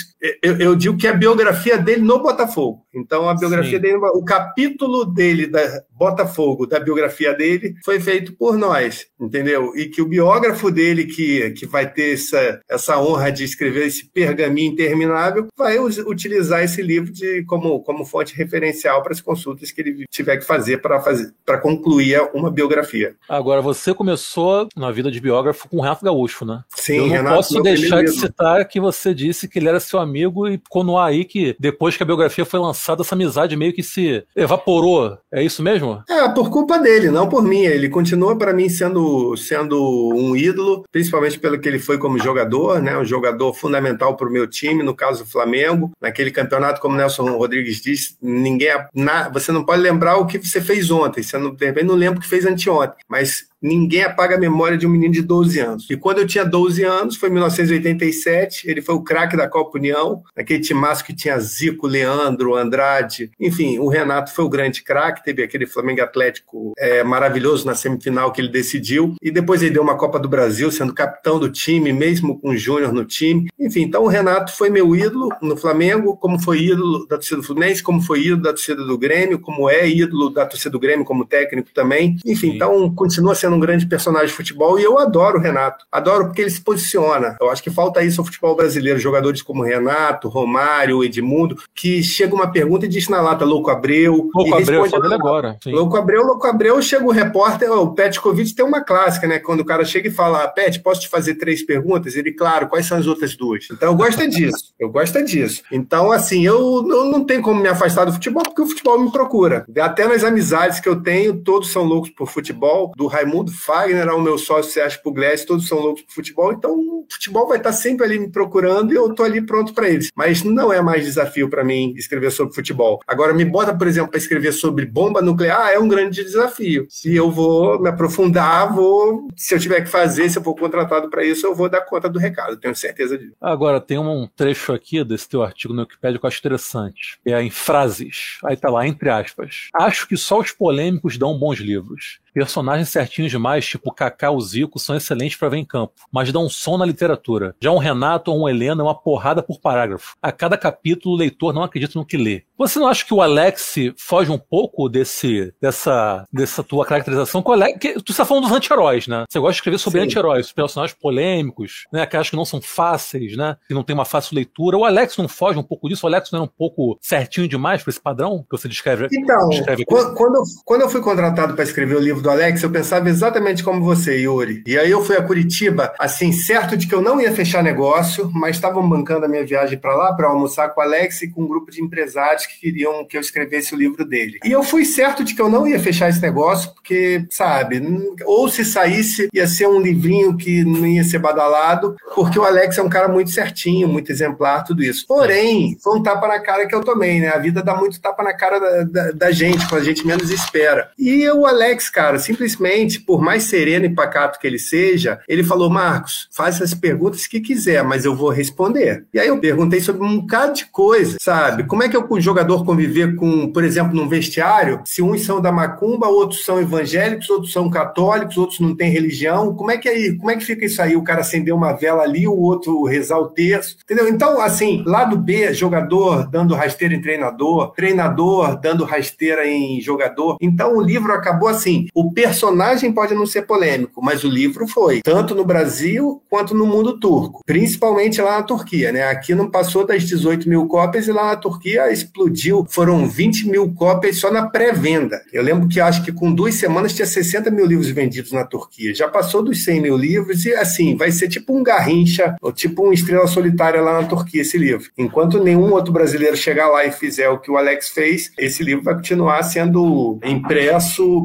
eu, 0.43 0.57
eu, 0.59 0.77
digo 0.77 0.97
que 0.97 1.07
é 1.07 1.11
a 1.11 1.17
biografia 1.17 1.79
dele 1.79 2.03
no 2.03 2.23
Botafogo. 2.23 2.87
Então 2.99 3.29
a 3.29 3.35
biografia 3.35 3.79
Sim. 3.79 3.83
dele, 3.83 3.97
o 3.97 4.25
capítulo 4.25 5.05
dele 5.05 5.47
da 5.47 5.83
Botafogo, 5.91 6.67
da 6.67 6.79
biografia 6.79 7.35
dele, 7.35 7.75
foi 7.85 7.99
feito 7.99 8.33
por 8.37 8.57
nós, 8.57 9.07
entendeu? 9.21 9.73
E 9.77 9.87
que 9.87 10.01
o 10.01 10.07
biógrafo 10.07 10.71
dele, 10.71 11.07
que, 11.07 11.51
que 11.51 11.67
vai 11.67 11.91
ter 11.91 12.15
essa, 12.15 12.61
essa 12.71 13.01
honra 13.01 13.31
de 13.31 13.45
escrever 13.45 13.87
esse 13.87 14.09
pergaminho 14.11 14.73
interminável, 14.73 15.49
vai 15.57 15.79
utilizar 15.79 16.63
esse 16.63 16.81
livro 16.81 17.13
de, 17.13 17.45
como, 17.45 17.83
como 17.83 18.05
fonte 18.05 18.37
referencial 18.37 19.03
para 19.03 19.13
as 19.13 19.21
consultas 19.21 19.73
que 19.73 19.81
ele 19.81 20.05
tiver 20.11 20.37
que 20.37 20.45
fazer 20.45 20.79
para 20.79 21.01
fazer 21.01 21.33
para 21.45 21.59
concluir 21.59 22.21
uma 22.33 22.51
biografia. 22.51 23.17
Agora, 23.29 23.61
você 23.61 23.93
começou 23.93 24.69
na 24.77 24.91
vida 24.91 25.11
de 25.11 25.21
biógrafo 25.21 25.69
com 25.69 25.79
o 25.79 25.81
Renato 25.81 26.05
Gaúcho, 26.05 26.45
né? 26.45 26.63
Sim, 26.69 26.97
Eu 26.97 27.03
não 27.03 27.09
Renato, 27.09 27.37
posso 27.37 27.63
deixar 27.63 28.03
de 28.03 28.13
citar 28.13 28.67
que 28.67 28.81
você 28.81 29.13
disse 29.13 29.49
que 29.49 29.59
ele 29.59 29.69
era 29.69 29.81
seu 29.81 29.99
amigo 29.99 30.47
e 30.47 30.59
ficou 30.59 30.85
no 30.85 30.97
ar 30.97 31.09
aí 31.09 31.25
que 31.25 31.57
depois 31.59 31.97
que 31.97 32.03
a 32.03 32.07
biografia 32.07 32.45
foi 32.45 32.61
lançada, 32.61 32.88
essa 32.93 33.15
amizade 33.15 33.57
meio 33.57 33.73
que 33.73 33.83
se 33.83 34.25
evaporou. 34.35 35.19
É 35.33 35.43
isso 35.43 35.63
mesmo? 35.63 36.03
É, 36.09 36.29
por 36.29 36.51
culpa 36.51 36.79
dele, 36.79 37.11
não 37.11 37.29
por 37.29 37.43
mim. 37.43 37.61
Ele 37.61 37.89
continua 37.89 38.37
para 38.37 38.53
mim 38.53 38.69
sendo, 38.69 39.37
sendo 39.37 39.79
um 40.15 40.37
ídolo, 40.37 40.85
principalmente 40.91 41.39
pelo 41.39 41.59
que 41.59 41.69
ele 41.69 41.79
foi 41.79 41.99
como 41.99 42.19
jogador, 42.19 42.81
né? 42.81 42.97
Um 42.97 43.05
jogador 43.05 43.53
fundamental 43.53 44.17
para 44.17 44.29
o 44.29 44.33
meu 44.33 44.47
time, 44.47 44.83
no 44.83 44.95
caso 44.95 45.25
do 45.25 45.31
Flamengo. 45.31 45.91
Naquele 46.01 46.31
campeonato, 46.31 46.81
como 46.81 46.97
Nelson 46.97 47.37
Rodrigues 47.37 47.81
disse, 47.81 48.17
ninguém. 48.23 48.69
Na, 48.95 49.29
você 49.29 49.53
não 49.53 49.65
pode 49.65 49.83
lembrar 49.83 50.17
o 50.17 50.27
que 50.27 50.39
você 50.39 50.61
fez 50.61 50.91
ontem. 50.91 51.23
Você 51.23 51.39
não, 51.39 51.55
de 51.55 51.67
repente 51.67 51.87
não 51.87 51.95
lembra 51.95 52.19
o 52.19 52.23
que 52.23 52.29
fez 52.29 52.47
anteontem. 52.47 52.99
Mas 53.09 53.49
ninguém 53.63 54.03
apaga 54.03 54.37
a 54.37 54.41
memória 54.41 54.77
de 54.79 54.87
um 54.87 54.91
menino 54.91 55.13
de 55.13 55.23
12 55.23 55.59
anos. 55.61 55.91
E 55.91 55.97
quando 55.97 56.19
eu 56.19 56.27
tinha 56.27 56.45
12 56.45 56.83
anos, 56.85 57.17
foi 57.17 57.29
em 57.29 57.33
1987, 57.33 58.69
ele 58.69 58.81
foi 58.81 58.95
o 58.95 59.03
craque 59.03 59.37
da 59.37 59.49
Copa 59.49 59.79
União, 59.79 60.23
aquele 60.37 60.61
timaço 60.61 61.05
que 61.05 61.15
tinha 61.15 61.39
Zico, 61.39 61.87
Leandro, 61.87 62.55
Andrade, 62.55 63.31
enfim, 63.41 63.79
o 63.79 63.89
Renato 63.89 64.33
foi 64.33 64.45
o 64.45 64.49
grande 64.49 64.83
craque, 64.83 65.25
teve 65.25 65.43
aquele 65.43 65.67
Flamengo 65.67 66.03
Atlético 66.03 66.73
é, 66.79 67.03
maravilhoso 67.03 67.67
na 67.67 67.75
semifinal 67.75 68.33
que 68.33 68.41
ele 68.41 68.49
decidiu, 68.49 69.15
e 69.23 69.31
depois 69.31 69.63
ele 69.63 69.73
deu 69.73 69.83
uma 69.83 69.97
Copa 69.97 70.19
do 70.19 70.29
Brasil, 70.29 70.71
sendo 70.71 70.95
capitão 70.95 71.39
do 71.39 71.51
time, 71.51 71.93
mesmo 71.93 72.39
com 72.39 72.51
o 72.51 72.57
Júnior 72.57 72.93
no 72.93 73.05
time. 73.05 73.49
Enfim, 73.59 73.83
então 73.83 74.05
o 74.05 74.09
Renato 74.09 74.53
foi 74.53 74.71
meu 74.71 74.95
ídolo 74.95 75.29
no 75.43 75.57
Flamengo, 75.57 76.17
como 76.17 76.39
foi 76.39 76.63
ídolo 76.63 77.07
da 77.07 77.17
torcida 77.17 77.37
do 77.37 77.43
Fluminense, 77.43 77.83
como 77.83 78.01
foi 78.01 78.21
ídolo 78.21 78.43
da 78.43 78.51
torcida 78.51 78.85
do 78.85 78.99
Grêmio, 78.99 79.41
como 79.41 79.69
é 79.69 79.89
ídolo 79.89 80.31
da 80.31 80.47
torcida 80.47 80.71
do 80.71 80.81
Grêmio 80.81 81.05
como 81.05 81.25
técnico 81.25 81.71
também. 81.73 82.17
Enfim, 82.25 82.51
Sim. 82.51 82.57
então 82.57 82.95
continua 82.95 83.35
sendo 83.35 83.48
um 83.55 83.61
grande 83.61 83.87
personagem 83.87 84.29
de 84.29 84.35
futebol 84.35 84.79
e 84.79 84.85
eu 84.85 84.99
adoro 84.99 85.39
o 85.39 85.41
Renato. 85.41 85.85
Adoro 85.91 86.27
porque 86.27 86.43
ele 86.43 86.51
se 86.51 86.61
posiciona. 86.61 87.37
Eu 87.41 87.51
acho 87.51 87.63
que 87.63 87.71
falta 87.71 88.03
isso 88.03 88.21
ao 88.21 88.25
futebol 88.25 88.57
brasileiro, 88.57 88.99
jogadores 88.99 89.43
como 89.43 89.63
Renato, 89.63 90.29
Romário, 90.29 91.05
Edmundo, 91.05 91.57
que 91.75 92.03
chega 92.03 92.35
uma 92.35 92.51
pergunta 92.51 92.87
e 92.87 92.89
diz 92.89 93.09
na 93.09 93.21
lata 93.21 93.45
Louco 93.45 93.71
Abreu. 93.71 94.31
Louco 94.35 94.55
Abreu, 94.55 94.89
dele 94.89 95.15
agora. 95.15 95.57
Sim. 95.63 95.73
Louco 95.73 95.97
Abreu, 95.97 96.25
Louco 96.25 96.47
Abreu, 96.47 96.81
chega 96.83 97.05
o 97.05 97.11
repórter, 97.11 97.71
o 97.71 97.95
Petkovic 97.95 98.55
tem 98.55 98.65
uma 98.65 98.83
clássica, 98.83 99.27
né? 99.27 99.39
Quando 99.39 99.61
o 99.61 99.65
cara 99.65 99.85
chega 99.85 100.09
e 100.09 100.13
fala, 100.13 100.49
Pet, 100.49 100.81
posso 100.81 101.01
te 101.01 101.09
fazer 101.09 101.35
três 101.35 101.65
perguntas? 101.65 102.17
Ele, 102.17 102.33
claro, 102.33 102.69
quais 102.69 102.87
são 102.87 102.99
as 102.99 103.07
outras 103.07 103.37
duas? 103.37 103.67
Então 103.71 103.91
eu 103.91 103.95
gosto 103.97 104.23
é 104.23 104.27
disso. 104.27 104.75
Eu 104.79 104.91
gosto 104.91 105.19
é 105.19 105.23
disso. 105.23 105.63
Então, 105.71 106.11
assim, 106.11 106.45
eu, 106.45 106.87
eu 106.89 107.05
não 107.05 107.25
tenho 107.25 107.43
como 107.43 107.61
me 107.61 107.69
afastar 107.69 108.05
do 108.05 108.13
futebol, 108.13 108.43
porque 108.43 108.63
o 108.63 108.67
futebol 108.67 108.99
me 109.01 109.11
procura. 109.11 109.65
Até 109.81 110.07
nas 110.07 110.25
amizades 110.25 110.81
que 110.81 110.89
eu 110.89 111.03
tenho, 111.03 111.43
todos 111.43 111.71
são 111.71 111.85
loucos 111.85 112.11
por 112.11 112.29
futebol. 112.29 112.93
Do 112.97 113.07
Raimundo 113.07 113.38
Fagner 113.47 114.09
ao 114.09 114.21
meu 114.21 114.39
sócio 114.39 114.73
Sérgio 114.73 115.03
Pugliese, 115.03 115.47
todos 115.47 115.69
são 115.69 115.79
loucos 115.79 116.03
por 116.03 116.15
futebol. 116.15 116.53
Então, 116.53 116.73
o 116.73 117.07
futebol 117.11 117.47
vai 117.47 117.59
estar 117.59 117.73
sempre 117.73 118.05
ali 118.05 118.19
me 118.19 118.31
procurando 118.31 118.93
e 118.93 118.97
eu 118.97 119.15
tô 119.15 119.23
ali 119.23 119.41
pronto 119.41 119.73
para 119.73 119.89
eles. 119.89 120.11
Mas 120.15 120.43
não 120.43 120.73
é 120.73 120.81
mais 120.81 121.05
desafio 121.05 121.49
para 121.49 121.65
mim 121.65 121.95
escrever 121.97 122.31
sobre 122.31 122.55
futebol. 122.55 123.01
Agora, 123.07 123.33
me 123.33 123.45
bota, 123.45 123.75
por 123.75 123.87
exemplo, 123.87 124.11
para 124.11 124.19
escrever 124.19 124.53
sobre 124.53 124.87
bomba 124.87 125.23
nuclear, 125.23 125.71
é 125.71 125.79
um 125.79 125.89
grande 125.89 126.23
desafio. 126.25 126.87
Se 126.89 127.15
eu 127.15 127.31
vou 127.31 127.81
me 127.81 127.89
aprofundar, 127.89 128.75
vou. 128.75 129.29
Se 129.37 129.55
eu 129.55 129.59
tiver 129.59 129.81
que 129.83 129.89
fazer, 129.89 130.29
se 130.29 130.39
eu 130.39 130.43
for 130.43 130.55
contratado 130.55 131.09
para 131.09 131.25
isso, 131.25 131.47
eu 131.47 131.55
vou 131.55 131.69
dar 131.69 131.83
conta 131.83 132.09
do 132.09 132.19
recado, 132.19 132.57
tenho 132.57 132.75
certeza 132.75 133.17
disso. 133.17 133.35
Agora, 133.41 133.81
tem 133.81 133.99
um 133.99 134.29
trecho 134.37 134.73
aqui 134.73 135.03
desse 135.05 135.29
teu 135.29 135.43
artigo 135.43 135.73
no 135.73 135.83
Wikipedia 135.83 136.19
que 136.19 136.25
eu 136.25 136.29
acho 136.29 136.39
interessante. 136.39 137.19
É 137.25 137.43
em 137.43 137.51
frases. 137.51 138.39
Aí 138.45 138.57
tá 138.57 138.71
lá, 138.71 138.87
entre 138.87 139.09
aspas. 139.11 139.69
Acho 139.75 140.07
que 140.07 140.17
só 140.17 140.41
os 140.41 140.53
polêmicos 140.53 141.17
dão 141.17 141.39
bons 141.39 141.59
livros. 141.59 142.21
Personagens 142.33 142.89
certinhos 142.89 143.31
demais, 143.31 143.67
tipo 143.67 143.93
Kaká 143.93 144.31
ou 144.31 144.41
Zico, 144.41 144.79
são 144.79 144.97
excelentes 144.97 145.37
para 145.37 145.49
ver 145.49 145.59
em 145.59 145.65
campo, 145.65 145.93
mas 146.11 146.33
dão 146.33 146.47
um 146.47 146.51
som 146.51 146.77
na 146.77 146.87
literatura. 146.87 147.55
Já 147.61 147.71
um 147.71 147.79
Renato 147.79 148.31
ou 148.31 148.43
um 148.43 148.49
Helena 148.49 148.83
é 148.83 148.85
uma 148.85 148.95
porrada 148.95 149.43
por 149.43 149.61
parágrafo. 149.61 150.17
A 150.23 150.31
cada 150.33 150.57
capítulo, 150.57 151.15
o 151.15 151.19
leitor 151.19 151.53
não 151.53 151.63
acredita 151.63 151.99
no 151.99 152.05
que 152.05 152.17
lê. 152.17 152.45
Você 152.57 152.79
não 152.79 152.89
acha 152.89 153.05
que 153.05 153.15
o 153.15 153.23
Alex 153.23 153.75
foge 153.97 154.31
um 154.31 154.39
pouco 154.39 154.89
desse, 154.89 155.55
dessa, 155.61 156.27
dessa 156.33 156.63
tua 156.63 156.85
caracterização? 156.85 157.43
O 157.45 157.53
Alex, 157.53 157.79
que, 157.79 157.95
tu 158.03 158.11
está 158.11 158.25
falando 158.25 158.45
dos 158.45 158.53
anti-heróis, 158.53 159.07
né? 159.07 159.25
Você 159.29 159.39
gosta 159.39 159.53
de 159.53 159.59
escrever 159.59 159.79
sobre 159.79 160.01
anti-heróis, 160.01 160.53
personagens 160.53 160.97
polêmicos, 161.01 161.87
né? 161.93 162.03
Aquelas 162.03 162.31
que 162.31 162.37
não 162.37 162.45
são 162.45 162.61
fáceis, 162.61 163.37
né? 163.37 163.57
Que 163.67 163.75
não 163.75 163.85
tem 163.85 163.95
uma 163.95 164.05
fácil 164.05 164.35
leitura. 164.35 164.77
O 164.77 164.85
Alex 164.85 165.17
não 165.17 165.29
foge 165.29 165.59
um 165.59 165.63
pouco 165.63 165.89
disso? 165.89 166.05
O 166.05 166.09
Alex 166.09 166.31
não 166.33 166.41
é 166.41 166.43
um 166.43 166.49
pouco 166.49 166.99
certinho 167.01 167.49
demais 167.49 167.83
para 167.83 167.91
esse 167.91 168.01
padrão 168.01 168.43
que 168.43 168.57
você 168.57 168.69
descreve? 168.69 169.09
Então, 169.13 169.49
descreve 169.49 169.85
quando, 170.19 170.43
quando 170.65 170.83
eu 170.83 170.89
fui 170.89 171.01
contratado 171.01 171.55
para 171.55 171.65
escrever 171.65 171.97
o 171.97 172.01
livro 172.01 172.18
do 172.23 172.31
Alex, 172.31 172.63
eu 172.63 172.71
pensava 172.71 173.09
exatamente 173.09 173.63
como 173.63 173.85
você, 173.85 174.19
Yuri. 174.19 174.63
E 174.67 174.79
aí 174.79 174.91
eu 174.91 175.05
fui 175.05 175.17
a 175.17 175.23
Curitiba, 175.23 175.93
assim, 175.99 176.33
certo 176.33 176.77
de 176.77 176.87
que 176.87 176.95
eu 176.95 177.03
não 177.03 177.21
ia 177.21 177.33
fechar 177.33 177.63
negócio, 177.63 178.31
mas 178.35 178.57
estavam 178.57 178.87
bancando 178.89 179.27
a 179.27 179.29
minha 179.29 179.45
viagem 179.45 179.79
para 179.79 179.95
lá 179.95 180.13
para 180.13 180.29
almoçar 180.29 180.69
com 180.71 180.81
o 180.81 180.85
Alex 180.85 181.23
e 181.23 181.29
com 181.29 181.43
um 181.43 181.49
grupo 181.49 181.71
de 181.71 181.83
empresários 181.83 182.47
que 182.47 182.61
queriam 182.61 183.05
que 183.05 183.17
eu 183.17 183.21
escrevesse 183.21 183.75
o 183.75 183.79
livro 183.79 184.05
dele. 184.05 184.39
E 184.45 184.53
eu 184.53 184.63
fui 184.63 184.85
certo 184.85 185.25
de 185.25 185.35
que 185.35 185.43
eu 185.43 185.49
não 185.49 185.67
ia 185.67 185.79
fechar 185.79 186.09
esse 186.09 186.21
negócio, 186.21 186.73
porque, 186.75 187.27
sabe, 187.31 187.83
ou 188.25 188.49
se 188.49 188.65
saísse, 188.65 189.29
ia 189.33 189.47
ser 189.47 189.67
um 189.69 189.81
livrinho 189.81 190.37
que 190.37 190.65
não 190.65 190.87
ia 190.87 191.05
ser 191.05 191.19
badalado, 191.19 191.97
porque 192.15 192.39
o 192.39 192.45
Alex 192.45 192.79
é 192.79 192.83
um 192.83 192.89
cara 192.89 193.09
muito 193.09 193.31
certinho, 193.31 193.89
muito 193.89 194.11
exemplar, 194.11 194.65
tudo 194.65 194.83
isso. 194.83 195.07
Porém, 195.07 195.77
foi 195.83 195.99
um 195.99 196.03
tapa 196.03 196.27
na 196.27 196.41
cara 196.41 196.67
que 196.67 196.75
eu 196.75 196.83
tomei, 196.83 197.21
né? 197.21 197.29
A 197.29 197.39
vida 197.39 197.63
dá 197.63 197.75
muito 197.75 198.01
tapa 198.01 198.23
na 198.23 198.35
cara 198.35 198.59
da, 198.59 198.85
da, 198.85 199.11
da 199.13 199.31
gente, 199.31 199.69
quando 199.69 199.83
a 199.83 199.85
gente 199.85 200.07
menos 200.07 200.31
espera. 200.31 200.91
E 200.99 201.29
o 201.31 201.47
Alex, 201.47 201.91
cara, 201.91 202.08
simplesmente, 202.17 203.01
por 203.01 203.21
mais 203.21 203.43
sereno 203.43 203.87
e 203.87 203.95
pacato 203.95 204.39
que 204.39 204.47
ele 204.47 204.59
seja, 204.59 205.19
ele 205.29 205.43
falou: 205.43 205.69
Marcos, 205.69 206.29
faz 206.31 206.63
as 206.63 206.73
perguntas 206.73 207.27
que 207.27 207.41
quiser, 207.41 207.83
mas 207.83 208.05
eu 208.05 208.15
vou 208.15 208.31
responder. 208.31 209.05
E 209.13 209.19
aí 209.19 209.27
eu 209.27 209.39
perguntei 209.41 209.81
sobre 209.81 210.05
um 210.05 210.21
bocado 210.21 210.55
de 210.55 210.67
coisa, 210.67 211.17
sabe? 211.21 211.65
Como 211.65 211.83
é 211.83 211.89
que 211.89 211.99
o 211.99 212.21
jogador 212.21 212.65
conviver 212.65 213.17
com, 213.17 213.51
por 213.53 213.65
exemplo, 213.65 213.95
num 213.95 214.09
vestiário, 214.09 214.81
se 214.85 215.03
uns 215.03 215.25
são 215.25 215.41
da 215.41 215.51
macumba, 215.51 216.07
outros 216.07 216.45
são 216.45 216.61
evangélicos, 216.61 217.29
outros 217.29 217.53
são 217.53 217.69
católicos, 217.69 218.39
outros 218.39 218.61
não 218.61 218.77
têm 218.77 218.91
religião? 218.91 219.55
Como 219.55 219.71
é 219.71 219.77
que 219.77 219.89
aí, 219.89 220.17
como 220.17 220.31
é 220.31 220.37
que 220.37 220.45
fica 220.45 220.65
isso 220.65 220.81
aí? 220.81 220.95
O 220.97 221.03
cara 221.03 221.21
acender 221.21 221.53
uma 221.53 221.73
vela 221.73 222.03
ali, 222.05 222.27
o 222.27 222.37
outro 222.37 222.85
rezar 222.85 223.19
o 223.19 223.29
terço, 223.29 223.77
entendeu? 223.83 224.09
Então, 224.09 224.41
assim, 224.41 224.83
lado 224.87 225.17
B, 225.17 225.53
jogador 225.53 226.29
dando 226.29 226.55
rasteira 226.55 226.95
em 226.95 227.01
treinador, 227.01 227.73
treinador 227.73 228.59
dando 228.61 228.85
rasteira 228.85 229.47
em 229.47 229.81
jogador. 229.81 230.37
Então, 230.41 230.77
o 230.77 230.83
livro 230.83 231.13
acabou 231.13 231.49
assim. 231.49 231.89
O 231.99 232.13
personagem 232.13 232.93
pode 232.93 233.13
não 233.13 233.27
ser 233.27 233.43
polêmico, 233.43 234.01
mas 234.01 234.23
o 234.23 234.29
livro 234.29 234.69
foi, 234.69 235.01
tanto 235.03 235.35
no 235.35 235.45
Brasil 235.45 236.23
quanto 236.31 236.55
no 236.55 236.65
mundo 236.65 237.01
turco, 237.01 237.43
principalmente 237.45 238.23
lá 238.23 238.37
na 238.37 238.45
Turquia, 238.45 238.93
né? 238.93 239.03
Aqui 239.09 239.35
não 239.35 239.51
passou 239.51 239.85
das 239.85 240.05
18 240.05 240.49
mil 240.49 240.65
cópias 240.69 241.09
e 241.09 241.13
lá 241.13 241.27
na 241.27 241.35
Turquia 241.35 241.91
explodiu. 241.91 242.65
Foram 242.71 243.09
20 243.09 243.49
mil 243.49 243.75
cópias 243.75 244.21
só 244.21 244.31
na 244.31 244.47
pré-venda. 244.47 245.21
Eu 245.33 245.43
lembro 245.43 245.69
que 245.69 245.81
acho 245.81 246.05
que 246.05 246.13
com 246.13 246.33
duas 246.33 246.55
semanas 246.55 246.95
tinha 246.95 247.05
60 247.05 247.51
mil 247.51 247.67
livros 247.67 247.89
vendidos 247.89 248.31
na 248.31 248.45
Turquia. 248.45 248.95
Já 248.95 249.09
passou 249.09 249.43
dos 249.43 249.65
100 249.65 249.81
mil 249.81 249.97
livros 249.97 250.47
e 250.47 250.55
assim, 250.55 250.95
vai 250.95 251.11
ser 251.11 251.27
tipo 251.27 251.53
um 251.53 251.65
Garrincha, 251.65 252.37
ou 252.41 252.53
tipo 252.53 252.85
uma 252.85 252.95
estrela 252.95 253.27
solitária 253.27 253.81
lá 253.81 254.01
na 254.01 254.07
Turquia 254.07 254.43
esse 254.43 254.57
livro. 254.57 254.89
Enquanto 254.97 255.43
nenhum 255.43 255.73
outro 255.73 255.93
brasileiro 255.93 256.37
chegar 256.37 256.69
lá 256.69 256.85
e 256.85 256.93
fizer 256.93 257.29
o 257.29 257.41
que 257.41 257.51
o 257.51 257.57
Alex 257.57 257.89
fez, 257.89 258.31
esse 258.39 258.63
livro 258.63 258.85
vai 258.85 258.95
continuar 258.95 259.43
sendo 259.43 260.21
impresso 260.23 261.25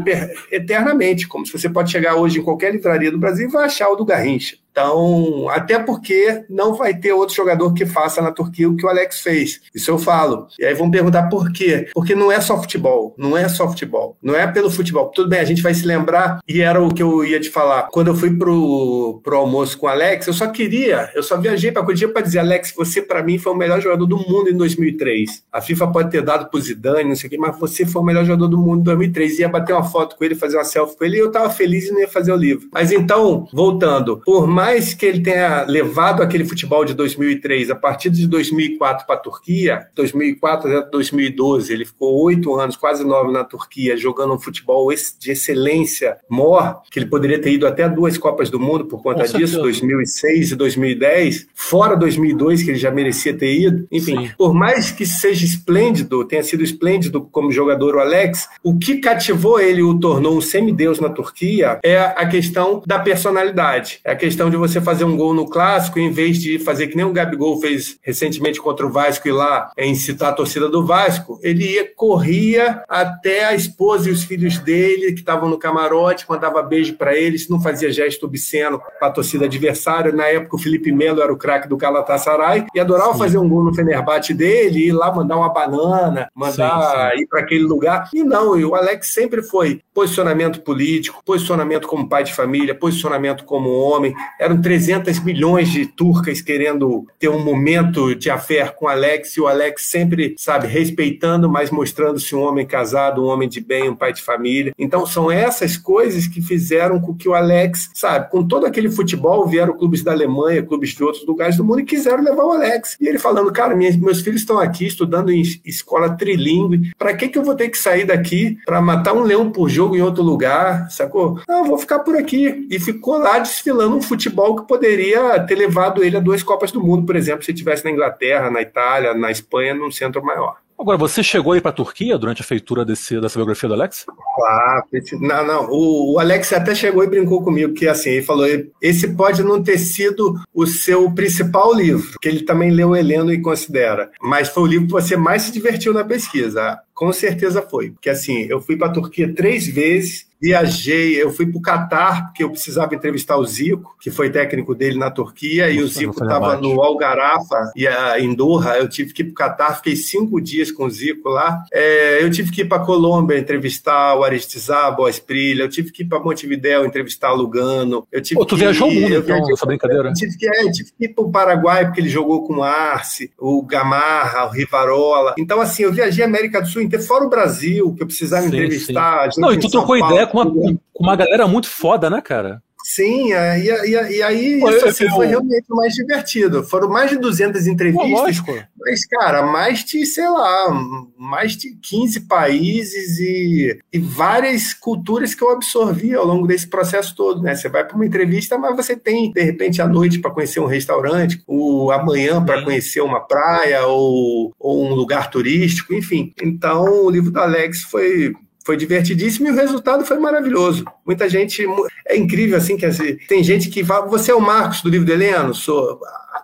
eternamente, 0.63 1.27
como 1.27 1.45
se 1.45 1.51
você 1.51 1.69
pode 1.69 1.91
chegar 1.91 2.15
hoje 2.15 2.39
em 2.39 2.43
qualquer 2.43 2.71
livraria 2.71 3.11
do 3.11 3.19
Brasil 3.19 3.47
e 3.47 3.51
vai 3.51 3.65
achar 3.65 3.89
o 3.89 3.95
do 3.95 4.05
Garrincha. 4.05 4.57
Então, 4.73 5.47
até 5.49 5.77
porque 5.77 6.45
não 6.49 6.73
vai 6.73 6.95
ter 6.95 7.13
outro 7.13 7.35
jogador 7.35 7.73
que 7.75 7.85
faça 7.85 8.23
na 8.23 8.31
Turquia 8.31 8.67
o 8.67 8.75
que 8.75 8.83
o 8.83 8.89
Alex 8.89 9.21
fez. 9.21 9.61
Isso 9.73 9.91
eu 9.91 9.99
falo. 9.99 10.47
E 10.59 10.65
aí 10.65 10.73
vão 10.73 10.89
perguntar 10.89 11.29
por 11.29 11.51
quê? 11.51 11.89
Porque 11.93 12.15
não 12.15 12.31
é 12.31 12.41
só 12.41 12.59
futebol. 12.59 13.13
Não 13.15 13.37
é 13.37 13.47
só 13.47 13.69
futebol. 13.69 14.17
Não 14.21 14.35
é 14.35 14.47
pelo 14.47 14.71
futebol. 14.71 15.11
Tudo 15.13 15.29
bem, 15.29 15.39
a 15.39 15.45
gente 15.45 15.61
vai 15.61 15.75
se 15.75 15.85
lembrar, 15.85 16.39
e 16.47 16.61
era 16.61 16.81
o 16.81 16.91
que 16.91 17.03
eu 17.03 17.23
ia 17.23 17.39
te 17.39 17.51
falar. 17.51 17.83
Quando 17.91 18.07
eu 18.07 18.15
fui 18.15 18.35
pro, 18.35 19.21
pro 19.23 19.37
almoço 19.37 19.77
com 19.77 19.85
o 19.85 19.89
Alex, 19.89 20.25
eu 20.25 20.33
só 20.33 20.47
queria, 20.47 21.11
eu 21.13 21.21
só 21.21 21.39
viajei 21.39 21.71
para 21.71 21.83
Curitiba 21.83 22.11
para 22.11 22.23
dizer, 22.23 22.39
Alex, 22.39 22.73
você 22.75 22.99
para 22.99 23.21
mim 23.21 23.37
foi 23.37 23.53
o 23.53 23.55
melhor 23.55 23.79
jogador 23.79 24.07
do 24.07 24.17
mundo 24.17 24.49
em 24.49 24.57
2003. 24.57 25.43
A 25.51 25.61
FIFA 25.61 25.87
pode 25.91 26.09
ter 26.09 26.23
dado 26.23 26.49
pro 26.49 26.59
Zidane, 26.59 27.09
não 27.09 27.15
sei 27.15 27.27
o 27.27 27.29
quê, 27.29 27.37
mas 27.37 27.59
você 27.59 27.85
foi 27.85 28.01
o 28.01 28.05
melhor 28.05 28.25
jogador 28.25 28.47
do 28.47 28.57
mundo 28.57 28.79
em 28.79 28.83
2003. 28.83 29.37
Ia 29.37 29.49
bater 29.49 29.73
uma 29.73 29.83
foto 29.83 30.15
com 30.15 30.23
ele, 30.23 30.33
fazer 30.33 30.57
uma 30.57 30.63
selfie 30.63 30.97
com 30.97 31.05
ele, 31.05 31.17
e 31.17 31.19
eu 31.19 31.31
tava 31.31 31.49
feliz 31.51 31.87
e 31.87 31.91
não 31.91 31.99
ia 31.99 32.07
fazer 32.07 32.31
o 32.31 32.37
livro. 32.37 32.67
Mas 32.71 32.91
então, 32.91 33.47
voltando, 33.53 34.21
por 34.25 34.47
mais 34.47 34.62
mais 34.63 34.93
que 34.93 35.05
ele 35.05 35.19
tenha 35.19 35.65
levado 35.67 36.23
aquele 36.23 36.45
futebol 36.45 36.85
de 36.85 36.93
2003 36.93 37.69
a 37.69 37.75
partir 37.75 38.09
de 38.09 38.25
2004 38.25 39.05
para 39.05 39.15
a 39.15 39.19
Turquia, 39.19 39.87
2004 39.93 40.77
até 40.77 40.89
2012, 40.89 41.73
ele 41.73 41.83
ficou 41.83 42.23
oito 42.23 42.55
anos, 42.55 42.77
quase 42.77 43.03
nove 43.03 43.33
na 43.33 43.43
Turquia, 43.43 43.97
jogando 43.97 44.33
um 44.33 44.39
futebol 44.39 44.87
de 45.19 45.31
excelência 45.31 46.15
maior, 46.29 46.81
que 46.89 46.97
ele 46.97 47.07
poderia 47.07 47.41
ter 47.41 47.51
ido 47.51 47.67
até 47.67 47.89
duas 47.89 48.17
Copas 48.17 48.49
do 48.49 48.57
Mundo 48.57 48.85
por 48.85 49.03
conta 49.03 49.27
disso, 49.27 49.61
2006 49.61 50.51
e 50.51 50.55
2010, 50.55 51.47
fora 51.53 51.97
2002, 51.97 52.63
que 52.63 52.71
ele 52.71 52.79
já 52.79 52.89
merecia 52.89 53.33
ter 53.33 53.53
ido. 53.53 53.85
Enfim, 53.91 54.27
Sim. 54.27 54.31
por 54.37 54.53
mais 54.53 54.91
que 54.91 55.05
seja 55.05 55.43
esplêndido, 55.43 56.23
tenha 56.23 56.43
sido 56.43 56.63
esplêndido 56.63 57.21
como 57.21 57.51
jogador 57.51 57.95
o 57.95 57.99
Alex, 57.99 58.47
o 58.63 58.77
que 58.77 58.99
cativou 58.99 59.59
ele 59.59 59.81
e 59.81 59.83
o 59.83 59.99
tornou 59.99 60.37
um 60.37 60.41
semideus 60.41 61.01
na 61.01 61.09
Turquia 61.09 61.79
é 61.83 61.97
a 61.97 62.25
questão 62.25 62.81
da 62.85 62.97
personalidade, 62.99 63.99
é 64.05 64.11
a 64.11 64.15
questão 64.15 64.52
de 64.53 64.57
você 64.57 64.79
fazer 64.79 65.03
um 65.03 65.17
gol 65.17 65.33
no 65.33 65.49
clássico, 65.49 65.99
em 65.99 66.11
vez 66.11 66.37
de 66.37 66.59
fazer 66.59 66.87
que 66.87 66.95
nem 66.95 67.05
o 67.05 67.11
Gabigol 67.11 67.59
fez 67.59 67.97
recentemente 68.01 68.61
contra 68.61 68.85
o 68.85 68.91
Vasco 68.91 69.27
e 69.27 69.31
lá 69.31 69.71
é, 69.75 69.85
incitar 69.85 70.29
a 70.29 70.33
torcida 70.33 70.69
do 70.69 70.85
Vasco, 70.85 71.39
ele 71.41 71.73
ia, 71.73 71.91
corria 71.95 72.83
até 72.87 73.45
a 73.45 73.55
esposa 73.55 74.09
e 74.09 74.11
os 74.11 74.23
filhos 74.23 74.57
dele, 74.59 75.13
que 75.13 75.19
estavam 75.19 75.49
no 75.49 75.57
camarote, 75.57 76.25
mandava 76.29 76.61
beijo 76.61 76.95
para 76.95 77.15
eles, 77.15 77.49
não 77.49 77.61
fazia 77.61 77.91
gesto 77.91 78.25
obsceno 78.25 78.79
para 78.99 79.07
a 79.07 79.11
torcida 79.11 79.45
adversária. 79.45 80.11
Na 80.11 80.27
época, 80.27 80.55
o 80.55 80.59
Felipe 80.59 80.91
Melo 80.91 81.21
era 81.21 81.33
o 81.33 81.37
craque 81.37 81.67
do 81.67 81.77
Galatasaray, 81.77 82.65
e 82.73 82.79
adorava 82.79 83.13
sim. 83.13 83.19
fazer 83.19 83.37
um 83.37 83.49
gol 83.49 83.63
no 83.63 83.73
Fenerbahçe 83.73 84.33
dele, 84.33 84.87
ir 84.87 84.91
lá 84.91 85.13
mandar 85.13 85.37
uma 85.37 85.49
banana, 85.49 86.29
mandar 86.35 87.11
sim, 87.11 87.17
sim. 87.17 87.23
ir 87.23 87.27
para 87.27 87.41
aquele 87.41 87.63
lugar. 87.63 88.09
E 88.13 88.23
não, 88.23 88.57
e 88.57 88.63
o 88.63 88.75
Alex 88.75 89.07
sempre 89.13 89.41
foi 89.41 89.81
posicionamento 89.93 90.61
político, 90.61 91.21
posicionamento 91.25 91.87
como 91.87 92.07
pai 92.07 92.23
de 92.23 92.33
família, 92.33 92.75
posicionamento 92.75 93.45
como 93.45 93.69
homem. 93.69 94.13
Eram 94.43 94.61
300 94.61 95.23
milhões 95.23 95.71
de 95.71 95.85
turcas 95.85 96.41
querendo 96.41 97.07
ter 97.17 97.29
um 97.29 97.39
momento 97.39 98.13
de 98.13 98.29
afé 98.29 98.65
com 98.67 98.89
Alex, 98.89 99.37
e 99.37 99.39
o 99.39 99.47
Alex 99.47 99.83
sempre, 99.85 100.35
sabe, 100.37 100.67
respeitando, 100.67 101.49
mas 101.49 101.71
mostrando-se 101.71 102.35
um 102.35 102.41
homem 102.41 102.65
casado, 102.65 103.23
um 103.23 103.27
homem 103.27 103.47
de 103.47 103.61
bem, 103.61 103.89
um 103.89 103.95
pai 103.95 104.11
de 104.11 104.21
família. 104.21 104.73
Então 104.77 105.05
são 105.05 105.31
essas 105.31 105.77
coisas 105.77 106.27
que 106.27 106.41
fizeram 106.41 106.99
com 106.99 107.15
que 107.15 107.29
o 107.29 107.33
Alex, 107.33 107.89
sabe, 107.93 108.29
com 108.29 108.45
todo 108.45 108.65
aquele 108.65 108.91
futebol, 108.91 109.47
vieram 109.47 109.77
clubes 109.77 110.03
da 110.03 110.11
Alemanha, 110.11 110.61
clubes 110.61 110.89
de 110.89 111.01
outros 111.01 111.25
lugares 111.25 111.55
do 111.55 111.63
mundo 111.63 111.79
e 111.79 111.85
quiseram 111.85 112.21
levar 112.21 112.43
o 112.43 112.51
Alex. 112.51 112.97
E 112.99 113.07
ele 113.07 113.19
falando, 113.19 113.49
cara, 113.49 113.73
minha, 113.73 113.95
meus 113.97 114.19
filhos 114.19 114.41
estão 114.41 114.59
aqui 114.59 114.85
estudando 114.85 115.31
em 115.31 115.41
escola 115.63 116.17
trilingue, 116.17 116.91
para 116.97 117.13
que, 117.13 117.29
que 117.29 117.37
eu 117.37 117.43
vou 117.43 117.55
ter 117.55 117.69
que 117.69 117.77
sair 117.77 118.05
daqui 118.05 118.57
para 118.65 118.81
matar 118.81 119.13
um 119.13 119.23
leão 119.23 119.49
por 119.49 119.69
jogo 119.69 119.95
em 119.95 120.01
outro 120.01 120.21
lugar, 120.21 120.91
sacou? 120.91 121.39
Não, 121.47 121.63
vou 121.63 121.77
ficar 121.77 121.99
por 121.99 122.17
aqui. 122.17 122.67
E 122.69 122.77
ficou 122.77 123.17
lá 123.17 123.39
desfilando 123.39 123.95
um 123.95 124.01
futebol 124.01 124.32
que 124.33 124.67
poderia 124.67 125.39
ter 125.41 125.55
levado 125.55 126.03
ele 126.03 126.17
a 126.17 126.19
duas 126.19 126.43
Copas 126.43 126.71
do 126.71 126.81
Mundo, 126.81 127.05
por 127.05 127.15
exemplo, 127.15 127.43
se 127.43 127.51
estivesse 127.51 127.83
na 127.85 127.91
Inglaterra, 127.91 128.49
na 128.49 128.61
Itália, 128.61 129.13
na 129.13 129.31
Espanha, 129.31 129.73
num 129.73 129.91
centro 129.91 130.23
maior. 130.23 130.57
Agora, 130.79 130.97
você 130.97 131.23
chegou 131.23 131.53
aí 131.53 131.61
para 131.61 131.69
a 131.69 131.73
Turquia 131.73 132.17
durante 132.17 132.41
a 132.41 132.45
feitura 132.45 132.83
desse, 132.83 133.19
dessa 133.21 133.37
biografia 133.37 133.69
do 133.69 133.75
Alex? 133.75 134.05
Claro, 134.35 134.83
não, 135.21 135.47
não. 135.47 135.67
O, 135.69 136.13
o, 136.13 136.19
Alex 136.19 136.51
até 136.51 136.73
chegou 136.75 137.03
e 137.03 137.07
brincou 137.07 137.41
comigo 137.43 137.73
que 137.73 137.87
assim, 137.87 138.09
ele 138.09 138.21
falou: 138.21 138.45
esse 138.81 139.07
pode 139.15 139.43
não 139.43 139.63
ter 139.63 139.77
sido 139.77 140.35
o 140.53 140.65
seu 140.65 141.09
principal 141.11 141.73
livro, 141.73 142.17
que 142.19 142.27
ele 142.27 142.43
também 142.43 142.71
leu 142.71 142.95
Heleno 142.95 143.31
e 143.31 143.41
considera, 143.41 144.11
mas 144.21 144.49
foi 144.49 144.63
o 144.63 144.67
livro 144.67 144.87
que 144.87 144.91
você 144.91 145.15
mais 145.15 145.43
se 145.43 145.53
divertiu 145.53 145.93
na 145.93 146.03
pesquisa. 146.03 146.79
Com 146.93 147.11
certeza 147.11 147.61
foi, 147.61 147.91
porque 147.91 148.09
assim, 148.09 148.45
eu 148.49 148.61
fui 148.61 148.77
para 148.77 148.87
a 148.87 148.93
Turquia 148.93 149.33
três 149.33 149.65
vezes 149.67 150.27
viajei, 150.43 151.23
eu 151.23 151.31
fui 151.31 151.45
para 151.45 151.57
o 151.57 151.61
Catar, 151.61 152.25
porque 152.25 152.43
eu 152.43 152.49
precisava 152.49 152.93
entrevistar 152.93 153.37
o 153.37 153.45
Zico, 153.45 153.95
que 154.01 154.11
foi 154.11 154.29
técnico 154.29 154.75
dele 154.75 154.99
na 154.99 155.09
Turquia, 155.09 155.67
Nossa, 155.67 155.79
e 155.79 155.81
o 155.81 155.87
Zico 155.87 156.21
estava 156.21 156.57
no 156.57 156.81
Algarafa, 156.81 157.71
e 157.73 157.87
a, 157.87 158.19
em 158.19 158.33
Doha, 158.33 158.77
eu 158.77 158.89
tive 158.89 159.13
que 159.13 159.21
ir 159.21 159.25
para 159.27 159.31
o 159.31 159.35
Catar, 159.35 159.75
fiquei 159.77 159.95
cinco 159.95 160.41
dias 160.41 160.69
com 160.69 160.83
o 160.83 160.89
Zico 160.89 161.29
lá. 161.29 161.63
É, 161.71 162.21
eu 162.21 162.29
tive 162.29 162.51
que 162.51 162.59
ir 162.59 162.65
para 162.65 162.83
Colômbia 162.83 163.39
entrevistar 163.39 164.19
o 164.19 164.23
Aristizábal, 164.25 165.05
a 165.05 165.09
Esprilla, 165.09 165.61
eu 165.61 165.69
tive 165.69 165.93
que 165.93 166.03
ir 166.03 166.07
para 166.07 166.19
Montevidéu 166.19 166.85
entrevistar 166.85 167.31
o 167.31 167.37
Lugano. 167.37 168.05
Eu 168.11 168.21
tive 168.21 168.37
Pô, 168.37 168.45
tu 168.45 168.55
que, 168.55 168.61
viajou 168.63 168.89
o 168.89 168.93
mundo, 168.93 169.15
então, 169.15 169.49
essa 169.49 169.65
brincadeira? 169.65 170.09
Eu 170.09 170.13
tive, 170.13 170.37
que, 170.37 170.45
é, 170.45 170.63
eu 170.63 170.71
tive 170.73 170.91
que 170.91 171.05
ir 171.05 171.09
para 171.09 171.23
o 171.23 171.31
Paraguai, 171.31 171.85
porque 171.85 172.01
ele 172.01 172.09
jogou 172.09 172.45
com 172.45 172.55
o 172.55 172.63
Arce, 172.63 173.31
o 173.39 173.65
Gamarra, 173.65 174.47
o 174.47 174.49
Rivarola. 174.49 175.35
Então, 175.37 175.61
assim, 175.61 175.83
eu 175.83 175.93
viajei 175.93 176.21
a 176.21 176.27
América 176.27 176.61
do 176.61 176.67
Sul 176.67 176.81
inteira, 176.83 177.05
fora 177.05 177.25
o 177.25 177.29
Brasil, 177.29 177.93
que 177.95 178.03
eu 178.03 178.07
precisava 178.07 178.43
sim, 178.43 178.47
entrevistar. 178.49 179.31
Sim. 179.31 179.41
Não, 179.41 179.51
e 179.51 179.59
tu 179.59 179.69
trocou 179.69 179.97
ideia 179.97 180.27
com 180.27 180.39
uma, 180.39 180.77
com 180.93 181.03
uma 181.03 181.15
galera 181.15 181.47
muito 181.47 181.67
foda, 181.67 182.09
né, 182.09 182.21
cara? 182.21 182.61
Sim, 182.93 183.33
é, 183.33 183.59
e, 183.59 183.69
e, 183.69 184.17
e 184.17 184.21
aí 184.21 184.59
Pô, 184.59 184.69
isso 184.69 184.85
assim, 184.85 185.09
foi 185.09 185.25
realmente 185.25 185.65
mais 185.69 185.95
divertido. 185.95 186.63
Foram 186.63 186.87
mais 186.87 187.09
de 187.09 187.17
200 187.17 187.65
entrevistas, 187.65 188.39
Pô, 188.39 188.53
mas, 188.79 189.03
cara, 189.07 189.41
mais 189.41 189.83
de, 189.83 190.05
sei 190.05 190.29
lá, 190.29 190.71
mais 191.17 191.57
de 191.57 191.75
15 191.81 192.27
países 192.27 193.17
e, 193.17 193.79
e 193.91 193.97
várias 193.97 194.75
culturas 194.75 195.33
que 195.33 195.43
eu 195.43 195.49
absorvi 195.49 196.13
ao 196.13 196.23
longo 196.23 196.45
desse 196.45 196.67
processo 196.67 197.15
todo, 197.15 197.41
né? 197.41 197.55
Você 197.55 197.67
vai 197.67 197.83
para 197.83 197.95
uma 197.95 198.05
entrevista, 198.05 198.59
mas 198.59 198.75
você 198.75 198.95
tem, 198.95 199.31
de 199.31 199.41
repente, 199.41 199.81
a 199.81 199.87
noite 199.87 200.19
para 200.19 200.29
conhecer 200.29 200.59
um 200.59 200.67
restaurante, 200.67 201.41
o 201.47 201.89
amanhã 201.89 202.45
para 202.45 202.63
conhecer 202.63 203.01
uma 203.01 203.21
praia 203.21 203.87
ou, 203.87 204.53
ou 204.59 204.85
um 204.85 204.93
lugar 204.93 205.31
turístico, 205.31 205.95
enfim. 205.95 206.31
Então, 206.43 207.05
o 207.05 207.09
livro 207.09 207.31
do 207.31 207.39
Alex 207.39 207.81
foi 207.81 208.33
foi 208.65 208.77
divertidíssimo 208.77 209.47
e 209.47 209.51
o 209.51 209.55
resultado 209.55 210.05
foi 210.05 210.17
maravilhoso. 210.17 210.85
Muita 211.05 211.29
gente. 211.29 211.65
É 212.07 212.15
incrível, 212.15 212.57
assim, 212.57 212.77
que 212.77 212.85
assim, 212.85 213.15
tem 213.27 213.43
gente 213.43 213.69
que 213.69 213.83
fala. 213.83 214.07
Você 214.07 214.31
é 214.31 214.35
o 214.35 214.41
Marcos 214.41 214.81
do 214.81 214.89
livro 214.89 215.05
do 215.05 215.11
Heleno? 215.11 215.53
Sou. 215.53 215.99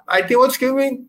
Aí 0.07 0.23
tem 0.23 0.37
outros 0.37 0.57
que 0.57 0.65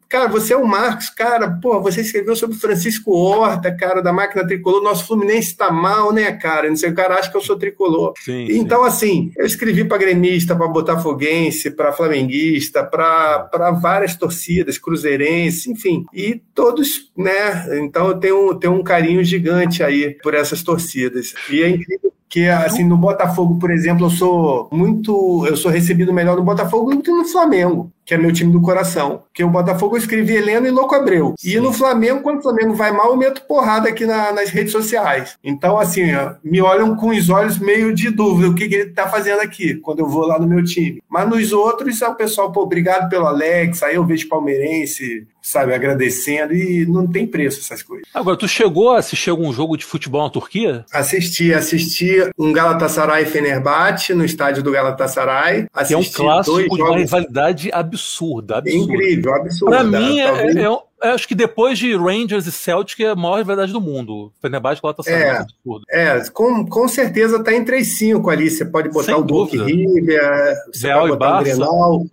cara, 0.08 0.28
você 0.28 0.52
é 0.52 0.56
o 0.56 0.66
Marcos, 0.66 1.10
cara, 1.10 1.58
pô, 1.60 1.80
você 1.80 2.00
escreveu 2.00 2.34
sobre 2.36 2.56
Francisco 2.56 3.12
Horta, 3.12 3.74
cara, 3.74 4.02
da 4.02 4.12
máquina 4.12 4.46
tricolor, 4.46 4.82
nosso 4.82 5.06
Fluminense 5.06 5.56
tá 5.56 5.70
mal, 5.70 6.12
né, 6.12 6.32
cara? 6.32 6.68
Não 6.68 6.76
sei, 6.76 6.90
o 6.90 6.94
cara 6.94 7.14
acha 7.14 7.30
que 7.30 7.36
eu 7.36 7.40
sou 7.40 7.56
tricolor. 7.56 8.14
Sim, 8.18 8.46
então, 8.50 8.82
sim. 8.82 8.88
assim, 8.88 9.32
eu 9.36 9.46
escrevi 9.46 9.84
para 9.84 9.98
gremista, 9.98 10.54
para 10.54 10.68
botafoguense, 10.68 11.70
para 11.70 11.92
flamenguista, 11.92 12.84
para 12.84 13.70
várias 13.80 14.16
torcidas, 14.16 14.78
cruzeirense, 14.78 15.70
enfim, 15.70 16.04
e 16.12 16.40
todos, 16.54 17.10
né? 17.16 17.78
Então 17.78 18.08
eu 18.08 18.18
tenho, 18.18 18.54
tenho 18.56 18.74
um 18.74 18.82
carinho 18.82 19.22
gigante 19.24 19.82
aí 19.82 20.16
por 20.22 20.34
essas 20.34 20.62
torcidas. 20.62 21.34
E 21.50 21.62
é 21.62 21.68
incrível 21.68 22.12
que 22.30 22.48
assim 22.48 22.84
no 22.84 22.96
Botafogo, 22.96 23.58
por 23.58 23.70
exemplo, 23.70 24.06
eu 24.06 24.10
sou 24.10 24.68
muito, 24.70 25.44
eu 25.46 25.56
sou 25.56 25.70
recebido 25.70 26.12
melhor 26.12 26.36
no 26.36 26.44
Botafogo 26.44 26.94
do 26.94 27.02
que 27.02 27.10
no 27.10 27.24
Flamengo 27.24 27.90
que 28.10 28.14
é 28.14 28.18
meu 28.18 28.32
time 28.32 28.50
do 28.50 28.60
coração. 28.60 29.22
Que 29.32 29.44
o 29.44 29.48
Botafogo 29.48 29.94
eu 29.94 30.00
escrevi 30.00 30.34
Helena 30.34 30.66
e 30.66 30.70
Louco 30.72 30.96
Abreu. 30.96 31.36
Sim. 31.38 31.50
E 31.50 31.60
no 31.60 31.72
Flamengo, 31.72 32.22
quando 32.22 32.40
o 32.40 32.42
Flamengo 32.42 32.74
vai 32.74 32.90
mal, 32.90 33.10
eu 33.10 33.16
meto 33.16 33.42
porrada 33.42 33.88
aqui 33.88 34.04
na, 34.04 34.32
nas 34.32 34.50
redes 34.50 34.72
sociais. 34.72 35.38
Então, 35.44 35.78
assim, 35.78 36.12
ó, 36.12 36.34
me 36.42 36.60
olham 36.60 36.96
com 36.96 37.10
os 37.10 37.30
olhos 37.30 37.56
meio 37.56 37.94
de 37.94 38.10
dúvida 38.10 38.48
o 38.48 38.54
que, 38.56 38.68
que 38.68 38.74
ele 38.74 38.90
tá 38.90 39.08
fazendo 39.08 39.40
aqui, 39.42 39.76
quando 39.76 40.00
eu 40.00 40.08
vou 40.08 40.26
lá 40.26 40.40
no 40.40 40.48
meu 40.48 40.64
time. 40.64 41.00
Mas 41.08 41.28
nos 41.28 41.52
outros, 41.52 42.02
é 42.02 42.08
o 42.08 42.16
pessoal, 42.16 42.50
pô, 42.50 42.62
obrigado 42.62 43.08
pelo 43.08 43.26
Alex, 43.26 43.80
aí 43.84 43.94
eu 43.94 44.04
vejo 44.04 44.28
palmeirense, 44.28 45.24
sabe, 45.50 45.74
agradecendo, 45.74 46.54
e 46.54 46.86
não 46.86 47.06
tem 47.06 47.26
preço 47.26 47.60
essas 47.60 47.82
coisas. 47.82 48.06
Agora, 48.14 48.36
tu 48.36 48.48
chegou 48.48 48.90
a 48.90 48.98
assistir 48.98 49.30
algum 49.30 49.52
jogo 49.52 49.76
de 49.76 49.84
futebol 49.84 50.22
na 50.22 50.30
Turquia? 50.30 50.84
Assisti, 50.92 51.52
assisti 51.52 52.30
um 52.38 52.52
Galatasaray 52.52 53.24
Fenerbahçe 53.26 54.14
no 54.14 54.24
estádio 54.24 54.62
do 54.62 54.70
Galatasaray. 54.70 55.66
Assisti 55.72 56.16
que 56.16 56.22
é 56.22 56.24
um 56.24 56.26
clássico 56.26 56.76
de 56.76 56.82
uma 56.82 56.96
rivalidade 56.96 57.70
absurda 57.72 58.50
absurda. 58.60 58.94
Incrível, 58.94 59.34
absurda. 59.34 59.76
Pra 59.76 59.84
mim, 59.84 60.20
é, 60.20 60.24
é, 60.24 60.80
acho 61.02 61.26
que 61.26 61.34
depois 61.34 61.78
de 61.78 61.96
Rangers 61.96 62.46
e 62.46 62.52
Celtic 62.52 63.00
é 63.00 63.10
a 63.10 63.16
maior 63.16 63.44
verdade 63.44 63.72
do 63.72 63.80
mundo. 63.80 64.32
Fenerbahçe 64.40 64.80
com 64.80 64.88
é, 64.88 65.12
é, 65.12 65.30
absurdo. 65.30 65.84
É, 65.88 66.20
com, 66.30 66.66
com 66.66 66.88
certeza 66.88 67.42
tá 67.42 67.52
entre 67.54 67.76
as 67.76 67.88
cinco 67.98 68.30
ali. 68.30 68.50
Você 68.50 68.64
pode 68.64 68.88
botar 68.88 69.06
Sem 69.06 69.14
o 69.14 69.22
Duke 69.22 69.56
River, 69.56 70.54
Real 70.80 71.08
e 71.08 71.16
Barça. 71.16 71.66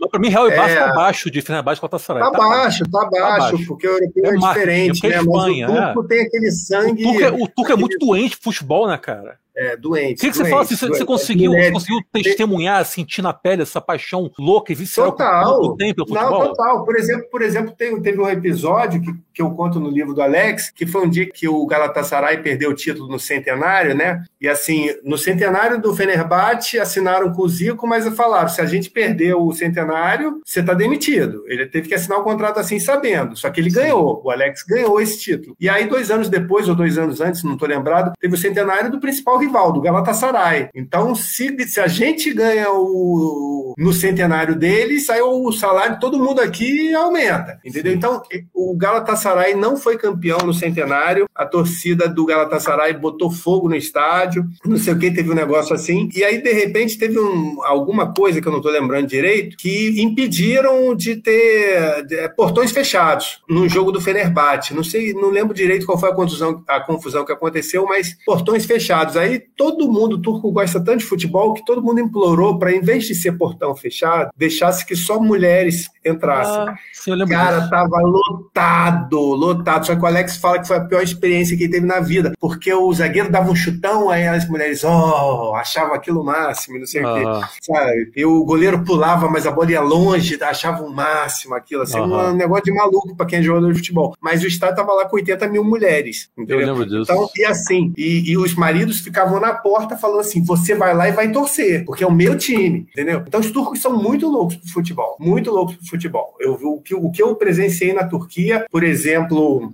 Pra 0.10 0.20
mim, 0.20 0.30
Real 0.30 0.48
e 0.48 0.56
Barça 0.56 0.76
é, 0.76 0.80
tá 0.80 0.90
abaixo 0.92 1.32
de 1.32 1.42
Fenerbahçe 1.42 1.82
com 1.82 1.88
Galatasaray. 1.88 2.24
Tá, 2.24 2.32
tá 2.32 2.38
baixo, 2.38 2.84
tá 2.90 3.10
baixo, 3.10 3.12
tá 3.12 3.38
baixo, 3.38 3.68
porque 3.68 3.88
o 3.88 3.92
europeu 3.92 4.26
é, 4.26 4.30
é 4.30 4.38
diferente, 4.38 5.08
né? 5.08 5.18
Espanha, 5.18 5.68
Mas 5.68 5.78
o 5.78 5.84
turco 5.84 6.08
tem 6.08 6.22
aquele 6.22 6.52
sangue... 6.52 7.06
O 7.06 7.12
turco, 7.12 7.24
é, 7.24 7.32
o 7.32 7.48
turco 7.48 7.72
é 7.72 7.76
muito 7.76 7.98
doente 7.98 8.38
futebol, 8.42 8.88
né, 8.88 8.98
cara? 8.98 9.38
É, 9.58 9.76
doentes. 9.76 10.22
O 10.22 10.26
que, 10.26 10.32
que 10.32 10.38
você 10.38 10.50
fala 10.50 10.62
assim? 10.62 10.76
Você, 10.76 10.88
você 10.88 11.06
conseguiu, 11.06 11.52
conseguiu 11.74 12.00
testemunhar, 12.14 12.86
sentir 12.86 13.22
na 13.22 13.34
pele 13.34 13.64
essa 13.64 13.82
paixão 13.82 14.32
louca 14.38 14.72
e 14.72 14.76
visceral 14.76 15.12
total. 15.12 15.76
tempo 15.76 16.08
futebol? 16.08 16.32
Não, 16.32 16.48
total. 16.50 16.86
Por 16.86 16.96
exemplo, 16.96 17.28
por 17.32 17.42
exemplo 17.42 17.74
teve, 17.76 18.00
teve 18.02 18.22
um 18.22 18.30
episódio 18.30 19.02
que, 19.02 19.14
que 19.34 19.42
eu 19.42 19.50
conto 19.52 19.80
no 19.80 19.90
livro 19.90 20.14
do 20.14 20.22
Alex, 20.22 20.70
que 20.70 20.86
foi 20.86 21.06
um 21.06 21.10
dia 21.10 21.28
que 21.30 21.48
o 21.48 21.66
Galatasaray 21.66 22.38
perdeu 22.38 22.70
o 22.70 22.76
título 22.76 23.10
no 23.10 23.20
centenário, 23.20 23.96
né? 23.96 24.24
E 24.40 24.48
assim, 24.48 24.90
no 25.04 25.18
centenário 25.18 25.82
do 25.82 25.96
Fenerbahçe 25.96 26.80
assinaram 26.80 27.34
com 27.34 27.42
o 27.42 27.50
Zico, 27.50 27.88
mas 27.88 28.08
falaram: 28.16 28.50
se 28.50 28.62
a 28.62 28.66
gente 28.66 28.92
perder 28.92 29.36
o 29.36 29.52
centenário, 29.52 30.40
você 30.46 30.60
está 30.60 30.74
demitido. 30.74 31.44
Ele 31.48 31.66
teve 31.66 31.88
que 31.88 31.96
assinar 31.96 32.20
o 32.20 32.22
um 32.22 32.24
contrato 32.24 32.60
assim 32.60 32.80
sabendo. 32.80 33.36
Só 33.36 33.50
que 33.50 33.60
ele 33.60 33.72
Sim. 33.72 33.78
ganhou, 33.78 34.22
o 34.24 34.30
Alex 34.30 34.64
ganhou 34.64 35.02
esse 35.02 35.20
título. 35.20 35.56
E 35.60 35.68
aí, 35.68 35.88
dois 35.88 36.12
anos 36.12 36.30
depois, 36.30 36.70
ou 36.70 36.76
dois 36.76 36.98
anos 36.98 37.20
antes, 37.22 37.44
não 37.44 37.54
estou 37.54 37.68
lembrado, 37.68 38.14
teve 38.20 38.36
o 38.36 38.38
centenário 38.38 38.92
do 38.92 39.00
principal 39.00 39.40
rival, 39.48 39.72
do 39.72 39.82
Galatasaray. 39.82 40.70
Então, 40.76 41.16
se, 41.16 41.56
se 41.68 41.80
a 41.80 41.88
gente 41.88 42.34
ganha 42.34 42.72
o, 42.72 43.74
no 43.78 43.94
centenário 43.94 44.56
deles, 44.56 45.10
aí 45.10 45.22
o 45.22 45.52
salário 45.52 45.96
de 45.96 46.00
todo 46.00 46.20
mundo 46.20 46.40
aqui 46.40 46.94
aumenta. 46.94 47.60
Entendeu? 47.66 47.92
Sim. 47.92 47.98
Então, 47.98 48.22
o 48.54 48.76
Galatasaray 48.76 49.56
não 49.56 49.78
foi 49.78 49.98
campeão 49.98 50.40
no 50.40 50.54
centenário, 50.54 51.28
a 51.36 51.46
torcida 51.46 52.08
do 52.08 52.26
Galatasaray 52.26 52.94
botou 52.94 53.32
fogo 53.32 53.70
no 53.70 53.76
estádio, 53.76 54.46
não 54.66 54.78
sei 54.78 54.94
o 54.94 55.00
que, 55.00 55.12
teve 55.12 55.32
um 55.32 55.36
negócio 55.36 55.76
assim. 55.76 56.10
E 56.16 56.24
aí, 56.24 56.42
de 56.42 56.52
repente, 56.52 56.98
teve 56.98 57.20
um, 57.20 57.64
alguma 57.64 58.14
coisa 58.14 58.42
que 58.42 58.48
eu 58.48 58.52
não 58.52 58.60
estou 58.60 58.72
lembrando 58.72 59.08
direito, 59.08 59.58
que 59.58 60.02
impediram 60.02 60.96
de 60.96 61.16
ter 61.18 62.06
de, 62.06 62.30
portões 62.30 62.72
fechados 62.72 63.42
no 63.50 63.68
jogo 63.70 63.92
do 63.92 64.02
Fenerbahçe. 64.02 64.74
Não 64.74 64.84
sei, 64.84 65.14
não 65.14 65.30
lembro 65.30 65.54
direito 65.54 65.86
qual 65.86 65.98
foi 65.98 66.10
a 66.10 66.16
confusão, 66.16 66.64
a 66.68 66.80
confusão 66.80 67.26
que 67.26 67.32
aconteceu, 67.32 67.86
mas 67.86 68.16
portões 68.26 68.66
fechados. 68.66 69.16
Aí 69.16 69.37
todo 69.40 69.92
mundo, 69.92 70.16
o 70.16 70.22
turco 70.22 70.52
gosta 70.52 70.80
tanto 70.80 71.00
de 71.00 71.06
futebol 71.06 71.54
que 71.54 71.66
todo 71.66 71.82
mundo 71.82 72.00
implorou 72.00 72.58
para, 72.58 72.72
em 72.72 72.82
vez 72.82 73.06
de 73.06 73.16
ser 73.16 73.34
portão 73.34 73.76
fechado, 73.76 74.30
deixasse 74.36 74.86
que 74.86 74.96
só 74.96 75.20
mulheres 75.20 75.90
entrassem. 76.06 76.54
Ah, 76.54 77.28
Cara, 77.28 77.60
disso. 77.60 77.70
tava 77.70 78.00
lotado, 78.02 79.20
lotado. 79.20 79.86
Só 79.86 79.96
que 79.96 80.02
o 80.02 80.06
Alex 80.06 80.38
fala 80.38 80.60
que 80.60 80.68
foi 80.68 80.78
a 80.78 80.86
pior 80.86 81.02
experiência 81.02 81.56
que 81.58 81.64
ele 81.64 81.72
teve 81.72 81.86
na 81.86 82.00
vida, 82.00 82.34
porque 82.40 82.74
o 82.74 82.92
zagueiro 82.94 83.32
dava 83.32 83.52
um 83.52 83.56
chutão, 83.56 84.10
aí 84.10 84.28
as 84.28 84.48
mulheres, 84.48 84.84
oh, 84.84 85.54
achavam 85.56 85.94
aquilo 85.94 86.24
máximo, 86.24 86.80
não 86.80 86.86
sei 86.86 87.04
ah. 87.04 87.12
o 87.12 87.16
quê. 87.16 87.24
Ah. 87.26 87.50
Sabe? 87.62 88.12
E 88.16 88.26
o 88.26 88.44
goleiro 88.44 88.84
pulava, 88.84 89.30
mas 89.30 89.46
a 89.46 89.52
bola 89.52 89.72
ia 89.72 89.82
longe, 89.82 90.38
achava 90.42 90.84
o 90.84 90.94
máximo 90.94 91.56
aquilo, 91.56 91.84
assim, 91.84 92.00
um 92.00 92.34
negócio 92.34 92.66
de 92.66 92.74
maluco 92.74 93.16
para 93.16 93.26
quem 93.26 93.40
é 93.40 93.42
jogador 93.42 93.72
de 93.72 93.80
futebol. 93.80 94.16
Mas 94.20 94.44
o 94.44 94.48
Estado 94.48 94.76
tava 94.76 94.94
lá 94.94 95.06
com 95.06 95.16
80 95.16 95.48
mil 95.48 95.64
mulheres. 95.64 96.30
Entendeu? 96.38 96.62
Eu 96.62 96.68
lembro 96.68 96.86
disso. 96.86 97.12
Então, 97.12 97.30
e 97.36 97.46
assim, 97.46 97.94
e, 97.98 98.32
e 98.32 98.38
os 98.38 98.56
maridos 98.56 99.00
ficavam 99.00 99.27
na 99.40 99.54
porta 99.54 99.98
falando 99.98 100.22
assim: 100.22 100.44
você 100.44 100.76
vai 100.76 100.96
lá 100.96 101.08
e 101.08 101.12
vai 101.12 101.32
torcer, 101.32 101.86
porque 101.86 102.04
é 102.04 102.08
o 102.08 102.12
meu 102.12 102.38
time, 102.38 102.88
entendeu? 102.92 103.24
Então 103.28 103.40
os 103.40 103.52
turcos 103.52 103.82
são 103.82 103.96
muito 103.96 104.28
loucos 104.28 104.56
pro 104.58 104.70
futebol, 104.70 105.18
muito 105.20 105.52
loucos 105.52 105.76
pro 105.76 105.88
futebol. 105.88 106.36
Eu, 106.40 106.54
o, 106.54 106.82
que, 106.82 106.96
o 106.96 107.12
que 107.12 107.22
eu 107.22 107.36
presenciei 107.36 107.94
na 107.94 108.06
Turquia, 108.06 108.66
por 108.72 108.84
exemplo, 108.84 109.72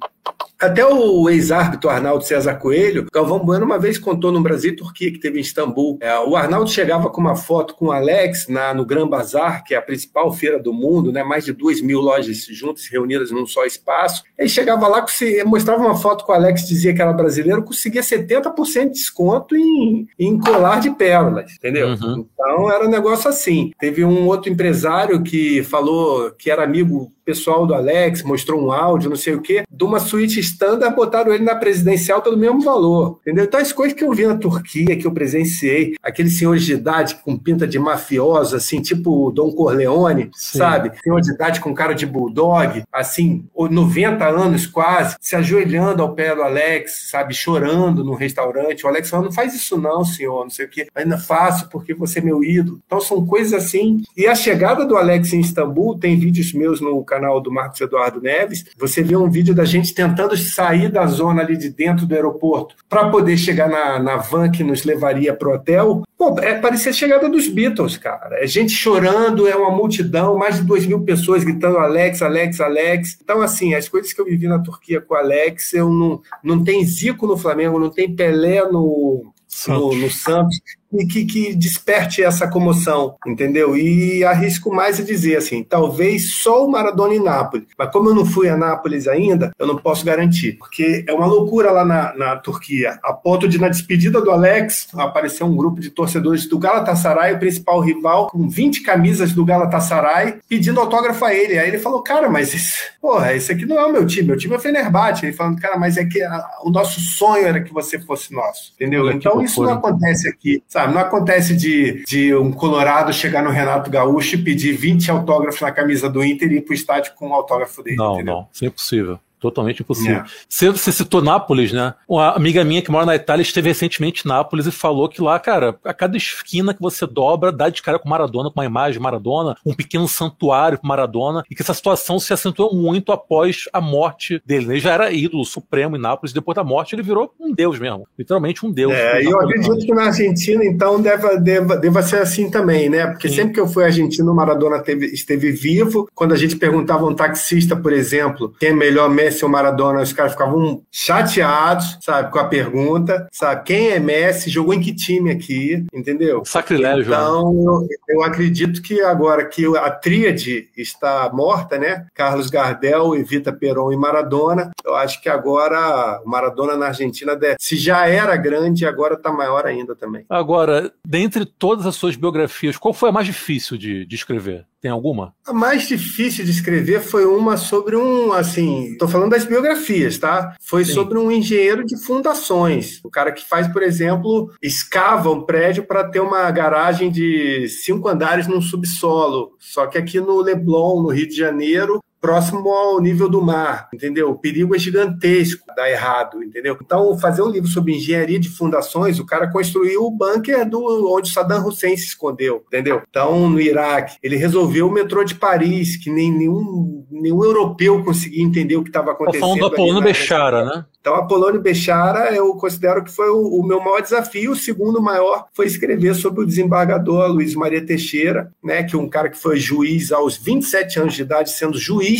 até 0.63 0.85
o 0.85 1.29
ex-árbitro 1.29 1.89
Arnaldo 1.89 2.23
César 2.23 2.55
Coelho, 2.55 3.05
Galvão 3.13 3.39
Bueno 3.39 3.65
uma 3.65 3.77
vez 3.77 3.97
contou 3.97 4.31
no 4.31 4.41
Brasil 4.41 4.75
Turquia, 4.75 5.11
que 5.11 5.19
teve 5.19 5.37
em 5.37 5.41
Istambul. 5.41 5.97
É, 6.01 6.17
o 6.19 6.35
Arnaldo 6.35 6.69
chegava 6.69 7.09
com 7.09 7.19
uma 7.19 7.35
foto 7.35 7.75
com 7.75 7.87
o 7.87 7.91
Alex 7.91 8.47
na, 8.47 8.73
no 8.73 8.85
Gran 8.85 9.07
Bazar, 9.07 9.63
que 9.63 9.73
é 9.73 9.77
a 9.77 9.81
principal 9.81 10.31
feira 10.31 10.57
do 10.57 10.73
mundo, 10.73 11.11
né? 11.11 11.23
mais 11.23 11.43
de 11.43 11.51
duas 11.51 11.81
mil 11.81 11.99
lojas 11.99 12.45
juntas, 12.49 12.87
reunidas 12.89 13.29
num 13.31 13.45
só 13.45 13.65
espaço. 13.65 14.23
Ele 14.37 14.47
chegava 14.47 14.87
lá, 14.87 15.05
mostrava 15.45 15.83
uma 15.83 15.97
foto 15.97 16.23
com 16.23 16.31
o 16.31 16.35
Alex, 16.35 16.65
dizia 16.65 16.93
que 16.93 17.01
era 17.01 17.11
brasileiro, 17.11 17.63
conseguia 17.63 18.01
70% 18.01 18.85
de 18.85 18.91
desconto 18.91 19.55
em, 19.55 20.07
em 20.17 20.39
colar 20.39 20.79
de 20.79 20.91
pérolas, 20.91 21.51
entendeu? 21.55 21.89
Uhum. 21.89 22.25
Então 22.33 22.71
era 22.71 22.85
um 22.85 22.89
negócio 22.89 23.29
assim. 23.29 23.71
Teve 23.77 24.05
um 24.05 24.27
outro 24.27 24.49
empresário 24.49 25.21
que 25.23 25.61
falou 25.63 26.31
que 26.31 26.49
era 26.49 26.63
amigo 26.63 27.11
pessoal 27.25 27.65
do 27.65 27.73
Alex, 27.73 28.21
mostrou 28.23 28.61
um 28.61 28.71
áudio, 28.71 29.09
não 29.09 29.15
sei 29.15 29.33
o 29.33 29.41
quê, 29.41 29.63
de 29.69 29.83
uma 29.83 29.99
suíte 30.13 30.39
standard, 30.41 30.95
botaram 30.95 31.33
ele 31.33 31.43
na 31.43 31.55
presidencial 31.55 32.21
pelo 32.21 32.37
mesmo 32.37 32.61
valor, 32.61 33.19
entendeu? 33.21 33.45
Então 33.45 33.59
as 33.59 33.73
coisas 33.73 33.97
que 33.97 34.03
eu 34.03 34.11
vi 34.11 34.27
na 34.27 34.37
Turquia, 34.37 34.95
que 34.95 35.07
eu 35.07 35.11
presenciei, 35.11 35.95
aqueles 36.03 36.37
senhores 36.37 36.63
de 36.63 36.73
idade 36.73 37.15
com 37.15 37.35
pinta 37.35 37.67
de 37.67 37.79
mafioso, 37.79 38.55
assim, 38.55 38.79
tipo 38.79 39.31
Dom 39.31 39.51
Corleone, 39.51 40.29
Sim. 40.35 40.59
sabe? 40.59 40.91
Senhor 41.03 41.19
de 41.19 41.31
idade 41.31 41.59
com 41.59 41.73
cara 41.73 41.93
de 41.93 42.05
bulldog, 42.05 42.83
assim, 42.91 43.43
90 43.57 44.23
anos 44.27 44.67
quase, 44.67 45.15
se 45.19 45.35
ajoelhando 45.35 46.03
ao 46.03 46.13
pé 46.13 46.35
do 46.35 46.43
Alex, 46.43 47.09
sabe? 47.09 47.33
Chorando 47.33 48.03
no 48.03 48.13
restaurante. 48.13 48.85
O 48.85 48.87
Alex 48.87 49.09
falou, 49.09 49.25
não 49.25 49.31
faz 49.31 49.55
isso 49.55 49.79
não, 49.79 50.05
senhor, 50.05 50.43
não 50.43 50.51
sei 50.51 50.65
o 50.65 50.69
quê. 50.69 50.87
Ainda 50.93 51.17
faço 51.17 51.69
porque 51.69 51.95
você 51.95 52.19
é 52.19 52.21
meu 52.21 52.43
ídolo. 52.43 52.79
Então 52.85 53.01
são 53.01 53.25
coisas 53.25 53.53
assim. 53.53 54.03
E 54.15 54.27
a 54.27 54.35
chegada 54.35 54.85
do 54.85 54.95
Alex 54.95 55.33
em 55.33 55.39
Istambul, 55.39 55.97
tem 55.97 56.19
vídeos 56.19 56.53
meus 56.53 56.79
no 56.79 57.03
canal 57.03 57.41
do 57.41 57.51
Marcos 57.51 57.81
Eduardo 57.81 58.21
Neves, 58.21 58.63
você 58.77 59.01
vê 59.01 59.15
um 59.15 59.29
vídeo 59.29 59.55
da 59.55 59.65
gente 59.65 59.93
tentando 60.03 60.35
sair 60.35 60.89
da 60.89 61.05
zona 61.05 61.41
ali 61.41 61.55
de 61.55 61.69
dentro 61.69 62.05
do 62.05 62.13
aeroporto 62.13 62.75
para 62.89 63.09
poder 63.09 63.37
chegar 63.37 63.69
na, 63.69 63.99
na 63.99 64.17
van 64.17 64.51
que 64.51 64.63
nos 64.63 64.83
levaria 64.83 65.33
para 65.33 65.49
o 65.49 65.53
hotel. 65.53 66.03
Pô, 66.17 66.37
é, 66.39 66.59
parecia 66.59 66.91
a 66.91 66.93
chegada 66.93 67.29
dos 67.29 67.47
Beatles, 67.47 67.97
cara. 67.97 68.43
É 68.43 68.47
gente 68.47 68.73
chorando, 68.73 69.47
é 69.47 69.55
uma 69.55 69.71
multidão, 69.71 70.37
mais 70.37 70.57
de 70.57 70.63
duas 70.63 70.85
mil 70.85 71.01
pessoas 71.01 71.43
gritando 71.43 71.77
Alex, 71.77 72.21
Alex, 72.21 72.59
Alex. 72.59 73.17
Então, 73.21 73.41
assim, 73.41 73.73
as 73.73 73.87
coisas 73.87 74.11
que 74.11 74.19
eu 74.19 74.25
vivi 74.25 74.47
na 74.47 74.59
Turquia 74.59 74.99
com 74.99 75.13
o 75.13 75.17
Alex, 75.17 75.73
eu 75.73 75.89
não, 75.89 76.21
não 76.43 76.63
tem 76.63 76.83
Zico 76.85 77.25
no 77.25 77.37
Flamengo, 77.37 77.79
não 77.79 77.89
tem 77.89 78.13
Pelé 78.13 78.63
no, 78.63 79.33
no, 79.67 79.95
no 79.95 80.09
Santos 80.09 80.59
e 80.93 81.05
que, 81.05 81.25
que 81.25 81.55
desperte 81.55 82.23
essa 82.23 82.47
comoção, 82.47 83.15
entendeu? 83.25 83.75
E 83.75 84.23
arrisco 84.23 84.73
mais 84.73 84.99
a 84.99 85.03
dizer 85.03 85.37
assim, 85.37 85.63
talvez 85.63 86.35
só 86.41 86.65
o 86.65 86.71
Maradona 86.71 87.15
em 87.15 87.23
Nápoles, 87.23 87.67
mas 87.77 87.91
como 87.91 88.09
eu 88.09 88.15
não 88.15 88.25
fui 88.25 88.49
a 88.49 88.57
Nápoles 88.57 89.07
ainda, 89.07 89.51
eu 89.57 89.67
não 89.67 89.77
posso 89.77 90.05
garantir, 90.05 90.53
porque 90.53 91.03
é 91.07 91.13
uma 91.13 91.25
loucura 91.25 91.71
lá 91.71 91.85
na, 91.85 92.15
na 92.15 92.35
Turquia, 92.37 92.99
a 93.03 93.13
ponto 93.13 93.47
de 93.47 93.59
na 93.59 93.69
despedida 93.69 94.21
do 94.21 94.31
Alex 94.31 94.87
aparecer 94.95 95.43
um 95.43 95.55
grupo 95.55 95.79
de 95.79 95.89
torcedores 95.89 96.47
do 96.47 96.59
Galatasaray, 96.59 97.33
o 97.33 97.39
principal 97.39 97.79
rival, 97.79 98.27
com 98.27 98.47
20 98.47 98.81
camisas 98.81 99.31
do 99.33 99.45
Galatasaray, 99.45 100.39
pedindo 100.47 100.79
autógrafo 100.79 101.25
a 101.25 101.33
ele. 101.33 101.57
Aí 101.57 101.67
ele 101.67 101.79
falou, 101.79 102.01
cara, 102.01 102.29
mas 102.29 102.53
isso, 102.53 102.79
porra, 103.01 103.33
esse 103.33 103.51
aqui 103.51 103.65
não 103.65 103.79
é 103.79 103.85
o 103.85 103.91
meu 103.91 104.05
time, 104.05 104.27
meu 104.27 104.37
time 104.37 104.53
é 104.53 104.57
o 104.57 104.59
Fenerbahçe. 104.61 105.25
Ele 105.25 105.33
falando, 105.33 105.59
cara, 105.59 105.77
mas 105.77 105.97
é 105.97 106.05
que 106.05 106.21
a, 106.21 106.45
o 106.63 106.69
nosso 106.69 106.99
sonho 106.99 107.45
era 107.45 107.61
que 107.61 107.73
você 107.73 107.99
fosse 107.99 108.33
nosso, 108.33 108.73
entendeu? 108.75 109.09
Então 109.11 109.41
isso 109.41 109.61
não 109.63 109.73
acontece 109.73 110.27
aqui, 110.27 110.63
sabe? 110.67 110.82
Sabe? 110.83 110.93
Não 110.93 111.01
acontece 111.01 111.55
de, 111.55 112.03
de 112.05 112.35
um 112.35 112.51
Colorado 112.51 113.13
chegar 113.13 113.43
no 113.43 113.49
Renato 113.49 113.89
Gaúcho 113.89 114.35
e 114.35 114.43
pedir 114.43 114.73
20 114.73 115.09
autógrafos 115.11 115.61
na 115.61 115.71
camisa 115.71 116.09
do 116.09 116.23
Inter 116.23 116.51
e 116.51 116.57
ir 116.57 116.61
pro 116.61 116.73
estádio 116.73 117.13
com 117.15 117.29
o 117.29 117.33
autógrafo 117.33 117.81
dele. 117.81 117.97
Não, 117.97 118.15
entendeu? 118.15 118.33
não, 118.33 118.47
isso 118.51 118.65
é 118.65 118.67
impossível. 118.67 119.19
Totalmente 119.43 119.81
impossível. 119.81 120.19
É. 120.19 120.25
Você, 120.47 120.69
você, 120.69 120.89
citou 120.89 121.21
Nápoles, 121.21 121.73
né? 121.73 121.93
Uma 122.07 122.29
amiga 122.29 122.63
minha 122.63 122.81
que 122.81 122.89
mora 122.89 123.05
na 123.05 123.13
Itália 123.13 123.41
esteve 123.41 123.67
recentemente 123.67 124.23
em 124.23 124.29
Nápoles 124.29 124.65
e 124.65 124.71
falou 124.71 125.09
que 125.09 125.21
lá, 125.21 125.37
cara, 125.37 125.75
a 125.83 125.93
cada 125.93 126.15
esquina 126.15 126.73
que 126.73 126.81
você 126.81 127.05
dobra, 127.05 127.51
dá 127.51 127.67
de 127.67 127.81
cara 127.81 127.99
com 127.99 128.07
Maradona, 128.07 128.49
com 128.49 128.57
uma 128.57 128.65
imagem 128.65 128.93
de 128.93 128.99
Maradona, 129.01 129.57
um 129.65 129.73
pequeno 129.73 130.07
santuário 130.07 130.77
com 130.77 130.87
Maradona, 130.87 131.43
e 131.51 131.55
que 131.55 131.61
essa 131.61 131.73
situação 131.73 132.21
se 132.21 132.31
acentuou 132.31 132.73
muito 132.73 133.11
após 133.11 133.65
a 133.73 133.81
morte 133.81 134.41
dele. 134.45 134.67
Ele 134.71 134.79
já 134.79 134.93
era 134.93 135.11
ídolo 135.11 135.43
supremo 135.43 135.97
em 135.97 135.99
Nápoles, 135.99 136.31
depois 136.31 136.55
da 136.55 136.63
morte 136.63 136.95
ele 136.95 137.03
virou 137.03 137.33
um 137.37 137.53
deus 137.53 137.77
mesmo. 137.77 138.07
Literalmente 138.17 138.65
um 138.65 138.71
deus. 138.71 138.93
É, 138.93 139.21
e 139.21 139.25
eu 139.25 139.41
acredito 139.41 139.85
que 139.85 139.93
na 139.93 140.05
Argentina, 140.05 140.63
então, 140.63 141.01
deva, 141.01 141.35
deva, 141.35 141.75
deva 141.75 142.01
ser 142.01 142.21
assim 142.21 142.49
também, 142.49 142.89
né? 142.89 143.07
Porque 143.07 143.27
Sim. 143.27 143.35
sempre 143.35 143.55
que 143.55 143.59
eu 143.59 143.67
fui 143.67 143.83
argentino, 143.83 144.31
o 144.31 144.35
Maradona 144.35 144.79
teve, 144.79 145.07
esteve 145.07 145.51
vivo. 145.51 146.07
Quando 146.15 146.33
a 146.33 146.37
gente 146.37 146.55
perguntava 146.55 147.03
a 147.03 147.09
um 147.09 147.13
taxista, 147.13 147.75
por 147.75 147.91
exemplo, 147.91 148.55
quem 148.57 148.69
é 148.69 148.73
melhor 148.73 149.09
Messi 149.09 149.32
Messi 149.33 149.43
ou 149.43 149.49
Maradona, 149.49 150.01
os 150.01 150.13
caras 150.13 150.33
ficavam 150.33 150.83
chateados, 150.91 151.97
sabe, 152.01 152.31
com 152.31 152.39
a 152.39 152.45
pergunta, 152.45 153.27
sabe? 153.31 153.63
Quem 153.63 153.89
é 153.89 153.99
Messi? 153.99 154.49
Jogou 154.49 154.73
em 154.73 154.81
que 154.81 154.93
time 154.93 155.31
aqui? 155.31 155.85
Entendeu? 155.91 156.43
Sacrilégio. 156.45 157.09
Né? 157.09 157.17
Então, 157.17 157.53
eu, 157.53 157.87
eu 158.17 158.23
acredito 158.23 158.81
que 158.81 159.01
agora 159.01 159.45
que 159.45 159.65
a 159.77 159.89
tríade 159.89 160.69
está 160.77 161.29
morta, 161.33 161.77
né? 161.77 162.05
Carlos 162.13 162.49
Gardel, 162.49 163.15
Evita 163.15 163.51
Peron 163.51 163.91
e 163.91 163.97
Maradona, 163.97 164.71
eu 164.85 164.95
acho 164.95 165.21
que 165.21 165.29
agora 165.29 166.21
o 166.23 166.29
Maradona 166.29 166.77
na 166.77 166.87
Argentina, 166.87 167.37
se 167.59 167.75
já 167.75 168.07
era 168.07 168.35
grande, 168.35 168.85
agora 168.85 169.15
está 169.15 169.31
maior 169.31 169.65
ainda 169.65 169.95
também. 169.95 170.25
Agora, 170.29 170.91
dentre 171.05 171.45
todas 171.45 171.85
as 171.85 171.95
suas 171.95 172.15
biografias, 172.15 172.77
qual 172.77 172.93
foi 172.93 173.09
a 173.09 173.11
mais 173.11 173.25
difícil 173.25 173.77
de, 173.77 174.05
de 174.05 174.15
escrever? 174.15 174.65
Tem 174.83 174.91
alguma? 174.91 175.33
A 175.47 175.53
mais 175.53 175.87
difícil 175.87 176.43
de 176.43 176.51
escrever 176.51 176.99
foi 176.99 177.25
uma 177.25 177.55
sobre 177.55 177.95
um, 177.95 178.33
assim, 178.33 178.91
estou 178.91 179.07
falando 179.07 179.31
das 179.31 179.45
biografias, 179.45 180.17
tá? 180.17 180.57
Foi 180.59 180.83
Sim. 180.83 180.91
sobre 180.91 181.17
um 181.17 181.31
engenheiro 181.31 181.85
de 181.85 181.97
fundações. 182.03 182.99
O 183.01 183.09
cara 183.09 183.31
que 183.31 183.47
faz, 183.47 183.65
por 183.69 183.81
exemplo, 183.81 184.51
escava 184.61 185.31
um 185.31 185.45
prédio 185.45 185.85
para 185.85 186.03
ter 186.09 186.19
uma 186.19 186.51
garagem 186.51 187.09
de 187.09 187.65
cinco 187.69 188.09
andares 188.09 188.45
num 188.45 188.59
subsolo. 188.59 189.55
Só 189.57 189.87
que 189.87 189.97
aqui 189.97 190.19
no 190.19 190.41
Leblon, 190.41 191.01
no 191.01 191.13
Rio 191.13 191.29
de 191.29 191.35
Janeiro, 191.37 192.03
próximo 192.23 192.69
ao 192.69 193.01
nível 193.01 193.27
do 193.27 193.41
mar, 193.41 193.89
entendeu? 193.93 194.29
O 194.29 194.39
perigo 194.39 194.73
é 194.73 194.79
gigantesco, 194.79 195.65
dá 195.75 195.89
errado, 195.89 196.41
entendeu? 196.41 196.77
Então, 196.81 197.19
fazer 197.19 197.41
um 197.41 197.49
livro 197.49 197.67
sobre 197.67 197.93
engenharia 197.93 198.39
de 198.39 198.47
fundações, 198.47 199.19
o 199.19 199.25
cara 199.25 199.51
construiu 199.51 200.05
o 200.05 200.09
bunker 200.09 200.67
do 200.69 200.81
onde 201.13 201.29
Saddam 201.29 201.67
Hussein 201.67 201.97
se 201.97 202.05
escondeu, 202.05 202.63
entendeu? 202.67 203.01
Então, 203.09 203.49
no 203.49 203.59
Iraque, 203.59 204.15
ele 204.23 204.37
resolveu 204.37 204.87
o 204.87 204.91
metrô 204.91 205.21
de 205.25 205.35
Paris, 205.35 205.97
que 205.97 206.09
nem 206.09 206.31
nenhum, 206.31 207.05
nenhum 207.11 207.43
europeu 207.43 208.01
conseguia 208.05 208.41
entender 208.41 208.77
o 208.77 208.83
que 208.83 208.89
estava 208.89 209.11
acontecendo. 209.11 209.41
Tá 209.41 209.47
falando 209.47 209.59
do 209.59 209.65
Apolônio 209.65 210.01
Bechara, 210.01 210.63
né? 210.63 210.85
Então, 211.03 211.15
Apolônio 211.15 211.59
Bechara, 211.59 212.33
eu 212.33 212.55
considero 212.55 213.03
que 213.03 213.11
foi 213.11 213.29
o, 213.29 213.59
o, 213.59 213.67
meu 213.67 213.81
maior 213.81 214.01
desafio. 214.01 214.51
O 214.51 214.55
segundo 214.55 215.01
maior 215.01 215.47
foi 215.51 215.65
escrever 215.65 216.15
sobre 216.15 216.41
o 216.41 216.45
desembargador 216.45 217.29
Luiz 217.29 217.53
Maria 217.55 217.85
Teixeira, 217.85 218.49
né, 218.63 218.83
que 218.83 218.95
é 218.95 218.97
um 218.97 219.09
cara 219.09 219.29
que 219.29 219.37
foi 219.37 219.59
juiz 219.59 220.13
aos 220.13 220.37
27 220.37 221.01
anos 221.01 221.13
de 221.13 221.23
idade, 221.23 221.51
sendo 221.51 221.77
juiz 221.77 222.12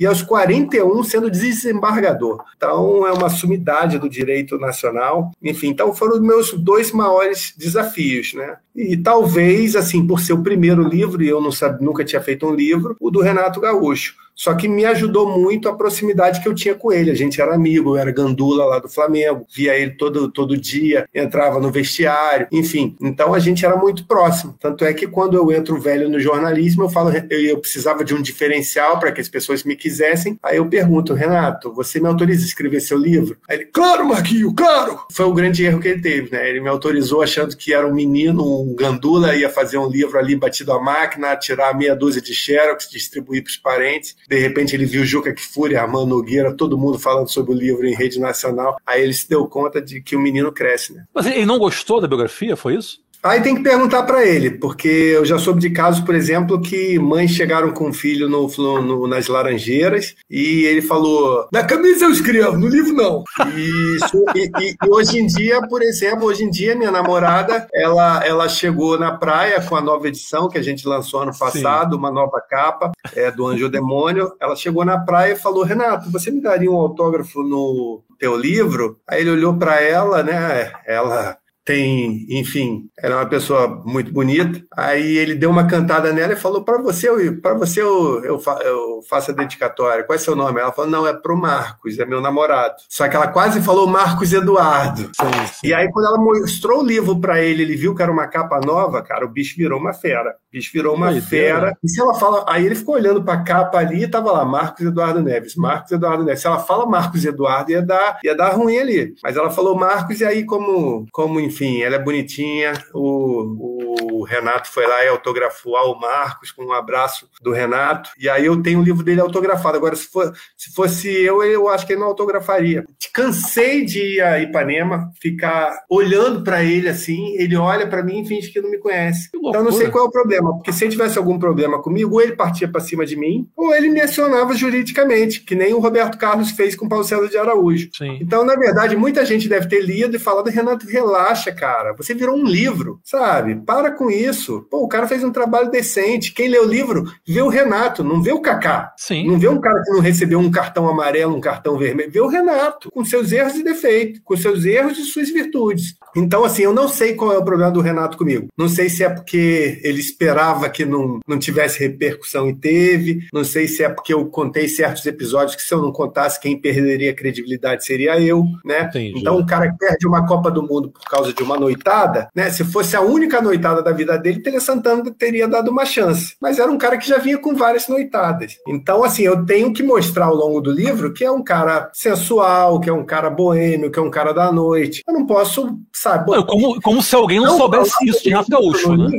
e 0.00 0.06
aos 0.06 0.22
41 0.22 1.02
sendo 1.02 1.30
desembargador. 1.30 2.42
Então, 2.56 3.06
é 3.06 3.12
uma 3.12 3.28
sumidade 3.28 3.98
do 3.98 4.08
direito 4.08 4.58
nacional. 4.58 5.30
Enfim, 5.42 5.68
então 5.68 5.94
foram 5.94 6.14
os 6.14 6.22
meus 6.22 6.54
dois 6.54 6.90
maiores 6.90 7.52
desafios, 7.54 8.32
né? 8.32 8.56
E 8.74 8.96
talvez, 8.96 9.76
assim, 9.76 10.06
por 10.06 10.20
ser 10.20 10.32
o 10.32 10.42
primeiro 10.42 10.82
livro, 10.82 11.22
e 11.22 11.28
eu 11.28 11.38
não 11.38 11.52
sabe, 11.52 11.84
nunca 11.84 12.02
tinha 12.02 12.22
feito 12.22 12.46
um 12.46 12.54
livro, 12.54 12.96
o 12.98 13.10
do 13.10 13.20
Renato 13.20 13.60
Gaúcho. 13.60 14.14
Só 14.40 14.54
que 14.54 14.66
me 14.66 14.86
ajudou 14.86 15.38
muito 15.38 15.68
a 15.68 15.76
proximidade 15.76 16.40
que 16.40 16.48
eu 16.48 16.54
tinha 16.54 16.74
com 16.74 16.90
ele. 16.90 17.10
A 17.10 17.14
gente 17.14 17.42
era 17.42 17.54
amigo, 17.54 17.90
eu 17.90 17.96
era 17.98 18.10
gandula 18.10 18.64
lá 18.64 18.78
do 18.78 18.88
Flamengo, 18.88 19.46
via 19.54 19.76
ele 19.76 19.90
todo, 19.90 20.32
todo 20.32 20.56
dia, 20.56 21.06
entrava 21.14 21.60
no 21.60 21.70
vestiário, 21.70 22.48
enfim. 22.50 22.96
Então 23.02 23.34
a 23.34 23.38
gente 23.38 23.66
era 23.66 23.76
muito 23.76 24.06
próximo. 24.06 24.56
Tanto 24.58 24.82
é 24.82 24.94
que 24.94 25.06
quando 25.06 25.36
eu 25.36 25.52
entro 25.52 25.78
velho 25.78 26.08
no 26.08 26.18
jornalismo, 26.18 26.84
eu 26.84 26.88
falo, 26.88 27.10
eu, 27.28 27.38
eu 27.38 27.58
precisava 27.58 28.02
de 28.02 28.14
um 28.14 28.22
diferencial 28.22 28.98
para 28.98 29.12
que 29.12 29.20
as 29.20 29.28
pessoas 29.28 29.62
me 29.62 29.76
quisessem. 29.76 30.38
Aí 30.42 30.56
eu 30.56 30.64
pergunto, 30.64 31.12
Renato, 31.12 31.70
você 31.74 32.00
me 32.00 32.08
autoriza 32.08 32.42
a 32.42 32.46
escrever 32.46 32.80
seu 32.80 32.96
livro? 32.96 33.36
Aí 33.46 33.58
ele, 33.58 33.66
claro, 33.66 34.08
Marquinho, 34.08 34.54
claro! 34.54 35.00
Foi 35.12 35.26
o 35.26 35.34
grande 35.34 35.66
erro 35.66 35.80
que 35.80 35.88
ele 35.88 36.00
teve, 36.00 36.34
né? 36.34 36.48
Ele 36.48 36.62
me 36.62 36.68
autorizou 36.70 37.20
achando 37.20 37.54
que 37.54 37.74
era 37.74 37.86
um 37.86 37.92
menino, 37.92 38.62
um 38.62 38.74
gandula, 38.74 39.36
ia 39.36 39.50
fazer 39.50 39.76
um 39.76 39.86
livro 39.86 40.18
ali 40.18 40.34
batido 40.34 40.72
à 40.72 40.80
máquina, 40.80 41.36
tirar 41.36 41.76
meia 41.76 41.94
dúzia 41.94 42.22
de 42.22 42.32
xerox, 42.32 42.88
distribuir 42.90 43.42
para 43.42 43.50
os 43.50 43.58
parentes. 43.58 44.16
De 44.30 44.38
repente 44.38 44.76
ele 44.76 44.86
viu 44.86 45.04
Juca 45.04 45.34
Kfouri, 45.34 45.74
Armando 45.74 46.06
Nogueira, 46.06 46.56
todo 46.56 46.78
mundo 46.78 47.00
falando 47.00 47.28
sobre 47.28 47.52
o 47.52 47.58
livro 47.58 47.84
em 47.84 47.96
rede 47.96 48.20
nacional. 48.20 48.76
Aí 48.86 49.02
ele 49.02 49.12
se 49.12 49.28
deu 49.28 49.44
conta 49.48 49.82
de 49.82 50.00
que 50.00 50.14
o 50.14 50.20
menino 50.20 50.52
cresce, 50.52 50.94
né? 50.94 51.04
Mas 51.12 51.26
ele 51.26 51.44
não 51.44 51.58
gostou 51.58 52.00
da 52.00 52.06
biografia, 52.06 52.56
foi 52.56 52.76
isso? 52.76 53.00
Aí 53.22 53.42
tem 53.42 53.54
que 53.54 53.62
perguntar 53.62 54.04
para 54.04 54.24
ele, 54.24 54.50
porque 54.50 54.88
eu 54.88 55.24
já 55.24 55.38
soube 55.38 55.60
de 55.60 55.70
casos, 55.70 56.00
por 56.00 56.14
exemplo, 56.14 56.60
que 56.60 56.98
mães 56.98 57.30
chegaram 57.30 57.70
com 57.70 57.88
um 57.88 57.92
filho 57.92 58.28
no, 58.28 58.48
no, 58.82 59.06
nas 59.06 59.28
Laranjeiras 59.28 60.14
e 60.28 60.64
ele 60.64 60.80
falou: 60.80 61.46
na 61.52 61.62
camisa 61.62 62.06
eu 62.06 62.10
escrevo, 62.10 62.58
no 62.58 62.66
livro 62.66 62.94
não. 62.94 63.22
E, 63.54 63.98
e, 64.34 64.50
e, 64.58 64.76
hoje 64.88 65.18
em 65.18 65.26
dia, 65.26 65.60
por 65.68 65.82
exemplo, 65.82 66.26
hoje 66.26 66.44
em 66.44 66.50
dia 66.50 66.74
minha 66.74 66.90
namorada, 66.90 67.68
ela, 67.74 68.24
ela 68.24 68.48
chegou 68.48 68.98
na 68.98 69.12
praia 69.12 69.60
com 69.60 69.76
a 69.76 69.82
nova 69.82 70.08
edição 70.08 70.48
que 70.48 70.56
a 70.56 70.62
gente 70.62 70.88
lançou 70.88 71.20
ano 71.20 71.36
passado, 71.38 71.92
Sim. 71.92 71.98
uma 71.98 72.10
nova 72.10 72.40
capa 72.40 72.90
é, 73.14 73.30
do 73.30 73.46
Anjo 73.46 73.68
Demônio. 73.68 74.32
Ela 74.40 74.56
chegou 74.56 74.84
na 74.84 74.98
praia 74.98 75.34
e 75.34 75.38
falou: 75.38 75.62
Renato, 75.62 76.10
você 76.10 76.30
me 76.30 76.40
daria 76.40 76.70
um 76.70 76.76
autógrafo 76.76 77.42
no 77.42 78.02
teu 78.18 78.34
livro? 78.34 78.98
Aí 79.06 79.20
ele 79.20 79.30
olhou 79.30 79.54
para 79.54 79.78
ela, 79.80 80.22
né? 80.22 80.72
Ela 80.86 81.36
tem, 81.70 82.26
enfim, 82.28 82.90
era 82.98 83.14
uma 83.16 83.26
pessoa 83.26 83.80
muito 83.84 84.12
bonita. 84.12 84.60
Aí 84.76 85.16
ele 85.16 85.36
deu 85.36 85.50
uma 85.50 85.68
cantada 85.68 86.12
nela 86.12 86.32
e 86.32 86.36
falou: 86.36 86.64
para 86.64 86.82
você, 86.82 87.30
para 87.30 87.54
você 87.54 87.80
eu, 87.80 88.24
eu, 88.24 88.42
eu, 88.64 89.00
faço 89.08 89.30
a 89.30 89.34
dedicatória. 89.34 90.02
Qual 90.02 90.16
é 90.16 90.18
seu 90.18 90.34
nome? 90.34 90.58
Ela 90.58 90.72
falou: 90.72 90.90
não, 90.90 91.06
é 91.06 91.12
pro 91.12 91.36
Marcos, 91.36 91.96
é 92.00 92.04
meu 92.04 92.20
namorado. 92.20 92.74
Só 92.88 93.08
que 93.08 93.14
ela 93.14 93.28
quase 93.28 93.62
falou 93.62 93.86
Marcos 93.86 94.32
Eduardo. 94.32 95.02
Sim, 95.02 95.46
sim. 95.46 95.68
E 95.68 95.72
aí, 95.72 95.88
quando 95.92 96.06
ela 96.06 96.18
mostrou 96.18 96.80
o 96.80 96.84
livro 96.84 97.20
para 97.20 97.40
ele, 97.40 97.62
ele 97.62 97.76
viu 97.76 97.94
que 97.94 98.02
era 98.02 98.10
uma 98.10 98.26
capa 98.26 98.58
nova, 98.58 99.00
cara, 99.00 99.24
o 99.24 99.28
bicho 99.28 99.54
virou 99.56 99.78
uma 99.78 99.92
fera. 99.92 100.30
O 100.30 100.52
bicho 100.52 100.72
virou 100.72 100.96
uma 100.96 101.12
fera. 101.20 101.76
E 101.84 101.88
se 101.88 102.00
ela 102.00 102.14
fala, 102.14 102.44
aí 102.48 102.66
ele 102.66 102.74
ficou 102.74 102.96
olhando 102.96 103.22
para 103.22 103.34
a 103.34 103.44
capa 103.44 103.78
ali 103.78 104.02
e 104.02 104.08
tava 104.08 104.32
lá, 104.32 104.44
Marcos 104.44 104.84
Eduardo 104.84 105.22
Neves, 105.22 105.54
Marcos 105.54 105.92
Eduardo 105.92 106.24
Neves. 106.24 106.40
Se 106.40 106.48
ela 106.48 106.58
fala 106.58 106.84
Marcos 106.84 107.24
Eduardo, 107.24 107.70
ia 107.70 107.80
dar, 107.80 108.18
ia 108.24 108.34
dar 108.34 108.54
ruim 108.54 108.76
ali. 108.76 109.14
Mas 109.22 109.36
ela 109.36 109.50
falou 109.50 109.76
Marcos, 109.76 110.20
e 110.20 110.24
aí, 110.24 110.44
como, 110.44 111.06
como 111.12 111.38
enfim 111.38 111.59
enfim, 111.60 111.82
ela 111.82 111.96
é 111.96 111.98
bonitinha. 111.98 112.72
O, 112.94 114.20
o 114.20 114.24
Renato 114.24 114.70
foi 114.70 114.86
lá 114.86 115.04
e 115.04 115.08
autografou 115.08 115.76
ao 115.76 115.98
Marcos 115.98 116.50
com 116.50 116.64
um 116.64 116.72
abraço 116.72 117.28
do 117.42 117.52
Renato. 117.52 118.10
E 118.18 118.28
aí 118.28 118.46
eu 118.46 118.62
tenho 118.62 118.80
o 118.80 118.82
livro 118.82 119.04
dele 119.04 119.20
autografado. 119.20 119.76
Agora, 119.76 119.94
se, 119.94 120.06
for, 120.06 120.32
se 120.56 120.72
fosse 120.72 121.08
eu, 121.08 121.42
eu 121.42 121.68
acho 121.68 121.86
que 121.86 121.92
ele 121.92 122.00
não 122.00 122.08
autografaria. 122.08 122.84
Cansei 123.12 123.84
de 123.84 123.98
ir 123.98 124.20
a 124.22 124.40
Ipanema, 124.40 125.10
ficar 125.20 125.84
olhando 125.88 126.42
para 126.42 126.64
ele 126.64 126.88
assim. 126.88 127.34
Ele 127.36 127.56
olha 127.56 127.86
para 127.86 128.02
mim 128.02 128.22
e 128.22 128.26
finge 128.26 128.50
que 128.50 128.60
não 128.60 128.70
me 128.70 128.78
conhece. 128.78 129.28
Então 129.34 129.62
não 129.62 129.72
sei 129.72 129.90
qual 129.90 130.04
é 130.04 130.08
o 130.08 130.12
problema, 130.12 130.54
porque 130.54 130.72
se 130.72 130.84
ele 130.84 130.92
tivesse 130.92 131.18
algum 131.18 131.38
problema 131.38 131.82
comigo, 131.82 132.14
ou 132.14 132.22
ele 132.22 132.36
partia 132.36 132.68
para 132.68 132.80
cima 132.80 133.04
de 133.04 133.16
mim, 133.16 133.48
ou 133.56 133.74
ele 133.74 133.88
me 133.88 134.00
acionava 134.00 134.54
juridicamente, 134.54 135.40
que 135.40 135.54
nem 135.54 135.74
o 135.74 135.80
Roberto 135.80 136.16
Carlos 136.16 136.50
fez 136.52 136.74
com 136.74 136.86
o 136.86 136.88
Paulo 136.88 137.04
César 137.04 137.28
de 137.28 137.36
Araújo. 137.36 137.90
Sim. 137.92 138.18
Então, 138.20 138.44
na 138.44 138.54
verdade, 138.54 138.96
muita 138.96 139.24
gente 139.24 139.48
deve 139.48 139.68
ter 139.68 139.80
lido 139.80 140.16
e 140.16 140.18
falado, 140.18 140.48
Renato, 140.48 140.86
relaxa, 140.86 141.49
cara. 141.52 141.92
Você 141.94 142.14
virou 142.14 142.36
um 142.36 142.44
livro, 142.44 143.00
sabe? 143.04 143.56
Para 143.56 143.90
com 143.90 144.10
isso. 144.10 144.66
Pô, 144.70 144.84
o 144.84 144.88
cara 144.88 145.06
fez 145.06 145.22
um 145.24 145.32
trabalho 145.32 145.70
decente. 145.70 146.32
Quem 146.32 146.48
lê 146.48 146.58
o 146.58 146.66
livro 146.66 147.04
vê 147.26 147.40
o 147.42 147.48
Renato, 147.48 148.04
não 148.04 148.22
vê 148.22 148.32
o 148.32 148.40
Kaká. 148.40 148.92
Sim. 148.96 149.26
Não 149.26 149.38
vê 149.38 149.48
um 149.48 149.60
cara 149.60 149.82
que 149.82 149.90
não 149.90 150.00
recebeu 150.00 150.38
um 150.38 150.50
cartão 150.50 150.88
amarelo, 150.88 151.34
um 151.34 151.40
cartão 151.40 151.78
vermelho. 151.78 152.10
Vê 152.10 152.20
o 152.20 152.28
Renato, 152.28 152.90
com 152.90 153.04
seus 153.04 153.32
erros 153.32 153.54
e 153.54 153.62
defeitos, 153.62 154.20
com 154.24 154.36
seus 154.36 154.64
erros 154.64 154.98
e 154.98 155.04
suas 155.04 155.30
virtudes. 155.30 155.94
Então, 156.16 156.44
assim, 156.44 156.62
eu 156.62 156.72
não 156.72 156.88
sei 156.88 157.14
qual 157.14 157.32
é 157.32 157.38
o 157.38 157.44
problema 157.44 157.70
do 157.70 157.80
Renato 157.80 158.18
comigo. 158.18 158.48
Não 158.56 158.68
sei 158.68 158.88
se 158.88 159.04
é 159.04 159.08
porque 159.08 159.80
ele 159.82 160.00
esperava 160.00 160.68
que 160.68 160.84
não, 160.84 161.20
não 161.26 161.38
tivesse 161.38 161.78
repercussão 161.80 162.48
e 162.48 162.54
teve. 162.54 163.28
Não 163.32 163.44
sei 163.44 163.68
se 163.68 163.82
é 163.82 163.88
porque 163.88 164.12
eu 164.12 164.26
contei 164.26 164.68
certos 164.68 165.06
episódios 165.06 165.56
que 165.56 165.62
se 165.62 165.72
eu 165.72 165.80
não 165.80 165.92
contasse, 165.92 166.40
quem 166.40 166.60
perderia 166.60 167.14
credibilidade 167.14 167.84
seria 167.84 168.20
eu, 168.20 168.44
né? 168.64 168.82
Entendi. 168.82 169.18
Então, 169.18 169.38
um 169.38 169.46
cara 169.46 169.70
que 169.70 169.78
perde 169.78 170.06
uma 170.06 170.26
Copa 170.26 170.50
do 170.50 170.62
Mundo 170.62 170.90
por 170.90 171.02
causa 171.08 171.29
de 171.32 171.42
uma 171.42 171.58
noitada, 171.58 172.28
né? 172.34 172.50
Se 172.50 172.64
fosse 172.64 172.96
a 172.96 173.00
única 173.00 173.40
noitada 173.40 173.82
da 173.82 173.92
vida 173.92 174.18
dele, 174.18 174.42
Tele 174.42 174.60
Santana 174.60 175.02
teria 175.16 175.48
dado 175.48 175.70
uma 175.70 175.84
chance. 175.84 176.36
Mas 176.40 176.58
era 176.58 176.70
um 176.70 176.78
cara 176.78 176.96
que 176.96 177.08
já 177.08 177.18
vinha 177.18 177.38
com 177.38 177.54
várias 177.54 177.88
noitadas. 177.88 178.56
Então, 178.66 179.04
assim, 179.04 179.22
eu 179.22 179.44
tenho 179.44 179.72
que 179.72 179.82
mostrar 179.82 180.26
ao 180.26 180.34
longo 180.34 180.60
do 180.60 180.70
livro 180.70 181.12
que 181.12 181.24
é 181.24 181.30
um 181.30 181.42
cara 181.42 181.90
sensual, 181.92 182.80
que 182.80 182.88
é 182.88 182.92
um 182.92 183.04
cara 183.04 183.30
boêmio, 183.30 183.90
que 183.90 183.98
é 183.98 184.02
um 184.02 184.10
cara 184.10 184.32
da 184.32 184.52
noite. 184.52 185.02
Eu 185.06 185.14
não 185.14 185.26
posso, 185.26 185.78
sabe? 185.92 186.30
Como, 186.46 186.80
como 186.80 187.02
se 187.02 187.14
alguém 187.14 187.38
não, 187.38 187.46
não 187.46 187.58
soubesse 187.58 187.94
isso 188.04 188.22
de 188.22 188.30
Renato 188.30 188.50
Gaúcho, 188.50 188.96
né? 188.96 189.18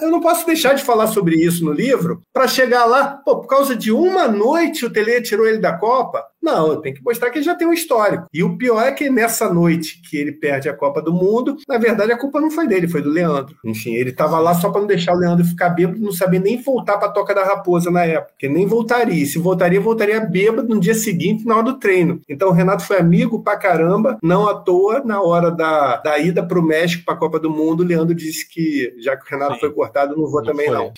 Eu 0.00 0.10
não 0.10 0.20
posso 0.20 0.46
deixar 0.46 0.74
de 0.74 0.84
falar 0.84 1.08
sobre 1.08 1.36
isso 1.36 1.64
no 1.64 1.72
livro 1.72 2.22
para 2.32 2.48
chegar 2.48 2.84
lá, 2.84 3.20
pô, 3.24 3.40
por 3.40 3.46
causa 3.46 3.76
de 3.76 3.92
uma 3.92 4.28
noite 4.28 4.86
o 4.86 4.90
Tele 4.90 5.20
tirou 5.20 5.46
ele 5.46 5.58
da 5.58 5.72
Copa. 5.76 6.24
Não, 6.46 6.68
eu 6.68 6.76
tenho 6.76 6.94
que 6.94 7.02
mostrar 7.02 7.28
que 7.30 7.38
ele 7.38 7.44
já 7.44 7.56
tem 7.56 7.66
um 7.66 7.72
histórico. 7.72 8.26
E 8.32 8.44
o 8.44 8.56
pior 8.56 8.80
é 8.80 8.92
que 8.92 9.10
nessa 9.10 9.52
noite 9.52 10.00
que 10.08 10.16
ele 10.16 10.30
perde 10.30 10.68
a 10.68 10.76
Copa 10.76 11.02
do 11.02 11.12
Mundo, 11.12 11.56
na 11.68 11.76
verdade 11.76 12.12
a 12.12 12.18
culpa 12.18 12.40
não 12.40 12.52
foi 12.52 12.68
dele, 12.68 12.86
foi 12.86 13.02
do 13.02 13.10
Leandro. 13.10 13.56
Enfim, 13.64 13.94
ele 13.94 14.10
estava 14.10 14.38
lá 14.38 14.54
só 14.54 14.70
para 14.70 14.80
não 14.80 14.86
deixar 14.86 15.12
o 15.12 15.18
Leandro 15.18 15.44
ficar 15.44 15.70
bêbado, 15.70 15.98
não 15.98 16.12
sabia 16.12 16.38
nem 16.38 16.62
voltar 16.62 16.98
para 16.98 17.08
a 17.08 17.10
Toca 17.10 17.34
da 17.34 17.44
Raposa 17.44 17.90
na 17.90 18.04
época, 18.04 18.32
porque 18.32 18.48
nem 18.48 18.64
voltaria. 18.64 19.26
Se 19.26 19.38
voltaria, 19.38 19.80
voltaria 19.80 20.20
bêbado 20.20 20.72
no 20.72 20.78
dia 20.78 20.94
seguinte, 20.94 21.44
na 21.44 21.56
hora 21.56 21.64
do 21.64 21.78
treino. 21.80 22.20
Então 22.28 22.48
o 22.48 22.52
Renato 22.52 22.84
foi 22.84 22.98
amigo 22.98 23.42
pra 23.42 23.56
caramba, 23.56 24.16
não 24.22 24.48
à 24.48 24.54
toa, 24.54 25.02
na 25.04 25.20
hora 25.20 25.50
da, 25.50 25.96
da 25.96 26.16
ida 26.16 26.46
para 26.46 26.60
o 26.60 26.62
México 26.62 27.04
para 27.04 27.14
a 27.14 27.18
Copa 27.18 27.40
do 27.40 27.50
Mundo, 27.50 27.80
o 27.80 27.86
Leandro 27.86 28.14
disse 28.14 28.48
que 28.48 28.94
já 29.00 29.16
que 29.16 29.24
o 29.24 29.28
Renato 29.28 29.55
Foi 29.58 29.72
cortado, 29.72 30.16
não 30.16 30.26
vou 30.26 30.40
não 30.40 30.50
também 30.50 30.66
foi, 30.66 30.74
não. 30.74 30.92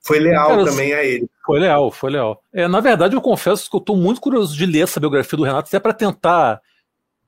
Foi 0.00 0.18
leal 0.18 0.48
Cara, 0.48 0.64
também 0.64 0.92
a 0.92 1.04
ele. 1.04 1.28
Foi 1.44 1.60
leal, 1.60 1.90
foi 1.90 2.10
leal. 2.10 2.42
É, 2.52 2.68
na 2.68 2.80
verdade, 2.80 3.14
eu 3.14 3.20
confesso 3.20 3.68
que 3.68 3.76
eu 3.76 3.80
estou 3.80 3.96
muito 3.96 4.20
curioso 4.20 4.56
de 4.56 4.66
ler 4.66 4.82
essa 4.82 5.00
biografia 5.00 5.36
do 5.36 5.44
Renato, 5.44 5.68
até 5.68 5.78
para 5.78 5.92
tentar 5.92 6.60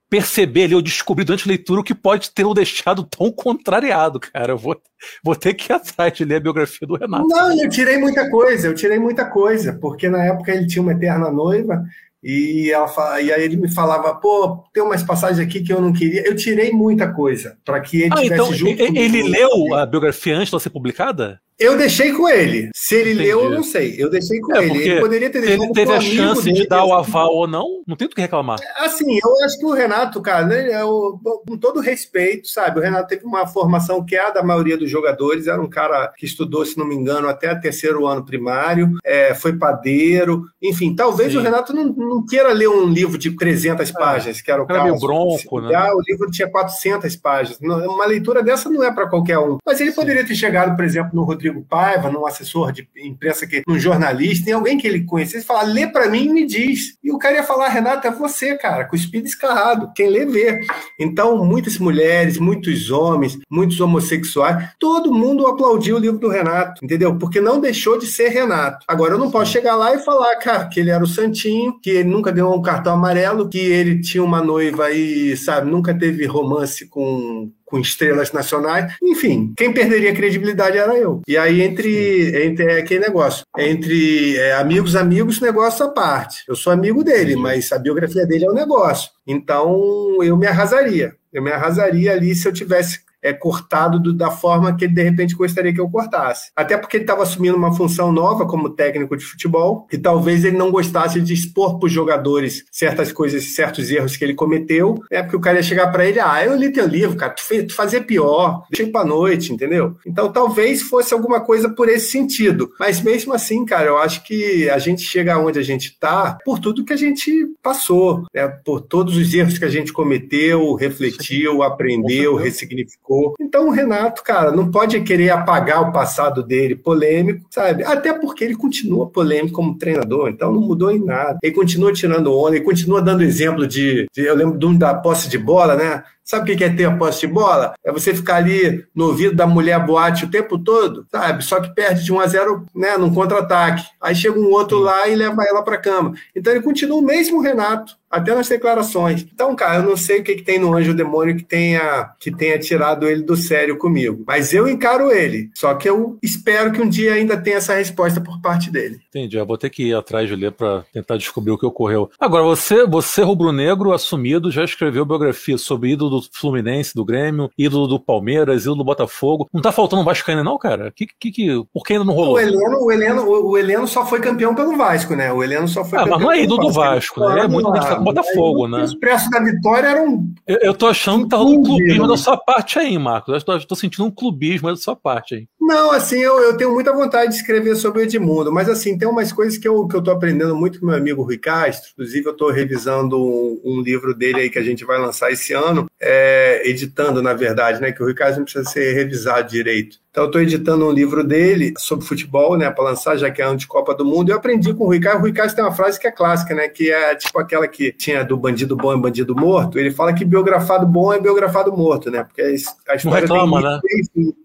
perceber 0.09 0.65
ali, 0.65 0.75
ou 0.75 0.83
descobrir 0.83 1.25
durante 1.25 1.47
a 1.47 1.49
leitura 1.49 1.81
o 1.81 1.85
que 1.85 1.95
pode 1.95 2.31
ter 2.31 2.45
o 2.45 2.55
deixado 2.55 3.05
tão 3.05 3.31
contrariado, 3.31 4.21
cara. 4.21 4.53
Eu 4.53 4.59
vou, 4.59 4.81
vou 5.23 5.35
ter 5.35 5.55
que 5.55 5.73
ir 5.73 5.75
atrás 5.75 6.13
de 6.13 6.25
ler 6.25 6.37
a 6.37 6.41
biografia 6.41 6.87
do 6.87 6.97
Renato. 6.97 7.27
Não, 7.27 7.61
eu 7.61 7.69
tirei 7.69 7.99
muita 7.99 8.31
coisa, 8.31 8.69
eu 8.69 8.75
tirei 8.75 8.99
muita 8.99 9.25
coisa, 9.25 9.73
porque 9.81 10.09
na 10.09 10.25
época 10.25 10.53
ele 10.53 10.67
tinha 10.67 10.83
uma 10.83 10.93
eterna 10.93 11.31
noiva, 11.31 11.85
e, 12.29 12.73
ela, 12.73 13.21
e 13.21 13.33
aí 13.33 13.45
ele 13.45 13.57
me 13.57 13.73
falava, 13.73 14.13
pô, 14.17 14.65
tem 14.75 14.83
umas 14.83 15.01
passagens 15.05 15.39
aqui 15.39 15.63
que 15.63 15.73
eu 15.73 15.81
não 15.81 15.93
queria. 15.93 16.27
Eu 16.27 16.35
tirei 16.35 16.73
muita 16.73 17.13
coisa 17.13 17.57
para 17.65 17.81
que 17.81 18.03
ele 18.03 18.13
ah, 18.13 18.17
tivesse 18.17 18.35
então, 18.35 18.53
junto. 18.53 18.83
Ele, 18.83 18.99
ele 18.99 19.23
leu 19.23 19.75
a 19.77 19.87
biografia 19.87 20.37
antes 20.37 20.51
de 20.51 20.61
ser 20.61 20.71
publicada? 20.71 21.41
Eu 21.59 21.77
deixei 21.79 22.13
com 22.13 22.29
ele. 22.29 22.71
Se 22.75 22.95
ele 22.95 23.13
Entendi. 23.13 23.29
leu, 23.29 23.45
eu 23.45 23.51
não 23.51 23.63
sei. 23.63 23.95
Eu 23.99 24.11
deixei 24.11 24.39
com 24.41 24.55
é, 24.55 24.65
ele. 24.65 24.79
Ele 24.79 25.01
poderia 25.01 25.31
ter 25.31 25.41
deixado. 25.41 25.63
Ele 25.63 25.73
teve 25.73 25.93
a 25.93 26.01
chance 26.01 26.53
de 26.53 26.67
dar 26.67 26.85
o 26.85 26.93
aval 26.93 27.35
ou 27.35 27.49
não? 27.49 27.83
Não 27.87 27.97
tem 27.97 28.07
o 28.07 28.11
que 28.11 28.21
reclamar. 28.21 28.59
Assim, 28.77 29.19
eu 29.25 29.45
acho 29.45 29.59
que 29.59 29.65
o 29.65 29.73
Renato, 29.73 30.21
cara, 30.21 30.45
né, 30.45 30.83
eu, 30.83 31.19
com 31.49 31.57
todo 31.57 31.81
respeito, 31.81 32.47
sabe? 32.49 32.79
O 32.79 32.83
Renato 32.83 33.09
teve 33.09 33.25
uma 33.25 33.47
formação 33.47 34.05
que 34.05 34.15
é 34.15 34.27
a 34.27 34.31
da 34.31 34.43
maioria 34.43 34.77
dos 34.77 34.91
jogadores. 34.91 35.47
Era 35.47 35.61
um 35.61 35.69
cara 35.69 36.13
que 36.17 36.27
estudou, 36.27 36.65
se 36.67 36.77
não 36.77 36.87
me 36.87 36.95
engano, 36.95 37.27
até 37.27 37.51
o 37.51 37.61
terceiro 37.61 38.07
ano 38.07 38.25
primário. 38.25 38.93
É, 39.03 39.35
foi 39.35 39.55
padeiro. 39.55 40.45
Enfim, 40.63 40.95
talvez 40.95 41.33
Sim. 41.33 41.39
o 41.39 41.43
Renato 41.43 41.73
não, 41.73 41.85
não, 41.85 42.27
queira 42.27 42.53
ler 42.53 42.69
um 42.69 42.87
livro 42.87 43.17
de 43.17 43.35
300 43.35 43.89
é, 43.89 43.93
páginas, 43.95 44.43
que 44.43 44.51
era 44.51 44.63
o 44.63 44.67
era 44.69 44.85
caso. 44.85 45.01
bronco, 45.01 45.61
né? 45.63 45.91
O 45.93 46.03
livro 46.07 46.31
tinha 46.31 46.51
400 46.51 47.17
páginas. 47.17 47.59
Uma 47.61 48.05
leitura 48.05 48.43
dessa 48.43 48.69
não 48.69 48.85
é 48.85 48.93
para 48.93 49.09
qualquer 49.09 49.39
um. 49.39 49.57
Mas 49.65 49.81
ele 49.81 49.91
Sim. 49.91 49.97
poderia 49.97 50.27
ter 50.27 50.35
chegado, 50.35 50.77
por 50.77 50.85
exemplo, 50.85 51.13
no 51.15 51.25
Rodrigo 51.25 51.46
Rodrigo 51.47 51.65
Paiva, 51.69 52.11
num 52.11 52.27
assessor 52.27 52.73
de 52.73 52.89
imprensa, 52.97 53.47
que, 53.47 53.63
num 53.67 53.79
jornalista, 53.79 54.51
em 54.51 54.53
alguém 54.53 54.79
que 54.79 54.87
ele 54.87 55.05
conhecesse, 55.05 55.47
falar, 55.47 55.63
lê 55.63 55.87
para 55.87 56.09
mim 56.09 56.25
e 56.25 56.33
me 56.33 56.47
diz. 56.47 56.99
E 57.03 57.11
o 57.13 57.19
cara 57.19 57.37
ia 57.37 57.43
falar, 57.43 57.69
Renato, 57.69 58.07
é 58.07 58.11
você, 58.11 58.57
cara, 58.57 58.85
com 58.85 58.95
o 58.95 58.99
espírito 58.99 59.29
escarrado. 59.29 59.93
Quem 59.95 60.09
lê, 60.09 60.27
vê. 60.27 60.61
Então, 60.99 61.45
muitas 61.45 61.79
mulheres, 61.79 62.39
muitos 62.39 62.91
homens, 62.91 63.39
muitos 63.51 63.81
homossexuais, 63.81 64.71
todo 64.79 65.13
mundo 65.13 65.47
aplaudiu 65.47 65.97
o 65.97 65.99
livro 65.99 66.19
do 66.19 66.29
Renato, 66.29 66.85
entendeu? 66.85 67.17
Porque 67.17 67.41
não 67.41 67.61
deixou 67.61 67.99
de 67.99 68.07
ser 68.07 68.29
Renato. 68.29 68.85
Agora, 68.89 69.15
eu 69.15 69.19
não 69.19 69.31
posso 69.31 69.53
chegar 69.53 69.77
lá 69.77 69.95
e 69.95 69.99
falar, 69.99 70.37
cara, 70.37 70.67
que 70.67 70.81
ele 70.81 70.91
era 70.91 71.03
o 71.03 71.07
santinho, 71.07 71.79
que 71.81 71.91
ele 71.91 72.09
nunca 72.09 72.33
ganhou 72.33 72.57
um 72.57 72.63
cartão 72.63 72.95
amarelo, 72.95 73.49
que 73.49 73.59
ele 73.59 74.01
tinha 74.01 74.23
uma 74.23 74.43
noiva 74.43 74.91
e, 74.91 75.37
sabe, 75.37 75.71
nunca 75.71 75.95
teve 75.95 76.27
romance 76.27 76.87
com 76.89 77.51
com 77.67 77.79
estrelas 77.79 78.33
nacionais. 78.33 78.95
Enfim, 79.03 79.53
quem 79.57 79.73
perderia 79.73 80.15
credibilidade 80.15 80.79
era 80.79 80.97
eu. 80.97 81.21
E 81.27 81.37
aí, 81.37 81.61
entre, 81.61 82.47
entre 82.47 82.65
é 82.65 82.79
aquele 82.79 83.01
negócio, 83.01 83.45
entre 83.59 84.37
é, 84.37 84.55
amigos, 84.55 84.97
amigos, 84.97 85.41
negócio 85.41 85.85
à 85.85 85.89
parte. 85.89 86.45
Eu 86.49 86.55
sou 86.55 86.73
amigo 86.73 87.03
dele, 87.03 87.37
mas 87.37 87.71
a 87.73 87.79
biografia 87.79 88.25
dele 88.25 88.47
é 88.47 88.51
um 88.51 88.55
negócio. 88.55 89.11
Então, 89.27 90.23
eu 90.23 90.37
me 90.37 90.47
arrasaria. 90.47 91.15
Eu 91.33 91.43
me 91.43 91.51
arrasaria 91.53 92.13
ali 92.13 92.35
se 92.35 92.49
eu 92.49 92.53
tivesse 92.53 93.01
é, 93.27 93.33
cortado 93.33 93.99
do, 93.99 94.15
da 94.15 94.31
forma 94.31 94.75
que 94.77 94.85
ele 94.85 94.95
de 94.95 95.03
repente 95.03 95.35
gostaria 95.35 95.75
que 95.75 95.81
eu 95.81 95.91
cortasse. 95.91 96.51
Até 96.55 96.77
porque 96.77 96.97
ele 96.97 97.05
estava 97.05 97.23
assumindo 97.23 97.57
uma 97.57 97.75
função 97.75 98.13
nova 98.13 98.47
como 98.47 98.71
técnico 98.71 99.17
de 99.17 99.25
futebol, 99.25 99.87
e 99.93 99.99
talvez 99.99 100.45
ele 100.45 100.57
não 100.57 100.71
gostasse 100.71 101.21
de 101.21 101.35
expor 101.35 101.79
para 101.79 101.87
os 101.87 101.93
jogadores 101.93 102.65
certas 102.71 103.11
coisas, 103.11 103.55
certos 103.55 103.91
erros 103.91 104.17
que 104.17 104.25
ele 104.25 104.35
cometeu, 104.35 104.95
né? 105.11 105.23
Porque 105.23 105.37
o 105.37 105.41
cara 105.41 105.57
ia 105.57 105.63
chegar 105.63 105.89
para 105.89 106.07
ele, 106.07 106.21
ah, 106.21 106.45
eu 106.45 106.55
li 106.55 106.73
teu 106.73 106.87
livro, 106.87 107.17
cara, 107.17 107.33
tu, 107.33 107.43
fez, 107.43 107.67
tu 107.67 107.75
fazia 107.75 108.01
pior, 108.01 108.63
deixei 108.71 108.91
para 108.93 109.05
noite, 109.05 109.53
entendeu? 109.53 109.97
Então 110.07 110.31
talvez 110.31 110.83
fosse 110.83 111.13
alguma 111.13 111.41
coisa 111.41 111.69
por 111.69 111.89
esse 111.89 112.11
sentido. 112.11 112.71
Mas 112.79 113.01
mesmo 113.01 113.33
assim, 113.33 113.65
cara, 113.65 113.87
eu 113.87 113.99
acho 113.99 114.23
que 114.25 114.69
a 114.71 114.79
gente 114.79 115.03
chega 115.03 115.39
onde 115.39 115.59
a 115.59 115.63
gente 115.63 115.89
está 115.89 116.39
por 116.45 116.59
tudo 116.59 116.85
que 116.85 116.93
a 116.93 116.97
gente 116.97 117.31
passou, 117.63 118.25
né? 118.33 118.47
Por 118.65 118.81
todos 118.81 119.17
os 119.17 119.35
erros 119.35 119.59
que 119.59 119.65
a 119.65 119.71
gente 119.71 119.93
cometeu, 119.93 120.75
refletiu, 120.75 121.63
aprendeu, 121.63 122.37
ressignificou 122.37 123.16
então 123.41 123.69
o 123.69 123.71
Renato, 123.71 124.23
cara, 124.23 124.51
não 124.51 124.71
pode 124.71 125.01
querer 125.01 125.31
apagar 125.31 125.83
o 125.83 125.93
passado 125.93 126.43
dele 126.43 126.75
polêmico, 126.75 127.47
sabe? 127.51 127.85
Até 127.85 128.13
porque 128.13 128.45
ele 128.45 128.55
continua 128.57 129.09
polêmico 129.09 129.55
como 129.55 129.79
treinador, 129.79 130.29
então 130.29 130.53
não 130.53 130.61
mudou 130.61 130.91
em 130.91 131.03
nada. 131.03 131.39
Ele 131.43 131.55
continua 131.55 131.93
tirando 131.93 132.33
onda, 132.33 132.57
ele 132.57 132.65
continua 132.65 133.01
dando 133.01 133.23
exemplo 133.23 133.67
de, 133.67 134.07
de 134.13 134.25
eu 134.25 134.35
lembro 134.35 134.59
de 134.59 134.67
um 134.67 134.77
da 134.77 134.95
posse 134.95 135.29
de 135.29 135.39
bola, 135.39 135.77
né? 135.77 136.03
Sabe 136.27 136.53
o 136.53 136.57
que 136.57 136.65
é 136.65 136.69
ter 136.69 136.87
a 136.87 136.97
posse 136.97 137.21
de 137.21 137.29
bola? 137.29 137.75
É 137.85 137.93
você 137.93 138.13
ficar 138.13 138.37
ali 138.37 138.85
no 138.93 139.07
ouvido 139.07 139.37
da 139.37 139.47
mulher 139.47 139.79
boate 139.87 140.25
o 140.25 140.31
tempo 140.31 140.59
todo, 140.59 141.07
sabe? 141.09 141.45
Só 141.45 141.61
que 141.61 141.73
perde 141.73 142.05
de 142.05 142.13
1 142.13 142.19
a 142.19 142.27
0 142.27 142.67
né, 142.75 142.97
num 142.99 143.15
contra-ataque. 143.15 143.85
Aí 144.01 144.13
chega 144.13 144.37
um 144.37 144.51
outro 144.51 144.81
lá 144.81 145.07
e 145.07 145.15
leva 145.15 145.45
ela 145.49 145.63
para 145.63 145.79
cama. 145.79 146.15
Então 146.35 146.53
ele 146.53 146.63
continua 146.63 146.99
o 146.99 147.03
mesmo 147.03 147.41
Renato, 147.41 147.97
até 148.11 148.35
nas 148.35 148.49
declarações. 148.49 149.27
Então, 149.33 149.55
cara, 149.55 149.77
eu 149.77 149.83
não 149.83 149.97
sei 149.97 150.21
o 150.21 150.25
que, 150.25 150.37
que 150.37 150.43
tem 150.43 150.59
no 150.59 150.75
anjo 150.75 150.95
demônio 150.95 151.37
que 151.37 151.45
tenha, 151.45 152.11
que 152.19 152.31
tenha 152.31 152.59
tirado 152.59 153.07
ele 153.07 153.23
do 153.23 153.37
sério 153.37 153.77
comigo. 153.77 154.25
Mas 154.27 154.53
eu 154.53 154.69
encaro 154.69 155.13
ele. 155.13 155.51
Só 155.55 155.75
que 155.75 155.89
eu 155.89 156.19
espero 156.23 156.73
que 156.73 156.81
um 156.81 156.89
dia 156.89 157.15
ainda 157.15 157.37
tenha 157.37 157.57
essa 157.57 157.75
resposta 157.75 158.21
por 158.21 158.41
parte 158.41 158.71
dele. 158.71 158.99
Entendi. 159.09 159.37
Eu 159.37 159.47
vou 159.47 159.59
ter 159.59 159.71
que 159.71 159.89
ir 159.89 159.95
atrás 159.95 160.29
de 160.29 160.35
ler 160.35 160.53
para 160.53 160.85
tentar 160.93 161.17
descobrir 161.17 161.53
o 161.53 161.59
que 161.59 161.67
ocorreu. 161.67 162.11
Agora, 162.19 162.43
você, 162.43 162.85
você 162.87 163.23
rubro-negro 163.23 163.93
assumido, 163.93 164.51
já 164.51 164.65
escreveu 164.65 165.05
biografia 165.05 165.59
sobre 165.59 165.91
ídolo 165.91 166.16
do 166.21 166.29
Fluminense, 166.33 166.95
do 166.95 167.05
Grêmio, 167.05 167.51
ídolo 167.57 167.87
do 167.87 168.01
Palmeiras, 168.01 168.63
ídolo 168.63 168.79
do 168.79 168.85
Botafogo. 168.85 169.49
Não 169.53 169.63
tá 169.63 169.73
faltando 169.73 170.03
um 170.03 170.05
Vasco 170.05 170.31
ainda 170.31 170.45
não, 170.45 170.59
cara? 170.59 170.93
Que, 170.95 171.07
que, 171.07 171.31
que, 171.31 171.65
por 171.73 171.85
que 171.85 171.95
ainda 171.95 172.05
não 172.05 172.15
rolou? 172.15 172.35
O 172.35 172.39
Heleno, 172.39 172.79
o, 172.81 172.93
Heleno, 172.93 173.23
o 173.23 173.59
Heleno 173.59 173.87
só 173.87 174.05
foi 174.07 174.21
campeão 174.21 174.55
pelo 174.55 174.77
Vasco, 174.77 175.15
né? 175.15 175.33
O 175.33 175.43
Heleno 175.43 175.69
só 175.69 175.85
foi 175.85 175.99
ah, 175.99 176.03
campeão 176.03 176.19
mas 176.19 176.27
não 176.27 176.33
é 176.33 176.43
ídolo 176.43 176.61
do 176.63 176.73
Vasco, 176.73 177.21
né? 177.21 177.33
Ele 177.33 177.41
é 177.41 177.49
muito 177.49 177.69
identificado 177.69 177.97
com 177.97 178.03
o 178.03 178.15
Botafogo, 178.15 178.69
né? 178.69 178.79
O 178.79 178.85
Expresso 178.85 179.31
da 179.31 179.41
Vitória 179.41 179.89
era 179.89 180.03
um... 180.03 180.33
Eu, 180.47 180.59
eu 180.63 180.75
tô 180.75 180.87
achando 180.87 181.25
que 181.25 181.31
tá 181.31 181.37
rolando 181.37 181.61
um 181.61 181.63
clubismo 181.63 182.09
da 182.09 182.17
sua 182.17 182.37
parte 182.37 182.79
aí, 182.79 182.99
Marcos. 182.99 183.35
Eu 183.35 183.43
tô, 183.43 183.67
tô 183.67 183.75
sentindo 183.75 184.05
um 184.05 184.11
clubismo 184.11 184.69
da 184.69 184.77
sua 184.77 184.97
parte 184.97 185.35
aí. 185.35 185.49
Não, 185.67 185.91
assim, 185.91 186.19
eu, 186.21 186.39
eu 186.39 186.57
tenho 186.57 186.71
muita 186.71 186.93
vontade 186.93 187.33
de 187.33 187.39
escrever 187.39 187.75
sobre 187.75 187.99
o 187.99 188.03
Edmundo, 188.05 188.53
mas 188.53 188.69
assim, 188.69 188.97
tem 188.97 189.09
umas 189.09 189.33
coisas 189.33 189.59
que 189.59 189.67
eu, 189.67 189.85
que 189.89 189.97
eu 189.97 190.13
aprendendo 190.13 190.55
muito 190.55 190.79
com 190.79 190.87
meu 190.87 190.95
amigo 190.95 191.25
Rui 191.25 191.39
Castro, 191.39 191.91
inclusive 191.93 192.25
eu 192.25 192.37
tô 192.37 192.53
revisando 192.53 193.21
um, 193.21 193.61
um 193.65 193.81
livro 193.81 194.15
dele 194.15 194.43
aí 194.43 194.49
que 194.49 194.61
a 194.61 194.63
gente 194.63 194.85
vai 194.85 194.97
lançar 194.97 195.33
esse 195.33 195.53
ano, 195.53 195.91
é, 195.99 196.63
editando, 196.65 197.21
na 197.21 197.35
verdade, 197.35 197.81
né, 197.81 197.91
que 197.91 198.01
o 198.01 198.05
Rui 198.05 198.15
Castro 198.15 198.39
não 198.39 198.45
precisa 198.45 198.65
ser 198.65 198.93
revisado 198.93 199.51
direito. 199.51 199.99
Então, 200.17 200.25
eu 200.25 200.29
estou 200.29 200.41
editando 200.41 200.87
um 200.87 200.91
livro 200.91 201.23
dele 201.23 201.75
sobre 201.77 202.07
futebol, 202.07 202.57
né, 202.57 202.71
para 202.71 202.85
lançar, 202.85 203.19
já 203.19 203.31
que 203.31 203.43
é 203.43 203.45
ano 203.45 203.59
de 203.59 203.67
Copa 203.67 203.95
do 203.95 204.03
Mundo. 204.03 204.31
Eu 204.31 204.37
aprendi 204.39 204.73
com 204.73 204.85
o 204.85 204.87
Rui 204.87 204.99
Castro. 204.99 205.19
O 205.19 205.23
Rui 205.25 205.33
Castro 205.35 205.57
tem 205.57 205.65
uma 205.67 205.75
frase 205.75 206.01
que 206.01 206.07
é 206.07 206.11
clássica, 206.11 206.55
né, 206.55 206.69
que 206.69 206.91
é 206.91 207.15
tipo 207.17 207.39
aquela 207.39 207.69
que 207.69 207.93
tinha 207.93 208.25
do 208.25 208.35
bandido 208.35 208.75
bom 208.75 208.95
e 208.95 208.99
bandido 208.99 209.37
morto. 209.37 209.79
Ele 209.79 209.91
fala 209.91 210.15
que 210.15 210.25
biografado 210.25 210.87
bom 210.87 211.13
é 211.13 211.21
biografado 211.21 211.71
morto, 211.71 212.11
né, 212.11 212.25
porque 212.25 212.41
a 212.41 212.51
história 212.51 212.99
não 213.05 213.13
reclama, 213.13 213.61
né? 213.61 213.81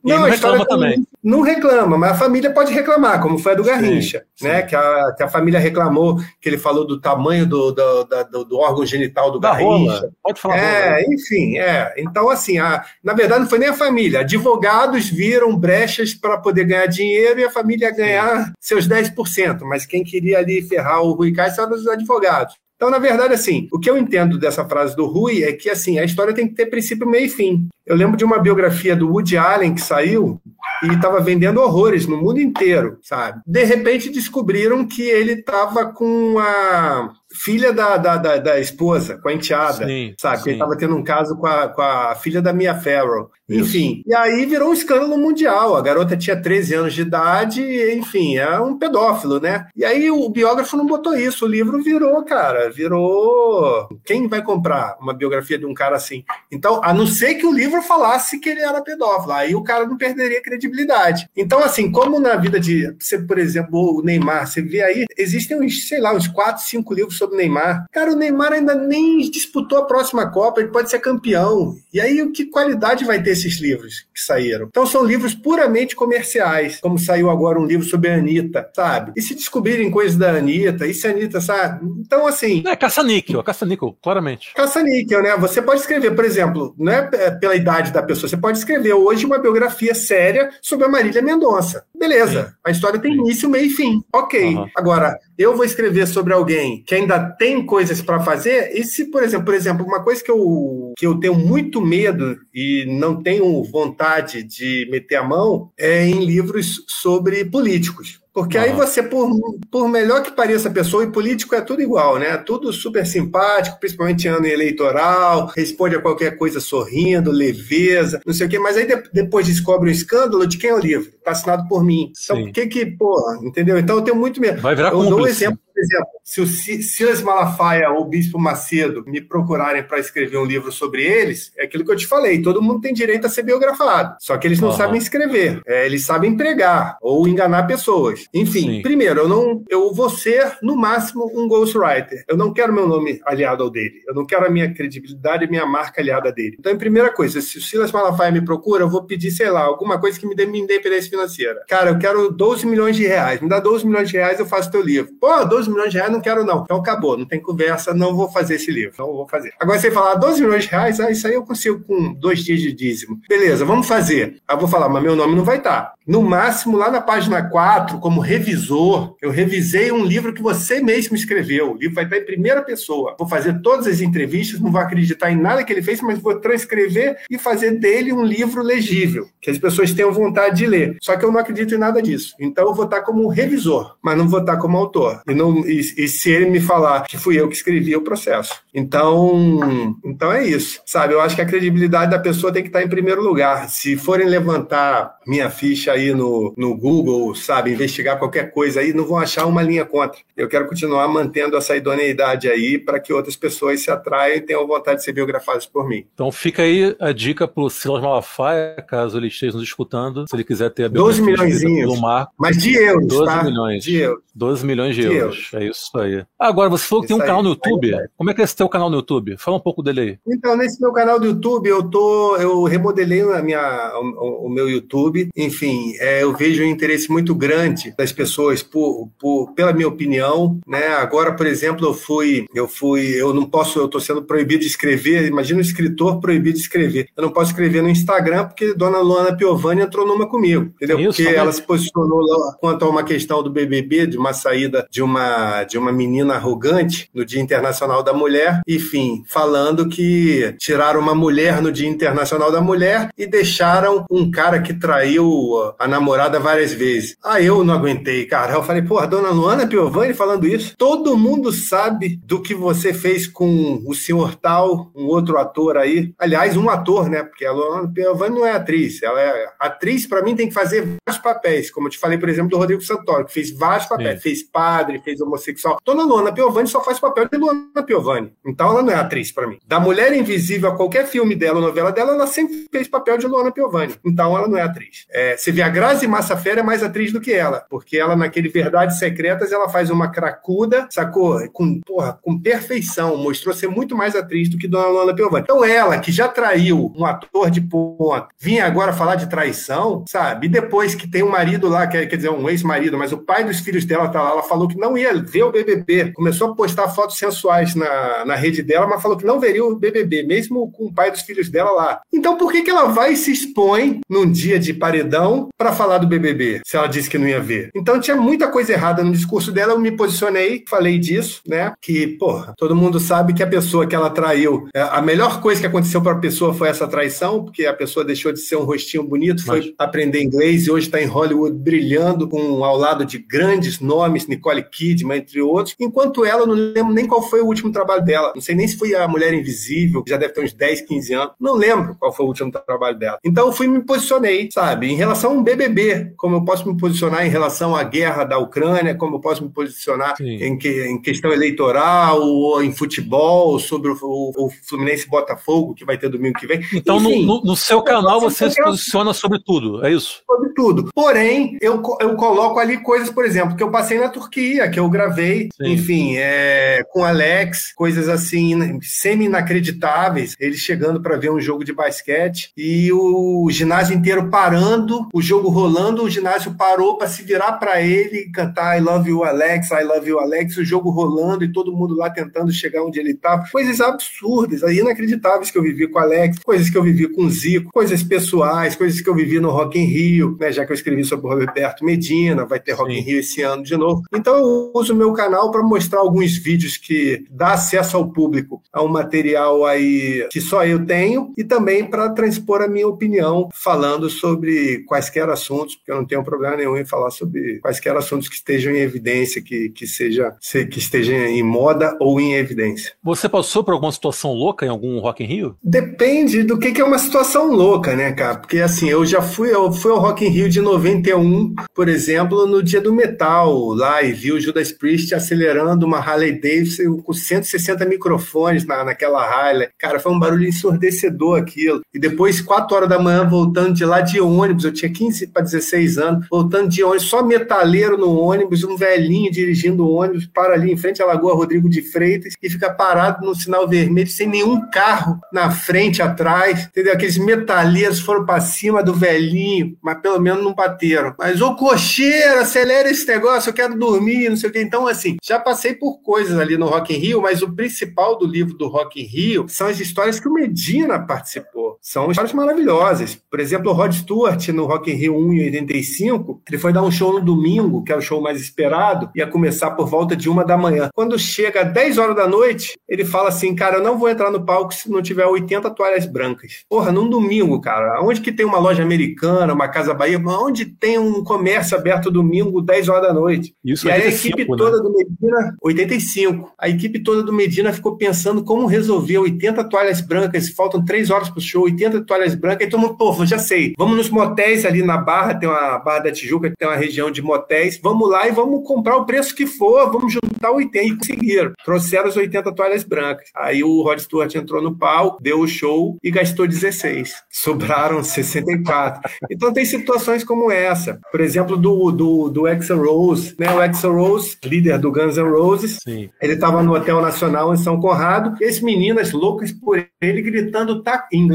Não, 0.04 0.18
não 0.18 0.26
a 0.26 0.30
história 0.32 0.66
também. 0.66 1.08
Não 1.24 1.40
reclama, 1.40 1.98
mas 1.98 2.12
a 2.12 2.16
família 2.16 2.52
pode 2.52 2.74
reclamar, 2.74 3.22
como 3.22 3.38
foi 3.38 3.54
a 3.54 3.56
do 3.56 3.64
Garrincha, 3.64 4.26
sim, 4.36 4.48
né, 4.50 4.64
sim. 4.64 4.68
Que, 4.68 4.76
a, 4.76 5.14
que 5.16 5.24
a 5.24 5.30
família 5.30 5.60
reclamou, 5.60 6.20
que 6.42 6.50
ele 6.50 6.58
falou 6.58 6.86
do 6.86 7.00
tamanho 7.00 7.46
do, 7.46 7.72
do, 7.72 8.04
do, 8.30 8.44
do 8.44 8.58
órgão 8.58 8.86
genital 8.86 9.32
do 9.32 9.40
da 9.40 9.52
Garrincha. 9.52 9.94
Rola. 9.94 10.10
Pode 10.22 10.42
falar. 10.42 10.58
É, 10.58 10.90
rola. 10.90 11.14
enfim, 11.14 11.58
é. 11.60 11.94
Então, 11.96 12.30
assim, 12.30 12.58
a, 12.58 12.84
na 13.02 13.14
verdade, 13.14 13.42
não 13.42 13.50
foi 13.50 13.60
nem 13.60 13.70
a 13.70 13.74
família. 13.74 14.20
Advogados 14.20 15.08
viram 15.08 15.61
brechas 15.62 16.14
para 16.14 16.38
poder 16.38 16.66
ganhar 16.66 16.88
dinheiro 16.88 17.40
e 17.40 17.44
a 17.44 17.52
família 17.52 17.96
ganhar 17.96 18.52
seus 18.60 18.88
10%, 18.88 19.62
mas 19.62 19.86
quem 19.86 20.04
queria 20.04 20.40
ali 20.40 20.62
ferrar 20.62 21.02
o 21.04 21.14
Rui 21.14 21.32
Castro 21.32 21.64
eram 21.64 21.76
os 21.76 21.88
advogados. 21.88 22.56
Então, 22.82 22.90
na 22.90 22.98
verdade, 22.98 23.36
assim, 23.36 23.68
o 23.72 23.80
que 23.80 23.88
eu 23.88 23.96
entendo 23.96 24.40
dessa 24.40 24.68
frase 24.68 24.96
do 24.96 25.06
Rui 25.06 25.44
é 25.44 25.54
que, 25.54 25.70
assim, 25.70 26.00
a 26.00 26.04
história 26.04 26.34
tem 26.34 26.48
que 26.48 26.56
ter 26.56 26.66
princípio, 26.66 27.08
meio 27.08 27.28
e 27.28 27.30
fim. 27.30 27.68
Eu 27.86 27.96
lembro 27.96 28.18
de 28.18 28.26
uma 28.26 28.40
biografia 28.40 28.96
do 28.96 29.08
Woody 29.08 29.38
Allen 29.38 29.76
que 29.76 29.82
saiu 29.82 30.42
e 30.84 30.88
estava 30.88 31.22
vendendo 31.22 31.62
horrores 31.62 32.08
no 32.08 32.18
mundo 32.18 32.42
inteiro, 32.42 32.98
sabe? 33.04 33.40
De 33.46 33.64
repente 33.64 34.10
descobriram 34.10 34.84
que 34.88 35.04
ele 35.04 35.34
estava 35.34 35.94
com 35.94 36.40
a 36.40 37.14
filha 37.34 37.72
da, 37.72 37.98
da, 37.98 38.18
da, 38.18 38.38
da, 38.38 38.60
esposa, 38.60 39.18
com 39.18 39.30
a 39.30 39.34
enteada, 39.34 39.86
sim, 39.86 40.14
sabe? 40.20 40.44
Sim. 40.44 40.50
Ele 40.50 40.56
estava 40.58 40.78
tendo 40.78 40.96
um 40.96 41.04
caso 41.04 41.38
com 41.38 41.48
a, 41.48 41.68
com 41.70 41.82
a 41.82 42.16
filha 42.16 42.42
da 42.42 42.54
Mia 42.54 42.76
Farrow. 42.76 43.32
Isso. 43.48 43.62
Enfim, 43.62 44.04
e 44.06 44.14
aí 44.14 44.46
virou 44.46 44.70
um 44.70 44.74
escândalo 44.74 45.18
mundial. 45.18 45.76
A 45.76 45.82
garota 45.82 46.16
tinha 46.16 46.42
13 46.42 46.76
anos 46.76 46.94
de 46.94 47.02
idade, 47.02 47.62
enfim, 47.94 48.38
é 48.38 48.60
um 48.60 48.78
pedófilo, 48.78 49.40
né? 49.40 49.68
E 49.76 49.84
aí 49.84 50.10
o 50.10 50.30
biógrafo 50.30 50.78
não 50.78 50.86
botou 50.86 51.16
isso, 51.16 51.46
o 51.46 51.50
livro 51.50 51.82
virou, 51.84 52.24
cara, 52.24 52.70
virou. 52.70 53.90
Quem 54.06 54.28
vai 54.28 54.42
comprar 54.42 54.98
uma 55.02 55.14
biografia 55.14 55.58
de 55.58 55.66
um 55.66 55.74
cara 55.74 55.98
assim? 55.98 56.24
Então, 56.52 56.82
a 56.84 56.94
não 56.94 57.06
ser 57.06 57.36
que 57.36 57.46
o 57.46 57.54
livro 57.54 57.82
falasse 57.82 58.40
que 58.40 58.50
ele 58.50 58.62
era 58.62 58.82
pedófilo, 58.82 59.34
aí 59.34 59.54
o 59.54 59.64
cara 59.64 59.86
não 59.86 59.98
perderia 59.98 60.42
credibilidade. 60.42 61.30
Então, 61.36 61.60
assim, 61.60 61.92
como 61.92 62.20
na 62.20 62.36
vida 62.36 62.60
de, 62.60 62.96
você, 63.00 63.18
por 63.18 63.38
exemplo, 63.38 64.00
o 64.00 64.02
Neymar, 64.02 64.48
você 64.48 64.62
vê 64.62 64.82
aí, 64.82 65.06
existem 65.18 65.60
uns, 65.60 65.88
sei 65.88 66.00
lá, 66.00 66.14
uns 66.14 66.28
4, 66.28 66.64
5 66.64 66.94
livros 66.94 67.21
sobre 67.22 67.36
o 67.36 67.38
Neymar. 67.38 67.86
Cara, 67.92 68.12
o 68.12 68.16
Neymar 68.16 68.54
ainda 68.54 68.74
nem 68.74 69.30
disputou 69.30 69.78
a 69.78 69.86
próxima 69.86 70.30
Copa, 70.32 70.60
ele 70.60 70.70
pode 70.70 70.90
ser 70.90 71.00
campeão. 71.00 71.76
E 71.94 72.00
aí, 72.00 72.28
que 72.32 72.46
qualidade 72.46 73.06
vai 73.06 73.22
ter 73.22 73.32
esses 73.32 73.60
livros 73.60 74.06
que 74.14 74.22
saíram? 74.22 74.68
Então, 74.70 74.86
são 74.86 75.04
livros 75.04 75.36
puramente 75.36 75.96
comerciais, 75.96 76.80
como 76.80 76.98
saiu 76.98 77.30
agora 77.30 77.60
um 77.60 77.66
livro 77.66 77.86
sobre 77.86 78.10
a 78.10 78.16
Anitta, 78.16 78.70
sabe? 78.76 79.12
E 79.16 79.22
se 79.22 79.36
descobrirem 79.36 79.92
coisas 79.92 80.18
da 80.18 80.32
Anitta, 80.32 80.88
e 80.88 80.94
se 80.94 81.08
a 81.08 81.12
Anitta, 81.12 81.40
sabe? 81.40 81.86
Então, 82.00 82.26
assim. 82.26 82.64
É 82.66 82.76
caça-níquel, 82.76 83.44
caça-níquel, 83.44 83.96
claramente. 84.02 84.54
Caça-níquel, 84.56 85.22
né? 85.22 85.36
Você 85.38 85.62
pode 85.62 85.82
escrever, 85.82 86.16
por 86.16 86.26
exemplo, 86.26 86.74
não 86.78 86.92
é 86.92 87.02
pela 87.32 87.56
idade 87.56 87.92
da 87.92 88.02
pessoa, 88.02 88.30
você 88.30 88.38
pode 88.38 88.58
escrever 88.58 88.94
hoje 88.94 89.26
uma 89.26 89.38
biografia 89.38 89.94
séria 89.94 90.50
sobre 90.62 90.86
a 90.86 90.90
Marília 90.90 91.22
Mendonça. 91.22 91.86
Beleza, 91.98 92.48
Sim. 92.48 92.54
a 92.66 92.72
história 92.72 93.00
tem 93.00 93.14
Sim. 93.14 93.20
início, 93.20 93.50
meio 93.50 93.66
e 93.66 93.70
fim. 93.70 94.04
Ok. 94.14 94.56
Uhum. 94.56 94.68
Agora, 94.76 95.18
eu 95.42 95.56
vou 95.56 95.66
escrever 95.66 96.08
sobre 96.08 96.34
alguém 96.34 96.84
que 96.86 96.96
ainda 96.96 97.20
tem 97.20 97.66
coisas 97.66 98.02
para 98.02 98.20
fazer, 98.20 98.72
e 98.74 98.84
se, 98.84 99.06
por 99.10 99.24
exemplo, 99.24 99.46
por 99.46 99.56
exemplo, 99.56 99.86
uma 99.86 100.04
coisa 100.04 100.24
que 100.24 100.32
eu, 100.32 100.94
que 100.98 101.06
eu 101.06 101.20
tenho 101.20 101.36
muito 101.36 101.82
medo 101.82 102.38
e 102.54 102.86
não 102.88 103.22
tenho 103.22 103.64
vontade 103.64 104.44
de 104.44 104.88
meter 104.92 105.16
a 105.16 105.24
mão 105.24 105.72
é 105.78 106.06
em 106.06 106.24
livros 106.26 106.84
sobre 106.88 107.44
políticos. 107.46 108.21
Porque 108.34 108.58
aí 108.58 108.72
você, 108.72 109.04
por, 109.04 109.30
por 109.70 109.90
melhor 109.90 110.24
que 110.24 110.32
pareça 110.32 110.70
a 110.70 110.72
pessoa, 110.72 111.04
e 111.04 111.12
político 111.12 111.54
é 111.54 111.60
tudo 111.60 111.82
igual, 111.82 112.18
né? 112.18 112.38
Tudo 112.38 112.72
super 112.72 113.06
simpático, 113.06 113.78
principalmente 113.78 114.28
ano 114.28 114.46
eleitoral, 114.46 115.52
responde 115.54 115.98
a 115.98 116.02
qualquer 116.02 116.38
coisa 116.38 116.62
sorrindo, 116.62 117.30
leveza, 117.30 118.22
não 118.26 118.34
sei 118.34 118.48
o 118.48 118.50
quê, 118.50 118.58
mas 118.58 118.78
aí 118.78 118.88
de, 118.88 119.04
depois 119.12 119.48
descobre 119.48 119.90
um 119.90 119.92
escândalo 119.92 120.48
de 120.48 120.58
quem 120.58 120.70
é 120.70 120.74
o 120.74 120.80
livro. 120.80 121.10
Está 121.10 121.32
assinado 121.32 121.68
por 121.68 121.84
mim. 121.84 122.14
Então, 122.24 122.42
por 122.42 122.52
que 122.54 122.68
que, 122.68 122.86
pô, 122.86 123.20
entendeu? 123.44 123.78
Então 123.78 123.98
eu 123.98 124.02
tenho 124.02 124.18
muito 124.18 124.40
medo. 124.40 124.62
Vai 124.62 124.76
virar 124.76 124.94
eu 124.94 125.04
dou 125.04 125.22
um 125.22 125.28
exemplo 125.28 125.60
exemplo, 125.82 126.10
se 126.24 126.42
o 126.42 126.48
Silas 126.48 127.22
Malafaia 127.22 127.90
ou 127.90 128.02
o 128.02 128.06
Bispo 128.06 128.40
Macedo 128.40 129.04
me 129.06 129.22
procurarem 129.22 129.84
para 129.84 130.00
escrever 130.00 130.38
um 130.38 130.46
livro 130.46 130.72
sobre 130.72 131.04
eles, 131.04 131.52
é 131.58 131.66
aquilo 131.66 131.84
que 131.84 131.92
eu 131.92 131.96
te 131.96 132.08
falei: 132.08 132.42
todo 132.42 132.62
mundo 132.62 132.82
tem 132.82 132.94
direito 132.94 133.26
a 133.26 133.30
ser 133.30 133.44
biografado. 133.44 134.16
Só 134.20 134.38
que 134.38 134.48
eles 134.48 134.60
não 134.60 134.70
uhum. 134.70 134.78
sabem 134.78 134.98
escrever, 134.98 135.62
é, 135.66 135.86
eles 135.86 136.06
sabem 136.06 136.36
pregar 136.36 136.98
ou 137.02 137.28
enganar 137.28 137.68
pessoas. 137.68 138.28
Enfim, 138.34 138.76
Sim. 138.76 138.82
primeiro, 138.82 139.22
eu 139.22 139.28
não, 139.28 139.64
eu 139.70 139.94
vou 139.94 140.10
ser 140.10 140.58
no 140.62 140.76
máximo 140.76 141.32
um 141.36 141.48
ghostwriter. 141.48 142.24
Eu 142.28 142.38
não 142.38 142.54
quero 142.54 142.74
meu 142.74 142.88
nome 142.88 143.20
aliado 143.26 143.64
ao 143.64 143.70
dele. 143.70 144.02
Eu 144.08 144.14
não 144.14 144.26
quero 144.26 144.46
a 144.46 144.50
minha 144.50 144.74
credibilidade 144.74 145.46
e 145.46 145.50
minha 145.50 145.66
marca 145.66 146.02
aliada 146.02 146.32
dele. 146.32 146.56
Então, 146.60 146.72
em 146.72 146.78
primeira 146.78 147.12
coisa, 147.12 147.42
se 147.42 147.58
o 147.58 147.62
Silas 147.62 147.92
Malafaia 147.92 148.32
me 148.32 148.44
procura, 148.44 148.84
eu 148.84 148.90
vou 148.90 149.04
pedir, 149.06 149.32
sei 149.32 149.50
lá, 149.50 149.62
alguma 149.62 150.00
coisa 150.00 150.20
que 150.20 150.28
me 150.28 150.36
dê 150.36 150.46
minha 150.46 150.64
independência 150.64 151.10
financeira. 151.10 151.64
Cara, 151.68 151.92
eu 151.92 152.00
quero 152.00 152.32
12 152.32 152.66
milhões 152.66 152.96
de 152.96 153.06
reais. 153.06 153.42
Me 153.42 153.50
dá 153.50 153.60
12 153.60 153.86
milhões 153.86 154.10
de 154.10 154.18
reais, 154.18 154.40
eu 154.40 154.46
faço 154.46 154.72
teu 154.72 154.82
livro. 154.82 155.12
Pô, 155.20 155.44
12 155.46 155.70
milhões 155.72 155.92
de 155.92 155.98
reais, 155.98 156.12
não 156.12 156.22
quero 156.22 156.44
não. 156.44 156.64
Então 156.64 156.78
acabou, 156.78 157.18
não 157.18 157.26
tem 157.26 157.40
conversa, 157.40 157.94
não 157.94 158.16
vou 158.16 158.30
fazer 158.30 158.56
esse 158.56 158.72
livro, 158.72 158.96
não 158.98 159.08
vou 159.08 159.28
fazer. 159.28 159.54
Agora 159.60 159.80
você 159.80 159.92
falar 159.92 160.16
12 160.16 160.42
milhões 160.42 160.64
de 160.64 160.70
reais, 160.70 161.00
ah, 161.00 161.10
isso 161.10 161.28
aí 161.28 161.34
eu 161.34 161.44
consigo 161.44 161.80
com 161.82 162.14
dois 162.14 162.44
dias 162.44 162.60
de 162.60 162.72
dízimo. 162.72 163.20
Beleza, 163.28 163.66
vamos 163.66 163.88
fazer. 163.88 164.42
Aí 164.48 164.56
eu 164.56 164.60
vou 164.60 164.68
falar, 164.68 164.90
mas 164.90 165.04
meu 165.04 165.16
nome 165.16 165.36
não 165.36 165.44
vai 165.44 165.58
estar. 165.58 165.94
No 166.06 166.22
máximo, 166.22 166.78
lá 166.78 166.90
na 166.90 167.00
página 167.00 167.48
4, 167.48 168.00
como 168.00 168.22
revisor, 168.22 169.16
eu 169.22 169.30
revisei 169.30 169.92
um 169.92 170.04
livro 170.04 170.34
que 170.34 170.42
você 170.42 170.82
mesmo 170.82 171.16
escreveu. 171.16 171.72
O 171.72 171.78
livro 171.78 171.96
vai 171.96 172.06
estar 172.06 172.18
em 172.18 172.26
primeira 172.26 172.62
pessoa. 172.64 173.16
Vou 173.18 173.28
fazer 173.28 173.62
todas 173.62 173.86
as 173.88 174.02
entrevistas, 174.02 174.60
não 174.60 174.72
vou 174.72 174.82
acreditar 174.82 175.32
em 175.32 175.40
nada 175.40 175.64
que 175.64 175.72
ele 175.72 175.84
fez, 175.84 176.02
mas 176.02 176.20
vou 176.20 176.40
transcrever 176.40 177.18
e 177.30 177.38
fazer 177.38 177.72
dele 177.72 178.12
um 178.12 178.24
livro 178.24 178.64
legível, 178.64 179.28
que 179.40 179.52
as 179.52 179.58
pessoas 179.58 179.94
tenham 179.94 180.12
vontade 180.12 180.58
de 180.58 180.66
ler. 180.66 180.98
Só 181.02 181.16
que 181.16 181.24
eu 181.24 181.32
não 181.32 181.40
acredito 181.40 181.76
em 181.76 181.78
nada 181.78 182.02
disso. 182.02 182.36
Então 182.40 182.68
eu 182.68 182.74
vou 182.74 182.86
estar 182.86 183.02
como 183.02 183.28
revisor, 183.28 183.96
mas 184.02 184.18
não 184.18 184.28
vou 184.28 184.40
estar 184.40 184.58
como 184.58 184.78
autor. 184.78 185.22
E, 185.28 185.34
não, 185.34 185.61
e, 185.68 185.80
e 185.80 186.08
se 186.08 186.32
ele 186.32 186.46
me 186.46 186.60
falar 186.60 187.02
que 187.02 187.18
fui 187.18 187.40
eu 187.40 187.48
que 187.48 187.56
escrevi 187.56 187.96
o 187.96 188.02
processo. 188.02 188.62
Então, 188.74 189.60
então 190.04 190.32
é 190.32 190.46
isso. 190.48 190.82
Sabe, 190.86 191.14
eu 191.14 191.22
acho 191.22 191.36
que 191.36 191.42
a 191.42 191.46
credibilidade 191.46 192.12
da 192.12 192.20
pessoa 192.20 192.52
tem 192.52 192.62
que 192.62 192.70
estar 192.70 192.82
em 192.82 192.90
primeiro 192.90 193.22
lugar. 193.22 193.70
Se 193.70 193.96
forem 193.96 194.28
levantar 194.28 195.16
minha 195.28 195.50
ficha 195.50 195.92
aí 195.92 196.14
no, 196.14 196.54
no 196.58 196.76
Google, 196.76 197.34
sabe, 197.36 197.72
investigar 197.72 198.18
qualquer 198.18 198.52
coisa 198.52 198.80
aí, 198.80 198.94
não 198.94 199.06
vão 199.06 199.18
achar 199.18 199.46
uma 199.46 199.62
linha 199.62 199.86
contra. 199.86 200.20
Eu 200.36 200.48
quero 200.48 200.68
continuar 200.68 201.08
mantendo 201.08 201.58
essa 201.58 201.76
idoneidade 201.76 202.50
aí 202.50 202.78
para 202.78 203.00
que 203.00 203.14
outras 203.14 203.36
pessoas 203.36 203.82
se 203.82 203.92
atraiam 203.92 204.38
e 204.38 204.42
tenham 204.42 204.66
vontade 204.66 205.00
de 205.00 205.04
ser 205.04 205.14
biografadas 205.14 205.66
por 205.66 205.88
mim. 205.88 206.06
Então 206.14 206.32
fica 206.32 206.64
aí 206.64 206.96
a 207.00 207.12
dica 207.12 207.48
para 207.48 207.64
o 207.64 207.70
Silas 207.70 208.02
Malafaia, 208.02 208.76
caso 208.88 209.18
ele 209.18 209.28
esteja 209.28 209.58
nos 209.58 209.64
escutando, 209.64 210.28
se 210.28 210.36
ele 210.36 210.44
quiser 210.44 210.70
ter 210.70 210.86
a 210.86 210.90
biografia 210.90 211.24
12 211.24 211.66
milhões 211.66 211.86
do 211.88 212.02
Marco. 212.02 212.34
Mas 212.38 212.58
de 212.58 212.76
euros, 212.76 213.08
12 213.08 213.26
tá? 213.26 213.44
milhões. 213.44 213.84
De 213.84 213.98
euros. 213.98 214.24
12 214.34 214.66
milhões 214.66 214.96
de, 214.96 215.02
de 215.02 215.08
euros. 215.08 215.22
euros. 215.22 215.41
É 215.54 215.66
isso 215.66 215.98
aí. 215.98 216.24
Agora, 216.40 216.70
você 216.70 216.86
falou 216.86 217.02
que 217.02 217.08
tem 217.08 217.16
um 217.16 217.20
canal 217.20 217.44
no 217.44 217.50
YouTube. 217.50 217.92
Como 218.18 218.30
é 218.30 218.34
que 218.34 218.42
é 218.42 218.44
esse 218.44 218.56
teu 218.56 218.70
canal 218.70 218.90
no 218.90 218.98
YouTube? 218.98 219.38
Fala 219.38 219.58
um 219.58 219.62
pouco 219.62 219.84
dele 219.84 220.02
aí. 220.02 220.20
Então, 220.28 220.56
nesse 220.56 220.82
meu 220.82 220.92
canal 220.92 221.20
do 221.20 221.26
YouTube, 221.26 221.68
eu 221.68 221.84
tô, 221.84 222.38
eu 222.38 222.64
remodelei 222.64 223.22
a 223.22 223.42
minha, 223.42 223.94
o, 223.96 224.48
o 224.48 224.50
meu 224.50 224.70
YouTube. 224.70 225.30
Enfim, 225.36 225.94
é, 226.00 226.24
eu 226.24 226.34
vejo 226.36 226.64
um 226.64 226.68
interesse 226.68 227.10
muito 227.12 227.36
grande 227.36 227.94
das 227.98 228.12
pessoas 228.12 228.64
por, 228.64 229.10
por, 229.20 229.52
pela 229.54 229.74
minha 229.74 229.88
opinião, 229.88 230.60
né? 230.68 230.88
Agora, 230.90 231.36
por 231.36 231.46
exemplo, 231.46 231.86
eu 231.86 231.94
fui, 231.94 232.46
eu 232.54 232.68
fui, 232.68 233.22
eu 233.22 233.34
não 233.34 233.46
posso, 233.46 233.80
eu 233.80 233.86
estou 233.86 234.02
sendo 234.02 234.24
proibido 234.24 234.62
de 234.62 234.68
escrever. 234.68 235.28
Imagina 235.28 235.60
um 235.60 235.62
escritor 235.62 236.20
proibido 236.20 236.58
de 236.58 236.64
escrever. 236.64 237.08
Eu 237.16 237.24
não 237.24 237.32
posso 237.32 237.52
escrever 237.52 237.82
no 237.82 237.90
Instagram 237.90 238.46
porque 238.46 238.74
Dona 238.74 239.00
Luana 239.00 239.36
Piovani 239.36 239.82
entrou 239.82 240.06
numa 240.06 240.28
comigo, 240.28 240.72
entendeu? 240.76 241.00
Isso, 241.00 241.22
porque 241.22 241.36
ela 241.36 241.52
se 241.52 241.62
posicionou 241.62 242.22
quanto 242.60 242.86
a 242.86 242.90
uma 242.90 243.04
questão 243.04 243.44
do 243.44 243.50
BBB, 243.50 244.08
de 244.08 244.18
uma 244.18 244.34
saída 244.34 244.88
de 244.90 245.02
uma 245.02 245.31
de 245.68 245.78
uma 245.78 245.92
menina 245.92 246.36
arrogante 246.36 247.10
no 247.14 247.26
Dia 247.26 247.42
Internacional 247.42 248.04
da 248.04 248.14
Mulher, 248.14 248.62
enfim, 248.68 249.24
falando 249.28 249.88
que 249.88 250.56
tiraram 250.58 251.00
uma 251.00 251.16
mulher 251.16 251.62
no 251.62 251.72
Dia 251.72 251.88
Internacional 251.88 252.52
da 252.52 252.62
Mulher 252.62 253.10
e 253.18 253.26
deixaram 253.26 254.06
um 254.10 254.30
cara 254.30 254.62
que 254.62 254.74
traiu 254.74 255.74
a 255.78 255.88
namorada 255.88 256.40
várias 256.40 256.74
vezes. 256.74 257.16
Ah, 257.24 257.42
eu 257.42 257.64
não 257.64 257.74
aguentei, 257.74 258.26
cara. 258.26 258.54
Eu 258.54 258.64
falei, 258.64 258.82
porra, 258.82 259.08
dona 259.08 259.30
Luana 259.30 259.68
Piovani 259.68 260.14
falando 260.14 260.48
isso. 260.48 260.76
Todo 260.78 261.18
mundo 261.18 261.52
sabe 261.52 262.20
do 262.24 262.42
que 262.42 262.54
você 262.54 262.94
fez 262.94 263.28
com 263.28 263.82
o 263.86 263.94
senhor 263.94 264.36
tal, 264.36 264.92
um 264.96 265.06
outro 265.06 265.38
ator 265.38 265.78
aí. 265.78 266.14
Aliás, 266.18 266.58
um 266.58 266.70
ator, 266.70 267.10
né? 267.10 267.24
Porque 267.24 267.46
a 267.46 267.52
Luana 267.52 267.92
Piovani 267.92 268.36
não 268.36 268.46
é 268.46 268.52
atriz. 268.52 269.02
Ela 269.02 269.22
é 269.22 269.46
atriz, 269.60 270.06
para 270.06 270.22
mim, 270.22 270.36
tem 270.36 270.48
que 270.48 270.54
fazer 270.54 270.82
vários 271.06 271.24
papéis. 271.24 271.72
Como 271.72 271.88
eu 271.88 271.92
te 271.92 272.00
falei, 272.00 272.18
por 272.18 272.30
exemplo, 272.30 272.50
do 272.50 272.58
Rodrigo 272.58 272.82
Santoro, 272.82 273.26
que 273.26 273.34
fez 273.34 273.52
vários 273.52 273.88
papéis. 273.88 274.16
Sim. 274.16 274.22
Fez 274.22 274.44
padre, 274.44 275.02
fez 275.04 275.21
homossexual. 275.22 275.78
Dona 275.86 276.04
Luana 276.04 276.32
Piovani 276.32 276.68
só 276.68 276.84
faz 276.84 277.00
papel 277.00 277.28
de 277.30 277.38
Luana 277.38 277.84
Piovani. 277.86 278.34
Então 278.46 278.70
ela 278.70 278.82
não 278.82 278.92
é 278.92 278.96
atriz 278.96 279.32
para 279.32 279.48
mim. 279.48 279.60
Da 279.66 279.80
Mulher 279.80 280.14
Invisível 280.14 280.70
a 280.70 280.76
qualquer 280.76 281.08
filme 281.08 281.36
dela, 281.36 281.62
novela 281.62 281.92
dela, 281.92 282.14
ela 282.14 282.28
sempre 282.28 282.68
fez 282.72 282.88
papel 282.88 283.18
de 283.18 283.28
Luana 283.28 283.52
Piovani. 283.52 283.96
Então 284.06 284.38
ela 284.38 284.48
não 284.48 284.58
é 284.58 284.62
atriz. 284.62 285.06
É, 285.10 285.38
você 285.38 285.52
vê 285.52 285.62
a 285.62 285.70
Grazi 285.70 286.08
Massafera 286.08 286.62
é 286.62 286.64
mais 286.64 286.84
atriz 286.84 287.12
do 287.12 287.22
que 287.22 287.32
ela, 287.32 287.66
porque 287.70 287.98
ela 287.98 288.16
naquele 288.16 288.50
Verdades 288.50 289.00
Secretas 289.00 289.52
ela 289.52 289.70
faz 289.70 289.90
uma 289.90 290.10
cracuda, 290.10 290.88
sacou? 290.90 291.40
Com, 291.52 291.80
porra, 291.82 292.18
com 292.22 292.40
perfeição, 292.40 293.18
mostrou 293.18 293.54
ser 293.54 293.68
muito 293.68 293.96
mais 293.96 294.16
atriz 294.16 294.50
do 294.50 294.58
que 294.58 294.68
Dona 294.68 294.88
Luana 294.88 295.16
Piovani. 295.16 295.44
Então 295.44 295.64
ela, 295.64 295.98
que 296.00 296.12
já 296.12 296.28
traiu 296.28 296.92
um 296.96 297.06
ator 297.06 297.50
de 297.50 297.62
ponta, 297.62 298.28
vinha 298.40 298.66
agora 298.66 298.94
falar 298.94 299.16
de 299.16 299.30
traição, 299.30 300.04
sabe? 300.08 300.48
E 300.48 300.50
depois 300.50 300.96
que 300.96 301.08
tem 301.08 301.24
um 301.24 301.30
marido 301.30 301.68
lá, 301.68 301.88
quer, 301.88 302.06
quer 302.08 302.16
dizer, 302.16 302.30
um 302.30 302.50
ex-marido, 302.50 302.98
mas 302.98 303.12
o 303.12 303.18
pai 303.18 303.44
dos 303.44 303.60
filhos 303.60 303.86
dela 303.86 304.10
tá 304.10 304.22
lá, 304.22 304.32
ela 304.32 304.44
falou 304.44 304.68
que 304.68 304.78
não 304.78 304.98
ia 304.98 305.11
ver 305.14 305.44
o 305.44 305.52
BBB, 305.52 306.12
começou 306.14 306.52
a 306.52 306.56
postar 306.56 306.88
fotos 306.90 307.18
sensuais 307.18 307.76
na, 307.76 308.26
na 308.26 308.36
rede 308.36 308.62
dela, 308.62 308.88
mas 308.88 309.02
falou 309.02 309.18
que 309.18 309.26
não 309.26 309.40
veria 309.40 309.64
o 309.64 309.76
BBB, 309.76 310.24
mesmo 310.24 310.72
com 310.72 310.86
o 310.86 310.94
pai 310.94 311.12
dos 311.12 311.22
filhos 311.22 311.50
dela 311.50 311.72
lá. 311.72 312.02
Então 312.12 312.38
por 312.38 312.52
que, 312.52 312.62
que 312.62 312.70
ela 312.70 312.86
vai 312.86 313.14
e 313.14 313.18
se 313.18 313.32
expõe 313.32 314.02
num 314.10 314.30
dia 314.30 314.60
de 314.60 314.74
paredão 314.74 315.50
para 315.58 315.74
falar 315.74 315.98
do 315.98 316.08
BBB, 316.08 316.62
se 316.66 316.78
ela 316.78 316.88
disse 316.88 317.10
que 317.10 317.18
não 317.18 317.28
ia 317.28 317.40
ver? 317.40 317.70
Então 317.76 318.00
tinha 318.00 318.16
muita 318.16 318.48
coisa 318.48 318.74
errada 318.74 319.04
no 319.04 319.12
discurso 319.12 319.52
dela, 319.52 319.74
eu 319.74 319.80
me 319.80 319.92
posicionei, 319.92 320.64
falei 320.68 320.98
disso, 320.98 321.42
né? 321.48 321.74
Que, 321.82 322.08
porra, 322.08 322.54
todo 322.58 322.76
mundo 322.76 323.00
sabe 323.00 323.34
que 323.34 323.44
a 323.44 323.48
pessoa 323.48 323.86
que 323.86 323.96
ela 323.96 324.10
traiu, 324.10 324.68
é, 324.74 324.82
a 324.82 325.02
melhor 325.02 325.42
coisa 325.42 325.60
que 325.60 325.68
aconteceu 325.68 326.02
para 326.02 326.14
a 326.14 326.20
pessoa 326.20 326.54
foi 326.54 326.70
essa 326.70 326.88
traição, 326.88 327.44
porque 327.44 327.66
a 327.66 327.74
pessoa 327.74 328.06
deixou 328.06 328.32
de 328.32 328.40
ser 328.40 328.56
um 328.56 328.64
rostinho 328.64 329.04
bonito, 329.04 329.46
foi 329.46 329.60
Mas... 329.60 329.74
aprender 329.78 330.22
inglês 330.22 330.68
e 330.68 330.72
hoje 330.72 330.88
está 330.88 331.02
em 331.02 331.06
Hollywood 331.06 331.58
brilhando 331.58 332.28
com 332.28 332.64
ao 332.64 332.78
lado 332.78 333.06
de 333.06 333.18
grandes 333.18 333.80
nomes, 333.80 334.28
Nicole 334.28 334.64
Kidman, 334.64 335.01
entre 335.10 335.42
outros, 335.42 335.76
enquanto 335.80 336.26
ela, 336.26 336.46
não 336.46 336.54
lembro 336.54 336.94
nem 336.94 337.08
qual 337.08 337.22
foi 337.22 337.42
o 337.42 337.46
último 337.46 337.72
trabalho 337.72 338.04
dela, 338.04 338.32
não 338.36 338.42
sei 338.42 338.56
nem 338.56 338.68
se 338.68 338.78
foi 338.78 338.94
a 338.96 339.08
Mulher 339.08 339.34
Invisível, 339.34 340.04
que 340.04 340.12
já 340.12 340.18
deve 340.18 340.34
ter 340.34 340.44
uns 340.44 340.54
10, 340.54 340.82
15 340.82 341.14
anos, 341.14 341.34
não 341.40 341.56
lembro 341.56 341.96
qual 342.00 342.14
foi 342.14 342.26
o 342.26 342.28
último 342.28 342.52
trabalho 342.52 342.98
dela. 342.98 343.20
Então 343.24 343.48
eu 343.48 343.54
fui 343.54 343.68
me 343.68 343.82
posicionei, 343.82 344.50
sabe, 344.52 344.92
em 344.92 344.96
relação 344.96 345.32
ao 345.32 345.42
BBB, 345.42 346.14
como 346.18 346.36
eu 346.38 346.46
posso 346.46 346.68
me 346.68 346.78
posicionar 346.78 347.26
em 347.26 347.30
relação 347.30 347.76
à 347.76 347.84
guerra 347.84 348.24
da 348.24 348.38
Ucrânia, 348.38 348.96
como 348.96 349.16
eu 349.16 349.20
posso 349.20 349.44
me 349.44 349.50
posicionar 349.50 350.16
em, 350.20 350.58
que, 350.58 350.86
em, 350.86 351.02
questão 351.02 351.32
eleitoral 351.32 352.22
ou 352.22 352.64
em 352.64 352.72
futebol, 352.72 353.60
sobre 353.60 353.92
o, 353.92 353.98
o, 354.02 354.46
o, 354.46 354.50
Fluminense 354.68 355.08
Botafogo, 355.08 355.74
que 355.74 355.86
vai 355.86 355.98
ter 355.98 356.10
domingo 356.10 356.40
que 356.40 356.48
vem. 356.48 356.62
Então, 356.74 356.98
Enfim, 356.98 357.26
no, 357.26 357.42
no, 357.42 357.56
seu 357.56 357.82
canal, 357.82 358.20
você 358.20 358.50
se 358.50 358.62
posiciona 358.62 359.14
sobre 359.14 359.40
tudo, 359.44 359.86
é 359.86 359.92
isso? 359.92 360.22
Sobre 360.26 360.50
tudo. 360.54 360.90
Porém, 360.94 361.58
eu, 361.62 361.82
eu 362.00 362.16
coloco 362.16 362.60
ali 362.60 362.78
coisas, 362.82 363.10
por 363.10 363.26
exemplo, 363.26 363.56
que 363.56 363.64
eu 363.64 363.72
passei 363.72 364.00
na 364.00 364.10
Turquia, 364.10 364.70
que 364.70 364.80
eu 364.80 364.90
gravei, 364.92 365.50
Sim. 365.56 365.72
enfim, 365.72 366.18
é, 366.18 366.84
com 366.92 367.04
Alex, 367.04 367.74
coisas 367.74 368.08
assim, 368.08 368.80
semi-inacreditáveis, 368.82 370.36
ele 370.40 370.56
chegando 370.56 371.02
para 371.02 371.18
ver 371.18 371.32
um 371.32 371.40
jogo 371.40 371.64
de 371.64 371.74
basquete 371.74 372.52
e 372.56 372.92
o 372.92 373.48
ginásio 373.50 373.96
inteiro 373.96 374.30
parando, 374.30 375.08
o 375.14 375.22
jogo 375.22 375.50
rolando, 375.50 376.04
o 376.04 376.10
ginásio 376.10 376.56
parou 376.56 376.98
para 376.98 377.08
se 377.08 377.24
virar 377.24 377.54
para 377.54 377.82
ele 377.82 378.18
e 378.18 378.32
cantar 378.32 378.78
I 378.78 378.82
love 378.82 379.10
you, 379.10 379.24
Alex, 379.24 379.72
I 379.72 379.84
love 379.84 380.08
you, 380.08 380.20
Alex, 380.20 380.58
o 380.58 380.66
jogo 380.66 380.90
rolando 380.90 381.44
e 381.44 381.52
todo 381.52 381.74
mundo 381.74 381.96
lá 381.96 382.10
tentando 382.10 382.52
chegar 382.52 382.84
onde 382.84 383.00
ele 383.00 383.12
estava. 383.12 383.46
Coisas 383.52 383.80
absurdas, 383.82 384.62
inacreditáveis 384.62 385.52
que 385.52 385.58
eu 385.58 385.64
vivi 385.64 385.88
com 385.88 386.00
Alex, 386.00 386.40
coisas 386.40 386.70
que 386.70 386.78
eu 386.78 386.84
vivi 386.84 387.08
com 387.08 387.30
Zico, 387.30 387.72
coisas 387.72 388.04
pessoais, 388.04 388.76
coisas 388.76 389.02
que 389.02 389.10
eu 389.10 389.16
vivi 389.16 389.40
no 389.40 389.50
Rock 389.50 389.80
in 389.80 389.86
Rio, 389.86 390.38
né, 390.40 390.52
já 390.52 390.66
que 390.66 390.72
eu 390.72 390.76
escrevi 390.76 391.04
sobre 391.04 391.28
o 391.28 391.30
Roberto 391.30 391.86
Medina, 391.86 392.46
vai 392.46 392.60
ter 392.60 392.74
Rock 392.74 392.92
Sim. 392.92 393.00
in 393.00 393.02
Rio 393.02 393.20
esse 393.20 393.42
ano 393.42 393.64
de 393.64 393.78
novo. 393.78 394.04
Então 394.14 394.72
uso 394.82 394.94
o 394.94 394.98
meu 394.98 395.14
canal 395.14 395.52
para 395.52 395.64
mostrar 395.64 396.00
alguns 396.00 396.36
vídeos 396.36 396.76
que 396.76 397.26
dá 397.30 397.54
acesso 397.54 397.96
ao 397.96 398.12
público 398.12 398.62
a 398.74 398.84
um 398.84 398.88
material 398.88 399.66
aí 399.66 400.28
que 400.32 400.42
só 400.42 400.66
eu 400.66 400.86
tenho 400.86 401.34
e 401.38 401.44
também 401.44 401.86
para 401.86 402.10
transpor 402.10 402.62
a 402.62 402.68
minha 402.68 402.88
opinião 402.88 403.50
falando 403.54 404.10
sobre 404.10 404.84
quaisquer 404.86 405.30
assuntos, 405.30 405.76
porque 405.76 405.92
eu 405.92 405.96
não 405.96 406.06
tenho 406.06 406.24
problema 406.24 406.58
nenhum 406.58 406.78
em 406.78 406.86
falar 406.86 407.12
sobre 407.12 407.60
quaisquer 407.60 407.96
assuntos 407.96 408.28
que 408.28 408.36
estejam 408.36 408.74
em 408.74 408.80
evidência, 408.80 409.42
que, 409.42 409.70
que 409.70 409.88
seja 409.88 410.36
que 410.70 410.80
estejam 410.80 411.16
em 411.16 411.44
moda 411.44 411.96
ou 412.00 412.20
em 412.20 412.34
evidência. 412.34 412.94
Você 413.04 413.30
passou 413.30 413.64
por 413.64 413.74
alguma 413.74 413.92
situação 413.92 414.34
louca 414.34 414.66
em 414.66 414.70
algum 414.70 415.00
Rock 415.00 415.24
in 415.24 415.28
Rio? 415.28 415.58
Depende 415.64 416.44
do 416.44 416.58
que, 416.58 416.72
que 416.72 416.82
é 416.82 416.84
uma 416.84 416.98
situação 416.98 417.52
louca, 417.52 417.96
né, 417.96 418.12
cara? 418.12 418.38
Porque 418.38 418.60
assim, 418.60 418.90
eu 418.90 419.06
já 419.06 419.22
fui, 419.22 419.54
eu 419.54 419.72
fui 419.72 419.92
ao 419.92 420.00
Rock 420.00 420.26
in 420.26 420.30
Rio 420.30 420.50
de 420.50 420.62
91, 420.62 421.56
por 421.74 421.88
exemplo, 421.88 422.46
no 422.46 422.64
dia 422.64 422.82
do 422.82 422.94
metal 422.94 423.74
lá 423.74 424.02
e 424.02 424.12
vi 424.12 424.32
o 424.32 424.40
Judas 424.40 424.71
Priest 424.72 425.14
acelerando 425.14 425.86
uma 425.86 426.00
Harley 426.00 426.40
Davidson 426.40 426.98
com 426.98 427.14
160 427.14 427.86
microfones 427.86 428.66
na, 428.66 428.84
naquela 428.84 429.24
Harley. 429.24 429.70
Cara, 429.78 430.00
foi 430.00 430.12
um 430.12 430.20
barulho 430.20 430.48
ensurdecedor 430.48 431.40
aquilo. 431.40 431.82
E 431.94 432.00
depois, 432.00 432.42
4 432.42 432.76
horas 432.76 432.90
da 432.90 433.00
manhã, 433.00 433.28
voltando 433.28 433.74
de 433.74 433.86
lá 433.86 434.02
de 434.02 434.20
ônibus, 434.20 434.64
eu 434.64 434.74
tinha 434.74 434.92
15 434.92 435.28
para 435.28 435.44
16 435.44 435.98
anos, 435.98 436.28
voltando 436.30 436.70
de 436.70 436.84
ônibus, 436.84 437.04
só 437.04 437.24
metaleiro 437.24 437.98
no 437.98 438.18
ônibus, 438.20 438.64
um 438.64 438.76
velhinho 438.76 439.32
dirigindo 439.32 439.86
o 439.86 439.94
ônibus, 439.94 440.26
para 440.26 440.54
ali 440.54 440.72
em 440.72 440.78
frente 440.78 441.02
à 441.02 441.06
Lagoa 441.06 441.36
Rodrigo 441.36 441.70
de 441.70 441.82
Freitas 441.82 442.34
e 442.42 442.50
fica 442.50 442.72
parado 442.72 443.26
no 443.26 443.36
sinal 443.36 443.68
vermelho, 443.68 444.08
sem 444.08 444.28
nenhum 444.28 444.70
carro 444.70 445.20
na 445.32 445.52
frente, 445.52 446.02
atrás, 446.02 446.66
entendeu? 446.66 446.94
Aqueles 446.94 447.18
metaleiros 447.18 448.00
foram 448.00 448.26
para 448.26 448.40
cima 448.42 448.84
do 448.84 448.94
velhinho, 448.94 449.78
mas 449.82 450.00
pelo 450.00 450.20
menos 450.20 450.44
não 450.44 450.54
bateram. 450.54 451.14
Mas, 451.18 451.42
ô 451.42 451.56
cocheiro, 451.56 452.40
acelera 452.40 452.90
esse 452.90 453.08
negócio, 453.08 453.50
eu 453.50 453.54
quero 453.54 453.78
dormir, 453.78 454.30
não 454.30 454.38
sei 454.38 454.50
o 454.50 454.54
que. 454.54 454.61
Então, 454.62 454.88
assim, 454.88 455.18
já 455.24 455.40
passei 455.40 455.74
por 455.74 456.02
coisas 456.02 456.40
ali 456.40 456.58
no 456.58 456.68
Rock 456.68 456.94
in 456.94 456.98
Rio, 456.98 457.22
mas 457.22 457.42
o 457.42 457.52
principal 457.52 458.18
do 458.18 458.26
livro 458.26 458.56
do 458.56 458.68
Rock 458.68 459.02
in 459.02 459.06
Rio 459.06 459.46
são 459.48 459.68
as 459.68 459.80
histórias 459.80 460.20
que 460.20 460.28
o 460.28 460.34
Medina 460.34 461.00
participou. 461.00 461.78
São 461.82 462.12
histórias 462.12 462.34
maravilhosas. 462.34 463.16
Por 463.16 463.40
exemplo, 463.40 463.72
o 463.72 463.74
Rod 463.74 463.92
Stewart, 463.92 464.48
no 464.50 464.66
Rock 464.66 464.92
in 464.92 464.96
Rio 464.96 465.18
1 465.18 465.34
em 465.34 465.46
85, 465.46 466.42
ele 466.48 466.58
foi 466.60 466.72
dar 466.72 466.84
um 466.84 466.92
show 466.92 467.12
no 467.12 467.22
domingo, 467.26 467.84
que 467.84 467.92
é 467.92 467.98
o 467.98 468.02
show 468.02 468.22
mais 468.22 468.40
esperado, 468.40 469.10
ia 469.16 469.26
começar 469.26 469.72
por 469.72 469.88
volta 469.88 470.16
de 470.16 470.30
uma 470.30 470.46
da 470.46 470.56
manhã. 470.56 470.90
Quando 470.94 471.18
chega 471.18 471.64
10 471.64 471.98
horas 471.98 472.16
da 472.16 472.28
noite, 472.28 472.78
ele 472.88 473.04
fala 473.04 473.30
assim, 473.30 473.56
cara, 473.56 473.78
eu 473.78 473.84
não 473.84 473.98
vou 473.98 474.10
entrar 474.10 474.30
no 474.30 474.46
palco 474.46 474.74
se 474.74 474.92
não 474.92 475.02
tiver 475.02 475.26
80 475.26 475.72
toalhas 475.72 476.06
brancas. 476.06 476.64
Porra, 476.70 476.92
num 476.92 477.10
domingo, 477.10 477.60
cara, 477.60 478.00
onde 478.04 478.22
que 478.22 478.32
tem 478.32 478.46
uma 478.46 478.60
loja 478.60 478.84
americana, 478.84 479.54
uma 479.54 479.68
Casa 479.68 479.94
Bahia, 479.94 480.22
onde 480.24 480.66
tem 480.66 481.00
um 481.00 481.24
comércio 481.24 481.76
aberto 481.76 482.12
domingo, 482.12 482.62
10 482.62 482.90
horas 482.90 483.08
da 483.08 483.14
noite? 483.14 483.56
Isso 483.66 483.88
e 483.88 483.92
aí 483.92 484.04
a 484.04 484.08
equipe 484.08 484.41
né? 484.50 484.58
toda 484.58 484.82
do 484.82 484.94
Medina, 484.94 485.56
85, 485.62 486.54
a 486.58 486.70
equipe 486.70 487.00
toda 487.00 487.24
do 487.24 487.34
Medina 487.34 487.74
ficou 487.74 487.98
pensando 487.98 488.44
como 488.44 488.68
resolver 488.68 489.18
80 489.20 489.64
toalhas 489.66 490.02
brancas, 490.02 490.50
faltam 490.50 490.84
3 490.84 491.10
horas 491.10 491.30
pro 491.30 491.42
show, 491.42 491.64
80 491.64 492.06
toalhas 492.06 492.36
brancas, 492.36 492.68
e 492.68 492.70
todo 492.70 492.82
mundo, 492.82 492.98
pô, 492.98 493.26
já 493.26 493.38
sei, 493.38 493.74
vamos 493.78 493.98
nos 493.98 494.10
motéis 494.10 494.66
ali 494.66 494.84
na 494.84 494.98
Barra, 494.98 495.36
tem 495.36 495.48
uma 495.48 495.80
Barra 495.80 496.00
da 496.00 496.12
Tijuca, 496.12 496.52
tem 496.58 496.68
uma 496.68 496.78
região 496.78 497.12
de 497.12 497.22
motéis, 497.22 497.80
vamos 497.82 498.10
lá 498.10 498.28
e 498.28 498.32
vamos 498.32 498.68
comprar 498.68 498.98
o 498.98 499.06
preço 499.06 499.36
que 499.36 499.46
for, 499.46 499.92
vamos 499.92 500.14
juntar 500.14 500.52
80, 500.52 500.88
e 500.88 500.98
conseguiram. 500.98 501.54
Trouxeram 501.64 502.08
as 502.08 502.18
80 502.18 502.52
toalhas 502.54 502.84
brancas. 502.84 503.30
Aí 503.36 503.64
o 503.64 503.82
Rod 503.82 504.00
Stewart 504.00 504.34
entrou 504.36 504.62
no 504.62 504.78
palco, 504.78 505.22
deu 505.22 505.40
o 505.40 505.48
show 505.48 505.98
e 506.04 506.12
gastou 506.12 506.48
16. 506.48 507.14
Sobraram 507.30 508.04
64. 508.04 509.10
Então 509.30 509.54
tem 509.54 509.66
situações 509.66 510.24
como 510.24 510.52
essa. 510.52 511.00
Por 511.12 511.22
exemplo, 511.22 511.58
do, 511.58 511.92
do, 511.92 512.30
do 512.30 512.48
Axel 512.48 512.84
Rose, 512.84 513.36
né? 513.38 513.54
O 513.54 513.60
Axel 513.60 513.94
Rose, 513.94 514.31
líder 514.44 514.80
do 514.80 514.92
Guns 514.92 515.18
N' 515.18 515.30
Roses, 515.30 515.78
Sim. 515.84 516.10
ele 516.22 516.34
estava 516.34 516.64
no 516.64 516.74
Hotel 516.74 517.02
Nacional 517.02 517.54
em 517.54 517.58
São 517.58 517.80
Conrado, 517.80 518.36
e 518.42 518.46
as 518.46 518.60
meninas 518.60 519.12
loucas 519.12 519.52
por 519.52 519.86
ele 520.02 520.22
gritando, 520.22 520.82
tá 520.82 521.08
em 521.12 521.28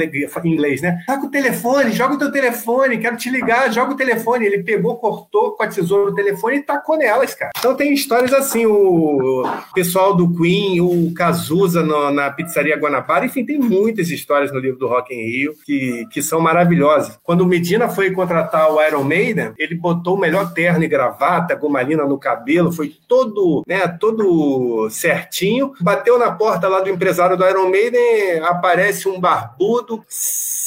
inglês, 0.45 0.81
né? 0.81 0.99
Tá 1.07 1.19
com 1.19 1.27
o 1.27 1.31
telefone, 1.31 1.93
joga 1.93 2.15
o 2.15 2.19
teu 2.19 2.33
telefone, 2.33 2.99
quero 2.99 3.17
te 3.17 3.31
ligar, 3.31 3.73
joga 3.73 3.93
o 3.93 3.97
telefone. 3.97 4.47
Ele 4.47 4.63
pegou, 4.63 4.97
cortou 4.97 5.53
com 5.53 5.63
a 5.63 5.69
tesoura 5.69 6.11
o 6.11 6.15
telefone 6.15 6.57
e 6.57 6.63
tacou 6.63 6.97
nelas, 6.97 7.35
cara. 7.35 7.53
Então 7.59 7.75
tem 7.75 7.93
histórias 7.93 8.33
assim, 8.33 8.67
o 8.67 9.45
pessoal 9.75 10.15
do 10.15 10.35
Queen, 10.35 10.81
o 10.81 11.13
Cazuza 11.15 11.83
no, 11.83 12.11
na 12.11 12.31
pizzaria 12.31 12.77
Guanabara, 12.77 13.27
enfim, 13.27 13.45
tem 13.45 13.59
muitas 13.59 14.11
histórias 14.11 14.53
no 14.53 14.59
livro 14.59 14.79
do 14.79 14.89
Rock 14.89 15.15
in 15.15 15.23
Rio 15.23 15.55
que, 15.65 16.07
que 16.11 16.23
são 16.23 16.41
maravilhosas. 16.41 17.19
Quando 17.23 17.43
o 17.43 17.47
Medina 17.47 17.89
foi 17.89 18.11
contratar 18.11 18.73
o 18.73 18.83
Iron 18.83 19.05
Maiden, 19.05 19.53
ele 19.59 19.75
botou 19.75 20.17
o 20.17 20.21
melhor 20.21 20.53
terno 20.53 20.85
e 20.85 20.89
gravata, 20.89 21.55
gomalina 21.55 22.05
no 22.05 22.19
cabelo, 22.19 22.73
foi 22.73 22.86
todo, 22.89 23.63
né, 23.67 23.87
todo 23.89 24.89
certinho. 24.91 25.73
Bateu 25.81 26.19
na 26.19 26.31
porta 26.31 26.69
lá 26.69 26.81
do 26.81 26.91
empresário 26.91 27.37
do 27.37 27.47
Iron 27.47 27.69
Maiden, 27.69 28.41
aparece 28.41 29.09
um 29.09 29.21
barbudo 29.21 30.05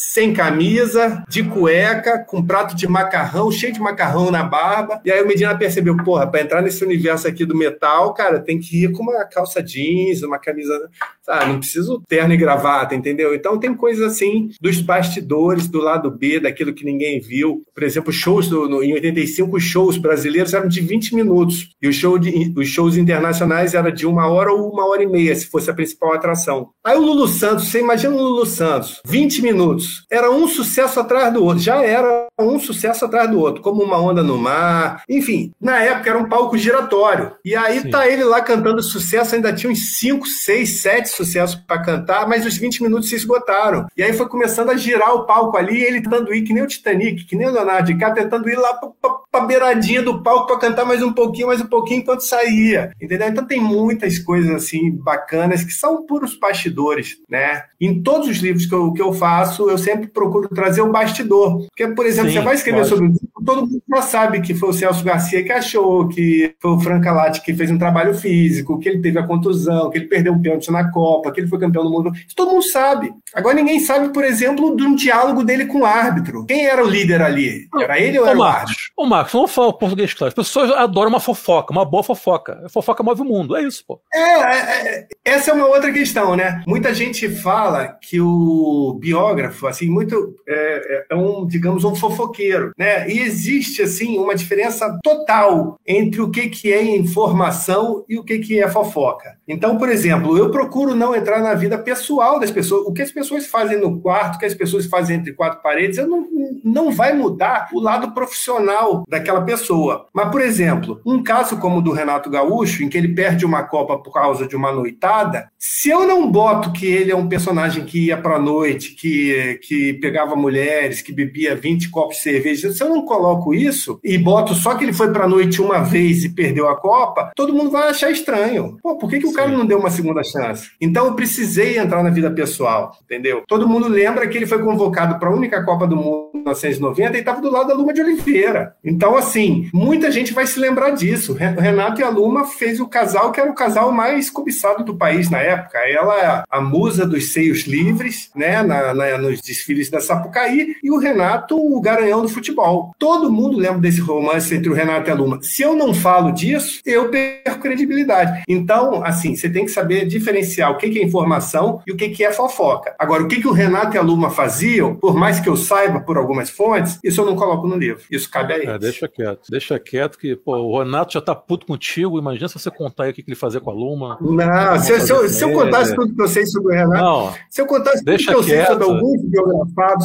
sem 0.10 0.34
camisa, 0.34 1.24
de 1.30 1.43
cueca, 1.43 2.18
com 2.18 2.43
prato 2.43 2.76
de 2.76 2.88
macarrão, 2.88 3.51
cheio 3.51 3.72
de 3.72 3.80
macarrão 3.80 4.32
na 4.32 4.41
barba. 4.41 4.99
E 5.05 5.12
aí 5.12 5.22
o 5.22 5.28
Medina 5.28 5.55
percebeu, 5.55 5.95
porra, 5.97 6.26
para 6.26 6.41
entrar 6.41 6.64
nesse 6.64 6.84
universo 6.84 7.28
aqui 7.28 7.45
do 7.45 7.55
metal, 7.55 8.12
cara, 8.16 8.39
tem 8.39 8.60
que 8.60 8.86
ir 8.86 8.91
com 8.91 9.03
uma 9.03 9.24
calça 9.26 9.62
jeans, 9.62 10.24
uma 10.24 10.39
camisa, 10.39 10.89
sabe? 11.22 11.51
Não 11.51 11.60
preciso 11.60 12.01
terno 12.07 12.34
e 12.34 12.38
gravata, 12.38 12.95
entendeu? 12.95 13.36
Então 13.36 13.60
tem 13.60 13.72
coisas 13.76 14.03
assim 14.03 14.49
dos 14.60 14.82
bastidores, 14.82 15.68
do 15.68 15.80
lado 15.80 16.10
B, 16.10 16.39
daquilo 16.39 16.74
que 16.74 16.84
ninguém 16.84 17.22
viu. 17.22 17.62
Por 17.72 17.84
exemplo, 17.84 18.12
shows 18.12 18.47
do, 18.47 18.68
no, 18.68 18.84
em 18.84 18.93
85, 18.93 19.57
os 19.57 19.64
shows 19.64 19.97
brasileiros 19.97 20.55
eram 20.55 20.68
de 20.68 20.82
20 20.82 21.14
minutos. 21.14 21.70
E 21.80 21.88
o 21.88 21.93
show 21.93 22.18
de, 22.18 22.51
os 22.57 22.68
shows 22.68 22.97
internacionais 22.97 23.76
eram 23.76 23.91
de 23.91 24.07
uma 24.07 24.28
hora 24.28 24.51
ou 24.51 24.72
uma 24.72 24.89
hora 24.89 25.03
e 25.03 25.07
meia, 25.07 25.36
se 25.36 25.45
fosse 25.45 25.70
a 25.70 25.74
principal 25.74 26.14
atração. 26.14 26.72
Aí 26.84 26.97
o 26.97 27.01
Lulu 27.01 27.28
Santos, 27.28 27.68
você 27.68 27.80
imagina 27.80 28.16
o 28.16 28.18
Lulu 28.18 28.47
Santos, 28.47 28.99
20 29.05 29.43
minutos 29.43 29.99
era 30.10 30.32
um 30.32 30.47
sucesso 30.47 30.99
atrás 30.99 31.32
do 31.32 31.43
outro, 31.43 31.62
já 31.62 31.84
era 31.84 32.28
um 32.38 32.60
sucesso 32.60 33.05
atrás 33.05 33.30
do 33.30 33.39
outro, 33.39 33.62
como 33.62 33.84
uma 33.84 34.01
onda 34.01 34.24
no 34.24 34.38
mar, 34.38 35.03
enfim, 35.07 35.51
na 35.62 35.82
época 35.84 36.10
era 36.10 36.20
um 36.20 36.28
palco 36.28 36.57
giratório. 36.57 37.34
E 37.45 37.55
aí 37.55 37.82
Sim. 37.82 37.89
tá 37.89 38.07
ele 38.07 38.24
lá 38.24 38.41
cantando 38.41 38.82
sucesso, 38.82 39.36
ainda 39.36 39.53
tinha 39.53 39.72
uns 39.72 39.97
5, 39.99 40.26
6, 40.26 40.82
7 40.82 41.10
sucessos 41.10 41.55
para 41.55 41.82
cantar, 41.82 42.28
mas 42.28 42.45
os 42.45 42.57
20 42.57 42.84
minutos 42.84 43.10
se 43.10 43.16
esgotaram. 43.16 43.88
E 43.95 44.03
aí 44.03 44.14
foi 44.14 44.28
começando 44.28 44.70
a 44.70 44.78
girar 44.78 45.14
o 45.14 45.26
palco 45.26 45.57
ali, 45.57 45.82
ele 45.82 46.01
tentando 46.01 46.34
ir 46.34 46.41
que 46.41 46.53
nem 46.53 46.64
o 46.64 46.68
Titanic, 46.68 47.26
que 47.26 47.36
nem 47.36 47.47
o 47.47 47.51
Leonardo 47.51 47.88
DiCaprio, 47.91 48.24
tentando 48.24 48.49
ir 48.49 48.57
lá 48.57 48.74
pra, 48.74 48.89
pra, 49.01 49.12
pra 49.32 49.41
beiradinha 49.41 50.01
do 50.01 50.24
palco 50.24 50.47
para 50.47 50.60
cantar 50.60 50.86
mais 50.86 51.03
um 51.03 51.14
pouquinho, 51.14 51.47
mais 51.47 51.62
um 51.62 51.68
pouquinho 51.68 51.99
enquanto 51.99 52.22
saía. 52.22 52.91
Entendeu? 53.01 53.28
Então 53.28 53.45
tem 53.45 53.60
muitas 53.60 54.18
coisas 54.20 54.51
assim 54.51 54.91
bacanas 54.91 55.64
que 55.64 55.72
são 55.72 56.05
puros 56.05 56.38
bastidores, 56.38 57.18
né? 57.30 57.64
Em 57.80 58.01
todos 58.01 58.28
os 58.28 58.38
livros 58.38 58.66
que 58.66 58.74
eu, 58.74 58.91
que 58.93 59.01
eu 59.01 59.14
faço, 59.14 59.70
eu 59.70 59.78
sempre 59.78 59.99
sempre 60.00 60.08
procuro 60.10 60.50
trazer 60.50 60.82
o 60.82 60.91
bastidor. 60.91 61.68
Porque, 61.68 61.88
por 61.88 62.06
exemplo, 62.06 62.32
Sim, 62.32 62.38
você 62.38 62.43
vai 62.43 62.56
escrever 62.56 62.80
pode. 62.80 62.89
sobre 62.89 63.06
o 63.08 63.12
disco, 63.12 63.43
todo 63.45 63.62
mundo 63.62 63.84
já 63.89 64.02
sabe 64.02 64.41
que 64.41 64.54
foi 64.54 64.70
o 64.70 64.74
Celso 64.74 65.04
Garcia 65.04 65.43
que 65.43 65.52
achou, 65.52 66.08
que 66.08 66.56
foi 66.60 66.72
o 66.72 66.80
Franca 66.80 67.12
Latti 67.12 67.41
que 67.41 67.54
fez 67.54 67.70
um 67.70 67.78
trabalho 67.78 68.14
físico, 68.14 68.80
que 68.80 68.89
ele 68.89 69.02
teve 69.02 69.20
a 69.20 69.28
contusão, 69.28 69.89
que 69.89 69.97
ele 69.97 70.08
perdeu 70.08 70.34
um 70.34 70.41
pênalti 70.41 70.72
na 70.72 70.91
Copa, 70.91 71.32
que 71.32 71.41
ele 71.41 71.47
foi 71.47 71.60
campeão 71.60 71.84
do 71.84 71.89
mundo. 71.89 72.12
Isso 72.14 72.36
todo 72.36 72.52
mundo 72.52 72.64
sabe. 72.64 73.12
Agora 73.34 73.56
ninguém 73.56 73.80
sabe, 73.80 74.10
por 74.10 74.24
exemplo, 74.24 74.76
de 74.76 74.84
um 74.84 74.95
diálogo 74.95 75.43
dele 75.43 75.66
com 75.66 75.80
o 75.80 75.86
árbitro. 75.86 76.45
Quem 76.45 76.66
era 76.66 76.84
o 76.84 76.89
líder 76.89 77.22
ali? 77.22 77.68
Era 77.80 78.00
ele 78.00 78.20
ou 78.20 78.28
era 78.28 78.38
o, 78.38 78.41
o 78.41 78.43
árbitro? 78.43 78.84
Ô, 78.97 79.06
Marcos, 79.06 79.34
vamos 79.34 79.52
falar 79.52 79.68
o 79.68 79.74
português 79.74 80.14
claro. 80.14 80.30
As 80.30 80.34
pessoas 80.34 80.72
adoram 80.72 81.10
uma 81.10 81.20
fofoca, 81.20 81.72
uma 81.72 81.86
boa 81.86 82.04
fofoca. 82.04 82.62
A 82.66 82.70
fofoca 82.70 83.04
move 83.04 83.22
o 83.22 83.26
mundo, 83.26 83.56
é 83.56 83.64
isso, 83.64 83.84
pô. 83.88 84.00
É, 84.14 84.20
é, 84.20 85.00
é 85.00 85.08
essa 85.26 85.52
é 85.52 85.54
uma 85.54 85.68
outra 85.68 85.91
questão, 85.91 86.36
né? 86.36 86.64
Muita 86.68 86.93
gente 86.93 87.30
fala 87.30 87.88
que 87.88 88.20
o 88.20 88.97
biógrafo, 89.00 89.68
assim, 89.68 89.89
muito 89.90 90.36
é, 90.48 90.54
é, 90.54 91.06
é, 91.12 91.16
um, 91.16 91.46
digamos, 91.46 91.84
um 91.84 91.96
fofoqueiro, 91.96 92.72
né? 92.78 93.10
E 93.10 93.20
existe 93.20 93.82
assim 93.82 94.18
uma 94.18 94.36
diferença 94.36 94.98
total 95.04 95.78
entre 95.86 96.22
o 96.22 96.30
que 96.30 96.48
que 96.50 96.72
é 96.72 96.96
informação 96.96 98.06
e 98.08 98.18
o 98.18 98.24
que 98.24 98.40
que 98.40 98.62
é 98.62 98.68
fofoca. 98.70 99.38
Então, 99.48 99.78
por 99.78 99.90
exemplo, 99.90 100.38
eu 100.38 100.52
procuro 100.52 100.96
não 100.96 101.16
entrar 101.16 101.42
na 101.42 101.54
vida 101.54 101.78
pessoal 101.78 102.40
das 102.40 102.52
pessoas. 102.52 102.86
O 102.86 102.94
que 102.94 103.02
as 103.02 103.12
pessoas 103.12 103.48
fazem 103.48 103.80
no 103.80 104.00
quarto, 104.00 104.36
o 104.36 104.40
que 104.40 104.46
as 104.46 104.54
pessoas 104.54 104.86
fazem 104.86 105.18
entre 105.18 105.34
quatro 105.34 105.62
paredes, 105.62 105.98
eu 105.98 106.08
não, 106.08 106.28
não 106.64 106.92
vai 106.92 107.14
mudar 107.14 107.70
o 107.74 107.80
lado 107.80 108.12
profissional 108.14 109.04
daquela 109.08 109.42
pessoa. 109.42 110.08
Mas, 110.14 110.30
por 110.30 110.42
exemplo, 110.42 111.02
um 111.06 111.24
caso 111.24 111.58
como 111.58 111.80
o 111.80 111.82
do 111.82 111.92
Renato 111.92 112.30
Gaúcho, 112.30 112.84
em 112.84 112.90
que 112.90 112.98
ele 112.98 113.14
perde 113.14 113.46
uma 113.46 113.64
Copa 113.64 113.98
por 113.98 114.14
causa 114.14 114.48
de 114.48 114.56
uma 114.56 114.72
noitada, 114.72 115.50
se 115.58 115.90
eu 115.90 116.08
não 116.08 116.30
boto 116.30 116.72
que 116.72 116.86
ele 116.86 117.12
é 117.12 117.16
um 117.16 117.28
personagem 117.28 117.86
que 117.86 118.08
ia 118.08 118.18
para 118.18 118.40
noite, 118.40 118.96
que, 118.96 119.60
que 119.64 119.76
pegava 120.02 120.36
mulheres, 120.36 121.02
que 121.02 121.12
bebia 121.12 121.56
20 121.56 121.90
copos 121.90 122.18
de 122.18 122.24
cerveja, 122.24 122.72
se 122.72 122.84
eu 122.84 122.90
não 122.90 123.04
coloco 123.04 123.54
isso 123.54 124.00
e 124.04 124.18
boto 124.18 124.54
só 124.54 124.76
que 124.76 124.84
ele 124.84 124.94
foi 124.94 125.12
para 125.12 125.26
a 125.26 125.28
noite 125.28 125.62
uma 125.62 125.80
vez 125.80 126.24
e 126.24 126.30
perdeu 126.30 126.68
a 126.68 126.80
Copa, 126.80 127.32
todo 127.36 127.54
mundo 127.54 127.72
vai 127.72 127.90
achar 127.90 128.12
estranho. 128.12 128.78
Pô, 128.82 128.98
por 128.98 129.10
que, 129.10 129.20
que 129.20 129.26
o 129.26 129.30
Sim. 129.30 129.36
cara 129.36 129.50
não 129.50 129.66
deu 129.66 129.80
uma 129.80 129.90
segunda 129.90 130.24
chance? 130.24 130.70
Então 130.80 131.06
eu 131.06 131.14
precisei 131.14 131.78
entrar 131.78 132.04
na 132.04 132.10
vida 132.10 132.32
pessoal, 132.32 132.98
entendeu? 133.04 133.44
Todo 133.48 133.68
mundo 133.68 133.88
lembra 133.88 134.28
que 134.28 134.38
ele 134.38 134.46
foi 134.46 134.62
convocado 134.64 135.20
para 135.20 135.30
a 135.30 135.34
única 135.34 135.64
Copa 135.64 135.88
do 135.88 135.96
Mundo 135.96 136.32
em 136.34 136.38
1990 136.40 137.18
e 137.18 137.20
estava 137.20 137.42
do 137.42 137.52
lado 137.52 137.68
da 137.68 137.74
Luma 137.74 137.94
de 137.94 138.02
Oliveira. 138.02 138.76
Então, 138.84 139.16
assim, 139.16 139.70
muita 139.74 140.12
gente 140.12 140.34
vai 140.34 140.46
se 140.46 140.60
lembrar 140.60 140.92
disso. 140.92 141.34
Renato 141.34 142.02
e 142.02 142.04
a 142.04 142.10
Luma 142.10 142.46
fez 142.46 142.80
o 142.80 142.88
casal 142.88 143.32
que 143.32 143.40
era 143.40 143.50
o 143.50 143.56
casal 143.56 143.92
mais 143.92 144.30
cobiçado 144.30 144.84
do 144.84 144.96
país 144.96 145.30
na 145.30 145.40
época. 145.40 145.78
Ela 145.80 146.22
é 146.22 146.44
a 146.50 146.62
musa 146.62 147.06
dos 147.06 147.32
seios 147.32 147.64
livres, 147.64 148.30
né, 148.36 148.62
na, 148.62 148.94
na, 148.94 149.18
nos 149.18 149.42
desfiles 149.42 149.68
da 149.91 149.99
Sapucaí, 149.99 150.76
e 150.84 150.91
o 150.91 150.97
Renato, 150.97 151.55
o 151.55 151.80
garanhão 151.82 152.22
do 152.22 152.30
futebol. 152.30 152.93
Todo 152.97 153.32
mundo 153.32 153.57
lembra 153.57 153.80
desse 153.80 154.01
romance 154.01 154.53
entre 154.53 154.70
o 154.70 154.74
Renato 154.74 155.09
e 155.09 155.11
a 155.11 155.15
Luma. 155.15 155.39
Se 155.41 155.61
eu 155.61 155.76
não 155.76 155.93
falo 155.93 156.32
disso, 156.32 156.82
eu 156.86 157.09
perco 157.09 157.59
credibilidade. 157.59 158.43
Então, 158.47 159.03
assim, 159.03 159.36
você 159.36 159.49
tem 159.49 159.65
que 159.65 159.72
saber 159.72 160.05
diferenciar 160.05 160.72
o 160.72 160.78
que 160.78 160.86
é 160.86 161.03
informação 161.03 161.82
e 161.88 161.91
o 161.91 161.97
que 161.97 162.24
é 162.24 162.32
fofoca. 162.32 162.95
Agora, 162.97 163.24
o 163.24 163.28
que, 163.28 163.47
o 163.47 163.51
Renato 163.51 163.95
e 163.95 163.97
a 163.97 164.01
Luma 164.01 164.30
faziam, 164.30 164.95
por 164.95 165.15
mais 165.15 165.39
que 165.39 165.47
eu 165.47 165.55
saiba 165.55 165.99
por 165.99 166.17
algumas 166.17 166.49
fontes, 166.49 166.99
isso 167.03 167.22
eu 167.22 167.26
não 167.26 167.36
coloco 167.36 167.67
no 167.67 167.78
livro. 167.78 168.01
Isso 168.11 168.30
cabe 168.30 168.53
a 168.53 168.57
eles. 168.57 168.70
É, 168.70 168.78
deixa 168.78 169.07
quieto. 169.07 169.41
Deixa 169.49 169.80
quieto 169.80 170.17
que, 170.17 170.36
pô, 170.36 170.57
o 170.57 170.80
Renato 170.80 171.13
já 171.13 171.22
tá 171.22 171.36
puto 171.36 171.65
contigo. 171.65 172.20
Imagina 172.20 172.47
se 172.47 172.59
você 172.59 172.70
contar 172.70 173.05
aí 173.05 173.11
o 173.11 173.13
que, 173.13 173.24
ele 173.26 173.36
fazia 173.36 173.59
com 173.59 173.70
a 173.70 173.74
Luma. 173.74 174.17
Não, 174.22 174.80
se, 174.80 174.99
se, 175.01 175.11
eu, 175.11 175.30
se 175.30 175.43
eu 175.43 175.53
contasse 175.53 175.95
tudo 175.95 176.13
que 176.13 176.22
eu 176.22 176.28
sei 176.28 176.45
sobre 176.45 176.76
o 176.76 176.78
Renato, 176.78 177.03
não, 177.03 177.34
se 177.49 177.61
eu 177.61 177.65
contasse 177.65 178.03
tudo 178.03 178.17
que 178.17 178.34
eu 178.34 178.43
sei 178.43 178.65
sobre 178.65 178.84
alguns 178.84 179.22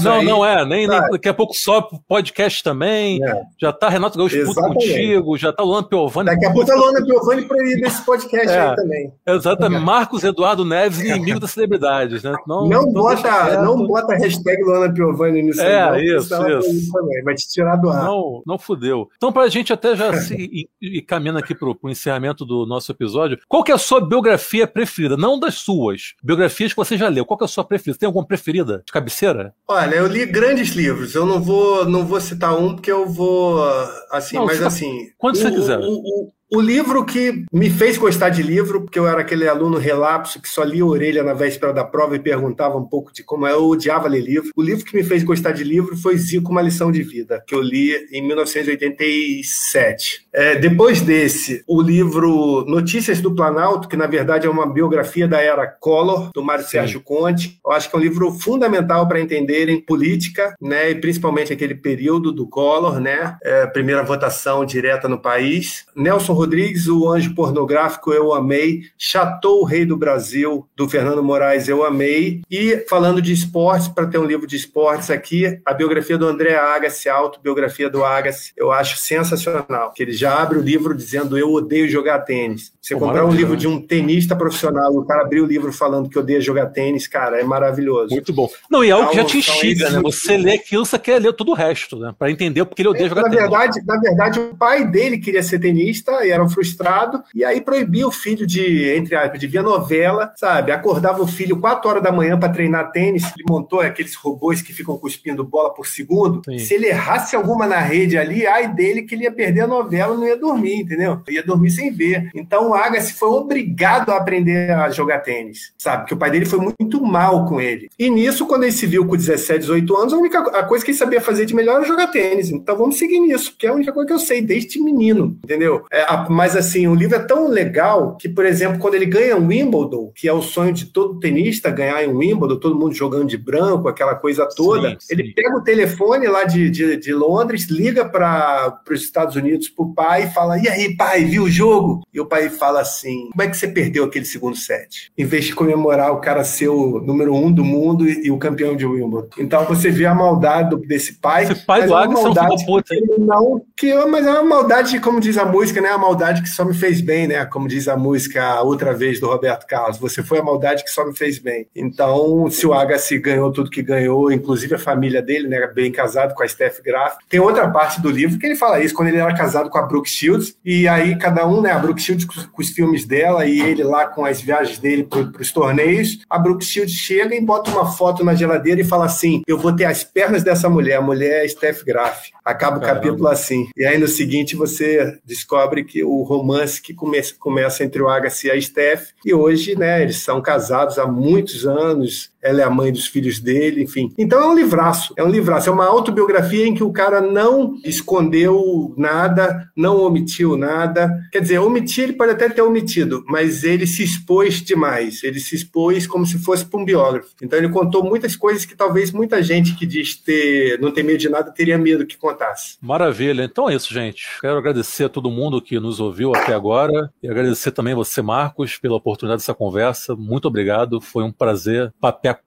Não, 0.02 0.12
aí, 0.12 0.24
não 0.24 0.44
é, 0.44 0.64
nem, 0.64 0.86
nem, 0.86 1.00
daqui 1.10 1.28
a 1.28 1.34
pouco 1.34 1.54
sobe 1.54 1.88
podcast 2.08 2.62
também. 2.62 3.24
É. 3.24 3.42
Já 3.60 3.72
tá 3.72 3.88
Renato 3.88 4.18
Gaúcho 4.18 4.44
puto 4.44 4.60
contigo, 4.60 5.36
já 5.36 5.52
tá 5.52 5.62
o 5.62 5.66
Luana 5.66 5.86
Piovani. 5.86 6.26
Daqui 6.26 6.46
a 6.46 6.52
pouco 6.52 6.66
tá 6.66 6.74
o 6.74 6.78
Luana 6.78 7.04
Piovani 7.04 7.42
pra 7.46 7.56
ir 7.58 7.80
nesse 7.80 8.04
podcast 8.04 8.48
é, 8.48 8.60
aí 8.60 8.76
também. 8.76 9.12
Exatamente. 9.26 9.84
Marcos 9.84 10.24
Eduardo 10.24 10.64
Neves, 10.64 11.00
inimigo 11.00 11.40
das 11.40 11.50
celebridades, 11.50 12.22
né? 12.22 12.34
Não, 12.46 12.68
não, 12.68 12.92
bota, 12.92 13.62
não 13.62 13.86
bota 13.86 14.14
hashtag 14.14 14.62
Luana 14.62 14.92
Piovani 14.92 15.42
nisso 15.42 15.60
É, 15.60 15.90
não, 15.90 15.98
isso, 15.98 16.34
isso. 16.48 16.92
Também, 16.92 17.22
vai 17.22 17.34
te 17.34 17.48
tirar 17.48 17.76
do 17.76 17.90
ar. 17.90 18.04
Não, 18.04 18.42
não 18.46 18.58
fudeu. 18.58 19.08
Então, 19.16 19.32
pra 19.32 19.48
gente 19.48 19.72
até 19.72 19.96
já 19.96 20.12
se 20.14 20.68
ir 20.80 21.02
caminhando 21.02 21.38
aqui 21.38 21.54
pro, 21.54 21.74
pro 21.74 21.90
encerramento 21.90 22.44
do 22.44 22.66
nosso 22.66 22.90
episódio, 22.90 23.38
qual 23.48 23.62
que 23.62 23.72
é 23.72 23.74
a 23.74 23.78
sua 23.78 24.00
biografia 24.00 24.66
preferida? 24.66 25.16
Não 25.16 25.38
das 25.38 25.56
suas, 25.56 26.14
biografias 26.22 26.72
que 26.72 26.76
você 26.76 26.96
já 26.96 27.08
leu. 27.08 27.24
Qual 27.24 27.38
que 27.38 27.44
é 27.44 27.46
a 27.46 27.48
sua 27.48 27.64
preferida? 27.64 27.98
Tem 27.98 28.06
alguma 28.06 28.26
preferida 28.26 28.82
de 28.84 28.92
cabeceira? 28.92 29.33
Olha, 29.68 29.94
eu 29.96 30.06
li 30.06 30.26
grandes 30.26 30.70
livros. 30.70 31.14
Eu 31.14 31.26
não 31.26 31.40
vou, 31.40 31.84
não 31.84 32.06
vou 32.06 32.20
citar 32.20 32.56
um 32.58 32.74
porque 32.74 32.90
eu 32.90 33.08
vou 33.08 33.62
assim, 34.10 34.36
não, 34.36 34.46
mas 34.46 34.62
assim. 34.62 35.10
Quando 35.18 35.36
o, 35.36 35.38
você 35.38 35.50
quiser. 35.50 35.78
O, 35.78 35.92
o, 35.92 36.32
o 36.54 36.60
livro 36.60 37.04
que 37.04 37.44
me 37.52 37.68
fez 37.68 37.98
gostar 37.98 38.28
de 38.28 38.42
livro, 38.42 38.82
porque 38.82 38.98
eu 38.98 39.08
era 39.08 39.20
aquele 39.20 39.48
aluno 39.48 39.76
relapso 39.76 40.40
que 40.40 40.48
só 40.48 40.62
lia 40.62 40.86
orelha 40.86 41.22
na 41.22 41.34
véspera 41.34 41.72
da 41.72 41.84
prova 41.84 42.16
e 42.16 42.20
perguntava 42.20 42.78
um 42.78 42.84
pouco 42.84 43.12
de 43.12 43.24
como 43.24 43.46
é, 43.46 43.52
eu 43.52 43.66
odiava 43.66 44.08
ler 44.08 44.20
livro. 44.20 44.50
O 44.54 44.62
livro 44.62 44.84
que 44.84 44.96
me 44.96 45.02
fez 45.02 45.24
gostar 45.24 45.52
de 45.52 45.64
livro 45.64 45.96
foi 45.96 46.16
Zico, 46.16 46.52
Uma 46.52 46.62
Lição 46.62 46.92
de 46.92 47.02
Vida, 47.02 47.42
que 47.46 47.54
eu 47.54 47.60
li 47.60 47.92
em 48.12 48.26
1987. 48.26 50.26
É, 50.32 50.56
depois 50.56 51.00
desse, 51.00 51.64
o 51.66 51.82
livro 51.82 52.64
Notícias 52.68 53.20
do 53.20 53.34
Planalto, 53.34 53.88
que 53.88 53.96
na 53.96 54.06
verdade 54.06 54.46
é 54.46 54.50
uma 54.50 54.72
biografia 54.72 55.26
da 55.26 55.40
era 55.40 55.66
Collor, 55.66 56.30
do 56.32 56.42
Mário 56.42 56.64
Sim. 56.64 56.70
Sérgio 56.70 57.00
Conte. 57.00 57.58
Eu 57.64 57.72
acho 57.72 57.90
que 57.90 57.96
é 57.96 57.98
um 57.98 58.02
livro 58.02 58.30
fundamental 58.30 59.08
para 59.08 59.20
entenderem 59.20 59.80
política, 59.80 60.54
né, 60.60 60.90
e 60.90 60.94
principalmente 60.94 61.52
aquele 61.52 61.74
período 61.74 62.30
do 62.30 62.46
Collor, 62.46 63.00
né, 63.00 63.36
é, 63.42 63.66
primeira 63.66 64.02
votação 64.02 64.64
direta 64.64 65.08
no 65.08 65.18
país. 65.18 65.86
Nelson 65.96 66.43
Rodrigues, 66.44 66.86
O 66.88 67.08
Anjo 67.08 67.34
Pornográfico, 67.34 68.12
eu 68.12 68.34
amei. 68.34 68.82
Chateau, 68.98 69.60
o 69.60 69.64
Rei 69.64 69.86
do 69.86 69.96
Brasil, 69.96 70.68
do 70.76 70.86
Fernando 70.86 71.22
Moraes, 71.22 71.68
eu 71.68 71.84
amei. 71.84 72.42
E 72.50 72.84
falando 72.88 73.22
de 73.22 73.32
esportes, 73.32 73.88
para 73.88 74.06
ter 74.06 74.18
um 74.18 74.24
livro 74.24 74.46
de 74.46 74.56
esportes 74.56 75.10
aqui, 75.10 75.58
a 75.64 75.72
biografia 75.72 76.18
do 76.18 76.26
André 76.26 76.54
Agassi, 76.54 77.08
a 77.08 77.14
autobiografia 77.14 77.88
do 77.88 78.04
Agassi, 78.04 78.52
eu 78.56 78.70
acho 78.70 78.98
sensacional. 78.98 79.92
Que 79.94 80.02
ele 80.02 80.12
já 80.12 80.40
abre 80.40 80.58
o 80.58 80.62
livro 80.62 80.94
dizendo 80.94 81.38
eu 81.38 81.50
odeio 81.52 81.88
jogar 81.88 82.20
tênis. 82.20 82.72
Você 82.80 82.94
Pô, 82.94 83.00
comprar 83.00 83.24
um 83.24 83.32
livro 83.32 83.56
de 83.56 83.66
um 83.66 83.80
tenista 83.80 84.36
profissional 84.36 84.92
e 84.92 84.98
o 84.98 85.04
cara 85.04 85.22
abrir 85.22 85.40
o 85.40 85.46
livro 85.46 85.72
falando 85.72 86.10
que 86.10 86.18
odeia 86.18 86.40
jogar 86.42 86.66
tênis, 86.66 87.08
cara, 87.08 87.40
é 87.40 87.44
maravilhoso. 87.44 88.10
Muito 88.10 88.32
bom. 88.34 88.50
Não, 88.70 88.84
e 88.84 88.90
é 88.90 88.92
algo 88.92 89.08
que 89.08 89.16
já 89.16 89.24
te 89.24 89.38
instiga, 89.38 89.88
né? 89.88 90.02
Você 90.02 90.36
lê 90.36 90.52
aquilo, 90.52 90.84
você 90.84 90.98
quer 90.98 91.18
ler 91.18 91.32
todo 91.32 91.52
o 91.52 91.54
resto, 91.54 91.98
né? 91.98 92.14
Para 92.18 92.30
entender 92.30 92.62
porque 92.66 92.82
ele 92.82 92.90
odeia 92.90 93.06
é, 93.06 93.08
jogar 93.08 93.22
na 93.22 93.30
tênis. 93.30 93.50
Verdade, 93.50 93.82
na 93.86 93.98
verdade, 93.98 94.40
o 94.40 94.54
pai 94.54 94.86
dele 94.86 95.16
queria 95.16 95.42
ser 95.42 95.58
tenista 95.58 96.23
e 96.24 96.30
era 96.30 96.42
um 96.42 96.48
frustrado, 96.48 97.22
e 97.34 97.44
aí 97.44 97.60
proibia 97.60 98.06
o 98.06 98.12
filho 98.12 98.46
de, 98.46 98.90
entre 98.96 99.14
aspas, 99.16 99.38
de 99.38 99.46
ver 99.46 99.62
novela, 99.62 100.32
sabe? 100.36 100.72
Acordava 100.72 101.22
o 101.22 101.26
filho 101.26 101.58
4 101.58 101.88
horas 101.88 102.02
da 102.02 102.12
manhã 102.12 102.38
para 102.38 102.52
treinar 102.52 102.90
tênis, 102.92 103.24
ele 103.24 103.44
montou 103.48 103.80
aqueles 103.80 104.14
robôs 104.14 104.62
que 104.62 104.72
ficam 104.72 104.96
cuspindo 104.98 105.44
bola 105.44 105.72
por 105.72 105.86
segundo. 105.86 106.42
Sim. 106.44 106.58
Se 106.58 106.74
ele 106.74 106.86
errasse 106.86 107.36
alguma 107.36 107.66
na 107.66 107.80
rede 107.80 108.16
ali, 108.16 108.46
ai 108.46 108.72
dele 108.72 109.02
que 109.02 109.14
ele 109.14 109.24
ia 109.24 109.32
perder 109.32 109.62
a 109.62 109.66
novela, 109.66 110.14
não 110.14 110.26
ia 110.26 110.36
dormir, 110.36 110.80
entendeu? 110.80 111.20
Ia 111.28 111.42
dormir 111.42 111.70
sem 111.70 111.92
ver. 111.92 112.30
Então 112.34 112.70
o 112.70 112.74
Agassi 112.74 113.14
foi 113.14 113.28
obrigado 113.28 114.10
a 114.10 114.16
aprender 114.16 114.70
a 114.70 114.90
jogar 114.90 115.20
tênis, 115.20 115.72
sabe? 115.78 116.06
Que 116.06 116.14
o 116.14 116.16
pai 116.16 116.30
dele 116.30 116.46
foi 116.46 116.58
muito 116.58 117.02
mal 117.02 117.46
com 117.46 117.60
ele. 117.60 117.88
E 117.98 118.10
nisso, 118.10 118.46
quando 118.46 118.64
ele 118.64 118.72
se 118.72 118.86
viu 118.86 119.06
com 119.06 119.16
17, 119.16 119.60
18 119.60 119.96
anos, 119.96 120.12
a 120.12 120.16
única 120.16 120.38
a 120.38 120.62
coisa 120.64 120.84
que 120.84 120.90
ele 120.90 120.98
sabia 120.98 121.20
fazer 121.20 121.46
de 121.46 121.54
melhor 121.54 121.76
era 121.76 121.84
jogar 121.84 122.08
tênis. 122.08 122.50
Então 122.50 122.76
vamos 122.76 122.98
seguir 122.98 123.20
nisso, 123.20 123.52
porque 123.52 123.66
é 123.66 123.70
a 123.70 123.74
única 123.74 123.92
coisa 123.92 124.06
que 124.06 124.12
eu 124.12 124.18
sei 124.18 124.42
desde 124.42 124.80
menino, 124.80 125.38
entendeu? 125.44 125.84
É, 125.90 126.02
mas 126.30 126.56
assim, 126.56 126.86
o 126.86 126.94
livro 126.94 127.16
é 127.16 127.20
tão 127.20 127.48
legal 127.48 128.16
que, 128.16 128.28
por 128.28 128.44
exemplo, 128.44 128.78
quando 128.78 128.94
ele 128.94 129.06
ganha 129.06 129.36
um 129.36 129.46
Wimbledon, 129.46 130.12
que 130.14 130.28
é 130.28 130.32
o 130.32 130.42
sonho 130.42 130.72
de 130.72 130.86
todo 130.86 131.18
tenista 131.18 131.70
ganhar 131.70 132.02
em 132.04 132.12
Wimbledon, 132.12 132.56
todo 132.58 132.78
mundo 132.78 132.94
jogando 132.94 133.26
de 133.26 133.36
branco, 133.36 133.88
aquela 133.88 134.14
coisa 134.14 134.48
toda, 134.54 134.90
sim, 134.90 134.96
sim. 135.00 135.06
ele 135.10 135.32
pega 135.34 135.56
o 135.56 135.62
telefone 135.62 136.26
lá 136.26 136.44
de, 136.44 136.70
de, 136.70 136.96
de 136.96 137.12
Londres, 137.12 137.68
liga 137.68 138.04
para 138.04 138.80
os 138.90 139.02
Estados 139.02 139.36
Unidos 139.36 139.68
para 139.68 139.84
o 139.84 139.94
pai 139.94 140.24
e 140.24 140.30
fala: 140.30 140.58
E 140.58 140.68
aí, 140.68 140.96
pai, 140.96 141.24
viu 141.24 141.44
o 141.44 141.50
jogo? 141.50 142.02
E 142.12 142.20
o 142.20 142.26
pai 142.26 142.48
fala 142.48 142.80
assim: 142.80 143.28
Como 143.30 143.42
é 143.42 143.48
que 143.48 143.56
você 143.56 143.68
perdeu 143.68 144.04
aquele 144.04 144.24
segundo 144.24 144.56
set? 144.56 145.12
Em 145.16 145.24
vez 145.24 145.46
de 145.46 145.54
comemorar 145.54 146.12
o 146.12 146.20
cara 146.20 146.44
ser 146.44 146.68
o 146.68 147.00
número 147.00 147.34
um 147.34 147.50
do 147.50 147.64
mundo 147.64 148.08
e, 148.08 148.26
e 148.26 148.30
o 148.30 148.38
campeão 148.38 148.76
de 148.76 148.86
Wimbledon. 148.86 149.28
Então 149.38 149.64
você 149.64 149.90
vê 149.90 150.06
a 150.06 150.14
maldade 150.14 150.76
desse 150.86 151.14
pai. 151.14 151.44
Esse 151.44 151.66
pai 151.66 151.86
do 151.86 151.94
é 151.94 152.02
Agnes 152.02 152.24
é 152.24 152.28
um 152.28 152.66
puta. 152.66 152.94
Não, 153.18 153.62
que, 153.76 153.94
mas 154.06 154.26
é 154.26 154.30
uma 154.30 154.44
maldade, 154.44 154.98
como 155.00 155.20
diz 155.20 155.36
a 155.36 155.44
música, 155.44 155.80
né? 155.80 155.90
Maldade 156.04 156.42
que 156.42 156.48
só 156.50 156.66
me 156.66 156.74
fez 156.74 157.00
bem, 157.00 157.26
né? 157.26 157.46
Como 157.46 157.66
diz 157.66 157.88
a 157.88 157.96
música 157.96 158.60
outra 158.60 158.92
vez 158.92 159.18
do 159.18 159.26
Roberto 159.26 159.66
Carlos, 159.66 159.96
você 159.96 160.22
foi 160.22 160.38
a 160.38 160.42
maldade 160.42 160.84
que 160.84 160.90
só 160.90 161.06
me 161.06 161.16
fez 161.16 161.38
bem. 161.38 161.66
Então, 161.74 162.50
se 162.50 162.66
o 162.66 162.74
Agassi 162.74 163.18
ganhou 163.18 163.50
tudo 163.50 163.70
que 163.70 163.82
ganhou, 163.82 164.30
inclusive 164.30 164.74
a 164.74 164.78
família 164.78 165.22
dele, 165.22 165.48
né? 165.48 165.66
Bem 165.66 165.90
casado 165.90 166.34
com 166.34 166.42
a 166.42 166.48
Steph 166.48 166.80
Graf. 166.84 167.16
Tem 167.28 167.40
outra 167.40 167.68
parte 167.70 168.02
do 168.02 168.10
livro 168.10 168.38
que 168.38 168.44
ele 168.44 168.54
fala 168.54 168.80
isso, 168.80 168.94
quando 168.94 169.08
ele 169.08 169.16
era 169.16 169.34
casado 169.34 169.70
com 169.70 169.78
a 169.78 169.82
Brooke 169.82 170.10
Shields, 170.10 170.56
e 170.62 170.86
aí 170.86 171.16
cada 171.16 171.46
um, 171.46 171.62
né? 171.62 171.70
A 171.70 171.78
Brooke 171.78 172.02
Shields 172.02 172.26
com, 172.26 172.34
com 172.52 172.62
os 172.62 172.68
filmes 172.68 173.06
dela 173.06 173.46
e 173.46 173.60
ele 173.60 173.82
lá 173.82 174.06
com 174.06 174.26
as 174.26 174.42
viagens 174.42 174.78
dele 174.78 175.04
para 175.04 175.40
os 175.40 175.52
torneios. 175.52 176.18
A 176.28 176.38
Brooke 176.38 176.64
Shields 176.64 176.94
chega 176.94 177.34
e 177.34 177.40
bota 177.40 177.70
uma 177.70 177.90
foto 177.90 178.22
na 178.22 178.34
geladeira 178.34 178.80
e 178.80 178.84
fala 178.84 179.06
assim: 179.06 179.42
Eu 179.46 179.58
vou 179.58 179.74
ter 179.74 179.86
as 179.86 180.04
pernas 180.04 180.42
dessa 180.42 180.68
mulher, 180.68 180.96
a 180.96 181.02
mulher 181.02 181.44
é 181.44 181.48
Steph 181.48 181.82
Graf. 181.82 182.28
Acaba 182.44 182.76
o 182.76 182.80
Caramba. 182.80 183.00
capítulo 183.00 183.28
assim. 183.28 183.68
E 183.76 183.84
aí 183.84 183.96
no 183.98 184.06
seguinte 184.06 184.54
você 184.54 185.18
descobre 185.24 185.84
que 185.84 185.93
o 186.02 186.22
romance 186.22 186.80
que 186.80 186.92
começa, 186.92 187.34
começa 187.38 187.84
entre 187.84 188.02
o 188.02 188.08
Agassi 188.08 188.48
e 188.48 188.50
a 188.50 188.60
Steph, 188.60 189.10
e 189.24 189.32
hoje, 189.32 189.76
né, 189.76 190.02
eles 190.02 190.18
são 190.18 190.40
casados 190.40 190.98
há 190.98 191.06
muitos 191.06 191.66
anos, 191.66 192.32
ela 192.44 192.60
é 192.60 192.64
a 192.64 192.70
mãe 192.70 192.92
dos 192.92 193.06
filhos 193.06 193.40
dele, 193.40 193.82
enfim. 193.82 194.12
Então 194.18 194.40
é 194.40 194.46
um 194.46 194.54
livraço, 194.54 195.14
é 195.16 195.24
um 195.24 195.30
livraço, 195.30 195.68
é 195.68 195.72
uma 195.72 195.86
autobiografia 195.86 196.66
em 196.66 196.74
que 196.74 196.84
o 196.84 196.92
cara 196.92 197.20
não 197.20 197.74
escondeu 197.84 198.94
nada, 198.96 199.70
não 199.74 200.02
omitiu 200.02 200.56
nada. 200.56 201.10
Quer 201.32 201.40
dizer, 201.40 201.58
omitir 201.58 202.04
ele 202.04 202.12
pode 202.12 202.32
até 202.32 202.48
ter 202.48 202.60
omitido, 202.60 203.24
mas 203.26 203.64
ele 203.64 203.86
se 203.86 204.04
expôs 204.04 204.62
demais, 204.62 205.22
ele 205.24 205.40
se 205.40 205.56
expôs 205.56 206.06
como 206.06 206.26
se 206.26 206.38
fosse 206.38 206.64
para 206.64 206.78
um 206.78 206.84
biógrafo. 206.84 207.30
Então 207.42 207.58
ele 207.58 207.70
contou 207.70 208.04
muitas 208.04 208.36
coisas 208.36 208.66
que 208.66 208.76
talvez 208.76 209.10
muita 209.10 209.42
gente 209.42 209.74
que 209.74 209.86
diz 209.86 210.14
ter, 210.16 210.78
não 210.80 210.90
tem 210.90 211.02
medo 211.02 211.18
de 211.18 211.28
nada 211.28 211.50
teria 211.50 211.78
medo 211.78 212.06
que 212.06 212.16
contasse. 212.16 212.76
Maravilha. 212.80 213.44
Então 213.44 213.70
é 213.70 213.74
isso, 213.74 213.92
gente. 213.92 214.26
Quero 214.40 214.58
agradecer 214.58 215.04
a 215.04 215.08
todo 215.08 215.30
mundo 215.30 215.62
que 215.62 215.80
nos 215.80 216.00
ouviu 216.00 216.34
até 216.34 216.52
agora 216.52 217.10
e 217.22 217.28
agradecer 217.28 217.70
também 217.70 217.94
você, 217.94 218.20
Marcos, 218.20 218.76
pela 218.76 218.96
oportunidade 218.96 219.40
dessa 219.40 219.54
conversa. 219.54 220.14
Muito 220.14 220.48
obrigado. 220.48 221.00
Foi 221.00 221.24
um 221.24 221.32
prazer 221.32 221.92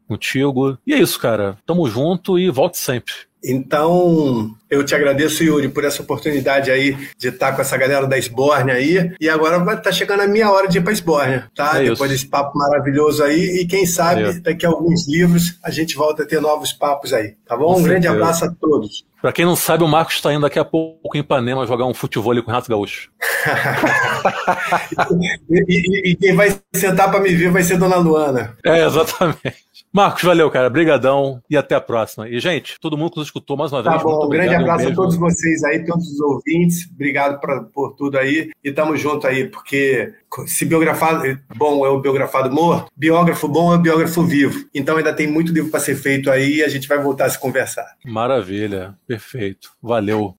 contigo. 0.07 0.77
E 0.85 0.93
é 0.93 0.99
isso, 0.99 1.19
cara. 1.19 1.57
Tamo 1.65 1.89
junto 1.89 2.37
e 2.37 2.49
volte 2.49 2.77
sempre. 2.77 3.13
Então, 3.43 4.55
eu 4.69 4.83
te 4.83 4.95
agradeço, 4.95 5.43
Yuri, 5.43 5.69
por 5.69 5.85
essa 5.85 6.01
oportunidade 6.01 6.71
aí 6.71 6.97
de 7.17 7.29
estar 7.29 7.53
com 7.53 7.61
essa 7.61 7.77
galera 7.77 8.07
da 8.07 8.17
Esbórnia 8.17 8.73
aí. 8.73 9.13
E 9.19 9.29
agora 9.29 9.59
vai 9.59 9.79
tá 9.79 9.91
chegando 9.91 10.21
a 10.21 10.27
minha 10.27 10.51
hora 10.51 10.67
de 10.67 10.79
ir 10.79 10.81
para 10.81 10.91
Esbórnia, 10.91 11.49
tá? 11.55 11.81
É 11.81 11.89
Depois 11.89 12.09
desse 12.09 12.27
papo 12.27 12.57
maravilhoso 12.57 13.23
aí. 13.23 13.61
E 13.61 13.67
quem 13.67 13.85
sabe, 13.85 14.23
é. 14.23 14.33
daqui 14.33 14.65
a 14.65 14.69
alguns 14.69 15.07
livros, 15.07 15.57
a 15.63 15.69
gente 15.69 15.95
volta 15.95 16.23
a 16.23 16.25
ter 16.25 16.41
novos 16.41 16.73
papos 16.73 17.13
aí, 17.13 17.35
tá 17.47 17.55
bom? 17.55 17.75
Com 17.75 17.79
um 17.79 17.83
grande 17.83 18.07
abraço 18.07 18.45
a 18.45 18.51
todos. 18.51 19.05
Para 19.21 19.31
quem 19.31 19.45
não 19.45 19.55
sabe, 19.55 19.83
o 19.83 19.87
Marcos 19.87 20.15
está 20.15 20.31
indo 20.31 20.41
daqui 20.41 20.59
a 20.59 20.65
pouco 20.65 21.15
em 21.15 21.21
Ipanema 21.21 21.65
jogar 21.65 21.85
um 21.85 21.93
futebol 21.93 22.35
com 22.35 22.41
o 22.41 22.45
Renato 22.45 22.69
Gaúcho. 22.69 23.09
e, 25.49 25.65
e, 25.67 26.11
e, 26.11 26.15
quem 26.15 26.35
vai 26.35 26.55
sentar 26.75 27.09
para 27.09 27.19
me 27.19 27.33
ver 27.33 27.49
vai 27.49 27.63
ser 27.63 27.77
Dona 27.77 27.95
Luana. 27.95 28.55
É, 28.63 28.85
exatamente. 28.85 29.66
Marcos, 29.91 30.23
valeu, 30.23 30.49
cara. 30.49 30.69
Brigadão 30.69 31.41
e 31.49 31.57
até 31.57 31.75
a 31.75 31.81
próxima. 31.81 32.27
E, 32.29 32.39
gente, 32.39 32.79
todo 32.79 32.97
mundo 32.97 33.11
que 33.11 33.17
nos 33.17 33.27
escutou 33.27 33.57
mais 33.57 33.71
uma 33.71 33.83
tá 33.83 33.91
vez. 33.91 34.03
Tá 34.03 34.07
bom, 34.07 34.25
um 34.25 34.29
grande 34.29 34.55
abraço 34.55 34.87
um 34.87 34.91
a 34.91 34.95
todos 34.95 35.15
vocês 35.15 35.63
aí, 35.63 35.85
todos 35.85 36.05
os 36.11 36.19
ouvintes. 36.19 36.89
Obrigado 36.93 37.39
pra, 37.39 37.61
por 37.63 37.95
tudo 37.95 38.17
aí. 38.17 38.49
E 38.63 38.71
tamo 38.71 38.95
junto 38.95 39.27
aí, 39.27 39.47
porque 39.47 40.13
se 40.45 40.65
biografado 40.65 41.23
bom 41.55 41.85
é 41.85 41.89
o 41.89 41.99
biografado 41.99 42.51
morto, 42.51 42.91
biógrafo 42.95 43.47
bom 43.47 43.73
é 43.73 43.75
o 43.75 43.79
biógrafo 43.79 44.23
vivo. 44.23 44.65
Então 44.73 44.97
ainda 44.97 45.13
tem 45.13 45.27
muito 45.27 45.51
livro 45.51 45.71
para 45.71 45.79
ser 45.79 45.95
feito 45.95 46.29
aí 46.29 46.57
e 46.57 46.63
a 46.63 46.67
gente 46.67 46.87
vai 46.87 47.01
voltar 47.01 47.25
a 47.25 47.29
se 47.29 47.39
conversar. 47.39 47.85
Maravilha, 48.05 48.95
perfeito. 49.07 49.71
Valeu. 49.81 50.35